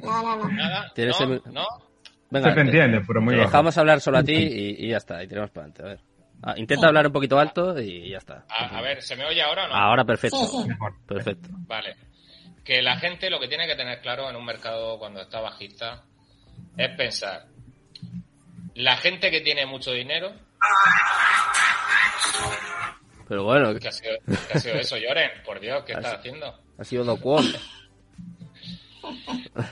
No, 0.00 0.22
no, 0.22 0.36
no. 0.36 0.48
¿Nada? 0.48 0.92
¿No? 0.96 1.40
¿No? 1.50 1.66
Venga, 2.30 2.50
se 2.50 2.54
te 2.54 2.60
entiende, 2.60 3.02
pero 3.04 3.20
muy 3.20 3.34
bajo. 3.34 3.48
Dejamos 3.48 3.76
hablar 3.78 4.00
solo 4.00 4.18
a 4.18 4.22
ti 4.22 4.36
y, 4.36 4.86
y 4.86 4.90
ya 4.90 4.98
está, 4.98 5.24
y 5.24 5.26
tenemos 5.26 5.50
para 5.50 5.66
adelante. 5.66 5.82
A 5.82 5.86
ver. 5.86 6.09
Ah, 6.42 6.54
intenta 6.56 6.86
hablar 6.86 7.06
un 7.06 7.12
poquito 7.12 7.38
alto 7.38 7.78
y 7.78 8.10
ya 8.10 8.18
está. 8.18 8.46
A, 8.48 8.80
ver, 8.80 9.02
¿se 9.02 9.14
me 9.14 9.26
oye 9.26 9.42
ahora 9.42 9.66
o 9.66 9.68
no? 9.68 9.74
Ahora 9.74 10.04
perfecto. 10.04 10.38
Perfecto. 11.06 11.48
Vale. 11.66 11.96
Que 12.64 12.80
la 12.82 12.96
gente 12.98 13.28
lo 13.28 13.38
que 13.38 13.48
tiene 13.48 13.66
que 13.66 13.76
tener 13.76 14.00
claro 14.00 14.28
en 14.30 14.36
un 14.36 14.44
mercado 14.44 14.98
cuando 14.98 15.20
está 15.20 15.40
bajista 15.40 16.04
es 16.76 16.96
pensar, 16.96 17.46
la 18.74 18.96
gente 18.96 19.30
que 19.30 19.40
tiene 19.40 19.66
mucho 19.66 19.92
dinero... 19.92 20.32
Pero 23.28 23.44
bueno... 23.44 23.74
¿Qué 23.78 23.88
ha 23.88 23.92
sido, 23.92 24.12
ha 24.54 24.58
sido 24.58 24.74
eso, 24.76 24.96
Lloren? 24.96 25.30
Por 25.44 25.60
Dios, 25.60 25.84
¿qué 25.84 25.92
estás 25.96 26.18
haciendo? 26.18 26.58
Ha 26.78 26.84
sido 26.84 27.04
Docuón. 27.04 27.44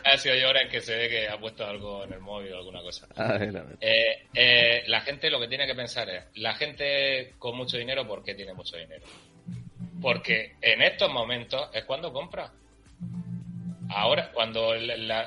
Ha 0.05 0.17
sido 0.19 0.35
Lloren 0.35 0.69
que 0.69 0.81
se 0.81 0.97
ve 0.97 1.09
que 1.09 1.29
ha 1.29 1.39
puesto 1.39 1.65
algo 1.65 2.05
en 2.05 2.13
el 2.13 2.21
móvil 2.21 2.53
o 2.53 2.59
alguna 2.59 2.81
cosa. 2.83 3.07
Ah, 3.17 3.39
eh, 3.81 4.27
eh, 4.35 4.85
la 4.87 5.01
gente 5.01 5.31
lo 5.31 5.41
que 5.41 5.49
tiene 5.49 5.67
que 5.67 5.75
pensar 5.75 6.09
es, 6.09 6.25
la 6.35 6.55
gente 6.55 7.35
con 7.39 7.57
mucho 7.57 7.77
dinero, 7.77 8.07
¿por 8.07 8.23
qué 8.23 8.35
tiene 8.35 8.55
mucho 8.55 8.77
dinero? 8.77 9.05
Porque 10.01 10.57
en 10.61 10.83
estos 10.83 11.13
momentos 11.13 11.69
es 11.73 11.85
cuando 11.85 12.13
compra. 12.13 12.53
Ahora, 13.91 14.31
cuando, 14.33 14.75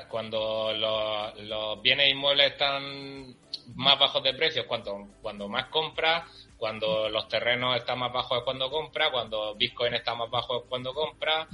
cuando 0.08 0.72
los, 0.72 1.82
bienes 1.82 2.10
inmuebles 2.10 2.52
están 2.52 3.34
más 3.74 3.98
bajos 3.98 4.22
de 4.22 4.34
precios, 4.34 4.66
cuando, 4.66 5.08
cuando 5.20 5.48
más 5.48 5.66
compra, 5.66 6.24
cuando 6.62 7.08
los 7.08 7.26
terrenos 7.26 7.76
están 7.76 7.98
más 7.98 8.12
bajos 8.12 8.38
es 8.38 8.44
cuando 8.44 8.70
compra, 8.70 9.10
cuando 9.10 9.52
Bitcoin 9.56 9.94
está 9.94 10.14
más 10.14 10.30
bajo 10.30 10.58
es 10.58 10.68
cuando 10.68 10.94
compra. 10.94 11.48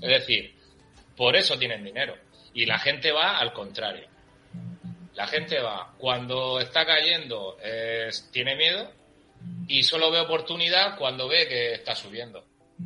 Es 0.00 0.08
decir, 0.08 0.54
por 1.20 1.36
eso 1.36 1.58
tienen 1.58 1.84
dinero. 1.84 2.14
Y 2.54 2.64
la 2.64 2.78
gente 2.78 3.12
va 3.12 3.36
al 3.36 3.52
contrario. 3.52 4.08
La 5.12 5.26
gente 5.26 5.60
va, 5.60 5.92
cuando 5.98 6.58
está 6.58 6.86
cayendo, 6.86 7.58
tiene 8.32 8.56
miedo 8.56 8.90
y 9.68 9.82
solo 9.82 10.10
ve 10.10 10.18
oportunidad 10.18 10.96
cuando 10.96 11.28
ve 11.28 11.46
que 11.46 11.74
está 11.74 11.94
subiendo. 11.94 12.42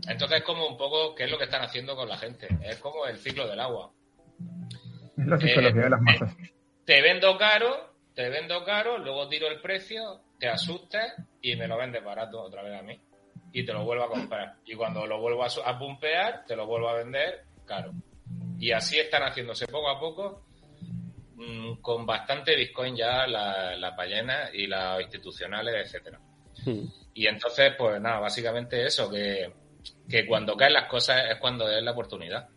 Entonces 0.08 0.38
es 0.38 0.44
como 0.44 0.66
un 0.66 0.76
poco 0.76 1.14
qué 1.14 1.26
es 1.26 1.30
lo 1.30 1.38
que 1.38 1.44
están 1.44 1.62
haciendo 1.62 1.94
con 1.94 2.08
la 2.08 2.18
gente. 2.18 2.48
Es 2.64 2.78
como 2.78 3.06
el 3.06 3.18
ciclo 3.18 3.46
del 3.46 3.60
agua. 3.60 3.92
Es 5.16 5.26
la 5.28 5.38
psicología 5.38 5.82
de 5.82 5.90
las 5.90 6.00
eh, 6.00 6.02
masas. 6.02 6.36
Te 6.84 7.02
vendo 7.02 7.38
caro, 7.38 7.94
te 8.16 8.28
vendo 8.30 8.64
caro, 8.64 8.98
luego 8.98 9.28
tiro 9.28 9.46
el 9.46 9.60
precio, 9.60 10.22
te 10.40 10.48
asustes 10.48 11.12
y 11.40 11.54
me 11.54 11.68
lo 11.68 11.78
vendes 11.78 12.02
barato 12.02 12.42
otra 12.42 12.64
vez 12.64 12.80
a 12.80 12.82
mí. 12.82 13.00
Y 13.52 13.64
te 13.64 13.72
lo 13.72 13.84
vuelvo 13.84 14.02
a 14.02 14.08
comprar. 14.08 14.56
Y 14.64 14.74
cuando 14.74 15.06
lo 15.06 15.20
vuelvo 15.20 15.44
a, 15.44 15.48
a 15.64 15.78
pumpear, 15.78 16.44
te 16.48 16.56
lo 16.56 16.66
vuelvo 16.66 16.88
a 16.88 16.94
vender 16.94 17.44
caro. 17.64 17.92
Y 18.58 18.72
así 18.72 18.98
están 18.98 19.22
haciéndose 19.22 19.66
poco 19.66 19.88
a 19.88 19.98
poco 19.98 20.42
mm, 21.36 21.74
con 21.80 22.06
bastante 22.06 22.56
Bitcoin 22.56 22.96
ya 22.96 23.26
las 23.26 23.78
la 23.78 23.90
ballenas 23.90 24.50
y 24.54 24.66
las 24.66 25.00
institucionales, 25.00 25.86
etcétera. 25.86 26.20
Hmm. 26.64 26.86
Y 27.14 27.26
entonces, 27.26 27.72
pues 27.78 28.00
nada, 28.00 28.20
básicamente 28.20 28.84
eso, 28.84 29.10
que, 29.10 29.52
cuando 30.26 30.56
caen 30.56 30.72
las 30.72 30.88
cosas 30.88 31.30
es 31.30 31.38
cuando 31.38 31.68
es 31.70 31.82
la 31.82 31.92
oportunidad. 31.92 32.48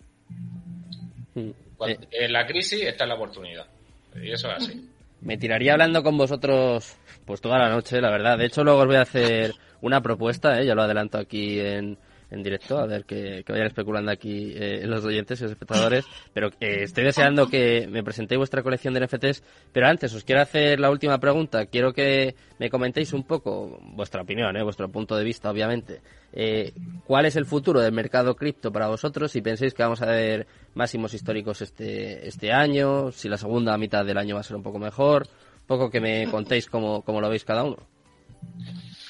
Hmm. 1.34 1.52
Eh. 1.86 1.98
en 2.12 2.34
la 2.34 2.48
crisis 2.48 2.84
está 2.84 3.06
la 3.06 3.16
oportunidad. 3.16 3.68
Y 4.16 4.32
eso 4.32 4.50
es 4.50 4.64
así. 4.64 4.89
Me 5.22 5.38
tiraría 5.38 5.74
hablando 5.74 6.04
con 6.04 6.18
vosotros 6.18 6.98
pues 7.26 7.41
toda 7.41 7.60
la 7.60 7.70
noche, 7.70 8.02
la 8.02 8.10
verdad. 8.10 8.38
De 8.38 8.45
hecho, 8.45 8.64
luego 8.64 8.80
os 8.80 8.88
voy 8.88 8.95
a 8.95 9.02
hacer 9.02 9.54
una 9.82 10.02
propuesta, 10.02 10.60
¿eh? 10.60 10.66
ya 10.66 10.76
lo 10.76 10.84
adelanto 10.84 11.18
aquí 11.18 11.60
en, 11.60 11.98
en 12.30 12.43
directo, 12.43 12.78
a 12.78 12.86
ver 12.86 13.05
que, 13.05 13.43
vayan 13.47 13.67
especulando 13.67 14.11
aquí 14.11 14.53
eh, 14.55 14.86
los 14.86 15.03
oyentes 15.05 15.39
y 15.39 15.43
los 15.43 15.51
espectadores. 15.51 16.05
Pero 16.34 16.49
eh, 16.59 16.84
estoy 16.84 17.05
deseando 17.05 17.47
que 17.47 17.88
me 17.88 18.03
presentéis 18.03 18.38
vuestra 18.38 18.63
colección 18.63 18.93
de 18.93 19.01
NFTs. 19.01 19.43
Pero 19.71 19.88
antes, 19.88 20.13
os 20.13 20.23
quiero 20.23 20.41
hacer 20.41 20.80
la 20.80 20.89
última 20.89 21.19
pregunta. 21.19 21.65
Quiero 21.65 21.93
que 21.93 22.36
me 22.59 22.69
comentéis 22.69 23.13
un 23.13 23.23
poco 23.23 23.80
vuestra 23.82 24.21
opinión, 24.21 24.55
eh, 24.57 24.63
vuestro 24.63 24.89
punto 24.89 25.15
de 25.15 25.23
vista, 25.23 25.49
obviamente. 25.49 26.01
Eh, 26.34 26.73
¿Cuál 27.05 27.25
es 27.25 27.36
el 27.36 27.45
futuro 27.45 27.80
del 27.80 27.93
mercado 27.93 28.36
cripto 28.36 28.71
para 28.71 28.88
vosotros? 28.88 29.32
Si 29.32 29.41
pensáis 29.41 29.73
que 29.73 29.84
vamos 29.84 30.01
a 30.01 30.07
ver 30.07 30.47
máximos 30.73 31.13
históricos 31.13 31.61
este, 31.61 32.28
este 32.28 32.51
año, 32.51 33.11
si 33.11 33.30
la 33.30 33.38
segunda 33.38 33.78
mitad 33.78 34.05
del 34.05 34.17
año 34.17 34.36
va 34.36 34.41
a 34.41 34.43
ser 34.43 34.57
un 34.57 34.63
poco 34.63 34.80
mejor. 34.80 35.28
Poco 35.65 35.89
que 35.89 35.99
me 35.99 36.30
contéis 36.30 36.67
cómo, 36.67 37.01
cómo 37.01 37.19
lo 37.19 37.30
veis 37.30 37.43
cada 37.43 37.63
uno. 37.63 37.78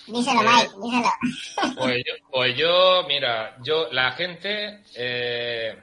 Díselo, 0.07 0.41
Mike, 0.41 0.73
díselo. 0.81 1.75
Pues 1.77 2.03
yo, 2.05 2.13
pues 2.31 2.57
yo, 2.57 3.03
mira, 3.07 3.57
yo, 3.61 3.91
la 3.91 4.11
gente 4.13 4.81
eh, 4.95 5.75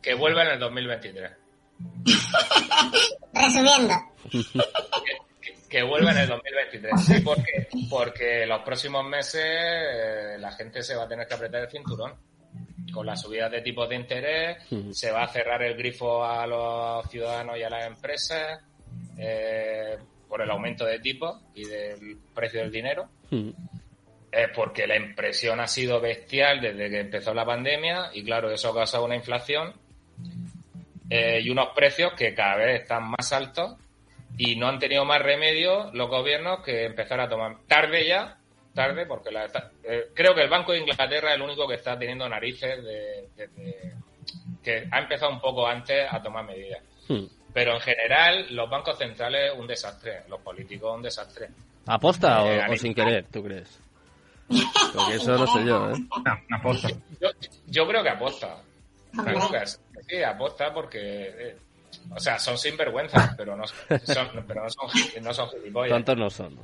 que 0.00 0.14
vuelva 0.14 0.42
en 0.44 0.52
el 0.52 0.58
2023. 0.58 1.30
Resumiendo. 3.34 3.94
Que, 5.68 5.82
vuelva 5.82 6.12
en 6.12 6.18
el 6.18 6.28
2023. 6.28 7.00
Sí, 7.04 7.20
porque, 7.20 7.68
porque 7.90 8.46
los 8.46 8.62
próximos 8.62 9.04
meses 9.04 9.44
eh, 9.44 10.36
la 10.38 10.52
gente 10.52 10.82
se 10.82 10.94
va 10.94 11.04
a 11.04 11.08
tener 11.08 11.26
que 11.26 11.34
apretar 11.34 11.62
el 11.62 11.70
cinturón. 11.70 12.14
Con 12.94 13.04
las 13.04 13.20
subidas 13.20 13.50
de 13.50 13.60
tipos 13.60 13.86
de 13.88 13.96
interés, 13.96 14.56
se 14.92 15.10
va 15.10 15.24
a 15.24 15.28
cerrar 15.28 15.62
el 15.62 15.76
grifo 15.76 16.24
a 16.24 16.46
los 16.46 17.06
ciudadanos 17.10 17.58
y 17.58 17.62
a 17.62 17.68
las 17.68 17.86
empresas. 17.86 18.58
Eh, 19.18 19.98
por 20.28 20.42
el 20.42 20.50
aumento 20.50 20.84
de 20.84 20.98
tipo 20.98 21.40
y 21.54 21.64
del 21.64 22.18
precio 22.34 22.60
del 22.60 22.70
dinero. 22.70 23.08
Hmm. 23.30 23.50
Es 24.30 24.48
porque 24.54 24.86
la 24.86 24.96
impresión 24.96 25.60
ha 25.60 25.66
sido 25.66 26.00
bestial 26.00 26.60
desde 26.60 26.90
que 26.90 27.00
empezó 27.00 27.32
la 27.32 27.44
pandemia 27.44 28.10
y 28.12 28.22
claro, 28.24 28.50
eso 28.50 28.70
ha 28.70 28.74
causado 28.74 29.04
una 29.04 29.16
inflación 29.16 29.72
eh, 31.08 31.40
y 31.42 31.50
unos 31.50 31.68
precios 31.74 32.12
que 32.14 32.34
cada 32.34 32.56
vez 32.56 32.82
están 32.82 33.04
más 33.04 33.32
altos 33.32 33.76
y 34.36 34.56
no 34.56 34.68
han 34.68 34.78
tenido 34.78 35.04
más 35.04 35.22
remedio 35.22 35.90
los 35.92 36.08
gobiernos 36.08 36.60
que 36.62 36.84
empezar 36.84 37.20
a 37.20 37.28
tomar 37.28 37.58
tarde 37.66 38.06
ya, 38.06 38.38
tarde, 38.74 39.06
porque 39.06 39.30
la, 39.30 39.46
eh, 39.84 40.08
creo 40.12 40.34
que 40.34 40.42
el 40.42 40.50
Banco 40.50 40.72
de 40.72 40.80
Inglaterra 40.80 41.30
es 41.30 41.36
el 41.36 41.42
único 41.42 41.66
que 41.66 41.76
está 41.76 41.98
teniendo 41.98 42.28
narices 42.28 42.84
de, 42.84 43.28
que 44.62 44.88
ha 44.90 44.98
empezado 44.98 45.32
un 45.32 45.40
poco 45.40 45.66
antes 45.66 46.06
a 46.10 46.22
tomar 46.22 46.44
medidas. 46.44 46.82
Hmm. 47.08 47.24
Pero 47.56 47.72
en 47.72 47.80
general, 47.80 48.54
los 48.54 48.68
bancos 48.68 48.98
centrales 48.98 49.50
un 49.58 49.66
desastre, 49.66 50.24
los 50.28 50.38
políticos 50.42 50.94
un 50.94 51.00
desastre. 51.00 51.48
¿Aposta 51.86 52.42
o, 52.42 52.50
eh, 52.50 52.76
sin 52.76 52.92
querer, 52.92 53.24
tú 53.32 53.42
crees? 53.42 53.80
Porque 54.46 55.14
eso 55.14 55.38
no 55.38 55.46
sé 55.46 55.64
yo, 55.64 55.90
¿eh? 55.90 55.94
No, 56.50 56.56
aposta. 56.58 56.88
Yo, 57.68 57.88
creo 57.88 58.02
que 58.02 58.10
aposta. 58.10 58.58
creo 59.24 59.50
que 59.50 59.66
sí, 59.66 60.22
aposta 60.22 60.74
porque... 60.74 60.98
Eh, 61.00 61.56
o 62.14 62.20
sea, 62.20 62.38
son 62.38 62.58
sinvergüenzas, 62.58 63.34
pero 63.38 63.56
no 63.56 63.66
son, 63.66 63.78
pero 64.46 64.62
no 64.62 64.68
son, 64.68 65.22
no 65.22 65.32
son 65.32 65.48
gilipollas. 65.48 65.92
¿Cuántos 65.92 66.16
no 66.18 66.28
son? 66.28 66.58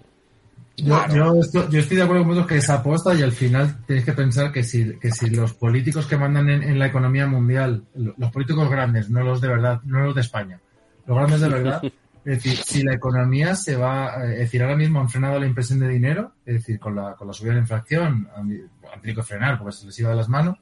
Yo, 0.76 1.06
yo, 1.08 1.40
estoy, 1.40 1.68
yo, 1.70 1.78
estoy, 1.78 1.96
de 1.96 2.02
acuerdo 2.02 2.20
con 2.20 2.28
vosotros 2.32 2.48
que 2.50 2.58
es 2.58 2.68
aposta 2.68 3.14
y 3.14 3.22
al 3.22 3.32
final 3.32 3.82
tenéis 3.86 4.04
que 4.04 4.12
pensar 4.12 4.52
que 4.52 4.62
si, 4.62 4.98
que 4.98 5.10
si 5.10 5.30
los 5.30 5.54
políticos 5.54 6.06
que 6.06 6.18
mandan 6.18 6.50
en, 6.50 6.62
en, 6.62 6.78
la 6.78 6.86
economía 6.86 7.26
mundial, 7.26 7.84
los 7.94 8.30
políticos 8.30 8.68
grandes, 8.68 9.08
no 9.08 9.22
los 9.22 9.40
de 9.40 9.48
verdad, 9.48 9.80
no 9.84 10.00
los 10.00 10.14
de 10.14 10.20
España, 10.20 10.60
los 11.06 11.16
grandes 11.16 11.40
de 11.40 11.48
verdad, 11.48 11.82
Es 12.24 12.42
decir, 12.42 12.56
si 12.56 12.82
la 12.84 12.94
economía 12.94 13.56
se 13.56 13.76
va, 13.76 14.24
eh, 14.24 14.34
es 14.34 14.38
decir, 14.40 14.62
ahora 14.62 14.76
mismo 14.76 15.00
han 15.00 15.08
frenado 15.08 15.40
la 15.40 15.46
impresión 15.46 15.80
de 15.80 15.88
dinero, 15.88 16.34
es 16.46 16.54
decir, 16.54 16.78
con 16.78 16.94
la, 16.94 17.14
con 17.14 17.26
la 17.26 17.32
subida 17.32 17.50
de 17.50 17.56
la 17.56 17.62
inflación, 17.62 18.28
han, 18.36 18.70
tenido 19.00 19.22
que 19.22 19.26
frenar 19.26 19.58
porque 19.58 19.72
se 19.72 19.86
les 19.86 19.98
iba 19.98 20.10
de 20.10 20.16
las 20.16 20.28
manos. 20.28 20.58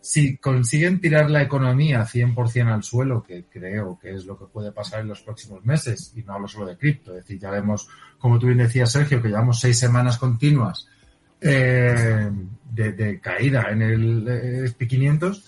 Si 0.00 0.38
consiguen 0.38 1.00
tirar 1.00 1.28
la 1.28 1.42
economía 1.42 2.06
100% 2.06 2.72
al 2.72 2.82
suelo, 2.82 3.22
que 3.22 3.44
creo 3.44 3.98
que 4.00 4.14
es 4.14 4.24
lo 4.24 4.38
que 4.38 4.46
puede 4.46 4.72
pasar 4.72 5.00
en 5.00 5.08
los 5.08 5.20
próximos 5.20 5.64
meses, 5.64 6.12
y 6.16 6.22
no 6.22 6.34
hablo 6.34 6.48
solo 6.48 6.66
de 6.66 6.78
cripto, 6.78 7.10
es 7.10 7.24
decir, 7.24 7.38
ya 7.38 7.50
vemos, 7.50 7.88
como 8.18 8.38
tú 8.38 8.46
bien 8.46 8.58
decías, 8.58 8.92
Sergio, 8.92 9.20
que 9.20 9.28
llevamos 9.28 9.60
seis 9.60 9.78
semanas 9.78 10.16
continuas 10.16 10.88
eh, 11.40 12.30
de, 12.70 13.20
caída 13.20 13.70
en 13.70 13.82
el 13.82 14.28
eh, 14.28 14.64
SP500, 14.64 15.42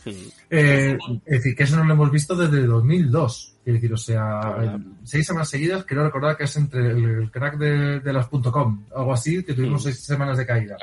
eh, 0.51 0.99
es 1.25 1.39
decir, 1.39 1.57
que 1.57 1.63
eso 1.63 1.77
no 1.77 1.85
lo 1.85 1.95
hemos 1.95 2.11
visto 2.11 2.37
desde 2.37 2.67
2002. 2.67 3.56
Es 3.67 3.73
decir, 3.75 3.93
o 3.93 3.97
sea, 3.97 4.79
seis 5.03 5.27
semanas 5.27 5.49
seguidas, 5.49 5.85
quiero 5.85 6.05
recordar 6.05 6.37
que 6.37 6.45
es 6.45 6.57
entre 6.57 6.93
el, 6.93 7.33
crack 7.33 7.59
de, 7.59 8.13
las 8.13 8.29
.com, 8.29 8.85
algo 8.95 9.13
así, 9.13 9.43
que 9.43 9.55
tuvimos 9.55 9.83
seis 9.83 10.05
semanas 10.05 10.39
de 10.39 10.47
caída. 10.47 10.77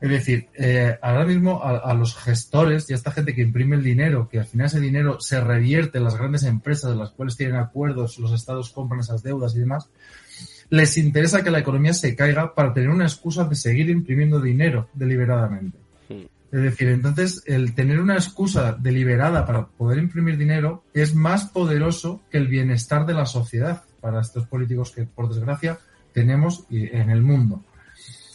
Es 0.00 0.10
decir, 0.10 0.48
eh, 0.54 0.98
ahora 1.00 1.24
mismo 1.24 1.62
a, 1.62 1.94
los 1.94 2.16
gestores 2.16 2.90
y 2.90 2.94
a 2.94 2.96
esta 2.96 3.12
gente 3.12 3.32
que 3.32 3.42
imprime 3.42 3.76
el 3.76 3.84
dinero, 3.84 4.28
que 4.28 4.40
al 4.40 4.46
final 4.46 4.66
ese 4.66 4.80
dinero 4.80 5.20
se 5.20 5.40
revierte 5.40 5.98
en 5.98 6.04
las 6.04 6.16
grandes 6.16 6.42
empresas 6.42 6.90
de 6.90 6.96
las 6.96 7.10
cuales 7.10 7.36
tienen 7.36 7.56
acuerdos, 7.56 8.18
los 8.18 8.32
estados 8.32 8.70
compran 8.70 9.02
esas 9.02 9.22
deudas 9.22 9.54
y 9.54 9.60
demás, 9.60 9.88
les 10.68 10.98
interesa 10.98 11.44
que 11.44 11.52
la 11.52 11.60
economía 11.60 11.94
se 11.94 12.16
caiga 12.16 12.56
para 12.56 12.74
tener 12.74 12.90
una 12.90 13.04
excusa 13.04 13.44
de 13.44 13.54
seguir 13.54 13.88
imprimiendo 13.88 14.40
dinero 14.40 14.88
deliberadamente. 14.94 15.78
Es 16.52 16.62
decir, 16.62 16.88
entonces 16.88 17.42
el 17.46 17.74
tener 17.74 18.00
una 18.00 18.14
excusa 18.14 18.72
deliberada 18.72 19.46
para 19.46 19.66
poder 19.66 19.98
imprimir 19.98 20.36
dinero 20.36 20.82
es 20.92 21.14
más 21.14 21.44
poderoso 21.44 22.22
que 22.28 22.38
el 22.38 22.48
bienestar 22.48 23.06
de 23.06 23.14
la 23.14 23.24
sociedad 23.24 23.84
para 24.00 24.20
estos 24.20 24.46
políticos 24.46 24.90
que, 24.90 25.04
por 25.04 25.28
desgracia, 25.28 25.78
tenemos 26.12 26.66
en 26.70 27.10
el 27.10 27.22
mundo. 27.22 27.62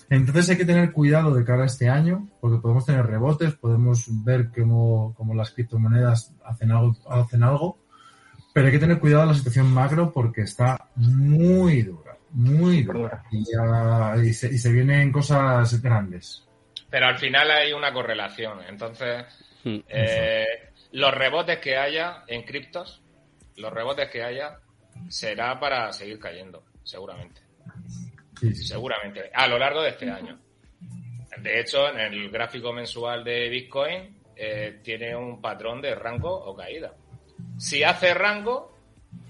Entonces 0.09 0.49
hay 0.49 0.57
que 0.57 0.65
tener 0.65 0.93
cuidado 0.93 1.33
de 1.33 1.43
cara 1.43 1.63
a 1.63 1.65
este 1.65 1.89
año, 1.89 2.29
porque 2.39 2.61
podemos 2.61 2.85
tener 2.85 3.05
rebotes, 3.05 3.55
podemos 3.55 4.05
ver 4.23 4.49
cómo, 4.55 5.15
las 5.35 5.51
criptomonedas 5.51 6.33
hacen 6.45 6.71
algo, 6.71 6.95
hacen 7.09 7.43
algo, 7.43 7.79
pero 8.53 8.67
hay 8.67 8.71
que 8.71 8.79
tener 8.79 8.99
cuidado 8.99 9.23
de 9.23 9.29
la 9.29 9.37
situación 9.37 9.73
macro 9.73 10.13
porque 10.13 10.43
está 10.43 10.87
muy 10.95 11.81
dura, 11.81 12.15
muy 12.31 12.83
dura. 12.83 13.23
Y, 13.29 13.43
y, 14.21 14.33
se, 14.33 14.53
y 14.53 14.57
se 14.57 14.71
vienen 14.71 15.11
cosas 15.11 15.81
grandes 15.81 16.44
pero 16.95 17.07
al 17.07 17.17
final 17.17 17.51
hay 17.51 17.73
una 17.73 17.91
correlación. 17.91 18.61
Entonces, 18.69 19.26
hmm, 19.65 19.80
eh, 19.89 20.45
los 20.93 21.13
rebotes 21.13 21.59
que 21.59 21.76
haya 21.76 22.23
en 22.26 22.43
criptos, 22.43 23.03
los 23.57 23.73
rebotes 23.73 24.09
que 24.09 24.23
haya, 24.23 24.59
será 25.09 25.59
para 25.59 25.91
seguir 25.91 26.17
cayendo, 26.19 26.63
seguramente. 26.85 27.41
Seguramente, 28.53 29.30
a 29.34 29.45
lo 29.45 29.59
largo 29.59 29.81
de 29.81 29.89
este 29.89 30.09
año. 30.09 30.39
De 31.39 31.59
hecho, 31.59 31.89
en 31.89 31.99
el 31.99 32.30
gráfico 32.30 32.72
mensual 32.72 33.26
de 33.26 33.49
Bitcoin 33.49 34.17
eh, 34.34 34.80
tiene 34.81 35.17
un 35.17 35.41
patrón 35.41 35.81
de 35.81 35.95
rango 35.95 36.34
o 36.34 36.55
caída. 36.55 36.93
Si 37.57 37.84
hace 37.84 38.13
rango, 38.13 38.73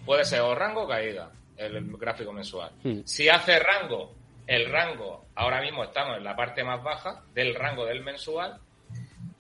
puede 0.06 0.24
ser 0.24 0.42
o 0.42 0.54
rango 0.54 0.84
o 0.84 0.88
caída, 0.88 1.32
el 1.58 1.98
gráfico 1.98 2.32
mensual. 2.32 2.74
Hmm. 2.84 3.00
Si 3.06 3.28
hace 3.28 3.58
rango 3.58 4.14
el 4.48 4.72
rango, 4.72 5.26
ahora 5.36 5.62
mismo 5.62 5.84
estamos 5.84 6.18
en 6.18 6.24
la 6.24 6.36
parte 6.36 6.64
más 6.64 6.82
baja 6.84 7.24
del 7.34 7.56
rango 7.56 7.86
del 7.86 8.04
mensual, 8.04 8.60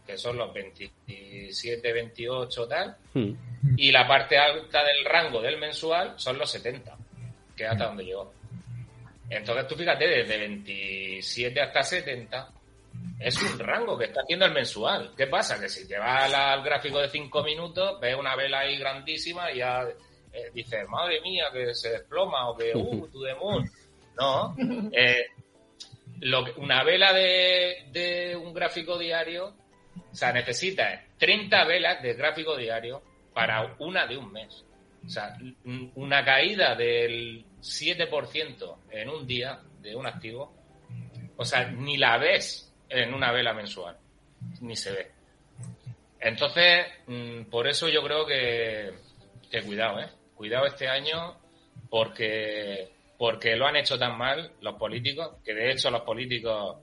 que 0.06 0.18
son 0.18 0.38
los 0.38 0.53
27, 0.53 1.94
28 1.94 2.68
tal, 2.68 2.98
hmm. 3.14 3.34
y 3.77 3.91
la 3.91 4.07
parte 4.07 4.38
alta 4.38 4.84
del 4.84 5.06
rango 5.06 5.41
del 5.41 5.57
mensual 5.60 6.14
son 6.18 6.38
los 6.38 6.49
70, 6.52 6.95
que 7.56 7.64
es 7.64 7.69
hasta 7.69 7.86
donde 7.86 8.06
llegó. 8.06 8.34
Entonces 9.30 9.68
tú 9.68 9.76
fíjate, 9.76 10.07
desde 10.07 10.38
27 10.38 11.61
hasta 11.61 11.82
70 11.82 12.52
es 13.19 13.41
un 13.41 13.60
rango 13.60 13.98
que 13.98 14.06
está 14.06 14.22
haciendo 14.22 14.45
el 14.45 14.53
mensual. 14.53 15.14
¿Qué 15.15 15.27
pasa? 15.27 15.60
Que 15.60 15.69
si 15.69 15.88
te 15.88 15.98
vas 15.98 16.32
al, 16.34 16.64
gráfico 16.64 16.99
de 16.99 17.10
5 17.10 17.44
minutos, 17.44 17.99
ves 17.99 18.15
una 18.15 18.36
vela 18.36 18.60
ahí 18.60 18.77
grandísima 18.77 19.52
y 19.52 19.57
ya 19.57 19.84
eh, 20.32 20.52
dices, 20.53 20.88
madre 20.90 21.22
mía, 21.22 21.45
que 21.52 21.73
se 21.73 21.91
desploma 21.91 22.49
o 22.49 22.57
que, 22.57 22.72
uh, 22.76 23.07
to 23.11 23.23
the 23.23 23.34
moon. 23.36 23.69
No. 24.18 24.56
Eh, 24.94 25.26
lo 26.22 26.46
una 26.58 26.84
vela 26.84 27.14
de, 27.14 28.40
un 28.42 28.54
gráfico 28.54 28.98
diario, 28.98 29.54
o 30.12 30.16
sea, 30.16 30.32
necesita 30.32 31.04
30 31.18 31.66
velas 31.66 32.02
de 32.02 32.14
gráfico 32.14 32.56
diario 32.56 33.02
para 33.34 33.76
una 33.80 34.08
de 34.08 34.18
un 34.18 34.32
mes. 34.32 34.66
O 35.06 35.10
sea, 35.10 35.38
una 35.96 36.26
caída 36.26 36.74
del 36.76 37.46
7% 37.62 38.78
en 38.90 39.10
un 39.10 39.28
día 39.28 39.60
de 39.82 39.96
un 39.96 40.08
activo, 40.08 40.56
o 41.38 41.46
sea, 41.46 41.70
ni 41.70 41.98
la 41.98 42.18
ves 42.18 42.74
en 42.90 43.14
una 43.14 43.32
vela 43.32 43.54
mensual, 43.54 43.98
ni 44.62 44.76
se 44.76 44.92
ve. 44.92 45.12
Entonces, 46.20 46.88
mm, 47.06 47.44
por 47.52 47.68
eso 47.68 47.88
yo 47.88 48.02
creo 48.04 48.26
que, 48.26 48.94
que 49.52 49.62
cuidado, 49.62 50.00
¿eh? 50.00 50.10
Cuidado 50.34 50.66
este 50.66 50.88
año 50.88 51.38
porque 51.90 52.94
porque 53.18 53.56
lo 53.56 53.68
han 53.68 53.76
hecho 53.78 53.98
tan 53.98 54.18
mal 54.18 54.52
los 54.62 54.76
políticos, 54.76 55.38
que 55.44 55.54
de 55.54 55.72
hecho 55.72 55.90
los 55.90 56.02
políticos, 56.02 56.78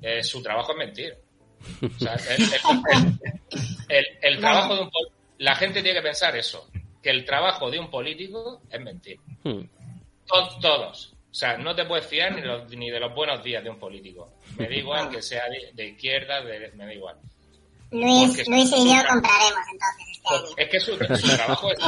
eh, 0.00 0.22
su 0.22 0.42
trabajo 0.42 0.72
es 0.72 0.78
mentir. 0.78 1.16
O 1.82 1.98
sea, 1.98 2.16
el, 4.20 4.40
trabajo 4.40 4.74
de 4.74 4.80
un 4.82 4.90
la 5.38 5.54
gente 5.54 5.82
tiene 5.82 5.98
que 5.98 6.04
pensar 6.04 6.36
eso, 6.36 6.68
que 7.02 7.10
el 7.10 7.24
trabajo 7.24 7.70
de 7.70 7.78
un 7.78 7.90
político 7.90 8.62
es 8.70 8.80
mentir. 8.80 9.18
Hmm. 9.44 9.62
Todos, 10.26 11.14
O 11.30 11.34
sea, 11.34 11.56
no 11.58 11.74
te 11.74 11.84
puedes 11.84 12.06
fiar 12.06 12.34
ni, 12.34 12.76
ni, 12.76 12.90
de 12.90 13.00
los 13.00 13.14
buenos 13.14 13.42
días 13.42 13.62
de 13.62 13.70
un 13.70 13.78
político. 13.78 14.34
Me 14.56 14.68
da 14.68 14.74
igual 14.76 15.10
que 15.10 15.22
sea 15.22 15.44
de, 15.74 15.86
izquierda, 15.86 16.42
me 16.42 16.86
da 16.86 16.94
igual. 16.94 17.16
Luis, 17.92 18.48
Luis 18.48 18.72
y 18.72 18.88
yo 18.88 19.02
compraremos 19.06 19.62
entonces 19.70 20.06
este 20.12 20.34
año. 20.34 20.54
Es 20.56 20.68
que 20.68 20.80
su, 20.80 20.96
trabajo 21.36 21.70
es... 21.70 21.78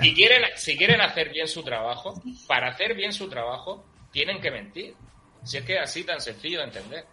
Si 0.00 0.14
quieren, 0.14 0.42
si 0.56 0.76
quieren 0.76 1.00
hacer 1.00 1.30
bien 1.30 1.46
su 1.46 1.62
trabajo, 1.62 2.20
para 2.46 2.68
hacer 2.68 2.94
bien 2.94 3.12
su 3.12 3.28
trabajo, 3.28 3.84
tienen 4.10 4.40
que 4.40 4.50
mentir. 4.50 4.94
Si 5.44 5.58
es 5.58 5.64
que 5.64 5.74
es 5.74 5.82
así 5.82 6.04
tan 6.04 6.20
sencillo 6.20 6.58
de 6.58 6.64
entender. 6.64 7.04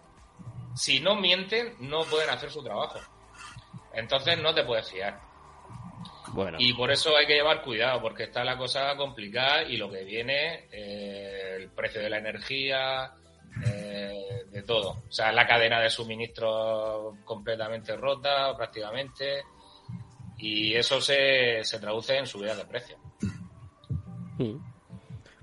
Si 0.74 1.00
no 1.00 1.16
mienten, 1.16 1.74
no 1.80 2.04
pueden 2.04 2.30
hacer 2.30 2.50
su 2.50 2.62
trabajo. 2.62 2.98
Entonces 3.92 4.38
no 4.38 4.54
te 4.54 4.64
puedes 4.64 4.90
fiar. 4.90 5.20
Bueno. 6.28 6.58
Y 6.60 6.72
por 6.74 6.90
eso 6.90 7.16
hay 7.16 7.26
que 7.26 7.34
llevar 7.34 7.62
cuidado, 7.62 8.00
porque 8.00 8.24
está 8.24 8.44
la 8.44 8.56
cosa 8.56 8.96
complicada 8.96 9.62
y 9.62 9.76
lo 9.76 9.90
que 9.90 10.04
viene, 10.04 10.68
eh, 10.70 11.56
el 11.56 11.70
precio 11.70 12.00
de 12.00 12.10
la 12.10 12.18
energía, 12.18 13.12
eh, 13.66 14.37
todo. 14.68 14.90
O 15.08 15.12
sea, 15.12 15.32
la 15.32 15.46
cadena 15.46 15.80
de 15.80 15.88
suministro 15.88 17.16
completamente 17.24 17.96
rota, 17.96 18.54
prácticamente, 18.54 19.42
y 20.36 20.74
eso 20.74 21.00
se, 21.00 21.64
se 21.64 21.80
traduce 21.80 22.18
en 22.18 22.26
subida 22.26 22.54
de 22.54 22.66
precio. 22.66 22.96
Hmm. 24.38 24.58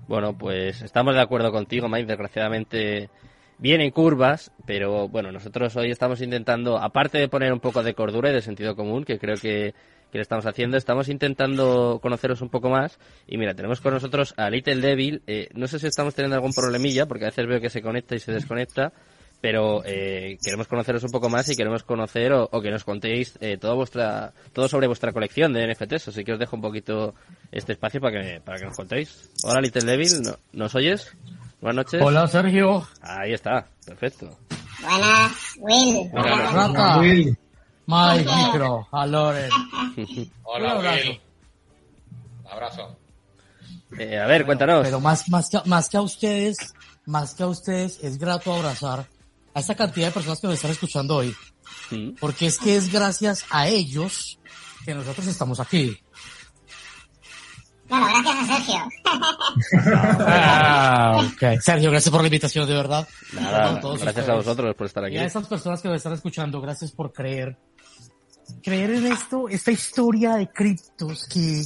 Bueno, 0.06 0.38
pues 0.38 0.80
estamos 0.80 1.14
de 1.14 1.20
acuerdo 1.20 1.50
contigo, 1.50 1.88
Mike. 1.88 2.06
Desgraciadamente 2.06 3.10
vienen 3.58 3.90
curvas, 3.90 4.52
pero 4.64 5.08
bueno, 5.08 5.32
nosotros 5.32 5.74
hoy 5.76 5.90
estamos 5.90 6.22
intentando, 6.22 6.78
aparte 6.78 7.18
de 7.18 7.28
poner 7.28 7.52
un 7.52 7.60
poco 7.60 7.82
de 7.82 7.94
cordura 7.94 8.30
y 8.30 8.34
de 8.34 8.42
sentido 8.42 8.76
común, 8.76 9.04
que 9.04 9.18
creo 9.18 9.36
que 9.36 9.74
que 10.10 10.18
le 10.18 10.22
estamos 10.22 10.46
haciendo. 10.46 10.76
Estamos 10.76 11.08
intentando 11.08 11.98
conoceros 12.02 12.40
un 12.40 12.48
poco 12.48 12.70
más. 12.70 12.98
Y 13.26 13.38
mira, 13.38 13.54
tenemos 13.54 13.80
con 13.80 13.94
nosotros 13.94 14.34
a 14.36 14.50
Little 14.50 14.76
Devil. 14.76 15.22
Eh, 15.26 15.48
no 15.54 15.66
sé 15.66 15.78
si 15.78 15.86
estamos 15.86 16.14
teniendo 16.14 16.36
algún 16.36 16.52
problemilla, 16.52 17.06
porque 17.06 17.24
a 17.24 17.28
veces 17.28 17.46
veo 17.46 17.60
que 17.60 17.70
se 17.70 17.82
conecta 17.82 18.14
y 18.14 18.20
se 18.20 18.32
desconecta. 18.32 18.92
Pero 19.40 19.82
eh, 19.84 20.38
queremos 20.42 20.66
conoceros 20.66 21.04
un 21.04 21.10
poco 21.10 21.28
más 21.28 21.48
y 21.48 21.56
queremos 21.56 21.82
conocer 21.82 22.32
o, 22.32 22.48
que 22.60 22.70
nos 22.70 22.84
contéis 22.84 23.36
eh, 23.40 23.58
todo, 23.58 23.76
vuestra, 23.76 24.32
todo 24.52 24.66
sobre 24.66 24.86
vuestra 24.86 25.12
colección 25.12 25.52
de 25.52 25.72
NFTs. 25.72 26.08
Así 26.08 26.24
que 26.24 26.32
os 26.32 26.38
dejo 26.38 26.56
un 26.56 26.62
poquito 26.62 27.14
este 27.52 27.72
espacio 27.72 28.00
para 28.00 28.20
que, 28.20 28.40
para 28.40 28.58
que 28.58 28.64
nos 28.64 28.76
contéis. 28.76 29.30
Hola 29.44 29.60
Little 29.60 29.84
Devil, 29.84 30.22
¿nos 30.52 30.74
oyes? 30.74 31.12
Buenas 31.60 31.84
noches. 31.86 32.02
Hola 32.02 32.26
Sergio. 32.28 32.86
Ahí 33.02 33.32
está, 33.32 33.66
perfecto. 33.84 34.38
Buenas, 34.80 35.32
Will. 35.58 36.10
Buenas, 36.10 36.98
Will. 36.98 37.38
My 37.86 38.18
micro, 38.18 38.88
a 38.90 39.06
Loren. 39.06 39.50
Hola, 40.42 40.78
Un 40.78 40.86
abrazo. 40.86 41.20
abrazo. 42.50 42.96
Eh, 43.98 44.18
a 44.18 44.26
ver, 44.26 44.44
cuéntanos. 44.44 44.82
Pero 44.82 45.00
más, 45.00 45.28
más, 45.28 45.48
que, 45.48 45.58
más 45.66 45.88
que 45.88 45.96
a 45.96 46.02
ustedes, 46.02 46.56
más 47.06 47.34
que 47.34 47.44
a 47.44 47.46
ustedes, 47.46 48.02
es 48.02 48.18
grato 48.18 48.52
abrazar 48.52 49.06
a 49.56 49.60
esta 49.60 49.74
cantidad 49.74 50.08
de 50.08 50.12
personas 50.12 50.38
que 50.38 50.46
nos 50.48 50.56
están 50.56 50.70
escuchando 50.70 51.16
hoy. 51.16 51.34
Porque 52.20 52.44
es 52.46 52.58
que 52.58 52.76
es 52.76 52.92
gracias 52.92 53.46
a 53.48 53.68
ellos 53.68 54.38
que 54.84 54.94
nosotros 54.94 55.26
estamos 55.26 55.60
aquí. 55.60 55.98
Bueno, 57.88 58.06
gracias 58.06 58.36
a 58.36 58.56
Sergio. 58.56 58.88
ah, 60.26 61.30
okay. 61.32 61.58
Sergio, 61.58 61.90
gracias 61.90 62.12
por 62.12 62.20
la 62.20 62.26
invitación, 62.26 62.68
de 62.68 62.74
verdad. 62.74 63.08
Nada, 63.32 63.80
gracias 63.80 64.28
a 64.28 64.34
vosotros 64.34 64.74
por 64.74 64.88
estar 64.88 65.02
aquí. 65.04 65.14
Y 65.14 65.18
a 65.18 65.24
esas 65.24 65.46
personas 65.46 65.80
que 65.80 65.88
me 65.88 65.96
están 65.96 66.12
escuchando, 66.12 66.60
gracias 66.60 66.92
por 66.92 67.14
creer 67.14 67.56
creer 68.62 68.90
en 68.90 69.06
esto, 69.06 69.48
esta 69.48 69.70
historia 69.70 70.34
de 70.34 70.48
criptos 70.48 71.26
que 71.26 71.64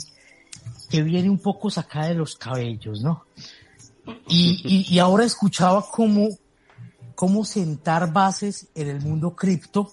que 0.89 1.03
viene 1.03 1.29
un 1.29 1.39
poco 1.39 1.71
sacada 1.71 2.09
de 2.09 2.15
los 2.15 2.37
cabellos, 2.37 3.01
¿no? 3.01 3.25
Y, 4.29 4.87
y, 4.89 4.99
ahora 4.99 5.25
escuchaba 5.25 5.85
cómo, 5.89 6.29
cómo 7.21 7.45
sentar 7.45 8.15
bases 8.15 8.69
en 8.75 8.89
el 8.89 9.03
mundo 9.03 9.37
cripto. 9.37 9.93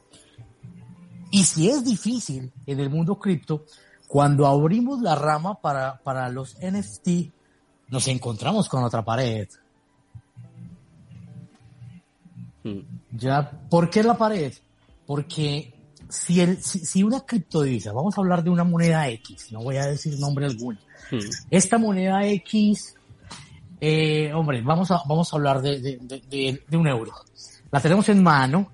Y 1.29 1.43
si 1.43 1.69
es 1.69 1.83
difícil 1.83 2.53
en 2.65 2.79
el 2.79 2.89
mundo 2.89 3.19
cripto, 3.19 3.65
cuando 4.07 4.47
abrimos 4.47 5.01
la 5.01 5.13
rama 5.13 5.59
para, 5.59 6.01
para 6.03 6.29
los 6.29 6.55
NFT, 6.61 7.29
nos 7.89 8.07
encontramos 8.07 8.69
con 8.69 8.81
otra 8.81 9.03
pared. 9.03 9.49
Hmm. 12.63 12.79
Ya, 13.11 13.51
¿por 13.69 13.89
qué 13.89 14.03
la 14.03 14.17
pared? 14.17 14.53
Porque 15.05 15.73
si, 16.07 16.39
el, 16.39 16.63
si, 16.63 17.03
una 17.03 17.25
criptodivisa, 17.25 17.91
vamos 17.91 18.17
a 18.17 18.21
hablar 18.21 18.41
de 18.41 18.51
una 18.51 18.63
moneda 18.63 19.09
X, 19.09 19.51
no 19.51 19.63
voy 19.63 19.75
a 19.75 19.85
decir 19.87 20.17
nombre 20.17 20.45
alguno, 20.45 20.79
hmm. 21.11 21.17
esta 21.51 21.77
moneda 21.77 22.25
X, 22.25 22.95
eh, 23.79 24.33
hombre, 24.33 24.61
vamos 24.61 24.89
a, 24.91 25.01
vamos 25.07 25.31
a 25.31 25.35
hablar 25.35 25.61
de, 25.61 25.79
de, 25.79 26.61
de, 26.67 26.77
un 26.77 26.87
euro. 26.87 27.13
La 27.71 27.79
tenemos 27.79 28.09
en 28.09 28.23
mano, 28.23 28.71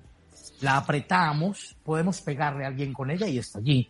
la 0.60 0.78
apretamos, 0.78 1.76
podemos 1.84 2.20
pegarle 2.20 2.64
a 2.64 2.68
alguien 2.68 2.92
con 2.92 3.10
ella 3.10 3.26
y 3.26 3.38
está 3.38 3.58
allí. 3.58 3.88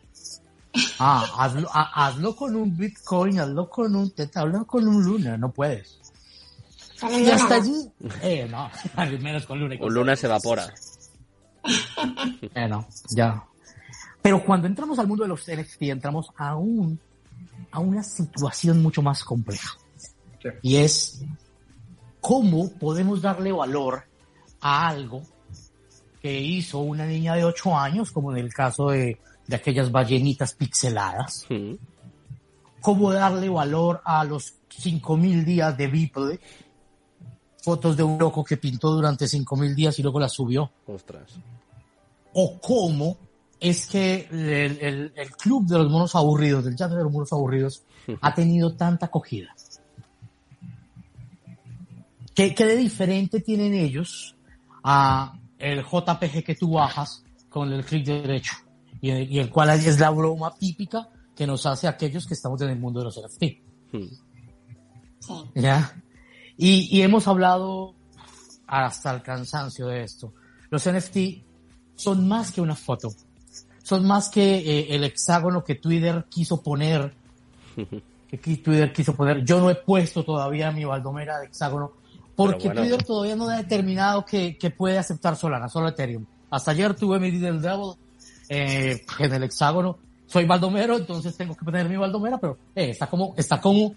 Ah, 0.98 1.24
hazlo, 1.38 1.68
hazlo 1.72 2.34
con 2.34 2.56
un 2.56 2.76
Bitcoin, 2.76 3.38
hazlo 3.38 3.70
con 3.70 3.94
un 3.94 4.10
Teta, 4.10 4.40
hazlo 4.40 4.66
con 4.66 4.88
un 4.88 5.04
Luna, 5.04 5.36
no 5.36 5.52
puedes. 5.52 6.00
Y 7.10 7.30
hasta 7.30 7.56
allí, 7.56 7.90
eh, 8.22 8.48
no, 8.50 8.70
al 8.96 9.20
menos 9.20 9.46
con 9.46 9.60
Luna. 9.60 9.78
Con 9.78 9.94
Luna 9.94 10.16
se 10.16 10.26
evapora. 10.26 10.72
Eh, 12.54 12.68
no, 12.68 12.86
ya. 13.10 13.44
Pero 14.20 14.42
cuando 14.42 14.66
entramos 14.66 14.98
al 14.98 15.06
mundo 15.06 15.24
de 15.24 15.28
los 15.28 15.42
NFT, 15.46 15.82
entramos 15.82 16.30
a, 16.36 16.56
un, 16.56 16.98
a 17.70 17.78
una 17.78 18.02
situación 18.02 18.82
mucho 18.82 19.02
más 19.02 19.22
compleja. 19.22 19.76
Y 20.62 20.76
es 20.76 21.24
cómo 22.20 22.72
podemos 22.78 23.22
darle 23.22 23.52
valor 23.52 24.04
a 24.60 24.88
algo 24.88 25.22
que 26.20 26.40
hizo 26.40 26.78
una 26.78 27.06
niña 27.06 27.34
de 27.34 27.44
8 27.44 27.76
años, 27.76 28.10
como 28.10 28.32
en 28.32 28.38
el 28.38 28.52
caso 28.52 28.90
de 28.90 29.18
de 29.46 29.56
aquellas 29.56 29.90
ballenitas 29.90 30.54
pixeladas. 30.54 31.46
Cómo 32.80 33.12
darle 33.12 33.48
valor 33.48 34.00
a 34.04 34.24
los 34.24 34.54
5.000 34.70 35.44
días 35.44 35.76
de 35.76 35.86
bípode. 35.86 36.40
Fotos 37.62 37.96
de 37.96 38.02
un 38.02 38.18
loco 38.18 38.44
que 38.44 38.56
pintó 38.56 38.90
durante 38.90 39.24
5.000 39.24 39.74
días 39.74 39.98
y 39.98 40.02
luego 40.02 40.20
las 40.20 40.32
subió. 40.32 40.70
Ostras. 40.86 41.38
O 42.34 42.60
cómo 42.60 43.16
es 43.60 43.86
que 43.86 44.28
el, 44.30 45.12
club 45.38 45.66
de 45.66 45.78
los 45.78 45.90
monos 45.90 46.14
aburridos, 46.14 46.64
del 46.64 46.76
chat 46.76 46.90
de 46.90 47.02
los 47.02 47.12
monos 47.12 47.32
aburridos, 47.32 47.82
ha 48.20 48.34
tenido 48.34 48.74
tanta 48.74 49.06
acogida. 49.06 49.54
¿Qué, 52.34 52.54
¿Qué, 52.54 52.64
de 52.66 52.76
diferente 52.76 53.40
tienen 53.40 53.74
ellos 53.74 54.36
a 54.82 55.38
el 55.58 55.82
JPG 55.84 56.44
que 56.44 56.54
tú 56.54 56.72
bajas 56.72 57.24
con 57.48 57.72
el 57.72 57.84
clic 57.84 58.04
derecho? 58.04 58.54
y, 59.00 59.38
el 59.38 59.50
cual 59.50 59.70
es 59.70 60.00
la 60.00 60.10
broma 60.10 60.54
típica 60.54 61.08
que 61.36 61.46
nos 61.46 61.66
hace 61.66 61.86
aquellos 61.86 62.26
que 62.26 62.34
estamos 62.34 62.60
en 62.62 62.70
el 62.70 62.78
mundo 62.78 63.00
de 63.00 63.04
los 63.04 63.20
NFT. 63.20 63.42
Hmm. 63.92 65.50
¿Ya? 65.54 66.02
Y, 66.56 67.02
hemos 67.02 67.28
hablado 67.28 67.94
hasta 68.66 69.14
el 69.14 69.22
cansancio 69.22 69.88
de 69.88 70.04
esto. 70.04 70.32
Los 70.70 70.90
NFT 70.90 71.16
son 71.96 72.26
más 72.26 72.50
que 72.50 72.60
una 72.60 72.76
foto. 72.76 73.10
Son 73.82 74.06
más 74.06 74.30
que 74.30 74.56
eh, 74.56 74.94
el 74.94 75.04
hexágono 75.04 75.62
que 75.62 75.74
Twitter 75.74 76.24
quiso 76.30 76.62
poner. 76.62 77.14
que 78.28 78.38
Twitter 78.38 78.92
quiso 78.92 79.14
poner. 79.14 79.44
Yo 79.44 79.60
no 79.60 79.68
he 79.68 79.74
puesto 79.74 80.24
todavía 80.24 80.72
mi 80.72 80.84
baldomera 80.84 81.40
de 81.40 81.46
hexágono 81.46 81.92
porque 82.36 82.70
Twitter 82.70 83.02
todavía 83.02 83.36
no 83.36 83.48
ha 83.48 83.56
determinado 83.56 84.24
que, 84.24 84.58
que 84.58 84.70
puede 84.70 84.98
aceptar 84.98 85.36
Solana, 85.36 85.68
solo 85.68 85.88
Ethereum. 85.88 86.26
Hasta 86.50 86.72
ayer 86.72 86.94
tuve 86.94 87.18
mi 87.18 87.30
del 87.30 87.60
Devil 87.60 87.94
eh, 88.48 89.04
en 89.18 89.32
el 89.34 89.42
hexágono. 89.44 89.98
Soy 90.26 90.46
baldomero, 90.46 90.96
entonces 90.96 91.36
tengo 91.36 91.54
que 91.54 91.64
poner 91.64 91.88
mi 91.88 91.96
baldomera, 91.96 92.38
pero 92.38 92.58
eh, 92.74 92.90
está 92.90 93.06
como, 93.06 93.34
está 93.36 93.60
como, 93.60 93.94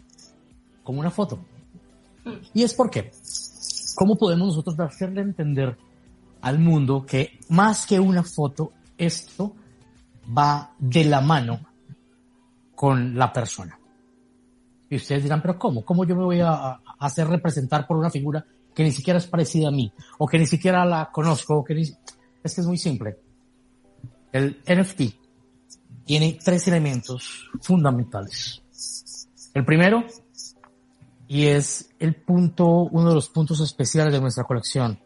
como 0.83 0.99
una 0.99 1.09
foto. 1.09 1.39
Y 2.53 2.63
es 2.63 2.73
porque, 2.73 3.11
¿cómo 3.95 4.17
podemos 4.17 4.47
nosotros 4.49 4.79
hacerle 4.79 5.21
entender 5.21 5.77
al 6.41 6.59
mundo 6.59 7.05
que 7.05 7.39
más 7.49 7.85
que 7.85 7.99
una 7.99 8.23
foto, 8.23 8.73
esto 8.97 9.53
va 10.37 10.71
de 10.77 11.05
la 11.05 11.21
mano 11.21 11.59
con 12.75 13.17
la 13.17 13.31
persona? 13.31 13.79
Y 14.89 14.95
ustedes 14.95 15.23
dirán, 15.23 15.41
pero 15.41 15.59
¿cómo? 15.59 15.83
¿Cómo 15.83 16.05
yo 16.05 16.15
me 16.15 16.23
voy 16.23 16.39
a, 16.41 16.79
hacer 16.99 17.27
representar 17.27 17.85
por 17.85 17.97
una 17.97 18.09
figura 18.09 18.45
que 18.73 18.83
ni 18.83 18.91
siquiera 18.91 19.19
es 19.19 19.27
parecida 19.27 19.67
a 19.67 19.71
mí? 19.71 19.91
O 20.17 20.27
que 20.27 20.39
ni 20.39 20.45
siquiera 20.45 20.85
la 20.85 21.09
conozco, 21.11 21.63
que 21.63 21.79
Es 21.81 22.55
que 22.55 22.61
es 22.61 22.67
muy 22.67 22.77
simple. 22.77 23.17
El 24.31 24.61
NFT 24.67 25.01
tiene 26.05 26.39
tres 26.43 26.67
elementos 26.67 27.49
fundamentales. 27.61 28.61
El 29.53 29.65
primero, 29.65 30.05
y 31.27 31.47
es 31.47 31.89
el 31.99 32.15
punto, 32.15 32.65
uno 32.65 33.09
de 33.09 33.15
los 33.15 33.29
puntos 33.29 33.59
especiales 33.59 34.13
de 34.13 34.21
nuestra 34.21 34.45
colección, 34.45 34.99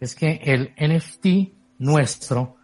es 0.00 0.14
que 0.14 0.40
el 0.42 0.74
NFT 0.76 1.54
nuestro 1.78 2.56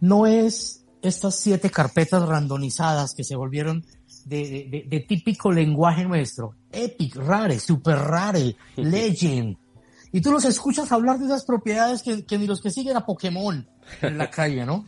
no 0.00 0.26
es 0.26 0.84
estas 1.02 1.36
siete 1.36 1.70
carpetas 1.70 2.26
randomizadas 2.26 3.14
que 3.14 3.24
se 3.24 3.36
volvieron 3.36 3.84
de, 4.26 5.04
típico 5.08 5.52
lenguaje 5.52 6.04
nuestro. 6.04 6.54
Epic, 6.70 7.16
rare, 7.16 7.58
super 7.58 7.96
rare, 7.96 8.56
legend. 8.76 9.56
Y 10.12 10.20
tú 10.20 10.32
los 10.32 10.44
escuchas 10.44 10.90
hablar 10.92 11.18
de 11.18 11.26
esas 11.26 11.44
propiedades 11.44 12.02
que, 12.02 12.24
que 12.24 12.38
ni 12.38 12.46
los 12.46 12.60
que 12.60 12.70
siguen 12.70 12.96
a 12.96 13.04
Pokémon 13.04 13.66
en 14.02 14.18
la 14.18 14.30
calle, 14.30 14.64
¿no? 14.64 14.86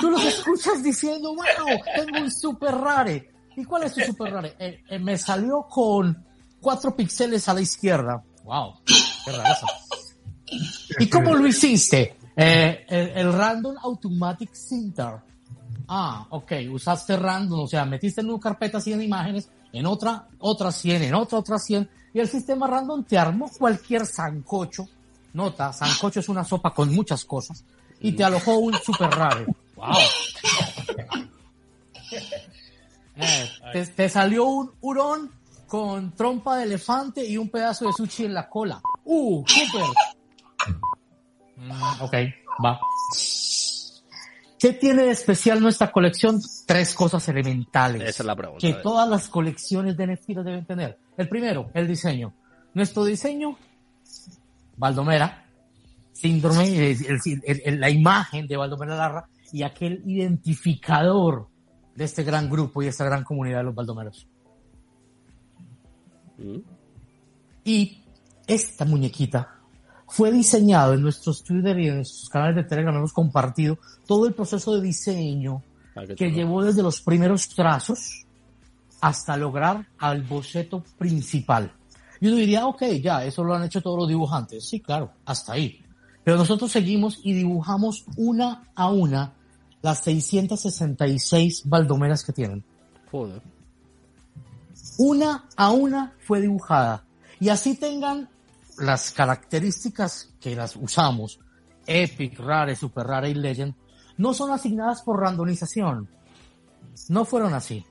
Tú 0.00 0.10
los 0.10 0.24
escuchas 0.24 0.82
diciendo, 0.82 1.34
bueno, 1.34 1.64
tengo 1.94 2.24
un 2.24 2.30
super 2.30 2.74
rare. 2.74 3.30
¿Y 3.56 3.64
cuál 3.64 3.84
es 3.84 3.94
tu 3.94 4.00
super 4.00 4.32
rare? 4.32 4.54
Eh, 4.58 4.80
eh, 4.88 4.98
me 4.98 5.16
salió 5.16 5.66
con 5.68 6.24
cuatro 6.60 6.94
píxeles 6.94 7.48
a 7.48 7.54
la 7.54 7.60
izquierda. 7.60 8.22
Wow, 8.44 8.80
qué 9.24 9.32
raro 9.32 9.54
¿Y 10.98 11.08
cómo 11.08 11.34
lo 11.34 11.46
hiciste? 11.46 12.16
Eh, 12.36 12.84
el, 12.88 13.32
Random 13.32 13.76
Automatic 13.82 14.52
Center. 14.54 15.20
Ah, 15.88 16.26
ok, 16.30 16.52
usaste 16.72 17.16
random, 17.16 17.60
o 17.60 17.66
sea, 17.66 17.84
metiste 17.84 18.20
en 18.20 18.30
una 18.30 18.40
carpeta 18.40 18.80
100 18.80 19.02
imágenes, 19.02 19.48
en 19.72 19.86
otra, 19.86 20.26
otra 20.38 20.72
100, 20.72 21.02
en 21.02 21.14
otra, 21.14 21.38
otra 21.38 21.58
100, 21.58 21.88
y 22.12 22.20
el 22.20 22.28
sistema 22.28 22.66
random 22.66 23.04
te 23.04 23.18
armó 23.18 23.50
cualquier 23.58 24.06
sancocho 24.06 24.86
Nota, 25.34 25.72
sancocho 25.72 26.20
es 26.20 26.28
una 26.28 26.44
sopa 26.44 26.70
con 26.70 26.94
muchas 26.94 27.24
cosas. 27.24 27.64
Y 28.00 28.12
te 28.12 28.22
alojó 28.22 28.56
un 28.58 28.74
super 28.74 29.10
raro. 29.10 29.46
¡Wow! 29.76 29.96
Eh, 33.16 33.86
te, 33.94 34.08
salió 34.08 34.44
un 34.44 34.72
hurón 34.80 35.30
con 35.68 36.10
trompa 36.16 36.56
de 36.56 36.64
elefante 36.64 37.24
y 37.24 37.36
un 37.36 37.48
pedazo 37.48 37.86
de 37.86 37.92
sushi 37.92 38.24
en 38.24 38.34
la 38.34 38.48
cola. 38.48 38.82
¡Uh! 39.04 39.44
¡Super! 39.46 39.84
Mm, 41.56 41.70
va. 42.64 42.80
¿Qué 44.64 44.72
tiene 44.72 45.02
de 45.02 45.10
especial 45.10 45.60
nuestra 45.60 45.92
colección? 45.92 46.40
Tres 46.64 46.94
cosas 46.94 47.28
elementales. 47.28 48.00
Esa 48.00 48.22
es 48.22 48.26
la 48.26 48.34
pregunta. 48.34 48.66
Que 48.66 48.72
todas 48.72 49.06
las 49.06 49.28
colecciones 49.28 49.94
de 49.94 50.06
NFT 50.06 50.28
deben 50.28 50.64
tener. 50.64 50.98
El 51.18 51.28
primero, 51.28 51.70
el 51.74 51.86
diseño. 51.86 52.32
Nuestro 52.72 53.04
diseño 53.04 53.58
Baldomera, 54.78 55.44
síndrome, 56.14 56.96
la 57.76 57.90
imagen 57.90 58.46
de 58.46 58.56
Baldomera 58.56 58.96
Larra 58.96 59.28
y 59.52 59.64
aquel 59.64 60.02
identificador 60.06 61.48
de 61.94 62.04
este 62.04 62.24
gran 62.24 62.48
grupo 62.48 62.82
y 62.82 62.86
esta 62.86 63.04
gran 63.04 63.22
comunidad 63.22 63.58
de 63.58 63.64
los 63.64 63.74
baldomeros. 63.74 64.26
Mm. 66.38 66.60
Y 67.64 68.02
esta 68.46 68.86
muñequita 68.86 69.53
fue 70.14 70.30
diseñado 70.30 70.94
en 70.94 71.02
nuestros 71.02 71.42
Twitter 71.42 71.76
y 71.80 71.88
en 71.88 71.96
nuestros 71.96 72.28
canales 72.28 72.54
de 72.54 72.62
Telegram, 72.62 72.94
hemos 72.94 73.12
compartido 73.12 73.78
todo 74.06 74.28
el 74.28 74.32
proceso 74.32 74.76
de 74.76 74.80
diseño 74.80 75.60
ah, 75.96 76.02
que 76.16 76.30
llevó 76.30 76.62
desde 76.62 76.84
los 76.84 77.00
primeros 77.00 77.48
trazos 77.48 78.24
hasta 79.00 79.36
lograr 79.36 79.88
al 79.98 80.22
boceto 80.22 80.84
principal. 80.96 81.72
Y 82.20 82.28
uno 82.28 82.36
diría, 82.36 82.64
ok, 82.64 82.84
ya, 83.02 83.24
eso 83.24 83.42
lo 83.42 83.56
han 83.56 83.64
hecho 83.64 83.82
todos 83.82 83.98
los 83.98 84.08
dibujantes. 84.08 84.64
Sí, 84.68 84.78
claro, 84.78 85.10
hasta 85.24 85.54
ahí. 85.54 85.80
Pero 86.22 86.36
nosotros 86.36 86.70
seguimos 86.70 87.18
y 87.24 87.32
dibujamos 87.32 88.04
una 88.16 88.68
a 88.76 88.92
una 88.92 89.32
las 89.82 89.98
666 90.04 91.62
baldomeras 91.64 92.22
que 92.22 92.32
tienen. 92.32 92.62
Joder. 93.10 93.42
Una 94.96 95.44
a 95.56 95.72
una 95.72 96.14
fue 96.20 96.40
dibujada. 96.40 97.02
Y 97.40 97.48
así 97.48 97.76
tengan 97.76 98.28
las 98.78 99.12
características 99.12 100.34
que 100.40 100.54
las 100.56 100.76
usamos, 100.76 101.40
Epic, 101.86 102.38
Rare, 102.38 102.76
Super 102.76 103.06
Rare 103.06 103.30
y 103.30 103.34
Legend, 103.34 103.74
no 104.16 104.34
son 104.34 104.50
asignadas 104.50 105.02
por 105.02 105.20
randomización. 105.20 106.08
No 107.08 107.24
fueron 107.24 107.54
así. 107.54 107.84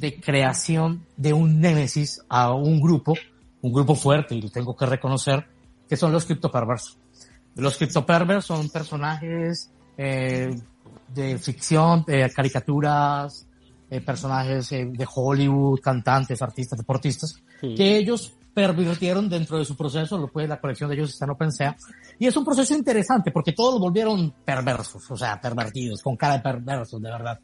de 0.00 0.18
creación 0.18 1.04
de 1.18 1.34
un 1.34 1.60
némesis 1.60 2.22
a 2.30 2.54
un 2.54 2.80
grupo, 2.80 3.12
un 3.60 3.72
grupo 3.74 3.94
fuerte, 3.94 4.34
y 4.34 4.40
lo 4.40 4.48
tengo 4.48 4.74
que 4.74 4.86
reconocer, 4.86 5.44
que 5.86 5.98
son 5.98 6.12
los 6.12 6.24
criptoperversos. 6.24 6.96
Los 7.56 7.76
criptoperversos 7.76 8.46
son 8.46 8.70
personajes 8.70 9.70
eh, 9.98 10.58
de 11.14 11.36
ficción, 11.36 12.04
de 12.06 12.30
caricaturas, 12.30 13.46
eh, 13.90 14.00
personajes 14.00 14.72
eh, 14.72 14.86
de 14.86 15.06
Hollywood, 15.14 15.80
cantantes, 15.80 16.40
artistas, 16.40 16.78
deportistas, 16.78 17.42
que 17.60 17.98
ellos 17.98 18.32
pervirtieron 18.56 19.28
dentro 19.28 19.58
de 19.58 19.66
su 19.66 19.76
proceso, 19.76 20.16
lo 20.16 20.28
puede, 20.28 20.48
la 20.48 20.58
colección 20.58 20.88
de 20.88 20.96
ellos 20.96 21.10
está 21.10 21.26
en 21.26 21.32
OpenSea, 21.32 21.76
y 22.18 22.26
es 22.26 22.34
un 22.38 22.42
proceso 22.42 22.74
interesante 22.74 23.30
porque 23.30 23.52
todos 23.52 23.74
los 23.74 23.82
volvieron 23.82 24.32
perversos, 24.46 25.10
o 25.10 25.14
sea, 25.14 25.38
pervertidos, 25.38 26.00
con 26.00 26.16
cara 26.16 26.38
de 26.38 26.40
perversos, 26.40 27.02
de 27.02 27.10
verdad. 27.10 27.38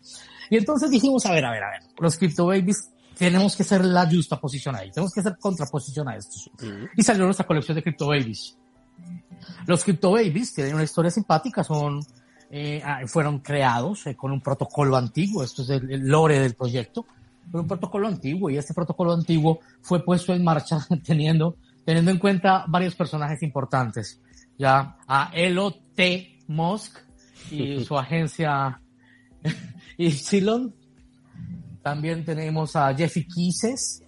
Y 0.48 0.56
entonces 0.56 0.90
dijimos, 0.90 1.26
a 1.26 1.32
ver, 1.32 1.44
a 1.44 1.50
ver, 1.50 1.64
a 1.64 1.70
ver, 1.72 1.82
los 1.98 2.16
Crypto 2.16 2.46
Babies 2.46 2.88
tenemos 3.18 3.54
que 3.54 3.62
ser 3.62 3.84
la 3.84 4.08
justa 4.08 4.40
posición 4.40 4.74
ahí, 4.74 4.90
tenemos 4.90 5.12
que 5.12 5.20
ser 5.20 5.36
contraposición 5.38 6.08
a 6.08 6.16
estos. 6.16 6.50
Y 6.96 7.02
salió 7.02 7.26
nuestra 7.26 7.46
colección 7.46 7.74
de 7.74 7.82
Crypto 7.82 8.06
Babies. 8.06 8.56
Los 9.66 9.84
Crypto 9.84 10.12
Babies 10.12 10.54
tienen 10.54 10.72
una 10.72 10.84
historia 10.84 11.10
simpática, 11.10 11.62
son, 11.62 12.00
eh, 12.50 12.80
ah, 12.82 13.00
fueron 13.06 13.40
creados 13.40 14.06
eh, 14.06 14.16
con 14.16 14.32
un 14.32 14.40
protocolo 14.40 14.96
antiguo, 14.96 15.44
esto 15.44 15.60
es 15.60 15.68
el, 15.68 16.08
lore 16.08 16.40
del 16.40 16.54
proyecto, 16.54 17.04
un 17.52 17.66
protocolo 17.66 18.08
antiguo 18.08 18.50
y 18.50 18.56
este 18.56 18.74
protocolo 18.74 19.12
antiguo 19.12 19.60
fue 19.80 20.04
puesto 20.04 20.34
en 20.34 20.44
marcha 20.44 20.86
teniendo, 21.04 21.56
teniendo 21.84 22.10
en 22.10 22.18
cuenta 22.18 22.64
varios 22.68 22.94
personajes 22.94 23.42
importantes 23.42 24.20
ya 24.58 24.96
a 25.06 25.30
Elot 25.34 25.80
Musk 26.48 26.98
y 27.50 27.84
su 27.84 27.98
agencia 27.98 28.80
Epsilon. 29.98 30.74
También 31.82 32.24
tenemos 32.24 32.76
a 32.76 32.94
Jeffy 32.94 33.26
Quises, 33.26 34.04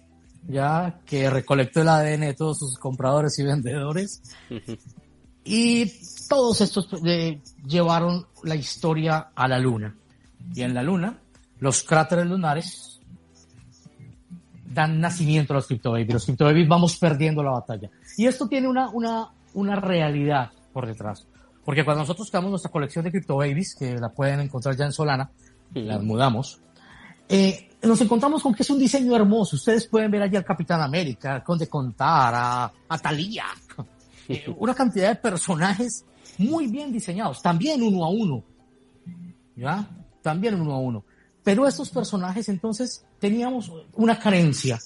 ya 0.47 1.01
que 1.05 1.29
recolectó 1.29 1.81
el 1.81 1.89
ADN 1.89 2.21
de 2.21 2.33
todos 2.33 2.59
sus 2.59 2.77
compradores 2.77 3.37
y 3.37 3.43
vendedores. 3.43 4.21
Y 5.43 5.91
todos 6.29 6.61
estos 6.61 6.87
eh, 7.05 7.41
llevaron 7.67 8.27
la 8.43 8.55
historia 8.55 9.31
a 9.35 9.47
la 9.49 9.59
luna. 9.59 9.93
Y 10.53 10.61
en 10.61 10.73
la 10.73 10.83
luna, 10.83 11.19
los 11.59 11.83
cráteres 11.83 12.27
lunares 12.27 12.94
dan 14.75 14.99
nacimiento 14.99 15.53
a 15.53 15.55
los 15.55 15.67
Babies. 15.67 16.13
Los 16.13 16.37
Babies 16.37 16.67
vamos 16.67 16.97
perdiendo 16.97 17.41
la 17.41 17.51
batalla. 17.51 17.89
Y 18.17 18.27
esto 18.27 18.47
tiene 18.47 18.67
una, 18.67 18.89
una, 18.89 19.31
una 19.53 19.75
realidad 19.77 20.51
por 20.71 20.85
detrás. 20.85 21.27
Porque 21.63 21.83
cuando 21.83 22.03
nosotros 22.03 22.29
creamos 22.29 22.51
nuestra 22.51 22.71
colección 22.71 23.03
de 23.05 23.11
Crypto 23.11 23.37
Babies, 23.37 23.75
que 23.75 23.95
la 23.95 24.09
pueden 24.09 24.41
encontrar 24.41 24.75
ya 24.75 24.85
en 24.85 24.91
Solana, 24.91 25.31
las 25.73 26.03
mudamos, 26.03 26.61
eh, 27.27 27.69
nos 27.81 27.99
encontramos 28.01 28.43
con 28.43 28.53
que 28.53 28.63
es 28.63 28.69
un 28.69 28.77
diseño 28.77 29.15
hermoso. 29.15 29.55
Ustedes 29.55 29.87
pueden 29.87 30.11
ver 30.11 30.21
allí 30.21 30.35
al 30.35 30.45
Capitán 30.45 30.81
América, 30.81 31.33
al 31.33 31.43
Conde 31.43 31.67
Contar, 31.67 32.33
a, 32.35 32.71
a 32.87 32.97
Talía, 32.99 33.45
eh, 34.27 34.45
una 34.57 34.75
cantidad 34.75 35.09
de 35.09 35.15
personajes 35.15 36.05
muy 36.37 36.67
bien 36.67 36.91
diseñados, 36.91 37.41
también 37.41 37.81
uno 37.81 38.05
a 38.05 38.09
uno. 38.09 38.43
¿Ya? 39.55 39.87
También 40.21 40.59
uno 40.59 40.73
a 40.73 40.79
uno. 40.79 41.05
Pero 41.45 41.67
estos 41.67 41.91
personajes 41.91 42.49
entonces 42.49 43.05
teníamos 43.19 43.71
una 43.93 44.17
carencia 44.17 44.79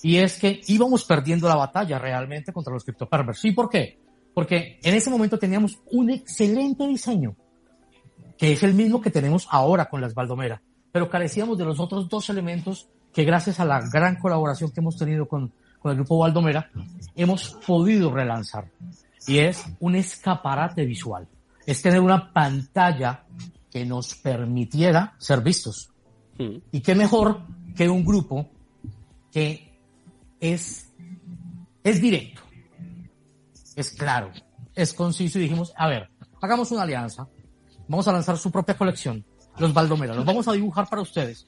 y 0.00 0.18
es 0.18 0.38
que 0.38 0.60
íbamos 0.68 1.04
perdiendo 1.04 1.48
la 1.48 1.56
batalla 1.56 1.98
realmente 1.98 2.52
contra 2.52 2.72
los 2.72 2.84
criptopervers. 2.84 3.40
¿Sí? 3.40 3.50
¿Por 3.50 3.68
qué? 3.68 3.98
Porque 4.32 4.78
en 4.80 4.94
ese 4.94 5.10
momento 5.10 5.40
teníamos 5.40 5.80
un 5.90 6.10
excelente 6.10 6.86
diseño, 6.86 7.34
que 8.38 8.52
es 8.52 8.62
el 8.62 8.74
mismo 8.74 9.00
que 9.00 9.10
tenemos 9.10 9.48
ahora 9.50 9.86
con 9.86 10.00
las 10.00 10.14
Baldomera, 10.14 10.62
pero 10.92 11.10
carecíamos 11.10 11.58
de 11.58 11.64
los 11.64 11.80
otros 11.80 12.08
dos 12.08 12.30
elementos 12.30 12.88
que 13.12 13.24
gracias 13.24 13.58
a 13.58 13.64
la 13.64 13.80
gran 13.80 14.20
colaboración 14.20 14.70
que 14.70 14.78
hemos 14.78 14.96
tenido 14.96 15.26
con, 15.26 15.52
con 15.80 15.90
el 15.90 15.96
grupo 15.96 16.16
Baldomera, 16.16 16.70
hemos 17.16 17.58
podido 17.66 18.12
relanzar. 18.12 18.70
Y 19.26 19.38
es 19.38 19.64
un 19.80 19.96
escaparate 19.96 20.84
visual. 20.84 21.26
Es 21.66 21.82
tener 21.82 22.00
una 22.00 22.32
pantalla 22.32 23.24
que 23.72 23.86
nos 23.86 24.14
permitiera 24.14 25.14
ser 25.18 25.40
vistos. 25.40 25.90
Mm. 26.38 26.56
Y 26.72 26.80
qué 26.82 26.94
mejor 26.94 27.40
que 27.74 27.88
un 27.88 28.04
grupo 28.04 28.50
que 29.32 29.80
es, 30.38 30.92
es 31.82 32.02
directo, 32.02 32.42
es 33.74 33.90
claro, 33.92 34.30
es 34.74 34.92
conciso 34.92 35.38
y 35.38 35.42
dijimos, 35.42 35.72
a 35.74 35.88
ver, 35.88 36.10
hagamos 36.42 36.70
una 36.70 36.82
alianza, 36.82 37.26
vamos 37.88 38.06
a 38.08 38.12
lanzar 38.12 38.36
su 38.36 38.50
propia 38.50 38.76
colección, 38.76 39.24
los 39.56 39.72
Baldomera, 39.72 40.14
los 40.14 40.26
vamos 40.26 40.46
a 40.48 40.52
dibujar 40.52 40.86
para 40.90 41.00
ustedes, 41.00 41.46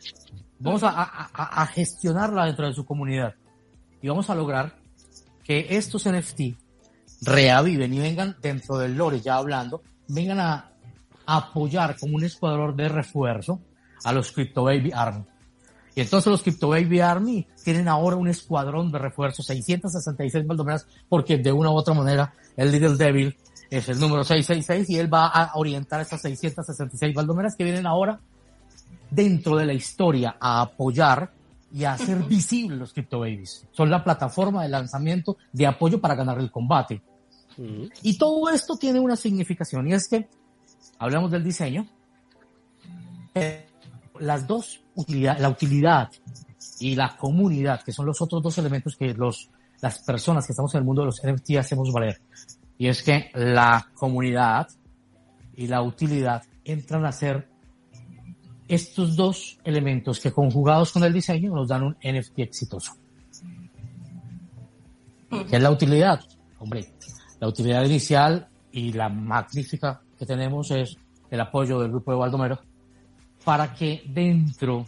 vamos 0.58 0.82
a, 0.82 0.88
a, 0.88 1.62
a 1.62 1.66
gestionarla 1.66 2.46
dentro 2.46 2.66
de 2.66 2.72
su 2.72 2.86
comunidad 2.86 3.34
y 4.00 4.08
vamos 4.08 4.30
a 4.30 4.34
lograr 4.34 4.78
que 5.42 5.66
estos 5.76 6.08
NFT 6.08 6.56
reaviven 7.20 7.92
y 7.92 7.98
vengan 7.98 8.36
dentro 8.40 8.78
del 8.78 8.96
lore 8.96 9.20
ya 9.20 9.36
hablando, 9.36 9.82
vengan 10.08 10.40
a 10.40 10.73
apoyar 11.26 11.96
como 11.98 12.16
un 12.16 12.24
escuadrón 12.24 12.76
de 12.76 12.88
refuerzo 12.88 13.60
a 14.04 14.12
los 14.12 14.32
Crypto 14.32 14.64
Baby 14.64 14.92
Army. 14.94 15.24
Y 15.94 16.00
entonces 16.00 16.30
los 16.30 16.42
Crypto 16.42 16.68
Baby 16.68 17.00
Army 17.00 17.46
tienen 17.62 17.88
ahora 17.88 18.16
un 18.16 18.28
escuadrón 18.28 18.90
de 18.90 18.98
refuerzos, 18.98 19.46
666 19.46 20.46
baldomeras, 20.46 20.86
porque 21.08 21.38
de 21.38 21.52
una 21.52 21.70
u 21.70 21.74
otra 21.74 21.94
manera 21.94 22.34
el 22.56 22.72
Little 22.72 22.96
Devil 22.96 23.36
es 23.70 23.88
el 23.88 24.00
número 24.00 24.24
666 24.24 24.90
y 24.90 24.98
él 24.98 25.12
va 25.12 25.26
a 25.28 25.52
orientar 25.54 26.00
esas 26.00 26.20
666 26.22 27.14
baldomeras 27.14 27.54
que 27.56 27.64
vienen 27.64 27.86
ahora 27.86 28.20
dentro 29.10 29.56
de 29.56 29.66
la 29.66 29.72
historia 29.72 30.36
a 30.40 30.62
apoyar 30.62 31.32
y 31.72 31.84
a 31.84 31.92
hacer 31.92 32.18
visibles 32.28 32.78
los 32.78 32.92
Crypto 32.92 33.20
Babies. 33.20 33.66
Son 33.72 33.88
la 33.88 34.02
plataforma 34.02 34.62
de 34.62 34.68
lanzamiento 34.68 35.36
de 35.52 35.66
apoyo 35.66 36.00
para 36.00 36.14
ganar 36.14 36.38
el 36.38 36.50
combate. 36.50 37.02
Y 38.02 38.18
todo 38.18 38.50
esto 38.50 38.76
tiene 38.76 38.98
una 38.98 39.14
significación 39.14 39.86
y 39.86 39.92
es 39.92 40.08
que 40.08 40.28
hablamos 40.98 41.30
del 41.30 41.44
diseño. 41.44 41.86
Eh, 43.34 43.66
las 44.20 44.46
dos 44.46 44.80
utilidad, 44.94 45.38
la 45.38 45.48
utilidad 45.48 46.10
y 46.78 46.94
la 46.94 47.16
comunidad, 47.16 47.82
que 47.82 47.92
son 47.92 48.06
los 48.06 48.20
otros 48.20 48.42
dos 48.42 48.58
elementos 48.58 48.96
que 48.96 49.12
los, 49.14 49.50
las 49.80 49.98
personas 50.00 50.46
que 50.46 50.52
estamos 50.52 50.74
en 50.74 50.78
el 50.80 50.84
mundo 50.84 51.02
de 51.02 51.06
los 51.06 51.20
NFT 51.22 51.56
hacemos 51.58 51.92
valer. 51.92 52.20
Y 52.78 52.88
es 52.88 53.02
que 53.02 53.30
la 53.34 53.88
comunidad 53.94 54.68
y 55.56 55.66
la 55.66 55.82
utilidad 55.82 56.42
entran 56.64 57.04
a 57.04 57.12
ser 57.12 57.48
estos 58.66 59.14
dos 59.14 59.58
elementos 59.64 60.20
que 60.20 60.32
conjugados 60.32 60.92
con 60.92 61.04
el 61.04 61.12
diseño 61.12 61.54
nos 61.54 61.68
dan 61.68 61.82
un 61.82 61.96
NFT 62.02 62.38
exitoso. 62.40 62.96
¿Qué 65.48 65.56
es 65.56 65.62
la 65.62 65.70
utilidad? 65.70 66.20
Hombre, 66.58 66.92
la 67.40 67.48
utilidad 67.48 67.84
inicial 67.84 68.48
y 68.72 68.92
la 68.92 69.08
magnífica 69.08 70.00
que 70.24 70.34
tenemos 70.34 70.70
es 70.70 70.96
el 71.30 71.40
apoyo 71.40 71.80
del 71.80 71.90
grupo 71.90 72.12
de 72.12 72.18
Baldomero 72.18 72.58
para 73.44 73.74
que 73.74 74.02
dentro, 74.06 74.86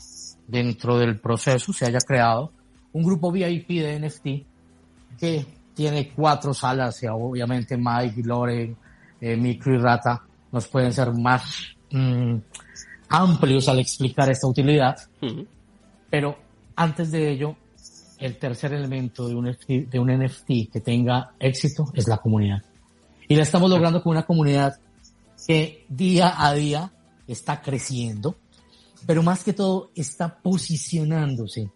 dentro 0.48 0.98
del 0.98 1.20
proceso 1.20 1.72
se 1.72 1.84
haya 1.84 1.98
creado 1.98 2.52
un 2.94 3.04
grupo 3.04 3.30
VIP 3.30 3.68
de 3.68 4.00
NFT 4.00 5.18
que 5.18 5.46
tiene 5.74 6.10
cuatro 6.14 6.54
salas 6.54 7.02
y 7.02 7.06
obviamente 7.06 7.76
Mike, 7.76 8.22
Loren, 8.24 8.76
eh, 9.20 9.36
Micro 9.36 9.74
y 9.74 9.78
Rata 9.78 10.22
nos 10.50 10.66
pueden 10.68 10.92
ser 10.92 11.12
más 11.12 11.44
mm, 11.90 12.36
amplios 13.10 13.68
al 13.68 13.80
explicar 13.80 14.30
esta 14.30 14.46
utilidad. 14.46 14.96
Pero 16.08 16.38
antes 16.74 17.10
de 17.10 17.30
ello, 17.30 17.56
el 18.18 18.38
tercer 18.38 18.72
elemento 18.72 19.28
de 19.28 19.34
un, 19.34 19.50
NFT, 19.50 19.68
de 19.90 19.98
un 19.98 20.08
NFT 20.10 20.72
que 20.72 20.80
tenga 20.82 21.32
éxito 21.38 21.92
es 21.92 22.08
la 22.08 22.16
comunidad. 22.16 22.62
Y 23.28 23.36
la 23.36 23.42
estamos 23.42 23.68
logrando 23.68 24.02
con 24.02 24.12
una 24.12 24.24
comunidad 24.24 24.78
que 25.46 25.86
día 25.88 26.34
a 26.36 26.52
día 26.54 26.92
está 27.26 27.60
creciendo, 27.62 28.36
pero 29.06 29.22
más 29.22 29.44
que 29.44 29.52
todo 29.52 29.90
está 29.94 30.40
posicionándose 30.40 31.70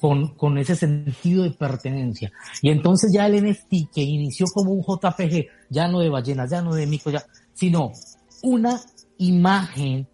con, 0.00 0.34
con 0.34 0.58
ese 0.58 0.76
sentido 0.76 1.44
de 1.44 1.50
pertenencia. 1.50 2.32
Y 2.62 2.70
entonces 2.70 3.12
ya 3.12 3.26
el 3.26 3.44
NFT 3.44 3.92
que 3.92 4.02
inició 4.02 4.46
como 4.52 4.72
un 4.72 4.82
JPG, 4.82 5.46
ya 5.68 5.88
no 5.88 6.00
de 6.00 6.08
ballenas, 6.08 6.50
ya 6.50 6.62
no 6.62 6.74
de 6.74 6.86
mico, 6.86 7.10
ya, 7.10 7.24
sino 7.54 7.92
una 8.42 8.80
imagen, 9.18 10.08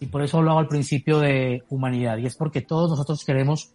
y 0.00 0.06
por 0.06 0.22
eso 0.22 0.38
hablaba 0.38 0.60
al 0.60 0.68
principio 0.68 1.18
de 1.18 1.62
humanidad, 1.68 2.18
y 2.18 2.26
es 2.26 2.36
porque 2.36 2.62
todos 2.62 2.90
nosotros 2.90 3.24
queremos, 3.24 3.72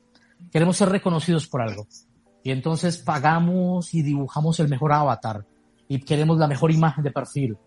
queremos 0.51 0.77
ser 0.77 0.89
reconocidos 0.89 1.47
por 1.47 1.61
algo. 1.61 1.87
Y 2.43 2.51
entonces 2.51 2.97
pagamos 2.97 3.93
y 3.93 4.01
dibujamos 4.01 4.59
el 4.59 4.69
mejor 4.69 4.93
avatar, 4.93 5.45
y 5.87 5.99
queremos 5.99 6.37
la 6.37 6.47
mejor 6.47 6.71
imagen 6.71 7.03
de 7.03 7.11
perfil. 7.11 7.57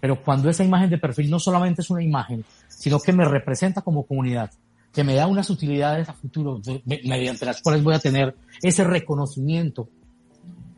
Pero 0.00 0.22
cuando 0.22 0.50
esa 0.50 0.64
imagen 0.64 0.90
de 0.90 0.98
perfil 0.98 1.30
no 1.30 1.38
solamente 1.38 1.82
es 1.82 1.90
una 1.90 2.02
imagen, 2.02 2.44
sino 2.68 2.98
que 3.00 3.12
me 3.12 3.24
representa 3.24 3.82
como 3.82 4.04
comunidad, 4.04 4.50
que 4.92 5.04
me 5.04 5.14
da 5.14 5.26
unas 5.26 5.50
utilidades 5.50 6.08
a 6.08 6.12
futuro 6.12 6.60
mediante 6.84 7.44
las 7.44 7.60
cuales 7.60 7.82
voy 7.82 7.94
a 7.94 7.98
tener 7.98 8.34
ese 8.62 8.84
reconocimiento, 8.84 9.88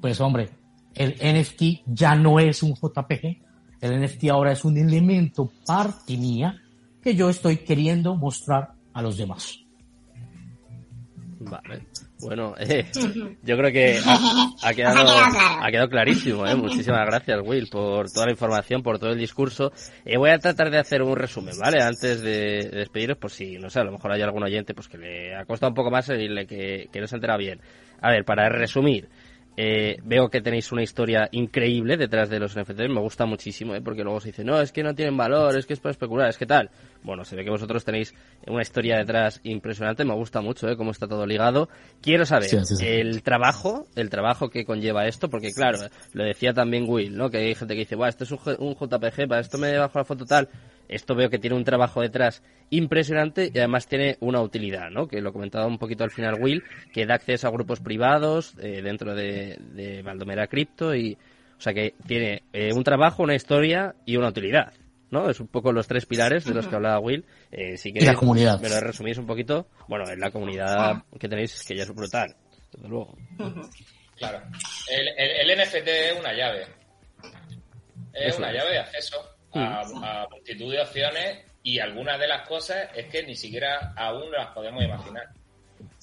pues 0.01 0.21
hombre, 0.21 0.51
el 0.95 1.15
NFT 1.15 1.85
ya 1.87 2.15
no 2.15 2.41
es 2.41 2.63
un 2.63 2.75
JPG, 2.75 3.39
el 3.81 4.05
NFT 4.05 4.25
ahora 4.31 4.53
es 4.53 4.65
un 4.65 4.77
elemento 4.77 5.51
parte 5.65 6.17
mía 6.17 6.61
que 7.03 7.15
yo 7.15 7.31
estoy 7.31 7.59
queriendo 7.59 8.17
mostrar 8.17 8.73
a 8.93 9.03
los 9.03 9.17
demás. 9.17 9.61
Vale. 11.41 11.87
Bueno, 12.21 12.55
eh, 12.59 12.87
yo 13.43 13.57
creo 13.57 13.73
que 13.73 14.01
ha, 14.63 14.75
quedado, 14.75 15.07
ha 15.09 15.71
quedado 15.71 15.89
clarísimo. 15.89 16.47
Eh. 16.47 16.57
Muchísimas 16.57 17.07
gracias, 17.07 17.41
Will, 17.45 17.69
por 17.69 18.11
toda 18.11 18.27
la 18.27 18.33
información, 18.33 18.83
por 18.83 18.99
todo 18.99 19.11
el 19.11 19.19
discurso. 19.19 19.73
Eh, 20.05 20.17
voy 20.17 20.31
a 20.31 20.39
tratar 20.39 20.71
de 20.71 20.79
hacer 20.79 21.03
un 21.03 21.17
resumen, 21.17 21.55
¿vale? 21.59 21.81
Antes 21.81 22.21
de, 22.23 22.71
despediros, 22.73 23.19
por 23.19 23.31
si, 23.31 23.59
no 23.59 23.71
sé, 23.71 23.81
a 23.81 23.85
lo 23.85 23.93
mejor 23.93 24.13
hay 24.13 24.23
algún 24.23 24.43
oyente 24.43 24.75
pues 24.75 24.89
que 24.89 24.99
le 24.99 25.37
ha 25.37 25.45
costado 25.45 25.71
un 25.71 25.77
poco 25.77 25.91
más 25.91 26.07
seguirle, 26.07 26.47
que, 26.47 26.89
que 26.93 27.01
no 27.01 27.07
se 27.07 27.17
entera 27.17 27.37
bien. 27.37 27.61
A 28.01 28.11
ver, 28.11 28.25
para 28.25 28.49
resumir, 28.49 29.09
eh, 29.61 29.97
veo 30.05 30.29
que 30.29 30.41
tenéis 30.41 30.71
una 30.71 30.85
historia 30.85 31.29
increíble 31.33 31.97
detrás 31.97 32.31
de 32.31 32.39
los 32.39 32.57
NFTs, 32.57 32.89
me 32.89 33.01
gusta 33.01 33.27
muchísimo, 33.27 33.75
¿eh? 33.75 33.81
porque 33.81 34.05
luego 34.05 34.21
se 34.21 34.29
dice, 34.29 34.45
no, 34.45 34.61
es 34.61 34.71
que 34.71 34.85
no 34.85 34.95
tienen 34.95 35.17
valor, 35.17 35.57
es 35.59 35.67
que 35.67 35.73
es 35.73 35.81
para 35.81 35.91
especular, 35.91 36.29
es 36.29 36.39
que 36.39 36.47
tal. 36.47 36.71
Bueno, 37.03 37.25
se 37.25 37.37
ve 37.37 37.45
que 37.45 37.51
vosotros 37.51 37.85
tenéis 37.85 38.15
una 38.47 38.63
historia 38.63 38.97
detrás 38.97 39.41
impresionante, 39.45 40.05
me 40.05 40.15
gusta 40.15 40.41
mucho 40.41 40.69
¿eh? 40.69 40.77
cómo 40.77 40.91
está 40.91 41.07
todo 41.07 41.27
ligado. 41.27 41.69
Quiero 42.03 42.27
saber 42.27 42.51
el 42.81 43.23
trabajo, 43.23 43.87
el 43.95 44.11
trabajo 44.11 44.51
que 44.51 44.65
conlleva 44.65 45.07
esto, 45.07 45.31
porque 45.31 45.53
claro, 45.53 45.79
lo 46.13 46.25
decía 46.25 46.53
también 46.53 46.85
Will, 46.89 47.17
¿no? 47.17 47.31
Que 47.31 47.39
hay 47.39 47.55
gente 47.55 47.75
que 47.75 47.81
dice, 47.81 47.97
Buah, 47.97 48.09
esto 48.09 48.25
es 48.25 48.33
un, 48.33 48.39
un 48.59 48.75
JPG, 48.75 49.29
para 49.29 49.41
esto 49.41 49.59
me 49.59 49.77
bajo 49.79 49.99
la 49.99 50.05
foto 50.05 50.25
tal. 50.25 50.49
Esto 50.89 51.15
veo 51.15 51.29
que 51.29 51.39
tiene 51.39 51.55
un 51.55 51.65
trabajo 51.65 52.01
detrás 52.01 52.43
impresionante 52.71 53.51
y 53.53 53.59
además 53.59 53.87
tiene 53.87 54.17
una 54.21 54.41
utilidad, 54.41 54.91
¿no? 54.91 55.07
Que 55.07 55.21
lo 55.21 55.33
comentaba 55.33 55.67
un 55.67 55.79
poquito 55.79 56.03
al 56.03 56.11
final 56.11 56.39
Will, 56.41 56.65
que 56.93 57.07
da 57.07 57.15
acceso 57.15 57.47
a 57.47 57.51
grupos 57.51 57.81
privados 57.81 58.55
eh, 58.59 58.81
dentro 58.83 59.15
de, 59.15 59.59
de 59.75 60.03
Valdomera 60.03 60.47
Crypto 60.47 60.95
y, 60.95 61.19
o 61.59 61.61
sea 61.61 61.75
que 61.75 61.95
tiene 62.07 62.43
eh, 62.53 62.73
un 62.73 62.85
trabajo, 62.85 63.23
una 63.23 63.35
historia 63.35 63.95
y 64.07 64.17
una 64.17 64.29
utilidad, 64.29 64.73
¿no? 65.11 65.31
Es 65.31 65.41
un 65.41 65.49
poco 65.49 65.73
los 65.73 65.87
tres 65.87 66.07
pilares 66.07 66.45
de 66.45 66.55
los 66.55 66.67
que 66.67 66.75
hablaba 66.75 66.99
Will. 67.01 67.25
Eh, 67.51 67.77
si 67.77 67.91
y 67.91 68.01
la 68.01 68.15
comunidad. 68.15 68.61
Me 68.61 68.69
lo 68.69 68.81
resumís 68.81 69.19
un 69.19 69.27
poquito. 69.27 69.69
Bueno, 69.89 70.09
en 70.11 70.21
la 70.21 70.31
comunidad 70.31 71.03
que 71.19 71.29
tenéis, 71.29 71.65
que 71.67 71.77
ya 71.77 71.83
es 71.83 71.95
brutal, 71.95 72.35
desde 72.73 72.89
luego. 72.89 73.17
Claro. 74.17 74.43
El, 74.91 75.09
el, 75.17 75.59
NFT 75.59 75.89
es 75.89 76.19
una 76.19 76.33
llave. 76.33 76.67
Es 78.13 78.37
una 78.37 78.53
llave 78.53 78.73
de 78.73 78.79
acceso 78.81 79.17
a, 79.53 80.27
multitud 80.31 80.73
de 80.73 80.81
opciones 80.81 81.45
y 81.63 81.79
algunas 81.79 82.19
de 82.19 82.27
las 82.27 82.47
cosas 82.49 82.89
es 82.95 83.07
que 83.07 83.23
ni 83.23 83.37
siquiera 83.37 83.93
aún 83.97 84.31
las 84.33 84.49
podemos 84.49 84.83
imaginar. 84.83 85.29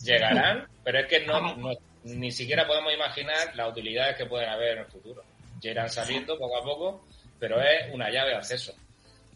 Llegarán, 0.01 0.67
pero 0.83 0.99
es 0.99 1.07
que 1.07 1.25
no, 1.25 1.57
ni 2.05 2.31
siquiera 2.31 2.65
podemos 2.65 2.93
imaginar 2.93 3.53
las 3.55 3.69
utilidades 3.69 4.15
que 4.15 4.25
pueden 4.25 4.49
haber 4.49 4.77
en 4.77 4.79
el 4.79 4.85
futuro. 4.85 5.23
Ya 5.59 5.71
irán 5.71 5.89
saliendo 5.89 6.37
poco 6.37 6.57
a 6.57 6.63
poco, 6.63 7.05
pero 7.39 7.61
es 7.61 7.93
una 7.93 8.09
llave 8.09 8.31
de 8.31 8.35
acceso. 8.37 8.73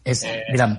Es 0.04 0.24
eh, 0.24 0.44
gran. 0.52 0.78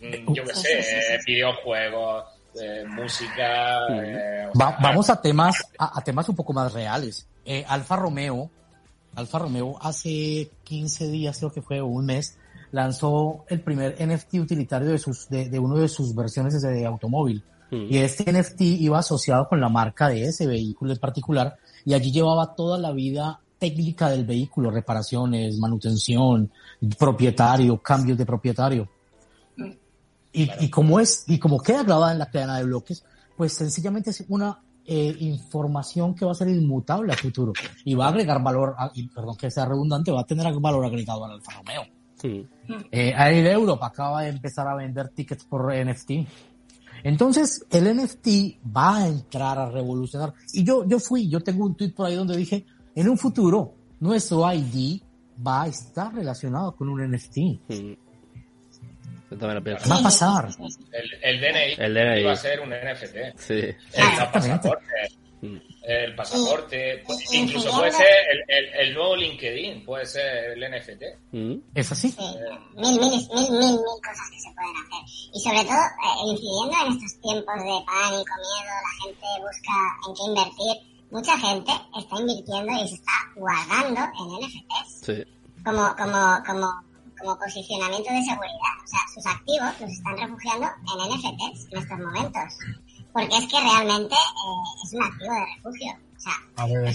Yo 0.00 0.44
qué 0.44 0.54
sé, 0.54 1.18
videojuegos, 1.26 2.24
eh, 2.60 2.84
música. 2.86 3.86
Eh, 3.90 4.48
vamos 4.54 5.10
a 5.10 5.20
temas, 5.20 5.56
a, 5.78 5.98
a, 5.98 6.02
temas 6.02 6.28
un 6.28 6.36
poco 6.36 6.52
más 6.52 6.72
reales. 6.72 7.26
Alfa 7.66 7.96
Romeo 7.96 8.50
Alfa 9.14 9.38
Romeo 9.38 9.76
hace 9.80 10.50
15 10.64 11.08
días, 11.08 11.38
creo 11.38 11.52
que 11.52 11.62
fue, 11.62 11.82
un 11.82 12.06
mes, 12.06 12.38
lanzó 12.70 13.44
el 13.48 13.60
primer 13.60 13.96
NFT 14.00 14.34
utilitario 14.34 14.90
de, 14.90 14.98
sus, 14.98 15.28
de, 15.28 15.48
de 15.48 15.58
uno 15.58 15.76
de 15.76 15.88
sus 15.88 16.14
versiones 16.14 16.60
de 16.60 16.86
automóvil. 16.86 17.42
Mm. 17.70 17.86
Y 17.90 17.98
este 17.98 18.32
NFT 18.32 18.60
iba 18.62 18.98
asociado 18.98 19.48
con 19.48 19.60
la 19.60 19.68
marca 19.68 20.08
de 20.08 20.24
ese 20.24 20.46
vehículo 20.46 20.92
en 20.92 20.98
particular 20.98 21.56
y 21.84 21.94
allí 21.94 22.10
llevaba 22.10 22.54
toda 22.54 22.78
la 22.78 22.92
vida 22.92 23.40
técnica 23.62 24.10
del 24.10 24.24
vehículo, 24.24 24.72
reparaciones, 24.72 25.56
manutención, 25.56 26.50
propietario, 26.98 27.80
cambios 27.80 28.18
de 28.18 28.26
propietario. 28.26 28.88
Y, 30.32 30.50
y 30.58 30.68
como 30.68 30.98
es, 30.98 31.22
y 31.28 31.38
como 31.38 31.60
queda 31.60 31.84
grabada 31.84 32.10
en 32.10 32.18
la 32.18 32.28
cadena 32.28 32.58
de 32.58 32.64
bloques, 32.64 33.04
pues 33.36 33.52
sencillamente 33.52 34.10
es 34.10 34.24
una 34.28 34.60
eh, 34.84 35.14
información 35.20 36.12
que 36.12 36.24
va 36.24 36.32
a 36.32 36.34
ser 36.34 36.48
inmutable 36.48 37.12
a 37.12 37.16
futuro 37.16 37.52
y 37.84 37.94
va 37.94 38.06
a 38.06 38.08
agregar 38.08 38.42
valor, 38.42 38.74
y, 38.94 39.06
perdón 39.06 39.36
que 39.36 39.48
sea 39.48 39.64
redundante, 39.64 40.10
va 40.10 40.22
a 40.22 40.26
tener 40.26 40.52
valor 40.58 40.84
agregado 40.84 41.24
al 41.24 41.34
Alfa 41.34 41.52
Romeo. 41.52 41.84
Sí. 42.20 42.44
Eh, 42.90 43.14
de 43.14 43.52
Europa 43.52 43.86
acaba 43.86 44.22
de 44.22 44.30
empezar 44.30 44.66
a 44.66 44.74
vender 44.74 45.10
tickets 45.10 45.44
por 45.44 45.72
NFT. 45.72 46.10
Entonces, 47.04 47.64
el 47.70 47.96
NFT 47.96 48.58
va 48.76 48.96
a 48.96 49.06
entrar 49.06 49.56
a 49.56 49.70
revolucionar. 49.70 50.34
Y 50.52 50.64
yo, 50.64 50.84
yo 50.84 50.98
fui, 50.98 51.28
yo 51.28 51.38
tengo 51.40 51.64
un 51.64 51.76
tweet 51.76 51.92
por 51.92 52.06
ahí 52.06 52.16
donde 52.16 52.36
dije, 52.36 52.66
en 52.94 53.08
un 53.08 53.18
futuro, 53.18 53.74
nuestro 54.00 54.50
ID 54.52 55.00
va 55.46 55.62
a 55.62 55.66
estar 55.68 56.14
relacionado 56.14 56.74
con 56.76 56.88
un 56.88 57.10
NFT. 57.10 57.34
Sí. 57.68 57.98
Va 59.40 59.98
a 59.98 60.02
pasar. 60.02 60.48
El, 61.22 61.40
DNI, 61.40 61.74
el 61.78 61.94
DNI 61.94 62.22
va 62.22 62.32
a 62.32 62.36
ser 62.36 62.60
un 62.60 62.70
NFT. 62.70 63.38
Sí. 63.38 63.54
El 63.54 64.30
pasaporte. 64.32 64.82
El 65.82 66.14
pasaporte. 66.14 67.02
incluso 67.32 67.70
puede 67.70 67.90
ser 67.92 68.06
el, 68.46 68.64
el, 68.74 68.94
nuevo 68.94 69.16
LinkedIn, 69.16 69.84
puede 69.84 70.06
ser 70.06 70.56
el 70.56 70.70
NFT. 70.70 71.02
Mm. 71.32 71.54
¿Es 71.74 71.90
así? 71.90 72.10
Sí. 72.10 72.22
Mil, 72.76 73.00
mil, 73.00 73.10
mil, 73.10 73.50
mil, 73.50 73.50
mil 73.50 73.78
cosas 74.04 74.30
que 74.30 74.40
se 74.40 74.54
pueden 74.54 74.76
hacer. 74.76 75.02
Y 75.34 75.40
sobre 75.40 75.64
todo, 75.64 75.82
eh, 75.82 76.30
incidiendo 76.30 76.86
en 76.86 76.92
estos 76.92 77.20
tiempos 77.20 77.56
de 77.56 77.74
pánico, 77.86 78.34
miedo, 78.38 78.74
la 78.78 78.92
gente 79.02 79.26
busca 79.40 79.76
en 80.06 80.14
qué 80.14 80.22
invertir. 80.28 80.91
Mucha 81.12 81.38
gente 81.38 81.70
está 81.96 82.20
invirtiendo 82.20 82.72
y 82.72 82.88
se 82.88 82.94
está 82.94 83.12
guardando 83.36 84.00
en 84.00 84.46
NFTs. 84.46 85.00
Sí. 85.06 85.24
Como, 85.62 85.94
como, 85.94 86.42
como 86.44 86.82
como 87.22 87.38
posicionamiento 87.38 88.12
de 88.12 88.22
seguridad. 88.22 88.74
O 88.82 88.86
sea, 88.86 89.00
sus 89.14 89.26
activos 89.26 89.80
los 89.80 89.90
están 89.90 90.16
refugiando 90.18 90.66
en 90.66 90.96
NFTs 91.08 91.68
en 91.70 91.78
estos 91.78 91.98
momentos. 91.98 92.58
Porque 93.12 93.36
es 93.36 93.46
que 93.46 93.60
realmente 93.60 94.14
eh, 94.14 94.84
es 94.84 94.92
un 94.94 95.02
activo 95.02 95.32
de 95.32 95.44
refugio. 95.56 95.92
O 96.16 96.20
sea, 96.20 96.32
a 96.56 96.66
ver, 96.66 96.86
hay, 96.86 96.94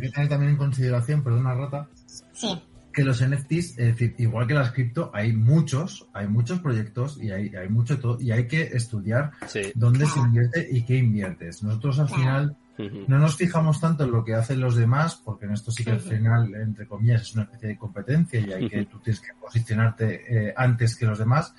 que 0.00 0.10
tener, 0.10 0.28
también 0.28 0.52
en 0.52 0.56
consideración, 0.56 1.22
perdona 1.22 1.54
Rata, 1.54 1.88
sí. 2.32 2.60
que 2.92 3.02
los 3.02 3.22
NFTs, 3.22 3.50
es 3.50 3.76
decir, 3.76 4.14
igual 4.18 4.46
que 4.46 4.54
las 4.54 4.72
cripto, 4.72 5.10
hay 5.14 5.32
muchos, 5.32 6.06
hay 6.12 6.28
muchos 6.28 6.60
proyectos 6.60 7.18
y 7.20 7.30
hay, 7.30 7.48
hay 7.56 7.68
mucho 7.68 7.98
todo, 7.98 8.20
y 8.20 8.30
hay 8.30 8.46
que 8.46 8.62
estudiar 8.62 9.32
dónde 9.74 10.06
se 10.06 10.18
invierte 10.18 10.68
y 10.70 10.82
qué 10.84 10.96
inviertes. 10.96 11.62
Nosotros 11.62 11.98
al 11.98 12.08
final 12.10 12.56
no 12.78 13.18
nos 13.18 13.36
fijamos 13.36 13.80
tanto 13.80 14.04
en 14.04 14.12
lo 14.12 14.24
que 14.24 14.34
hacen 14.34 14.60
los 14.60 14.76
demás, 14.76 15.20
porque 15.24 15.46
en 15.46 15.52
esto 15.52 15.72
sí 15.72 15.84
que 15.84 15.90
al 15.90 16.00
final, 16.00 16.54
entre 16.54 16.86
comillas, 16.86 17.22
es 17.22 17.34
una 17.34 17.44
especie 17.44 17.70
de 17.70 17.76
competencia 17.76 18.40
y 18.40 18.52
hay 18.52 18.68
que, 18.68 18.84
tú 18.86 19.00
tienes 19.00 19.20
que 19.20 19.34
posicionarte 19.40 20.48
eh, 20.48 20.54
antes 20.56 20.96
que 20.96 21.06
los 21.06 21.18
demás. 21.18 21.54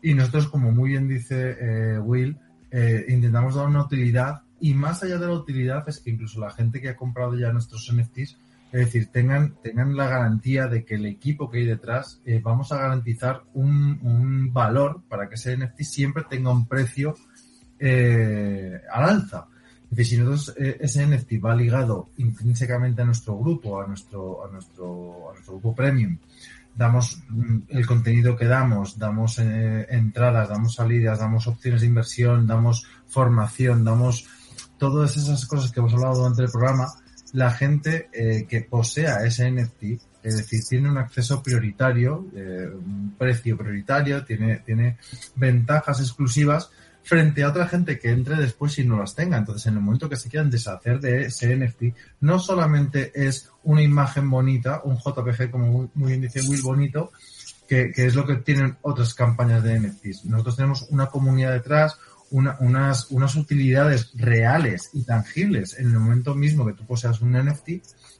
Y 0.00 0.14
nosotros, 0.14 0.48
como 0.48 0.70
muy 0.70 0.90
bien 0.90 1.08
dice 1.08 1.56
eh, 1.60 1.98
Will, 1.98 2.38
eh, 2.70 3.04
intentamos 3.08 3.56
dar 3.56 3.66
una 3.66 3.82
utilidad 3.82 4.42
y 4.60 4.74
más 4.74 5.02
allá 5.02 5.18
de 5.18 5.26
la 5.26 5.32
utilidad 5.32 5.88
es 5.88 5.98
que 5.98 6.10
incluso 6.10 6.40
la 6.40 6.50
gente 6.50 6.80
que 6.80 6.90
ha 6.90 6.96
comprado 6.96 7.36
ya 7.36 7.52
nuestros 7.52 7.90
NFTs, 7.92 8.38
es 8.72 8.80
decir, 8.86 9.06
tengan, 9.06 9.56
tengan 9.62 9.96
la 9.96 10.06
garantía 10.06 10.68
de 10.68 10.84
que 10.84 10.94
el 10.94 11.06
equipo 11.06 11.50
que 11.50 11.58
hay 11.58 11.66
detrás 11.66 12.22
vamos 12.42 12.70
a 12.70 12.76
garantizar 12.76 13.42
un, 13.52 13.98
un, 14.02 14.52
valor 14.52 15.02
para 15.08 15.28
que 15.28 15.34
ese 15.34 15.56
NFT 15.56 15.80
siempre 15.80 16.22
tenga 16.30 16.52
un 16.52 16.68
precio 16.68 17.16
al 17.80 19.04
alza. 19.04 19.48
Decir, 19.90 20.18
si 20.18 20.24
nosotros 20.24 20.56
eh, 20.56 20.78
ese 20.80 21.04
NFT 21.04 21.44
va 21.44 21.54
ligado 21.54 22.10
intrínsecamente 22.16 23.02
a 23.02 23.04
nuestro 23.04 23.36
grupo, 23.36 23.82
a 23.82 23.86
nuestro, 23.88 24.46
a 24.46 24.50
nuestro, 24.50 25.30
a 25.30 25.32
nuestro 25.32 25.54
grupo 25.54 25.74
premium, 25.74 26.16
damos 26.74 27.22
mm, 27.28 27.58
el 27.68 27.86
contenido 27.86 28.36
que 28.36 28.46
damos, 28.46 28.98
damos 28.98 29.38
eh, 29.38 29.86
entradas, 29.90 30.48
damos 30.48 30.74
salidas, 30.74 31.18
damos 31.18 31.46
opciones 31.46 31.80
de 31.80 31.88
inversión, 31.88 32.46
damos 32.46 32.86
formación, 33.08 33.84
damos 33.84 34.26
todas 34.78 35.16
esas 35.16 35.44
cosas 35.46 35.72
que 35.72 35.80
hemos 35.80 35.92
hablado 35.92 36.16
durante 36.16 36.42
el 36.42 36.50
programa, 36.50 36.86
la 37.32 37.50
gente 37.50 38.08
eh, 38.12 38.46
que 38.48 38.62
posea 38.62 39.24
ese 39.24 39.50
NFT, 39.50 39.82
es 40.22 40.36
decir, 40.36 40.62
tiene 40.68 40.90
un 40.90 40.98
acceso 40.98 41.42
prioritario, 41.42 42.26
eh, 42.34 42.68
un 42.72 43.14
precio 43.16 43.56
prioritario, 43.56 44.24
tiene, 44.24 44.58
tiene 44.58 44.98
ventajas 45.36 46.00
exclusivas 46.00 46.70
frente 47.10 47.42
a 47.42 47.48
otra 47.48 47.66
gente 47.66 47.98
que 47.98 48.12
entre 48.12 48.36
después 48.36 48.78
y 48.78 48.84
no 48.84 48.96
las 48.96 49.16
tenga. 49.16 49.36
Entonces, 49.36 49.66
en 49.66 49.74
el 49.74 49.80
momento 49.80 50.08
que 50.08 50.14
se 50.14 50.28
quieran 50.28 50.48
deshacer 50.48 51.00
de 51.00 51.22
ese 51.22 51.56
NFT, 51.56 51.82
no 52.20 52.38
solamente 52.38 53.10
es 53.12 53.50
una 53.64 53.82
imagen 53.82 54.30
bonita, 54.30 54.82
un 54.84 54.96
JPG, 54.96 55.50
como 55.50 55.90
muy 55.92 56.12
bien 56.12 56.20
dice 56.20 56.40
Will, 56.48 56.62
bonito, 56.62 57.10
que, 57.66 57.90
que, 57.90 58.06
es 58.06 58.14
lo 58.14 58.24
que 58.24 58.36
tienen 58.36 58.76
otras 58.82 59.12
campañas 59.12 59.64
de 59.64 59.80
NFTs. 59.80 60.26
Nosotros 60.26 60.54
tenemos 60.54 60.86
una 60.90 61.06
comunidad 61.06 61.50
detrás, 61.50 61.98
una, 62.30 62.56
unas, 62.60 63.10
unas 63.10 63.34
utilidades 63.34 64.12
reales 64.14 64.90
y 64.92 65.02
tangibles 65.02 65.76
en 65.80 65.86
el 65.86 65.98
momento 65.98 66.36
mismo 66.36 66.64
que 66.64 66.74
tú 66.74 66.86
poseas 66.86 67.20
un 67.22 67.32
NFT, 67.32 67.70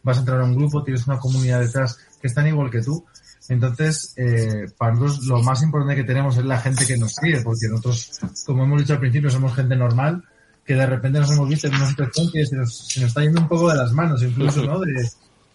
vas 0.02 0.16
a 0.16 0.20
entrar 0.20 0.40
a 0.40 0.44
un 0.44 0.56
grupo, 0.56 0.82
tienes 0.82 1.06
una 1.06 1.20
comunidad 1.20 1.60
detrás 1.60 1.96
que 2.20 2.26
están 2.26 2.48
igual 2.48 2.72
que 2.72 2.82
tú. 2.82 3.06
Entonces, 3.50 4.14
eh, 4.16 4.66
para 4.78 4.94
nosotros 4.94 5.26
lo 5.26 5.42
más 5.42 5.62
importante 5.62 5.96
que 5.96 6.04
tenemos 6.06 6.38
es 6.38 6.44
la 6.44 6.58
gente 6.58 6.86
que 6.86 6.96
nos 6.96 7.14
sigue, 7.14 7.42
porque 7.42 7.68
nosotros, 7.68 8.18
como 8.46 8.64
hemos 8.64 8.80
dicho 8.80 8.94
al 8.94 9.00
principio, 9.00 9.28
somos 9.28 9.54
gente 9.54 9.76
normal, 9.76 10.24
que 10.64 10.74
de 10.74 10.86
repente 10.86 11.18
nos 11.18 11.30
hemos 11.32 11.48
visto 11.48 11.66
en 11.66 11.74
una 11.74 11.88
situación 11.88 12.30
que 12.32 12.46
se 12.46 12.56
nos, 12.56 12.88
se 12.88 13.00
nos 13.00 13.08
está 13.08 13.20
yendo 13.22 13.40
un 13.40 13.48
poco 13.48 13.68
de 13.70 13.76
las 13.76 13.92
manos, 13.92 14.22
incluso, 14.22 14.64
¿no? 14.64 14.80
De, 14.80 14.92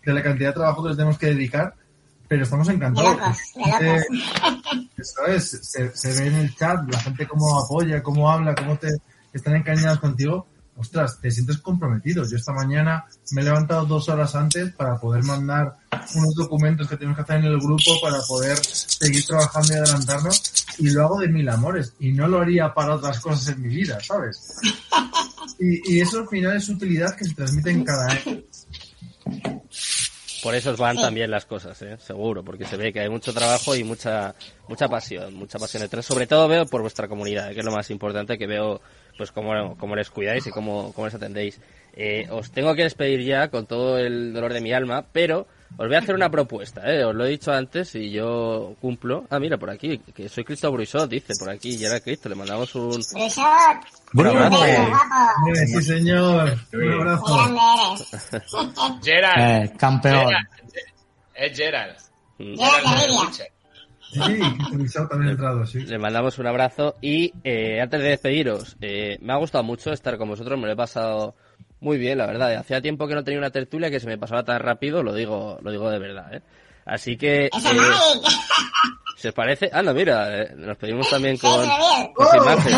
de 0.06 0.14
la 0.14 0.22
cantidad 0.22 0.50
de 0.50 0.56
trabajo 0.56 0.84
que 0.84 0.94
tenemos 0.94 1.18
que 1.18 1.28
dedicar 1.28 1.74
pero 2.28 2.44
estamos 2.44 2.68
encantados. 2.70 3.38
Eh, 3.82 4.04
eso 4.98 5.26
es, 5.28 5.50
se, 5.62 5.96
se, 5.96 6.22
ve 6.22 6.28
en 6.28 6.36
el 6.36 6.56
chat 6.56 6.80
la 6.92 7.00
gente 7.00 7.28
cómo 7.28 7.60
apoya, 7.60 8.02
cómo 8.02 8.30
habla, 8.32 8.56
cómo 8.56 8.78
te 8.78 8.90
están 9.34 9.56
encañados 9.56 10.00
contigo. 10.00 10.48
Ostras, 10.78 11.20
te 11.22 11.32
sientes 11.32 11.58
comprometido. 11.60 12.28
Yo 12.30 12.36
esta 12.36 12.52
mañana 12.52 13.06
me 13.32 13.42
he 13.42 13.46
levantado 13.46 13.86
dos 13.86 14.10
horas 14.10 14.36
antes 14.36 14.74
para 14.74 14.98
poder 14.98 15.24
mandar 15.24 15.78
unos 16.16 16.36
documentos 16.36 16.88
que 16.90 16.98
tenemos 16.98 17.16
que 17.16 17.22
hacer 17.24 17.38
en 17.38 17.46
el 17.46 17.60
grupo 17.60 18.00
para 18.02 18.20
poder 18.28 18.58
seguir 18.58 19.26
trabajando 19.26 19.74
y 19.74 19.78
adelantarnos. 19.78 20.66
Y 20.80 20.90
lo 20.90 21.06
hago 21.06 21.20
de 21.20 21.30
mil 21.30 21.48
amores. 21.48 21.94
Y 22.00 22.12
no 22.12 22.28
lo 22.28 22.42
haría 22.42 22.74
para 22.74 22.96
otras 22.96 23.20
cosas 23.22 23.56
en 23.56 23.62
mi 23.62 23.70
vida, 23.70 24.00
¿sabes? 24.02 24.56
Y, 25.60 25.96
y 25.96 26.02
eso 26.02 26.20
al 26.20 26.28
final 26.28 26.58
es 26.58 26.68
utilidad 26.68 27.16
que 27.16 27.26
se 27.26 27.34
transmite 27.34 27.72
en 27.72 27.84
cada 27.86 28.12
año. 28.12 28.42
Por 30.46 30.54
eso 30.54 30.78
van 30.78 30.96
también 30.96 31.32
las 31.32 31.46
cosas, 31.46 31.82
¿eh? 31.82 31.98
seguro, 31.98 32.44
porque 32.44 32.66
se 32.66 32.78
ve 32.78 32.94
que 32.94 33.00
hay 33.00 33.10
mucho 33.10 33.34
trabajo 33.34 33.76
y 33.76 33.84
mucha 33.84 34.36
mucha 34.68 34.88
pasión, 34.88 35.34
mucha 35.34 35.58
pasión 35.58 35.82
detrás. 35.82 36.06
Sobre 36.06 36.28
todo 36.28 36.48
veo 36.48 36.68
por 36.68 36.82
vuestra 36.82 37.08
comunidad, 37.08 37.52
que 37.52 37.62
es 37.62 37.66
lo 37.66 37.72
más 37.72 37.90
importante, 37.90 38.38
que 38.38 38.46
veo 38.46 38.80
pues 39.18 39.32
cómo, 39.32 39.78
cómo 39.78 39.96
les 39.96 40.10
cuidáis 40.10 40.46
y 40.48 40.52
cómo, 40.52 40.92
cómo 40.94 41.08
les 41.08 41.16
atendéis. 41.16 41.60
Eh, 41.98 42.28
os 42.30 42.52
tengo 42.52 42.76
que 42.76 42.84
despedir 42.84 43.22
ya 43.24 43.48
con 43.50 43.68
todo 43.68 43.98
el 43.98 44.34
dolor 44.34 44.52
de 44.54 44.62
mi 44.62 44.74
alma, 44.74 45.06
pero 45.12 45.48
os 45.78 45.88
voy 45.88 45.96
a 45.96 46.00
hacer 46.00 46.16
una 46.16 46.30
propuesta, 46.30 46.82
¿eh? 46.92 47.04
os 47.04 47.16
lo 47.16 47.26
he 47.26 47.30
dicho 47.30 47.52
antes 47.52 47.96
y 47.96 48.12
yo 48.12 48.76
cumplo. 48.82 49.26
Ah, 49.30 49.40
mira, 49.40 49.58
por 49.58 49.70
aquí, 49.70 50.00
que 50.14 50.28
soy 50.30 50.44
Cristo 50.44 50.72
Brusot, 50.72 51.10
dice 51.10 51.34
por 51.40 51.50
aquí, 51.50 51.84
era 51.84 52.00
Cristo, 52.00 52.30
le 52.30 52.36
mandamos 52.36 52.76
un... 52.76 53.02
Un 54.14 54.28
abrazo. 54.28 54.64
Sí, 55.68 55.82
señor. 55.82 56.58
Un 56.74 56.92
abrazo. 56.94 57.96
Gerard. 59.04 59.64
Eh, 59.64 59.74
campeón. 59.78 60.34
Es 61.34 61.58
Gerard. 61.58 61.96
Gerard 62.38 63.55
Sí, 64.16 64.90
también 65.10 65.32
entrado, 65.32 65.66
sí. 65.66 65.82
Le 65.82 65.98
mandamos 66.00 66.38
un 66.40 66.48
abrazo 66.48 66.96
y 67.02 67.34
eh, 67.44 67.82
antes 67.82 68.02
de 68.02 68.10
despediros, 68.10 68.78
eh, 68.82 69.18
me 69.22 69.34
ha 69.34 69.38
gustado 69.38 69.64
mucho 69.64 69.92
estar 69.92 70.18
con 70.18 70.30
vosotros, 70.30 70.60
me 70.60 70.68
lo 70.68 70.74
he 70.74 70.78
pasado 70.78 71.36
muy 71.80 71.98
bien, 71.98 72.18
la 72.18 72.26
verdad. 72.26 72.56
Hacía 72.56 72.82
tiempo 72.82 73.08
que 73.08 73.16
no 73.16 73.24
tenía 73.24 73.40
una 73.40 73.52
tertulia 73.52 73.92
que 73.92 74.00
se 74.00 74.08
me 74.08 74.18
pasaba 74.18 74.44
tan 74.44 74.60
rápido, 74.60 75.04
lo 75.04 75.14
digo, 75.14 75.60
lo 75.62 75.72
digo 75.72 75.90
de 75.90 76.00
verdad, 76.00 76.34
¿eh? 76.34 76.42
Así 76.86 77.18
que... 77.18 77.46
Eh, 77.46 77.50
¿Se 79.18 79.30
os 79.30 79.34
parece? 79.34 79.70
Ah, 79.74 79.82
no, 79.82 79.94
mira, 79.94 80.42
eh, 80.42 80.54
nos 80.56 80.78
pedimos 80.78 81.10
también 81.10 81.38
con, 81.38 81.66
con 82.14 82.28
imagen. 82.38 82.74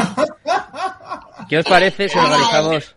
¿Qué 1.50 1.58
os 1.58 1.66
parece 1.66 2.08
si 2.08 2.18
organizamos 2.18 2.96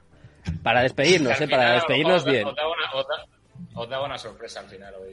para 0.62 0.82
despedirnos, 0.82 1.40
eh? 1.40 1.48
Para 1.48 1.72
despedirnos 1.74 2.24
bien. 2.24 2.46
Os 2.46 2.54
da 2.54 2.62
una 2.66 3.29
sorpresa 4.18 4.60
al 4.60 4.66
final 4.66 4.94
hoy. 4.94 5.12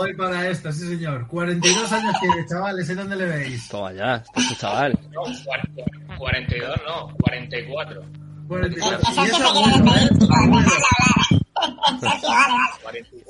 Hoy 0.00 0.14
para 0.14 0.48
esto, 0.48 0.72
sí 0.72 0.86
señor. 0.86 1.26
42 1.28 1.92
años 1.92 2.14
tiene, 2.20 2.46
chavales, 2.46 2.90
¿en 2.90 2.96
dónde 2.96 3.16
le 3.16 3.26
veis? 3.26 3.68
Toma 3.68 3.92
ya, 3.92 4.22
este 4.36 4.56
chaval. 4.56 4.98
No, 5.12 5.22
42 6.18 6.80
no, 6.86 7.16
44. 7.20 8.02
44. 8.48 9.00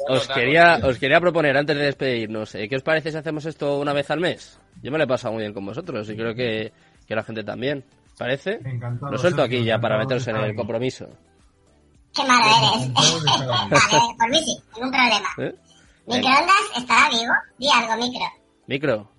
Os 0.08 0.28
quería, 0.28 0.78
os 0.82 0.98
quería 0.98 1.20
proponer 1.20 1.56
antes 1.56 1.76
de 1.76 1.84
despedirnos, 1.84 2.52
¿qué 2.52 2.76
os 2.76 2.82
parece 2.82 3.10
si 3.10 3.16
hacemos 3.16 3.44
esto 3.46 3.78
una 3.78 3.92
vez 3.92 4.10
al 4.10 4.20
mes? 4.20 4.58
Yo 4.82 4.90
me 4.90 4.98
lo 4.98 5.04
he 5.04 5.06
pasado 5.06 5.34
muy 5.34 5.42
bien 5.42 5.52
con 5.52 5.64
vosotros 5.64 6.08
y 6.10 6.16
creo 6.16 6.34
que, 6.34 6.72
que 7.06 7.14
la 7.14 7.22
gente 7.22 7.44
también. 7.44 7.84
¿Parece? 8.18 8.60
Encantado, 8.64 9.10
lo 9.10 9.18
suelto 9.18 9.42
aquí 9.42 9.64
ya 9.64 9.78
para 9.78 9.98
meterse 9.98 10.30
en 10.30 10.36
el 10.36 10.54
compromiso. 10.54 11.08
Qué 12.14 12.24
malo 12.24 12.44
eres. 12.46 12.92
vale, 12.94 14.14
por 14.18 14.30
mí 14.30 14.38
sí, 14.44 14.56
ningún 14.74 14.90
problema. 14.90 15.28
¿Eh? 15.38 15.54
Microondas 16.06 16.54
estará 16.76 17.08
vivo. 17.10 17.32
Di 17.58 17.68
algo, 17.70 17.96
micro. 17.96 18.26
Micro. 18.66 19.10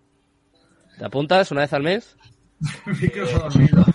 ¿Te 0.97 1.05
apuntas 1.05 1.51
una 1.51 1.61
vez 1.61 1.73
al 1.73 1.83
mes? 1.83 2.15
micro 3.01 3.27
dormido. 3.27 3.85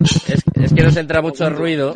Es, 0.00 0.44
es 0.54 0.72
que 0.72 0.82
nos 0.82 0.96
entra 0.96 1.20
mucho 1.20 1.50
ruido. 1.50 1.94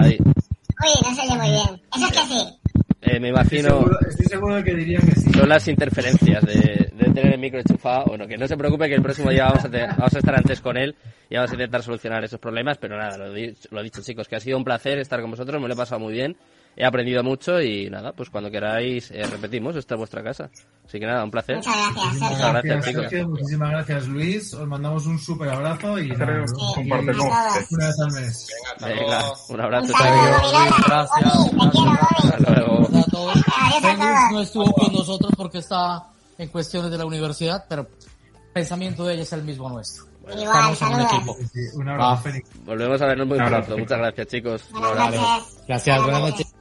Ay. 0.00 0.18
Uy, 0.20 1.08
no 1.08 1.14
se 1.14 1.20
oye 1.22 1.36
muy 1.36 1.50
bien. 1.50 1.82
Eso 1.94 2.06
es 2.06 2.12
que 2.12 2.26
sí. 2.26 2.58
Eh, 3.02 3.20
me 3.20 3.28
imagino. 3.28 3.68
Estoy 3.68 3.80
seguro, 3.80 3.98
estoy 4.08 4.26
seguro, 4.26 4.54
de 4.56 4.64
que 4.64 4.74
diría 4.74 5.00
que 5.00 5.14
sí. 5.14 5.32
Son 5.32 5.48
las 5.48 5.68
interferencias 5.68 6.42
de, 6.44 6.91
tener 7.12 7.34
el 7.34 7.40
micro 7.40 7.60
enchufado. 7.60 8.06
Bueno, 8.06 8.26
que 8.26 8.36
no 8.36 8.46
se 8.46 8.56
preocupe 8.56 8.88
que 8.88 8.94
el 8.94 9.02
próximo 9.02 9.30
día 9.30 9.44
vamos 9.46 9.64
a, 9.64 9.70
te, 9.70 9.86
vamos 9.86 10.14
a 10.14 10.18
estar 10.18 10.34
antes 10.34 10.60
con 10.60 10.76
él 10.76 10.94
y 11.28 11.36
vamos 11.36 11.50
a 11.50 11.54
intentar 11.54 11.82
solucionar 11.82 12.24
esos 12.24 12.40
problemas. 12.40 12.78
Pero 12.78 12.96
nada, 12.96 13.16
lo, 13.16 13.26
lo 13.26 13.80
he 13.80 13.82
dicho, 13.82 14.02
chicos, 14.02 14.28
que 14.28 14.36
ha 14.36 14.40
sido 14.40 14.56
un 14.58 14.64
placer 14.64 14.98
estar 14.98 15.20
con 15.20 15.30
vosotros. 15.30 15.60
Me 15.60 15.68
lo 15.68 15.74
he 15.74 15.76
pasado 15.76 16.00
muy 16.00 16.12
bien. 16.12 16.36
He 16.74 16.86
aprendido 16.86 17.22
mucho 17.22 17.60
y 17.60 17.90
nada, 17.90 18.12
pues 18.12 18.30
cuando 18.30 18.50
queráis 18.50 19.10
eh, 19.10 19.22
repetimos, 19.26 19.76
esta 19.76 19.94
es 19.94 19.98
vuestra 19.98 20.22
casa. 20.22 20.48
Así 20.86 20.98
que 20.98 21.04
nada, 21.04 21.22
un 21.22 21.30
placer. 21.30 21.56
Muchas 21.56 21.74
gracias, 21.76 22.30
Muchas 22.30 22.52
gracias, 22.52 22.84
chicos. 22.86 23.02
Sergio, 23.02 23.28
muchísimas 23.28 23.70
gracias, 23.70 24.08
Luis. 24.08 24.54
Os 24.54 24.66
mandamos 24.66 25.06
un 25.06 25.18
súper 25.18 25.50
abrazo 25.50 25.98
y 25.98 26.08
con 26.08 26.22
una 26.22 26.40
vez 26.40 28.00
al 28.00 28.12
mes. 28.12 28.48
Venga, 28.80 28.94
Venga, 28.94 29.32
un 29.50 29.60
abrazo. 29.60 29.86
Un 29.86 29.98
saludo, 29.98 30.72
Gracias. 30.86 31.52
Bobby, 31.52 31.60
te 31.60 31.70
quiero, 31.70 31.92
Bobby. 31.92 31.98
Hasta 32.22 32.52
luego. 32.52 32.78
Gracias 32.78 33.06
a 33.06 33.10
todos. 33.10 33.36
Adiós 33.36 33.76
a 33.76 33.80
Félix 33.80 34.00
todos. 34.00 34.32
no 34.32 34.40
estuvo 34.40 34.72
con 34.72 34.92
nosotros 34.94 35.32
porque 35.36 35.58
está 35.58 36.11
en 36.38 36.48
cuestiones 36.48 36.90
de 36.90 36.98
la 36.98 37.04
universidad, 37.04 37.64
pero 37.68 37.82
el 37.82 38.52
pensamiento 38.52 39.04
de 39.04 39.14
ella 39.14 39.22
es 39.22 39.32
el 39.32 39.42
mismo 39.42 39.68
nuestro. 39.68 40.04
Igual, 40.22 40.38
Estamos 40.72 40.82
en 40.82 40.88
un 40.88 41.00
equipo. 41.00 41.36
Sí, 41.52 41.60
un 41.74 41.88
abrazo, 41.88 42.08
Ah. 42.10 42.16
Félix. 42.18 42.50
Volvemos 42.64 43.02
a 43.02 43.06
vernos 43.06 43.26
muy 43.26 43.38
abrazo, 43.40 43.66
pronto. 43.66 43.78
Muchas 43.82 43.98
gracias, 43.98 44.26
chicos. 44.28 44.62
Buenas 44.70 44.96
noches. 45.14 45.58
Gracias, 45.66 46.02
buenas 46.02 46.20
noches. 46.20 46.54